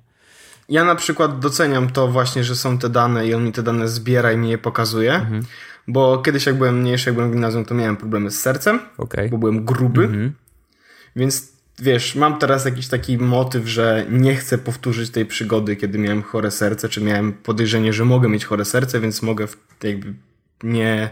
Ja 0.70 0.84
na 0.84 0.95
przykład 0.95 1.39
doceniam 1.39 1.89
to 1.89 2.07
właśnie, 2.07 2.43
że 2.43 2.55
są 2.55 2.78
te 2.78 2.89
dane 2.89 3.28
i 3.28 3.34
on 3.34 3.45
mi 3.45 3.51
te 3.51 3.64
dane 3.64 3.88
zbiera 3.88 4.32
i 4.32 4.38
mi 4.38 4.49
je 4.49 4.57
pokazuje. 4.57 5.26
Bo 5.88 6.18
kiedyś 6.18 6.45
jak 6.45 6.57
byłem 6.57 6.80
mniejszy, 6.80 7.09
jak 7.09 7.16
byłem 7.16 7.30
w 7.30 7.34
gimnazjum, 7.34 7.66
to 7.66 7.76
miałem 7.76 7.97
problemy 7.97 8.32
z 8.32 8.41
sercem, 8.41 8.80
Okej. 8.97 9.30
bo 9.30 9.38
byłem 9.38 9.66
gruby. 9.66 10.32
Więc 11.16 11.53
wiesz, 11.80 12.16
mam 12.16 12.39
teraz 12.39 12.66
jakiś 12.66 12.88
taki 12.88 13.18
motyw, 13.18 13.68
że 13.68 14.05
nie 14.09 14.36
chcę 14.36 14.57
powtórzyć 14.57 15.09
tej 15.09 15.26
przygody, 15.26 15.76
kiedy 15.76 15.97
miałem 15.97 16.24
chore 16.24 16.51
serce, 16.51 16.89
czy 16.89 17.01
miałem 17.01 17.34
podejrzenie, 17.34 17.93
że 17.93 18.05
mogę 18.05 18.30
mieć 18.30 18.45
chore 18.45 18.66
serce, 18.66 18.99
więc 18.99 19.22
mogę 19.22 19.47
jakby 19.84 20.14
nie. 20.64 21.09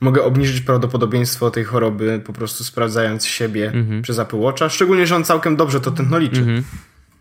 Mogę 0.00 0.24
obniżyć 0.24 0.60
prawdopodobieństwo 0.60 1.50
tej 1.50 1.64
choroby 1.64 2.20
po 2.24 2.32
prostu 2.32 2.64
sprawdzając 2.64 3.26
siebie 3.26 3.72
przez 4.02 4.18
Apple 4.18 4.36
Watcha. 4.36 4.68
Szczególnie, 4.68 5.06
że 5.06 5.16
on 5.16 5.24
całkiem 5.24 5.56
dobrze 5.56 5.80
to 5.80 5.90
tętno 5.90 6.18
liczy. 6.18 6.62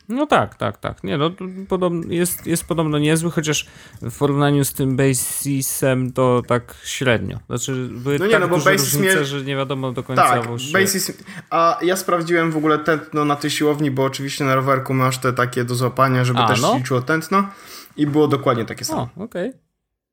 No 0.09 0.27
tak, 0.27 0.55
tak, 0.55 0.77
tak. 0.77 1.03
Nie, 1.03 1.17
no, 1.17 1.29
to 1.29 1.45
podobno, 1.69 2.13
jest, 2.13 2.47
jest 2.47 2.65
podobno 2.65 2.99
niezły, 2.99 3.31
chociaż 3.31 3.67
w 4.01 4.17
porównaniu 4.17 4.65
z 4.65 4.73
tym 4.73 4.97
Basisem 4.97 6.13
to 6.13 6.41
tak 6.47 6.75
średnio. 6.83 7.39
Znaczy, 7.47 7.89
były 7.91 8.19
No 8.19 8.25
nie, 8.25 8.31
tak 8.31 8.41
no 8.41 8.47
bo 8.47 8.55
duże 8.55 8.71
Basis 8.71 8.93
różnice, 8.93 9.25
że 9.25 9.41
nie 9.41 9.55
wiadomo 9.55 9.91
do 9.91 10.03
końca 10.03 10.23
Tak. 10.23 10.47
Basis. 10.73 11.11
A 11.49 11.79
ja 11.81 11.95
sprawdziłem 11.95 12.51
w 12.51 12.57
ogóle 12.57 12.79
tętno 12.79 13.25
na 13.25 13.35
tej 13.35 13.51
siłowni, 13.51 13.91
bo 13.91 14.03
oczywiście 14.03 14.45
na 14.45 14.55
rowerku 14.55 14.93
masz 14.93 15.17
te 15.17 15.33
takie 15.33 15.63
do 15.63 15.75
złapania, 15.75 16.25
żeby 16.25 16.39
A, 16.39 16.47
też 16.47 16.61
no. 16.61 16.77
liczyło 16.77 17.01
tętno. 17.01 17.49
I 17.97 18.07
było 18.07 18.27
dokładnie 18.27 18.65
takie 18.65 18.85
samo. 18.85 19.09
O, 19.17 19.23
okej. 19.23 19.53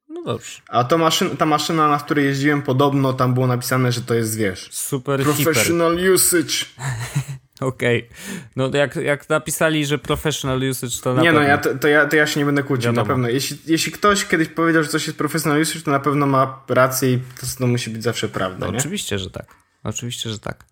No 0.09 0.23
dobrze. 0.23 0.61
A 0.69 0.85
to 0.85 0.99
maszyn, 0.99 1.37
ta 1.37 1.47
maszyna, 1.47 1.89
na 1.89 1.99
której 1.99 2.25
jeździłem, 2.25 2.63
podobno 2.63 3.13
tam 3.13 3.35
było 3.35 3.47
napisane, 3.47 3.93
że 3.93 4.01
to 4.01 4.15
jest, 4.15 4.37
wiesz, 4.37 4.69
Super 4.73 5.21
hiper. 5.21 5.45
professional 5.45 5.99
usage. 6.15 6.55
Okej. 7.61 8.09
No 8.57 8.69
to 8.71 8.77
jak, 8.77 8.97
jak 8.97 9.29
napisali, 9.29 9.87
że 9.87 9.99
professional 9.99 10.63
usage, 10.71 10.93
to 11.03 11.15
na 11.15 11.23
Nie 11.23 11.33
no, 11.33 11.39
pewno. 11.39 11.49
ja, 11.49 11.59
to, 11.59 11.75
to, 11.75 11.89
ja, 11.89 12.07
to 12.07 12.17
ja 12.17 12.27
się 12.27 12.41
nie 12.41 12.47
będę 12.47 12.63
kłócił, 12.63 12.85
Wiadomo. 12.85 13.03
na 13.03 13.09
pewno. 13.09 13.29
Jeśli, 13.29 13.59
jeśli 13.67 13.93
ktoś 13.93 14.25
kiedyś 14.25 14.49
powiedział, 14.49 14.83
że 14.83 14.89
coś 14.89 15.07
jest 15.07 15.19
professional 15.19 15.61
usage, 15.61 15.81
to 15.81 15.91
na 15.91 16.01
pewno 16.01 16.27
ma 16.27 16.65
rację 16.69 17.13
i 17.13 17.19
to, 17.19 17.47
to 17.59 17.67
musi 17.67 17.91
być 17.91 18.03
zawsze 18.03 18.29
prawda, 18.29 18.67
nie? 18.71 18.79
Oczywiście, 18.79 19.19
że 19.19 19.31
tak. 19.31 19.47
Oczywiście, 19.85 20.31
że 20.31 20.39
tak. 20.39 20.65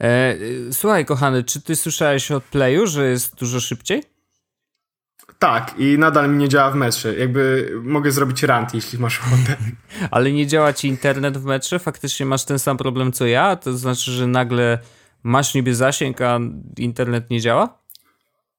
E, 0.00 0.34
y, 0.34 0.68
słuchaj, 0.72 1.04
kochany, 1.04 1.44
czy 1.44 1.60
ty 1.60 1.76
słyszałeś 1.76 2.30
od 2.30 2.44
Playu, 2.44 2.86
że 2.86 3.10
jest 3.10 3.34
dużo 3.34 3.60
szybciej? 3.60 4.02
Tak, 5.38 5.74
i 5.78 5.98
nadal 5.98 6.30
mi 6.30 6.36
nie 6.36 6.48
działa 6.48 6.70
w 6.70 6.74
metrze. 6.74 7.14
Jakby 7.14 7.72
mogę 7.82 8.12
zrobić 8.12 8.42
rant, 8.42 8.74
jeśli 8.74 8.98
masz 8.98 9.20
ochotę. 9.20 9.56
Ale 10.10 10.32
nie 10.32 10.46
działa 10.46 10.72
ci 10.72 10.88
internet 10.88 11.38
w 11.38 11.44
metrze? 11.44 11.78
Faktycznie 11.78 12.26
masz 12.26 12.44
ten 12.44 12.58
sam 12.58 12.76
problem 12.76 13.12
co 13.12 13.26
ja? 13.26 13.56
To 13.56 13.78
znaczy, 13.78 14.10
że 14.10 14.26
nagle 14.26 14.78
masz 15.22 15.54
niby 15.54 15.74
zasięg, 15.74 16.20
a 16.20 16.38
internet 16.78 17.30
nie 17.30 17.40
działa? 17.40 17.78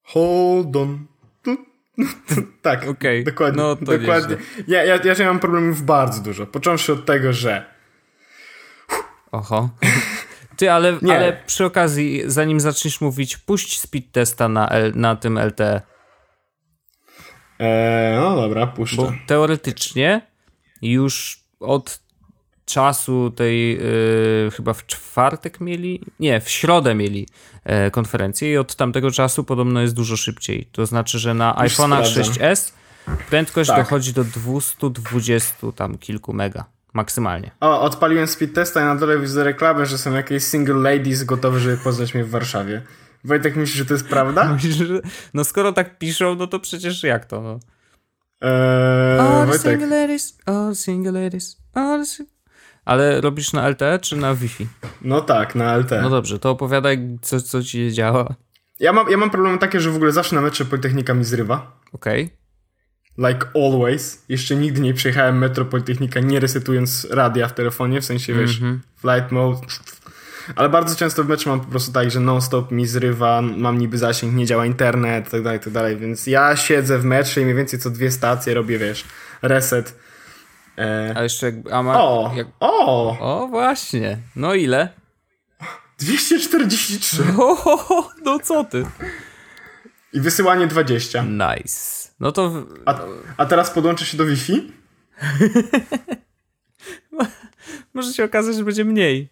Hold 0.04 0.76
on. 0.76 1.08
tak, 2.62 2.88
Okej, 2.88 3.24
dokładnie. 3.24 3.64
no 3.64 3.76
dokładnie. 3.76 4.38
Ja, 4.68 4.84
ja, 4.84 5.00
ja 5.20 5.26
mam 5.26 5.40
problemów 5.40 5.82
bardzo 5.82 6.22
dużo. 6.22 6.46
Począwszy 6.48 6.94
od 6.94 7.06
tego, 7.06 7.34
że 7.34 7.66
Oho. 9.32 9.70
Ty, 10.58 10.72
ale, 10.72 10.98
Nie. 11.02 11.16
ale 11.16 11.44
przy 11.46 11.66
okazji, 11.66 12.24
zanim 12.26 12.60
zaczniesz 12.60 13.02
mówić, 13.02 13.38
puść 13.38 13.80
speed 13.80 14.08
testa 14.12 14.50
na, 14.50 14.70
L, 14.70 14.92
na 14.96 15.16
tym 15.16 15.38
LTE. 15.38 15.82
e, 17.60 18.18
no 18.22 18.36
dobra, 18.36 18.68
puszczę. 18.68 18.98
Bo 18.98 19.14
teoretycznie 19.28 20.22
już 20.82 21.44
od 21.60 22.00
czasu 22.72 23.32
tej 23.36 23.78
y, 24.48 24.52
chyba 24.52 24.74
w 24.74 24.86
czwartek 24.86 25.62
mieli, 25.62 26.02
nie, 26.20 26.42
w 26.42 26.50
środę 26.50 26.96
mieli 26.96 27.28
e, 27.64 27.92
konferencję 27.92 28.52
i 28.52 28.58
od 28.58 28.76
tamtego 28.76 29.12
czasu 29.12 29.44
podobno 29.44 29.82
jest 29.82 29.94
dużo 29.96 30.18
szybciej. 30.18 30.70
To 30.72 30.86
znaczy, 30.86 31.20
że 31.20 31.34
na 31.34 31.60
Już 31.64 31.74
iPhone'ach 31.74 32.06
sprawdzam. 32.06 32.34
6s 32.34 32.72
prędkość 33.30 33.70
Tak. 33.70 33.78
dochodzi 33.80 34.14
do 34.14 34.24
220 34.24 35.72
tam 35.76 35.98
kilku 35.98 36.34
mega 36.34 36.66
maksymalnie. 36.94 37.52
O, 37.60 37.82
odpaliłem 37.82 38.28
speed 38.28 38.54
testa 38.54 38.82
i 38.82 38.84
na 38.84 38.96
dole 38.96 39.20
widzę 39.20 39.44
reklamę, 39.44 39.86
że 39.86 39.98
są 39.98 40.14
jakieś 40.14 40.44
single 40.44 40.76
ladies 40.96 41.24
gotowe, 41.24 41.60
żeby 41.60 41.78
poznać 41.78 42.14
mnie 42.14 42.24
w 42.24 42.30
Warszawie. 42.30 42.82
Wojtek, 43.24 43.56
myślisz, 43.56 43.78
że 43.78 43.86
to 43.86 43.94
jest 43.94 44.08
prawda? 44.08 44.58
No 45.34 45.44
skoro 45.44 45.74
tak 45.74 45.98
piszą, 45.98 46.36
no 46.36 46.48
to 46.48 46.60
przecież 46.60 47.04
jak 47.04 47.26
to? 47.26 47.42
No. 47.42 47.60
Eee, 48.42 49.20
All 49.20 49.48
Wojtek, 49.48 49.62
single 49.80 49.88
ladies, 50.02 50.38
all 50.46 50.76
single 50.76 51.12
ladies, 51.24 51.58
all 51.74 52.00
the 52.00 52.06
sing- 52.06 52.28
Ale 52.92 53.22
robisz 53.22 53.54
na 53.54 53.70
LTE 53.70 54.00
czy 54.00 54.16
na 54.18 54.36
Wi-Fi? 54.36 54.68
no 55.02 55.22
tak, 55.22 55.56
na 55.56 55.78
LT. 55.78 55.92
No 56.02 56.10
dobrze, 56.10 56.40
to 56.40 56.50
opowiadaj, 56.50 57.18
co, 57.22 57.42
co 57.42 57.64
ci 57.64 57.70
się 57.72 57.92
działo. 57.92 58.34
Ja 58.80 58.94
mam, 58.94 59.10
ja 59.10 59.18
mam 59.18 59.30
problemy 59.30 59.58
takie, 59.58 59.80
że 59.80 59.90
w 59.92 59.96
ogóle 59.96 60.12
zawsze 60.12 60.36
na 60.36 60.42
metrze 60.42 60.66
Politechnika 60.66 61.14
mi 61.14 61.24
zrywa. 61.24 61.80
Okej. 61.94 62.30
Like 63.18 63.48
always. 63.56 64.24
Jeszcze 64.30 64.56
nigdy 64.56 64.82
nie 64.82 64.94
przejechałem 64.94 65.38
metro 65.38 65.66
Politechnika 65.66 66.20
nie 66.20 66.40
resetując 66.40 67.08
radia 67.12 67.48
w 67.48 67.54
telefonie, 67.54 68.02
w 68.02 68.06
sensie 68.06 68.34
wiesz, 68.34 68.56
Mhm. 68.56 68.82
flight 68.98 69.32
mode. 69.32 69.60
Ale 70.56 70.70
bardzo 70.70 70.96
często 70.96 71.24
w 71.24 71.28
metrze 71.28 71.50
mam 71.50 71.60
po 71.60 71.68
prostu 71.72 71.92
tak, 71.92 72.12
że 72.12 72.20
non-stop 72.20 72.72
mi 72.72 72.88
zrywa, 72.88 73.42
mam 73.42 73.78
niby 73.78 73.98
zasięg, 73.98 74.34
nie 74.34 74.46
działa 74.46 74.66
internet, 74.66 75.30
tak 75.30 75.44
dalej, 75.44 75.60
tak 75.60 75.74
dalej. 75.74 75.98
Więc 75.98 76.28
ja 76.28 76.56
siedzę 76.56 77.00
w 77.00 77.06
metrze 77.06 77.42
i 77.42 77.44
mniej 77.44 77.56
więcej 77.58 77.80
co 77.80 77.90
dwie 77.90 78.12
stacje 78.12 78.54
robię, 78.54 78.78
wiesz, 78.78 79.06
reset. 79.42 79.96
E... 80.82 81.14
A 81.18 81.24
jeszcze 81.24 81.46
jak... 81.46 81.56
A 81.72 81.84
ma, 81.84 82.04
O! 82.04 82.32
jak, 82.36 82.48
O! 82.60 83.18
o, 83.20 83.48
właśnie. 83.48 84.18
No 84.36 84.54
ile? 84.54 84.90
243. 86.00 87.24
O, 87.38 88.10
no 88.26 88.40
co 88.40 88.64
ty? 88.64 88.86
I 90.14 90.20
wysyłanie 90.22 90.68
20. 90.68 91.24
Nice. 91.24 92.10
No 92.20 92.32
to... 92.32 92.50
w- 92.50 92.66
A, 92.86 93.00
a 93.38 93.46
teraz 93.46 93.72
podłączę 93.72 94.06
się 94.06 94.18
do 94.18 94.26
Wi-Fi? 94.26 94.72
Może 97.94 98.14
się 98.14 98.24
okazać, 98.24 98.56
że 98.56 98.64
będzie 98.64 98.86
mniej. 98.86 99.30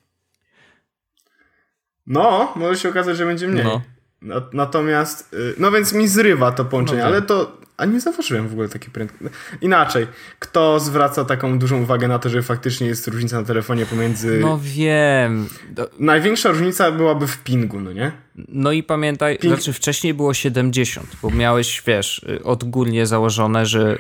No, 2.07 2.53
może 2.55 2.79
się 2.79 2.89
okazać, 2.89 3.17
że 3.17 3.25
będzie 3.25 3.47
mniej. 3.47 3.63
No. 3.65 3.81
Na- 4.21 4.41
Natomiast, 4.53 5.33
y, 5.33 5.55
no 5.57 5.71
więc 5.71 5.93
mi 5.93 6.07
zrywa 6.07 6.51
to 6.51 6.65
połączenie, 6.65 6.97
No 6.99 7.03
tak. 7.05 7.13
ale 7.13 7.21
to, 7.21 7.57
a 7.79 7.85
nie 7.85 7.99
zauważyłem 7.99 8.47
w 8.47 8.51
ogóle 8.51 8.69
takiej 8.69 8.89
prędkości. 8.89 9.25
Inaczej, 9.61 10.07
kto 10.39 10.79
zwraca 10.79 11.25
taką 11.25 11.59
dużą 11.59 11.81
uwagę 11.81 12.07
na 12.07 12.19
to, 12.19 12.29
że 12.29 12.41
faktycznie 12.43 12.87
jest 12.87 13.07
różnica 13.07 13.39
na 13.41 13.47
telefonie 13.47 13.85
pomiędzy... 13.85 14.39
No 14.41 14.59
wiem. 14.63 15.49
Do- 15.69 15.89
Największa 15.99 16.49
różnica 16.49 16.91
byłaby 16.91 17.27
w 17.27 17.37
pingu, 17.43 17.79
no 17.79 17.93
nie? 17.93 18.11
No 18.47 18.71
i 18.71 18.83
pamiętaj, 18.83 19.37
Ping- 19.37 19.47
znaczy 19.47 19.73
wcześniej 19.73 20.13
było 20.13 20.33
70, 20.33 21.07
bo 21.21 21.29
miałeś, 21.31 21.83
wiesz, 21.87 22.19
y, 22.29 22.43
odgórnie 22.43 23.05
założone, 23.07 23.65
że, 23.65 23.97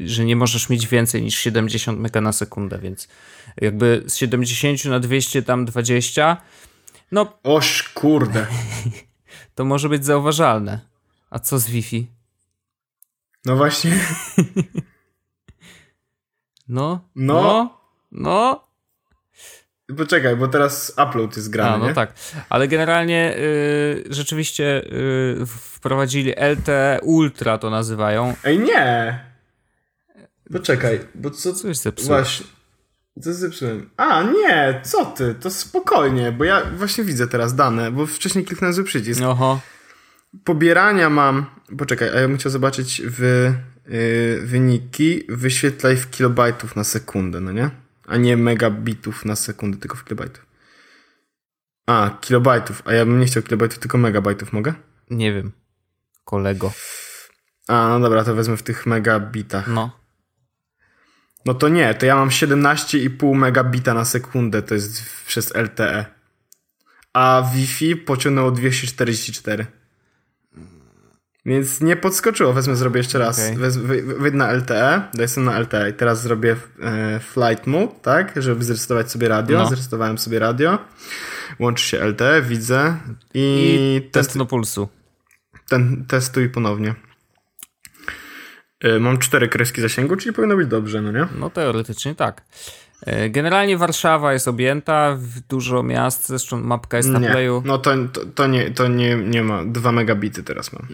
yy, 0.00 0.08
że 0.08 0.24
nie 0.24 0.36
możesz 0.36 0.68
mieć 0.68 0.86
więcej 0.86 1.22
niż 1.22 1.34
70 1.38 1.98
mega 1.98 2.20
na 2.20 2.32
sekundę, 2.32 2.78
więc 2.78 3.08
jakby 3.60 4.02
z 4.06 4.16
70 4.16 4.84
na 4.84 5.00
200 5.00 5.42
tam 5.42 5.64
20, 5.64 6.36
no 7.12 7.38
Oż 7.42 7.82
kurde. 7.94 8.46
to 9.54 9.64
może 9.64 9.88
być 9.88 10.04
zauważalne. 10.04 10.80
A 11.30 11.38
co 11.38 11.58
z 11.58 11.70
Wi-Fi? 11.70 12.06
No 13.46 13.56
właśnie. 13.56 13.92
No, 16.68 17.00
No. 17.16 17.34
no, 17.42 17.80
no. 18.12 18.64
Poczekaj, 19.96 20.36
bo 20.36 20.48
teraz 20.48 20.92
upload 21.08 21.36
jest 21.36 21.50
grany, 21.50 21.70
A, 21.74 21.78
no 21.78 21.86
nie? 21.88 21.94
tak. 21.94 22.12
Ale 22.48 22.68
generalnie 22.68 23.36
y, 23.36 24.04
rzeczywiście 24.10 24.82
y, 25.42 25.46
wprowadzili 25.46 26.32
LTE 26.56 26.98
Ultra 27.02 27.58
to 27.58 27.70
nazywają. 27.70 28.34
Ej, 28.44 28.58
nie! 28.58 29.18
Poczekaj, 30.52 31.00
bo 31.14 31.30
co... 31.30 31.52
Co 31.52 31.68
jest 31.68 31.82
zepsułe? 31.82 32.08
Właśnie. 32.08 32.46
Co 33.22 33.34
zepsułem? 33.34 33.90
A, 33.96 34.22
nie, 34.22 34.80
co 34.84 35.04
ty? 35.04 35.34
To 35.34 35.50
spokojnie, 35.50 36.32
bo 36.32 36.44
ja 36.44 36.62
właśnie 36.76 37.04
widzę 37.04 37.28
teraz 37.28 37.54
dane, 37.54 37.90
bo 37.90 38.06
wcześniej 38.06 38.44
kliknąłem 38.44 38.74
zły 38.74 38.84
przycisk. 38.84 39.22
Oho. 39.22 39.60
Pobierania 40.44 41.10
mam. 41.10 41.46
Poczekaj, 41.78 42.08
a 42.08 42.20
ja 42.20 42.28
bym 42.28 42.36
chciał 42.36 42.52
zobaczyć 42.52 43.02
w, 43.04 43.52
yy, 43.88 44.46
wyniki. 44.46 45.22
Wyświetlaj 45.28 45.96
w 45.96 46.10
kilobajtów 46.10 46.76
na 46.76 46.84
sekundę, 46.84 47.40
no 47.40 47.52
nie? 47.52 47.70
A 48.06 48.16
nie 48.16 48.36
megabitów 48.36 49.24
na 49.24 49.36
sekundę, 49.36 49.78
tylko 49.78 49.96
w 49.96 50.04
kilobajtów. 50.04 50.46
A, 51.86 52.18
kilobajtów. 52.20 52.82
A 52.84 52.92
ja 52.92 53.06
bym 53.06 53.20
nie 53.20 53.26
chciał 53.26 53.42
kilobajtów, 53.42 53.78
tylko 53.78 53.98
megabajtów 53.98 54.52
mogę? 54.52 54.74
Nie 55.10 55.32
wiem. 55.32 55.52
Kolego. 56.24 56.72
A, 57.68 57.88
no 57.88 58.00
dobra, 58.00 58.24
to 58.24 58.34
wezmę 58.34 58.56
w 58.56 58.62
tych 58.62 58.86
megabitach. 58.86 59.68
No. 59.68 60.00
No 61.46 61.54
to 61.54 61.68
nie, 61.68 61.94
to 61.94 62.06
ja 62.06 62.16
mam 62.16 62.28
17,5 62.28 63.34
megabita 63.34 63.94
na 63.94 64.04
sekundę, 64.04 64.62
to 64.62 64.74
jest 64.74 65.02
przez 65.26 65.54
LTE. 65.54 66.06
A 67.12 67.50
Wi-Fi 67.54 67.96
pociągnęło 67.96 68.50
244. 68.50 69.66
Więc 71.46 71.80
nie 71.80 71.96
podskoczyło, 71.96 72.52
wezmę, 72.52 72.76
zrobię 72.76 72.98
jeszcze 72.98 73.18
raz. 73.18 73.38
Okej. 73.38 73.56
Wez, 73.56 73.76
wy, 73.76 74.02
wy- 74.02 74.14
wyjdę 74.18 74.36
na 74.36 74.52
LTE, 74.52 75.02
daj 75.14 75.28
sobie 75.28 75.46
na 75.46 75.58
LTE 75.60 75.90
i 75.90 75.92
teraz 75.94 76.22
zrobię 76.22 76.56
e, 76.82 77.20
flight 77.20 77.66
mode, 77.66 77.92
tak, 78.02 78.32
żeby 78.42 78.64
zresetować 78.64 79.10
sobie 79.10 79.28
radio. 79.28 79.58
No. 79.58 79.66
Zresetowałem 79.68 80.18
sobie 80.18 80.38
radio. 80.38 80.78
Łączy 81.58 81.84
się 81.84 82.04
LTE, 82.04 82.42
widzę 82.42 82.96
i, 83.34 84.00
I 84.06 84.10
test, 84.10 84.36
no 84.36 84.46
pulsu. 84.46 84.88
ten, 85.68 86.04
testuj 86.08 86.48
ponownie. 86.48 86.94
E, 88.80 88.98
Mam 88.98 89.18
cztery 89.18 89.48
kreski 89.48 89.80
zasięgu, 89.80 90.16
czyli 90.16 90.32
powinno 90.32 90.56
być 90.56 90.68
dobrze, 90.68 91.02
no 91.02 91.12
nie? 91.12 91.26
No 91.38 91.50
teoretycznie 91.50 92.14
tak. 92.14 92.42
E, 93.06 93.30
Generalnie 93.30 93.76
Warszawa 93.78 94.32
jest 94.32 94.48
objęta, 94.48 95.14
w 95.18 95.40
dużo 95.40 95.82
miast, 95.82 96.26
zresztą 96.28 96.60
mapka 96.60 96.96
jest 96.96 97.08
na 97.08 97.18
Nie, 97.18 97.30
playu. 97.30 97.62
no 97.66 97.78
to, 97.78 97.90
to, 98.12 98.20
to, 98.34 98.46
nie, 98.46 98.70
to 98.70 98.88
nie, 98.88 99.16
nie 99.16 99.42
ma. 99.42 99.64
Dwa 99.64 99.92
megabity 99.92 100.42
teraz 100.42 100.72
mam. 100.72 100.86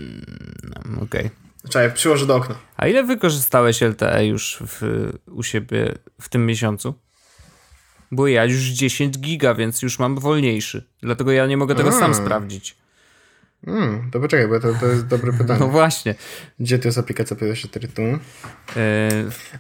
No, 0.90 1.02
Okej. 1.02 1.30
Czekaj, 1.70 1.92
przyłożę 1.92 2.26
do 2.26 2.36
okna. 2.36 2.54
A 2.76 2.86
ile 2.86 3.04
wykorzystałeś 3.04 3.80
LTE 3.82 4.26
już 4.26 4.58
w, 4.66 4.82
u 5.26 5.42
siebie 5.42 5.94
w 6.20 6.28
tym 6.28 6.46
miesiącu? 6.46 6.94
Bo 8.12 8.26
ja 8.26 8.44
już 8.44 8.60
10 8.62 9.18
giga, 9.18 9.54
więc 9.54 9.82
już 9.82 9.98
mam 9.98 10.18
wolniejszy. 10.18 10.84
Dlatego 11.02 11.32
ja 11.32 11.46
nie 11.46 11.56
mogę 11.56 11.74
tego 11.74 11.92
sam 11.92 12.02
Mm. 12.04 12.14
sprawdzić. 12.14 12.76
Hmm, 13.64 14.10
to 14.10 14.20
poczekaj, 14.20 14.48
bo 14.48 14.60
to, 14.60 14.74
to 14.80 14.86
jest 14.86 15.06
dobre 15.06 15.32
pytanie. 15.38 15.60
No 15.60 15.68
właśnie. 15.68 16.14
Gdzie 16.60 16.78
to 16.78 16.88
jest 16.88 16.98
aplikacja 16.98 17.36
PS4 17.36 17.88
tu? 17.88 18.02
E, 18.02 18.18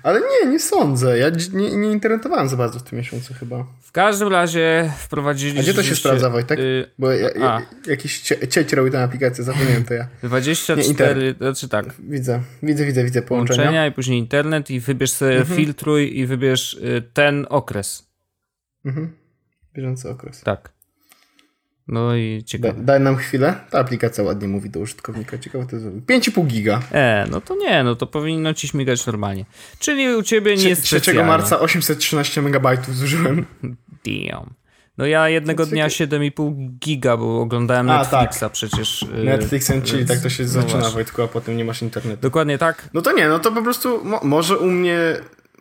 Ale 0.02 0.20
nie, 0.20 0.50
nie 0.50 0.58
sądzę. 0.60 1.18
Ja 1.18 1.30
nie, 1.52 1.76
nie 1.76 1.90
internetowałem 1.92 2.48
za 2.48 2.56
bardzo 2.56 2.78
w 2.78 2.82
tym 2.82 2.98
miesiącu 2.98 3.34
chyba. 3.34 3.66
w 3.82 3.92
każdym 3.92 4.28
razie 4.28 4.92
wprowadzili... 4.98 5.58
A 5.58 5.62
gdzie 5.62 5.74
to 5.74 5.82
się 5.82 5.96
sprawdza, 5.96 6.30
Wojtek? 6.30 6.58
y, 6.58 6.90
Bo 6.98 7.12
ja, 7.12 7.30
ja, 7.30 7.62
jakiś 7.86 8.20
cie- 8.20 8.48
cieć 8.48 8.72
robi 8.72 8.90
tę 8.90 9.02
aplikację, 9.02 9.44
zapomniałem 9.44 9.84
to 9.84 9.94
ja. 9.94 10.08
24, 10.22 11.34
znaczy 11.38 11.68
tak, 11.68 11.86
Widzę, 11.98 12.42
widzę, 12.62 12.84
widzę, 12.86 13.04
widzę 13.04 13.22
połączenia. 13.22 13.56
połączenia 13.56 13.86
i 13.86 13.92
później 13.92 14.18
internet 14.18 14.70
i 14.70 14.80
wybierz 14.80 15.10
sobie, 15.12 15.38
Mhm. 15.38 15.56
filtruj 15.56 16.18
i 16.18 16.26
wybierz 16.26 16.74
y, 16.74 17.02
ten 17.12 17.46
okres. 17.50 18.06
Mhm. 18.84 19.12
Bieżący 19.74 20.10
okres. 20.10 20.40
Tak. 20.40 20.75
No 21.88 22.16
i 22.16 22.38
Da, 22.38 22.46
ciekawe. 22.46 22.74
daj 22.82 23.00
nam 23.00 23.16
chwilę. 23.16 23.54
Ta 23.70 23.78
aplikacja 23.78 24.24
ładnie 24.24 24.48
mówi 24.48 24.70
do 24.70 24.80
użytkownika. 24.80 25.38
Ciekawe 25.38 25.66
to 25.66 25.76
jest. 25.76 25.86
5,5 25.86 26.46
giga. 26.46 26.80
E, 26.92 27.26
no 27.30 27.40
to 27.40 27.56
nie, 27.56 27.82
no 27.84 27.96
to 27.96 28.06
powinno 28.06 28.54
ci 28.54 28.68
śmigać 28.68 29.06
normalnie. 29.06 29.44
Czyli 29.78 30.14
u 30.16 30.22
ciebie 30.22 30.56
nie 30.56 30.68
jest 30.68 30.82
3 30.82 31.00
specjalnie. 31.00 31.24
marca 31.24 31.60
813 31.60 32.42
megabajtów 32.42 32.96
zużyłem. 32.96 33.46
Damn. 34.06 34.50
No 34.98 35.06
ja 35.06 35.28
jednego 35.28 35.64
To 35.64 35.70
dnia 35.70 35.90
ciekawe. 35.90 36.24
7,5 36.30 36.68
giga, 36.78 37.16
bo 37.16 37.40
oglądałem 37.40 37.90
A, 37.90 37.98
Netflixa 37.98 38.40
tak. 38.40 38.52
przecież. 38.52 39.02
y, 39.02 39.24
Netflixem, 39.24 39.82
czyli 39.82 40.06
tak 40.06 40.18
to 40.20 40.28
się 40.28 40.42
no 40.42 40.48
zaczyna, 40.48 40.72
właśnie. 40.78 40.94
Wojtku, 40.94 41.22
a 41.22 41.28
potem 41.28 41.56
nie 41.56 41.64
masz 41.64 41.82
internetu. 41.82 42.22
Dokładnie 42.22 42.58
tak. 42.58 42.88
No 42.94 43.02
to 43.02 43.12
nie, 43.12 43.28
no 43.28 43.38
to 43.38 43.52
po 43.52 43.62
prostu 43.62 44.04
mo 44.04 44.20
może 44.24 44.58
u 44.58 44.66
mnie, 44.66 44.98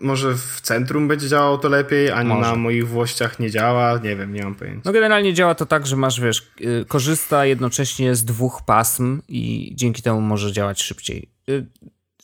może 0.02 0.34
w 0.36 0.62
centrum 0.62 1.08
będzie 1.08 1.28
działało 1.30 1.58
to 1.58 1.70
lepiej, 1.70 2.12
a 2.12 2.24
Może. 2.24 2.42
na 2.50 2.56
moich 2.56 2.88
włościach 2.88 3.40
nie 3.40 3.52
działa. 3.52 3.98
Nie 4.04 4.16
wiem, 4.16 4.34
nie 4.34 4.44
mam 4.44 4.56
pojęcia. 4.56 4.82
No 4.86 4.92
generalnie 4.92 5.34
działa 5.34 5.56
to 5.56 5.66
tak, 5.66 5.88
że 5.88 5.96
masz, 5.96 6.20
wiesz, 6.22 6.52
y, 6.62 6.86
korzysta 6.88 7.46
jednocześnie 7.46 8.16
z 8.16 8.26
dwóch 8.26 8.62
pasm 8.66 9.22
i 9.28 9.72
dzięki 9.76 10.02
temu 10.02 10.22
może 10.22 10.52
działać 10.52 10.84
szybciej. 10.84 11.30
Y, 11.50 11.66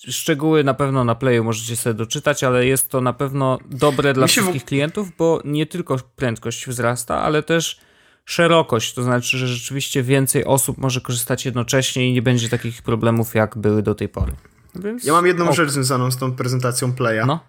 Szczegóły 0.07 0.63
na 0.63 0.73
pewno 0.73 1.03
na 1.03 1.15
Playu 1.15 1.43
możecie 1.43 1.75
sobie 1.75 1.93
doczytać, 1.93 2.43
ale 2.43 2.65
jest 2.65 2.89
to 2.89 3.01
na 3.01 3.13
pewno 3.13 3.57
dobre 3.69 4.13
dla 4.13 4.27
się 4.27 4.41
w- 4.41 4.43
wszystkich 4.43 4.65
klientów, 4.65 5.07
bo 5.17 5.41
nie 5.45 5.65
tylko 5.65 5.97
prędkość 6.15 6.67
wzrasta, 6.67 7.21
ale 7.21 7.43
też 7.43 7.79
szerokość, 8.25 8.93
to 8.93 9.03
znaczy, 9.03 9.37
że 9.37 9.47
rzeczywiście 9.47 10.03
więcej 10.03 10.45
osób 10.45 10.77
może 10.77 11.01
korzystać 11.01 11.45
jednocześnie 11.45 12.09
i 12.09 12.13
nie 12.13 12.21
będzie 12.21 12.49
takich 12.49 12.81
problemów, 12.81 13.35
jak 13.35 13.57
były 13.57 13.83
do 13.83 13.95
tej 13.95 14.09
pory. 14.09 14.31
Więc... 14.75 15.03
Ja 15.03 15.13
mam 15.13 15.27
jedną 15.27 15.49
o, 15.49 15.53
rzecz 15.53 15.69
związaną 15.69 16.11
z 16.11 16.17
tą 16.17 16.31
prezentacją 16.35 16.93
Playa. 16.93 17.21
No, 17.27 17.39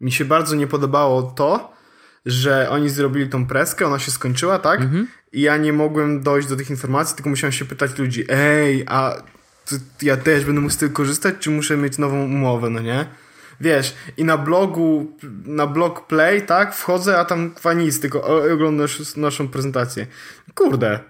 Mi 0.00 0.12
się 0.12 0.24
bardzo 0.24 0.56
nie 0.56 0.66
podobało 0.66 1.22
to, 1.22 1.72
że 2.26 2.70
oni 2.70 2.90
zrobili 2.90 3.28
tą 3.28 3.46
preskę, 3.46 3.86
ona 3.86 3.98
się 3.98 4.10
skończyła, 4.10 4.58
tak? 4.58 4.80
I 5.32 5.40
ja 5.40 5.56
nie 5.56 5.72
mogłem 5.72 6.22
dojść 6.22 6.48
do 6.48 6.56
tych 6.56 6.70
informacji, 6.70 7.16
tylko 7.16 7.30
musiałem 7.30 7.52
się 7.52 7.64
pytać 7.64 7.98
ludzi, 7.98 8.24
ej, 8.28 8.84
a 8.88 9.22
ja 10.02 10.16
też 10.16 10.44
będę 10.44 10.60
mógł 10.60 10.72
z 10.72 10.76
tego 10.76 10.92
korzystać, 10.92 11.34
czy 11.40 11.50
muszę 11.50 11.76
mieć 11.76 11.98
nową 11.98 12.24
umowę, 12.24 12.70
no 12.70 12.80
nie? 12.80 13.06
Wiesz, 13.60 13.94
i 14.16 14.24
na 14.24 14.38
blogu, 14.38 15.16
na 15.44 15.66
blog 15.66 16.06
Play, 16.06 16.42
tak, 16.42 16.74
wchodzę, 16.74 17.18
a 17.18 17.24
tam 17.24 17.50
kwa 17.50 17.72
nic, 17.72 18.00
tylko 18.00 18.42
oglądasz 18.52 19.16
naszą 19.16 19.48
prezentację. 19.48 20.06
Kurde, 20.54 21.00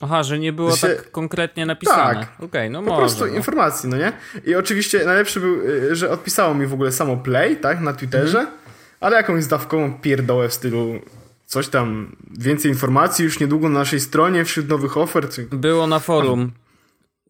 Aha, 0.00 0.22
że 0.22 0.38
nie 0.38 0.52
było 0.52 0.76
Się- 0.76 0.86
tak 0.88 1.10
konkretnie 1.10 1.66
napisane. 1.66 2.14
Tak. 2.20 2.28
Okej, 2.40 2.70
no 2.70 2.82
po 2.82 2.88
może. 2.88 3.00
prostu 3.00 3.26
no. 3.26 3.34
informacji, 3.36 3.88
no 3.88 3.96
nie? 3.96 4.12
I 4.46 4.54
oczywiście 4.54 5.04
najlepszy 5.04 5.40
był, 5.40 5.60
y, 5.60 5.96
że 5.96 6.10
odpisało 6.10 6.54
mi 6.54 6.66
w 6.66 6.72
ogóle 6.74 6.92
samo 6.92 7.16
Play, 7.16 7.56
tak, 7.56 7.80
na 7.80 7.92
Twitterze, 7.92 8.38
Mhm. 8.38 8.56
ale 9.00 9.16
jakąś 9.16 9.44
zdawkową 9.44 9.98
pierdołę 10.00 10.48
w 10.48 10.54
stylu 10.54 11.00
coś 11.46 11.68
tam, 11.68 12.16
więcej 12.38 12.70
informacji 12.70 13.24
już 13.24 13.40
niedługo 13.40 13.68
na 13.68 13.78
naszej 13.78 14.00
stronie 14.00 14.44
wśród 14.44 14.68
nowych 14.68 14.96
ofert. 14.96 15.40
Było 15.40 15.86
na 15.86 15.98
forum. 15.98 16.52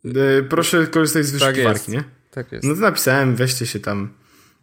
Y, 0.04 0.44
Proszę 0.48 0.86
korzystać 0.86 1.26
z 1.26 1.32
Tak 1.32 1.40
wyszukiwarki, 1.40 1.78
jest. 1.80 1.88
nie? 1.88 2.04
Tak 2.30 2.52
jest. 2.52 2.64
No 2.64 2.74
to 2.74 2.80
napisałem, 2.80 3.36
weźcie 3.36 3.66
się 3.66 3.80
tam. 3.80 4.08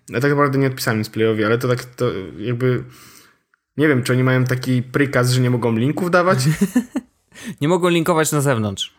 Ja 0.09 0.19
tak 0.19 0.31
naprawdę 0.31 0.57
nie 0.57 0.67
odpisałem 0.67 0.99
nic 0.99 1.09
Playowi, 1.09 1.43
ale 1.43 1.57
to 1.57 1.67
tak 1.67 1.83
to 1.85 2.05
jakby... 2.37 2.83
Nie 3.77 3.87
wiem, 3.87 4.03
czy 4.03 4.13
oni 4.13 4.23
mają 4.23 4.43
taki 4.45 4.81
prikaz, 4.83 5.31
że 5.31 5.41
nie 5.41 5.49
mogą 5.49 5.75
linków 5.75 6.11
dawać? 6.11 6.39
Nie 7.61 7.67
mogą 7.67 7.89
linkować 7.89 8.31
na 8.31 8.41
zewnątrz. 8.41 8.93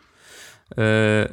Yy, 0.77 0.83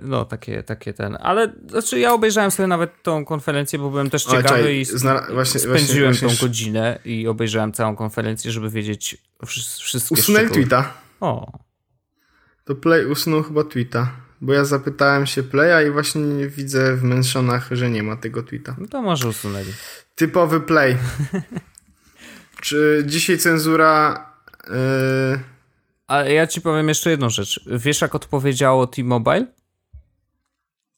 no, 0.02 0.24
takie, 0.24 0.62
takie 0.62 0.92
ten. 0.94 1.18
Ale 1.20 1.52
znaczy, 1.70 1.98
ja 1.98 2.12
obejrzałem 2.12 2.50
sobie 2.50 2.66
nawet 2.66 3.02
tą 3.02 3.24
konferencję, 3.24 3.78
bo 3.78 3.90
byłem 3.90 4.10
też 4.10 4.24
ciekawy 4.24 4.42
czekaj, 4.42 4.76
i 4.80 4.84
zna- 4.84 5.26
właśnie- 5.32 5.60
spędziłem 5.60 6.10
właśnie- 6.12 6.20
tą 6.28 6.34
właśnie- 6.34 6.48
godzinę 6.48 6.98
i 7.04 7.28
obejrzałem 7.28 7.72
całą 7.72 7.96
konferencję, 7.96 8.50
żeby 8.52 8.70
wiedzieć 8.70 9.16
wszy- 9.46 9.82
wszystkie 9.82 10.14
Usunęli 10.14 10.44
szczegóły. 10.46 10.66
tweeta. 10.66 10.94
O, 11.20 11.58
To 12.64 12.74
Play 12.74 13.06
usunął 13.06 13.42
chyba 13.42 13.64
tweeta. 13.64 14.10
Bo 14.40 14.52
ja 14.52 14.64
zapytałem 14.64 15.26
się 15.26 15.42
Playa 15.42 15.86
i 15.88 15.90
właśnie 15.90 16.48
widzę 16.48 16.96
w 16.96 17.02
mentionach, 17.02 17.68
że 17.70 17.90
nie 17.90 18.02
ma 18.02 18.16
tego 18.16 18.42
tweeta. 18.42 18.76
no 18.78 18.86
to 18.86 19.02
może 19.02 19.28
usunęli. 19.28 19.72
Typowy 20.14 20.60
Play. 20.60 20.96
Czy 22.62 23.02
dzisiaj 23.06 23.38
cenzura... 23.38 24.26
Yy... 24.68 25.51
A 26.12 26.22
ja 26.24 26.46
ci 26.46 26.60
powiem 26.60 26.88
jeszcze 26.88 27.10
jedną 27.10 27.30
rzecz. 27.30 27.60
Wiesz, 27.66 28.00
jak 28.00 28.14
odpowiedziało 28.14 28.86
T-Mobile? 28.86 29.46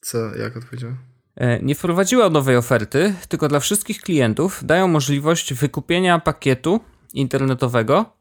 Co, 0.01 0.35
jak 0.35 0.57
odpowiedział? 0.57 0.91
E, 1.35 1.59
Nie 1.59 1.75
wprowadziła 1.75 2.29
nowej 2.29 2.57
oferty, 2.57 3.13
tylko 3.29 3.47
dla 3.47 3.59
wszystkich 3.59 4.01
klientów 4.01 4.65
dają 4.65 4.87
możliwość 4.87 5.53
wykupienia 5.53 6.19
pakietu 6.19 6.79
internetowego 7.13 8.13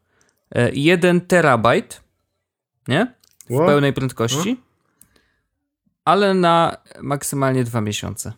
e, 0.51 0.71
1 0.73 1.21
terabajt, 1.21 2.01
nie? 2.89 3.15
W 3.51 3.53
Ło? 3.55 3.67
pełnej 3.67 3.93
prędkości, 3.93 4.61
ale 6.05 6.35
na 6.35 6.77
maksymalnie 7.03 7.65
dwa 7.65 7.81
miesiące. 7.81 8.33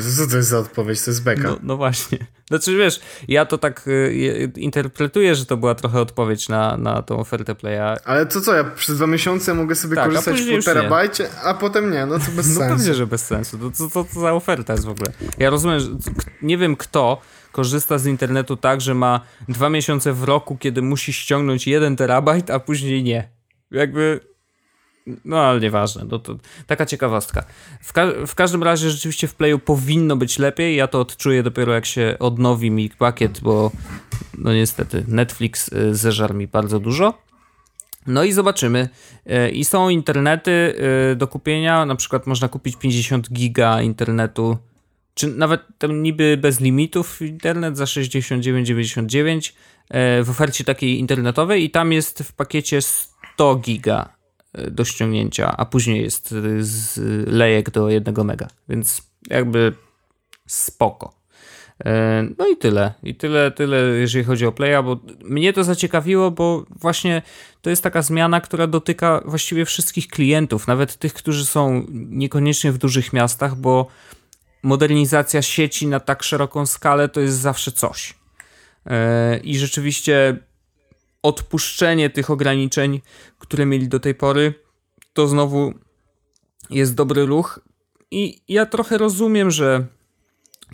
To 0.00 0.24
Co 0.24 0.30
to 0.30 0.36
jest 0.36 0.48
za 0.48 0.58
odpowiedź? 0.58 1.02
To 1.04 1.10
jest 1.10 1.22
beka. 1.24 1.42
No, 1.42 1.58
no 1.62 1.76
właśnie. 1.76 2.18
Znaczy 2.48 2.76
wiesz, 2.76 3.00
ja 3.28 3.46
to 3.46 3.58
tak 3.58 3.88
y, 3.88 4.52
interpretuję, 4.56 5.34
że 5.34 5.46
to 5.46 5.56
była 5.56 5.74
trochę 5.74 6.00
odpowiedź 6.00 6.48
na, 6.48 6.76
na 6.76 7.02
tą 7.02 7.18
ofertę 7.18 7.54
Playa. 7.54 7.96
Ale 8.04 8.26
to 8.26 8.40
co, 8.40 8.54
ja 8.54 8.64
przez 8.64 8.96
dwa 8.96 9.06
miesiące 9.06 9.54
mogę 9.54 9.74
sobie 9.74 9.96
Tak, 9.96 10.04
korzystać 10.06 10.40
nie. 10.46 10.62
terabajcie, 10.62 11.28
a 11.44 11.54
potem 11.54 11.90
nie, 11.90 12.06
no 12.06 12.18
to 12.18 12.24
bez 12.36 12.48
No 12.54 12.60
sensu. 12.60 12.76
pewnie, 12.76 12.94
że 12.94 13.06
bez 13.06 13.26
sensu. 13.26 13.58
To 13.58 13.70
co 13.70 13.88
to, 13.90 14.04
to 14.14 14.20
za 14.20 14.32
oferta 14.32 14.72
jest 14.72 14.84
w 14.84 14.88
ogóle? 14.88 15.12
Ja 15.38 15.50
rozumiem, 15.50 15.80
że 15.80 15.88
nie 16.42 16.58
wiem 16.58 16.76
kto 16.76 17.20
korzysta 17.52 17.98
z 17.98 18.06
internetu 18.06 18.56
tak, 18.56 18.80
że 18.80 18.94
ma 18.94 19.20
dwa 19.48 19.70
miesiące 19.70 20.12
w 20.12 20.24
roku, 20.24 20.56
kiedy 20.56 20.82
musi 20.82 21.12
ściągnąć 21.12 21.66
jeden 21.66 21.96
terabajt, 21.96 22.50
a 22.50 22.60
później 22.60 23.02
nie. 23.02 23.28
Jakby... 23.70 24.20
No 25.24 25.40
ale 25.40 25.60
nieważne, 25.60 26.04
no 26.10 26.18
to 26.18 26.36
taka 26.66 26.86
ciekawostka. 26.86 27.44
W, 27.82 27.92
ka- 27.92 28.26
w 28.26 28.34
każdym 28.34 28.62
razie 28.62 28.90
rzeczywiście 28.90 29.28
w 29.28 29.34
Playu 29.34 29.58
powinno 29.58 30.16
być 30.16 30.38
lepiej. 30.38 30.76
Ja 30.76 30.86
to 30.86 31.00
odczuję 31.00 31.42
dopiero 31.42 31.72
jak 31.72 31.86
się 31.86 32.16
odnowi 32.18 32.70
mi 32.70 32.90
pakiet, 32.90 33.40
bo 33.40 33.70
no 34.38 34.54
niestety 34.54 35.04
Netflix 35.08 35.68
y, 35.72 35.94
zeżarł 35.94 36.34
mi 36.34 36.46
bardzo 36.46 36.80
dużo. 36.80 37.14
No 38.06 38.24
i 38.24 38.32
zobaczymy. 38.32 38.88
E, 39.26 39.50
I 39.50 39.64
są 39.64 39.88
internety 39.88 40.74
e, 41.12 41.16
do 41.16 41.28
kupienia, 41.28 41.86
na 41.86 41.94
przykład 41.96 42.26
można 42.26 42.48
kupić 42.48 42.76
50 42.76 43.32
giga 43.32 43.82
internetu, 43.82 44.56
czy 45.14 45.26
nawet 45.26 45.60
tam 45.78 46.02
niby 46.02 46.36
bez 46.36 46.60
limitów 46.60 47.22
internet 47.22 47.76
za 47.76 47.84
69,99 47.84 49.52
e, 49.90 50.22
w 50.22 50.30
ofercie 50.30 50.64
takiej 50.64 50.98
internetowej 50.98 51.64
i 51.64 51.70
tam 51.70 51.92
jest 51.92 52.22
w 52.22 52.32
pakiecie 52.32 52.82
100 52.82 53.56
giga 53.56 54.21
do 54.70 54.84
ściągnięcia, 54.84 55.56
a 55.56 55.64
później 55.64 56.02
jest 56.02 56.32
e, 56.32 56.62
z 56.62 57.00
lejek 57.28 57.70
do 57.70 57.88
1 57.88 58.24
mega, 58.24 58.48
więc 58.68 59.02
jakby 59.30 59.72
spoko. 60.46 61.22
E, 61.84 62.22
No 62.38 62.48
i 62.48 62.56
tyle. 62.56 62.94
I 63.02 63.14
tyle, 63.14 63.50
tyle, 63.50 63.76
jeżeli 63.76 64.24
chodzi 64.24 64.46
o 64.46 64.52
Playa, 64.52 64.82
bo 64.84 65.00
mnie 65.24 65.52
to 65.52 65.64
zaciekawiło, 65.64 66.30
bo 66.30 66.64
właśnie 66.70 67.22
to 67.62 67.70
jest 67.70 67.82
taka 67.82 68.02
zmiana, 68.02 68.40
która 68.40 68.66
dotyka 68.66 69.22
właściwie 69.24 69.64
wszystkich 69.64 70.08
klientów, 70.08 70.66
nawet 70.66 70.96
tych, 70.96 71.14
którzy 71.14 71.46
są 71.46 71.86
niekoniecznie 71.90 72.72
w 72.72 72.78
dużych 72.78 73.12
miastach, 73.12 73.56
bo 73.56 73.86
modernizacja 74.62 75.42
sieci 75.42 75.86
na 75.86 76.00
tak 76.00 76.22
szeroką 76.22 76.66
skalę 76.66 77.08
to 77.08 77.20
jest 77.20 77.38
zawsze 77.38 77.72
coś. 77.72 78.14
E, 78.86 79.38
I 79.38 79.58
rzeczywiście 79.58 80.36
odpuszczenie 81.22 82.10
tych 82.10 82.30
ograniczeń, 82.30 83.00
które 83.38 83.66
mieli 83.66 83.88
do 83.88 84.00
tej 84.00 84.14
pory, 84.14 84.54
to 85.12 85.28
znowu 85.28 85.74
jest 86.70 86.94
dobry 86.94 87.26
ruch. 87.26 87.60
I 88.10 88.40
ja 88.48 88.66
trochę 88.66 88.98
rozumiem, 88.98 89.50
że 89.50 89.86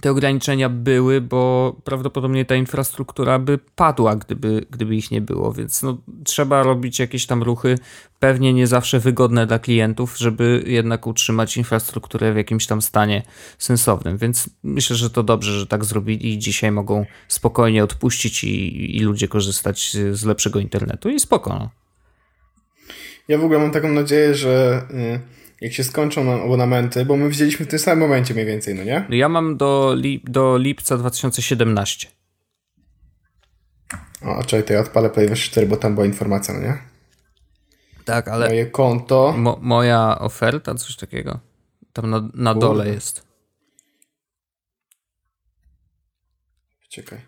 te 0.00 0.10
ograniczenia 0.10 0.68
były, 0.68 1.20
bo 1.20 1.76
prawdopodobnie 1.84 2.44
ta 2.44 2.54
infrastruktura 2.54 3.38
by 3.38 3.58
padła, 3.76 4.16
gdyby, 4.16 4.66
gdyby 4.70 4.96
ich 4.96 5.10
nie 5.10 5.20
było, 5.20 5.52
więc 5.52 5.82
no, 5.82 5.98
trzeba 6.24 6.62
robić 6.62 6.98
jakieś 6.98 7.26
tam 7.26 7.42
ruchy, 7.42 7.78
pewnie 8.18 8.52
nie 8.52 8.66
zawsze 8.66 9.00
wygodne 9.00 9.46
dla 9.46 9.58
klientów, 9.58 10.18
żeby 10.18 10.62
jednak 10.66 11.06
utrzymać 11.06 11.56
infrastrukturę 11.56 12.32
w 12.32 12.36
jakimś 12.36 12.66
tam 12.66 12.82
stanie 12.82 13.22
sensownym, 13.58 14.18
więc 14.18 14.50
myślę, 14.62 14.96
że 14.96 15.10
to 15.10 15.22
dobrze, 15.22 15.52
że 15.60 15.66
tak 15.66 15.84
zrobili 15.84 16.32
i 16.32 16.38
dzisiaj 16.38 16.72
mogą 16.72 17.06
spokojnie 17.28 17.84
odpuścić 17.84 18.44
i, 18.44 18.96
i 18.96 19.00
ludzie 19.00 19.28
korzystać 19.28 19.96
z, 20.12 20.24
lepszego 20.24 20.58
internetu 20.60 21.08
i 21.08 21.20
spoko. 21.20 21.50
No. 21.50 21.70
Ja 23.28 23.38
w 23.38 23.44
ogóle 23.44 23.58
mam 23.58 23.70
taką 23.70 23.88
nadzieję, 23.88 24.34
że 24.34 24.82
y, 24.90 25.37
jak 25.60 25.72
się 25.72 25.84
skończą 25.84 26.24
nam 26.24 26.40
abonamenty, 26.40 27.04
bo 27.04 27.16
my 27.16 27.28
wzięliśmy 27.28 27.66
w 27.66 27.68
tym 27.68 27.78
samym 27.78 27.98
momencie 27.98 28.34
mniej 28.34 28.46
więcej, 28.46 28.74
no 28.74 28.84
nie? 28.84 29.06
Ja 29.10 29.28
mam 29.28 29.56
do, 29.56 29.94
li, 29.96 30.22
do 30.24 30.56
lipca 30.58 30.96
2017. 30.98 32.08
O, 34.22 34.44
czekaj, 34.44 34.64
to 34.66 34.72
ja 34.72 34.80
odpalę 34.80 35.10
Play 35.10 35.30
4, 35.36 35.66
bo 35.66 35.76
tam 35.76 35.94
była 35.94 36.06
informacja, 36.06 36.54
no 36.54 36.60
nie? 36.60 36.78
Tak, 38.04 38.28
ale 38.28 38.48
Moje 38.48 38.66
konto. 38.66 39.34
Mo, 39.36 39.58
moja 39.62 40.18
oferta, 40.18 40.74
coś 40.74 40.96
takiego. 40.96 41.40
Tam 41.92 42.10
na, 42.10 42.28
na 42.34 42.52
Kurde. 42.54 42.66
dole 42.66 42.88
jest. 42.88 43.26
Czekaj. 46.90 47.18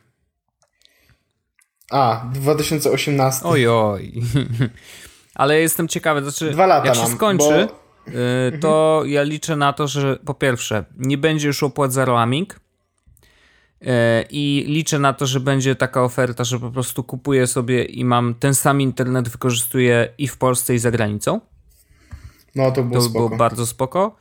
A, 1.90 2.26
2018. 2.34 3.44
Ojoj. 3.44 4.12
Ale 5.34 5.60
jestem 5.60 5.88
ciekawy, 5.88 6.22
znaczy, 6.22 6.50
Dwa 6.50 6.66
lata 6.66 6.86
jak 6.86 6.96
się 6.96 7.02
mam, 7.02 7.12
skończy, 7.12 7.66
bo- 7.68 7.89
to 8.60 9.02
ja 9.06 9.22
liczę 9.22 9.56
na 9.56 9.72
to, 9.72 9.88
że 9.88 10.16
po 10.24 10.34
pierwsze, 10.34 10.84
nie 10.98 11.18
będzie 11.18 11.46
już 11.46 11.62
opłat 11.62 11.92
za 11.92 12.04
roaming. 12.04 12.54
y, 13.82 13.86
I 14.30 14.64
liczę 14.68 14.98
na 14.98 15.12
to, 15.12 15.26
że 15.26 15.40
będzie 15.40 15.74
taka 15.76 16.04
oferta, 16.04 16.44
że 16.44 16.58
po 16.60 16.70
prostu 16.70 17.04
kupuję 17.04 17.46
sobie 17.46 17.84
i 17.84 18.04
mam 18.04 18.34
ten 18.34 18.54
sam 18.54 18.80
internet, 18.80 19.28
wykorzystuję 19.28 20.08
i 20.18 20.28
w 20.28 20.36
Polsce, 20.38 20.74
i 20.74 20.78
za 20.78 20.90
granicą. 20.90 21.40
No 22.54 22.70
to 22.70 22.82
było 22.82 22.94
To 23.00 23.08
spoko. 23.08 23.28
było 23.28 23.38
bardzo 23.38 23.66
spoko. 23.66 24.16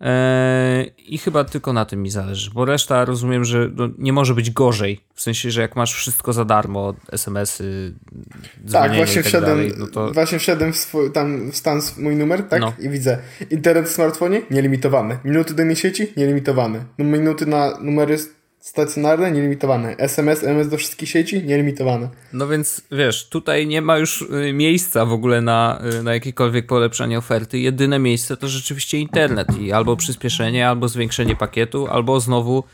Eee, 0.00 0.92
I 0.98 1.18
chyba 1.18 1.44
tylko 1.44 1.72
na 1.72 1.84
tym 1.84 2.02
mi 2.02 2.10
zależy, 2.10 2.50
bo 2.54 2.64
reszta 2.64 3.04
rozumiem, 3.04 3.44
że 3.44 3.70
no, 3.74 3.88
nie 3.98 4.12
może 4.12 4.34
być 4.34 4.50
gorzej. 4.50 5.00
W 5.14 5.22
sensie, 5.22 5.50
że 5.50 5.60
jak 5.60 5.76
masz 5.76 5.94
wszystko 5.94 6.32
za 6.32 6.44
darmo, 6.44 6.94
SMS-y, 7.12 7.94
Tak, 8.72 8.94
właśnie 8.94 9.14
tak 9.14 9.24
wszedłem, 9.24 9.50
dalej, 9.50 9.72
no 9.78 9.86
to 9.86 10.12
właśnie 10.12 10.38
wszedłem 10.38 10.72
w 10.72 10.76
swój, 10.76 11.12
tam 11.12 11.50
w 11.50 11.56
stan 11.56 11.80
mój 11.98 12.16
numer, 12.16 12.42
tak? 12.42 12.60
No. 12.60 12.72
I 12.78 12.88
widzę. 12.88 13.18
Internet 13.50 13.88
w 13.88 13.92
smartfonie 13.92 14.42
nielimitowany. 14.50 15.18
Minuty 15.24 15.54
do 15.54 15.74
sieci 15.74 16.12
nielimitowany. 16.16 16.84
No, 16.98 17.04
minuty 17.04 17.46
na 17.46 17.78
numery 17.80 18.18
stacjonarne 18.60 19.30
nielimitowane. 19.30 19.96
SMS, 19.98 20.42
MS 20.42 20.68
do 20.68 20.76
wszystkich 20.76 21.08
sieci 21.08 21.42
nielimitowane. 21.42 22.08
no 22.32 22.48
więc 22.48 22.80
wiesz, 22.92 23.28
tutaj 23.28 23.66
nie 23.66 23.82
ma 23.82 23.98
już 23.98 24.22
y, 24.22 24.52
miejsca 24.52 25.04
w 25.04 25.12
ogóle 25.12 25.40
na, 25.40 25.82
y, 26.00 26.02
na 26.02 26.14
jakiekolwiek 26.14 26.66
polepszanie 26.66 27.18
oferty. 27.18 27.58
Jedyne 27.58 27.98
miejsce 27.98 28.36
to 28.36 28.48
rzeczywiście 28.48 28.98
internet 28.98 29.58
i 29.60 29.72
albo 29.72 29.96
przyspieszenie, 29.96 30.68
albo 30.68 30.88
zwiększenie 30.88 31.36
pakietu, 31.36 31.86
albo 31.86 32.20
znowu 32.20 32.64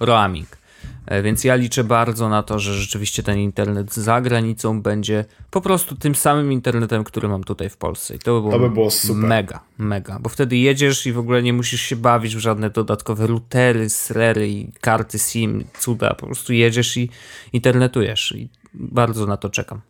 roaming. 0.00 0.61
E, 1.06 1.22
więc 1.22 1.44
ja 1.44 1.54
liczę 1.54 1.84
bardzo 1.84 2.28
na 2.28 2.42
to, 2.42 2.58
że 2.58 2.74
rzeczywiście 2.74 3.22
ten 3.22 3.38
internet 3.38 3.94
za 3.94 4.20
granicą 4.20 4.82
będzie 4.82 5.24
po 5.50 5.60
prostu 5.60 5.96
tym 5.96 6.14
samym 6.14 6.52
internetem, 6.52 7.04
który 7.04 7.28
mam 7.28 7.44
tutaj 7.44 7.70
w 7.70 7.76
Polsce. 7.76 8.14
I 8.14 8.18
to 8.18 8.34
by 8.34 8.40
było, 8.40 8.52
To 8.52 8.58
by 8.58 8.70
było 8.70 8.90
super. 8.90 9.16
mega, 9.16 9.60
mega. 9.78 10.18
Bo 10.18 10.28
wtedy 10.28 10.56
jedziesz 10.56 11.06
i 11.06 11.12
w 11.12 11.18
ogóle 11.18 11.42
nie 11.42 11.52
musisz 11.52 11.80
się 11.80 11.96
bawić 11.96 12.36
w 12.36 12.38
żadne 12.38 12.70
dodatkowe 12.70 13.26
routery, 13.26 13.90
srery 13.90 14.48
i 14.48 14.72
karty 14.80 15.18
SIM, 15.18 15.64
cuda. 15.78 16.14
Po 16.14 16.26
prostu 16.26 16.52
jedziesz 16.52 16.96
i 16.96 17.10
internetujesz. 17.52 18.32
I 18.32 18.48
bardzo 18.74 19.26
na 19.26 19.36
to 19.36 19.50
czekam. 19.50 19.80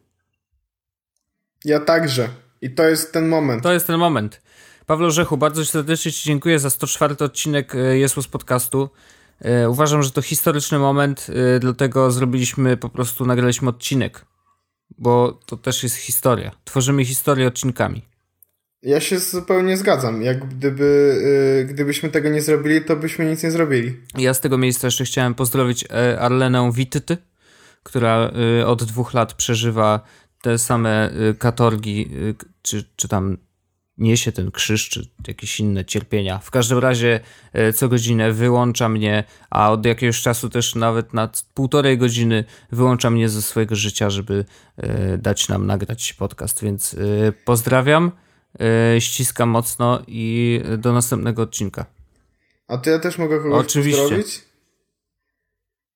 Ja 1.64 1.80
także. 1.80 2.28
I 2.62 2.70
to 2.70 2.89
jest 2.89 3.12
ten 3.12 3.28
moment. 3.28 3.62
To 3.62 3.72
jest 3.72 3.86
ten 3.86 3.98
moment. 3.98 4.43
Paweł 4.86 5.10
Rzechu, 5.10 5.36
bardzo 5.36 5.64
serdecznie 5.64 6.12
Ci 6.12 6.24
dziękuję 6.24 6.59
za 6.59 6.70
104 6.70 7.16
odcinek 7.18 7.74
e, 7.74 7.98
Jesłos 7.98 8.28
Podcastu. 8.28 8.90
E, 9.43 9.70
Uważam, 9.70 10.02
że 10.02 10.10
to 10.10 10.23
historyczny 10.23 10.78
moment, 10.78 11.27
e, 11.56 11.59
dlatego 11.59 12.10
zrobiliśmy, 12.10 12.77
po 12.77 12.89
prostu 12.89 13.27
nagraliśmy 13.27 13.69
odcinek, 13.69 14.27
bo 14.98 15.40
to 15.47 15.56
też 15.56 15.82
jest 15.82 15.97
historia. 15.97 16.51
Tworzymy 16.64 17.05
historię 17.05 17.48
odcinkami. 17.48 18.02
Ja 18.82 19.01
się 19.01 19.19
zupełnie 19.19 19.77
zgadzam. 19.77 20.23
Jak 20.23 20.48
gdyby, 20.48 20.85
y, 21.62 21.64
gdybyśmy 21.64 22.09
tego 22.09 22.28
nie 22.28 22.43
zrobili, 22.43 22.85
to 22.85 22.97
byśmy 22.97 23.31
nic 23.31 23.43
nie 23.43 23.51
zrobili. 23.51 23.97
Ja 24.19 24.35
z 24.35 24.40
tego 24.40 24.59
miejsca 24.59 24.86
jeszcze 24.86 25.05
chciałem 25.05 25.35
pozdrowić 25.35 25.85
e, 25.85 26.20
Arlenę 26.20 26.70
Witty, 26.74 27.16
która 27.82 28.31
e, 28.60 28.66
od 28.66 28.85
dwóch 28.85 29.14
lat 29.14 29.35
przeżywa 29.35 30.01
te 30.43 30.59
same 30.59 31.10
e, 31.10 31.35
katorgi, 31.35 32.10
e, 32.31 32.44
czy, 32.62 32.85
czy 32.97 33.09
tam 33.09 33.39
niesie 33.98 34.32
ten 34.32 34.51
krzyż, 34.51 34.89
czy 34.89 35.09
jakieś 35.28 35.60
inne 35.60 35.85
cierpienia. 35.85 36.39
W 36.39 36.51
każdym 36.51 36.78
razie 36.78 37.20
e, 37.52 37.73
co 37.73 37.89
godzinę 37.89 38.32
wyłącza 38.32 38.89
mnie, 38.89 39.24
a 39.51 39.73
od 39.73 39.86
jakiegoś 39.86 40.23
czasu 40.23 40.48
też 40.48 40.74
nawet 40.74 41.14
na 41.14 41.31
półtorej 41.55 41.98
godziny 41.98 42.44
wyłącza 42.73 43.10
mnie 43.10 43.28
ze 43.28 43.43
swojego 43.43 43.77
życia, 43.77 44.10
żeby 44.10 44.44
e, 44.77 45.19
dać 45.19 45.48
nam 45.48 45.66
nagrać 45.66 46.12
podcast. 46.12 46.64
Więc 46.64 46.94
e, 46.94 46.98
pozdrawiam, 47.44 48.12
ściskam 48.98 49.48
mocno 49.48 50.02
i 50.06 50.60
do 50.78 50.93
następnego 50.93 51.43
odcinka. 51.43 51.86
A 52.69 52.78
to 52.78 52.90
ja 52.90 52.98
też 52.98 53.19
mogę 53.19 53.39
kogoś 53.39 53.66
Oczywiście. 53.66 54.01
pozdrowić? 54.02 54.44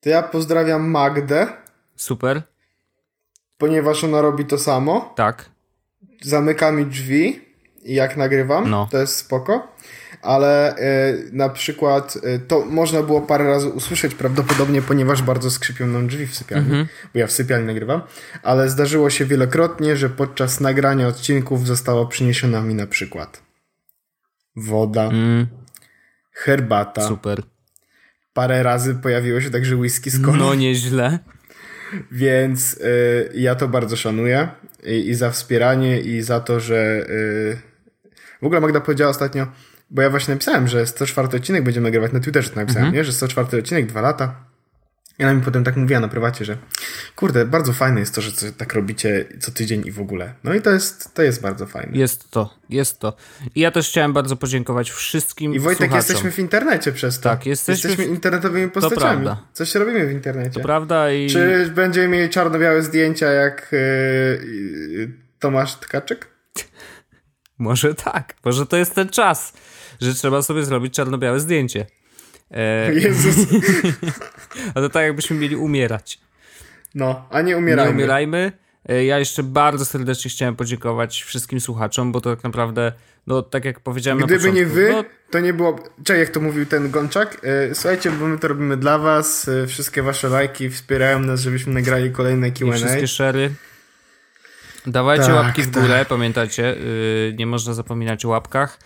To 0.01 0.09
ja 0.11 0.23
pozdrawiam 0.23 0.91
Magdę, 0.91 1.47
Super, 1.97 2.43
ponieważ 3.59 4.05
ona 4.05 4.23
robi 4.23 4.45
to 4.45 4.59
samo. 4.59 5.13
tak. 5.17 5.51
Zamyka 6.23 6.73
mi 6.73 6.87
drzwi, 6.87 7.41
jak 7.95 8.17
nagrywam. 8.17 8.71
No. 8.71 8.89
To 8.91 8.99
jest 8.99 9.17
spoko. 9.17 9.77
Ale 10.23 10.77
y, 10.79 11.31
na 11.33 11.49
przykład 11.49 12.17
y, 12.17 12.39
to 12.39 12.65
można 12.65 13.03
było 13.03 13.21
parę 13.21 13.45
razy 13.45 13.69
usłyszeć 13.69 14.15
prawdopodobnie, 14.15 14.83
ponieważ 14.83 15.23
bardzo 15.23 15.51
skrzypią 15.51 15.87
nam 15.87 16.07
drzwi 16.09 16.27
w 16.27 16.35
sypialni, 16.35 16.67
Mhm. 16.67 16.87
bo 17.15 17.19
ja 17.21 17.27
w 17.27 17.33
sypialni 17.33 17.67
nagrywam, 17.67 18.03
ale 18.43 18.69
zdarzyło 18.69 19.11
się 19.11 19.25
wielokrotnie, 19.25 19.97
że 19.97 20.09
podczas 20.11 20.61
nagrania 20.61 21.09
odcinków 21.09 21.67
została 21.67 22.07
przyniesiona 22.07 22.61
mi 22.61 22.75
na 22.75 22.87
przykład 22.87 23.43
woda, 24.57 25.05
Mm, 25.05 25.47
herbata, 26.33 27.09
super. 27.09 27.43
parę 28.33 28.63
razy 28.63 28.95
pojawiło 28.95 29.41
się 29.41 29.51
także 29.51 29.77
whisky 29.77 30.11
z 30.11 30.25
kolą. 30.25 30.37
No 30.37 30.55
nieźle. 30.55 31.19
Więc 32.13 32.75
y, 32.75 33.31
ja 33.35 33.55
to 33.55 33.69
bardzo 33.69 33.97
szanuję 33.97 34.49
i, 34.87 35.09
i 35.09 35.15
za 35.15 35.31
wspieranie 35.31 36.01
i 36.01 36.23
za 36.23 36.41
to, 36.41 36.61
że 36.61 37.07
y, 37.11 37.76
w 38.43 38.47
ogóle 38.47 38.61
Magda 38.61 38.81
powiedziała 38.81 39.11
ostatnio, 39.11 39.47
bo 39.91 40.03
ja 40.03 40.11
właśnie 40.11 40.35
napisałem, 40.35 40.69
że 40.69 40.87
104 40.87 41.29
odcinek 41.37 41.65
będziemy 41.65 41.85
nagrywać 41.85 42.13
na 42.13 42.21
Twitterze, 42.21 42.51
to 42.51 42.61
napisałem, 42.61 42.95
nie? 42.95 43.05
że 43.05 43.13
104 43.13 43.59
odcinek, 43.59 43.87
dwa 43.87 44.01
lata. 44.01 44.47
I 45.19 45.25
ona 45.25 45.35
mi 45.35 45.43
potem 45.43 45.65
tak 45.65 45.77
mówiła 45.77 46.01
na 46.01 46.09
prywacie, 46.09 46.45
że 46.45 46.57
kurde, 47.17 47.47
bardzo 47.47 47.73
fajne 47.73 48.01
jest 48.01 48.15
to, 48.15 48.21
że 48.21 48.53
tak 48.53 48.75
robicie 48.75 49.25
co 49.41 49.51
tydzień 49.51 49.87
i 49.87 49.93
w 49.93 50.01
ogóle. 50.01 50.35
No 50.45 50.55
i 50.55 50.63
to 50.63 50.71
jest, 50.71 51.15
to 51.15 51.23
jest 51.23 51.43
bardzo 51.43 51.67
fajne. 51.67 51.99
Jest 51.99 52.31
to, 52.31 52.55
jest 52.69 52.99
to. 52.99 53.17
I 53.55 53.61
ja 53.61 53.71
też 53.71 53.89
chciałem 53.89 54.13
bardzo 54.13 54.37
podziękować 54.37 54.91
wszystkim 54.91 55.55
I 55.55 55.59
Wojtek, 55.59 55.79
słuchaczom. 55.79 55.97
jesteśmy 55.97 56.31
w 56.31 56.39
internecie 56.39 56.93
przez 56.93 57.21
to. 57.21 57.31
Tak, 57.31 57.47
jesteśmy 57.47 57.91
jesteśmy 57.91 58.15
internetowymi 58.15 58.71
postaciami. 58.71 59.01
prawda. 59.01 59.43
Coś 59.53 59.75
robimy 59.75 60.07
w 60.07 60.13
internecie. 60.13 60.61
Prawda 60.61 61.13
i 61.13 61.31
Czy 61.31 61.71
będziemy 61.75 62.09
mieli 62.09 62.31
czarno-białe 62.31 62.83
zdjęcia 62.83 63.27
jak 63.27 63.73
y, 63.73 63.77
y, 63.77 65.13
Tomasz 65.39 65.75
Tkaczyk? 65.77 66.27
może 67.59 67.95
tak, 67.95 68.35
może 68.45 68.67
to 68.67 68.77
jest 68.77 68.95
ten 68.95 69.09
czas, 69.09 69.53
że 70.01 70.15
trzeba 70.15 70.43
sobie 70.43 70.65
zrobić 70.65 70.95
czarno-białe 70.95 71.41
zdjęcie. 71.41 71.87
E, 72.51 72.95
Jezus. 72.95 73.35
a 74.75 74.81
to 74.81 74.89
tak 74.89 75.03
jakbyśmy 75.03 75.37
mieli 75.37 75.57
umierać. 75.57 76.19
No, 76.95 77.27
a 77.31 77.43
nie 77.43 77.57
umierajmy. 77.57 77.91
Nie 77.93 77.97
umierajmy. 77.97 78.53
E, 78.89 79.05
Ja 79.05 79.19
jeszcze 79.19 79.43
bardzo 79.43 79.85
serdecznie 79.85 80.31
chciałem 80.31 80.57
podziękować 80.57 81.23
wszystkim 81.23 81.61
słuchaczom, 81.61 82.13
bo 82.13 82.21
to 82.21 82.37
tak 82.37 82.45
naprawdę, 82.45 82.93
no 83.27 83.43
tak 83.43 83.65
jak 83.65 83.81
powiedziałem 83.81 84.21
na 84.21 84.27
Gdyby 84.27 84.39
początku, 84.41 84.61
nie 84.61 84.67
wy, 84.67 84.93
no, 84.93 85.05
to 85.31 85.41
nie 85.41 85.53
było... 85.53 85.81
Cześć, 86.05 86.21
jak 86.21 86.29
to 86.29 86.41
mówił 86.41 86.67
ten 86.67 86.91
Gączak. 86.91 87.41
E, 87.71 87.75
Słuchajcie, 87.75 88.11
bo 88.11 88.27
my 88.27 88.39
to 88.39 88.49
robimy 88.49 88.77
dla 88.77 88.99
was. 88.99 89.49
E, 89.49 89.67
Wszystkie 89.67 90.03
wasze 90.03 90.29
lajki 90.29 90.71
wspierają 90.71 91.19
nas, 91.21 91.41
żebyśmy 91.41 91.73
nagrali 91.75 92.11
kolejne 92.11 92.49
i 92.49 92.53
Q&A. 92.53 92.73
wszystkie 92.77 93.09
szery. 93.09 93.51
Dawajcie 94.87 95.27
Tak, 95.27 95.35
łapki 95.35 95.63
w 95.63 95.71
tak. 95.71 95.83
górę, 95.83 96.07
pamiętacie, 96.09 96.63
yy, 96.63 97.35
nie 97.39 97.47
można 97.47 97.75
zapominać 97.75 98.25
o 98.25 98.29
łapkach. 98.29 98.79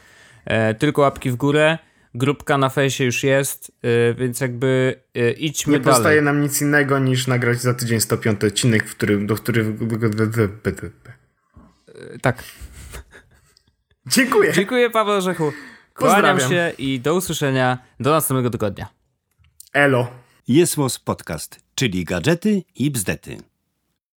E, 0.45 0.75
tylko 0.75 1.03
łapki 1.03 1.31
w 1.31 1.37
górę. 1.37 1.79
Grupka 2.15 2.59
na 2.59 2.69
fejsie 2.69 3.05
już 3.05 3.25
jest, 3.25 3.73
yy, 3.83 4.15
więc 4.15 4.41
jakby 4.41 5.01
yy, 5.15 5.31
idźmy 5.33 5.73
Nie 5.73 5.79
dalej. 5.79 5.93
pozostaje 5.93 6.23
nam 6.23 6.41
nic 6.41 6.63
innego 6.63 6.99
niż 6.99 7.27
nagrać 7.27 7.61
za 7.61 7.75
tydzień 7.75 8.01
105 8.01 8.45
odcinek, 8.45 8.89
w 8.89 8.95
którym, 8.95 9.27
do 9.27 9.35
których... 9.35 9.67
Tak. 12.23 12.45
Dziękuję. 14.07 14.53
Dziękuję 14.53 14.91
Paweł 14.91 15.15
Orzechu. 15.15 15.53
Kłaniam 15.95 16.37
Pozdrawiam. 16.37 16.51
się 16.51 16.73
i 16.79 17.01
do 17.01 17.15
usłyszenia 17.15 17.79
do 18.01 18.11
następnego 18.11 18.51
tygodnia. 18.51 18.89
Elo. 19.73 20.09
Jest 20.49 20.77
Podcast, 21.05 21.61
czyli 21.75 22.05
gadżety 22.05 22.63
i 22.75 22.91
bzdety. 22.91 23.50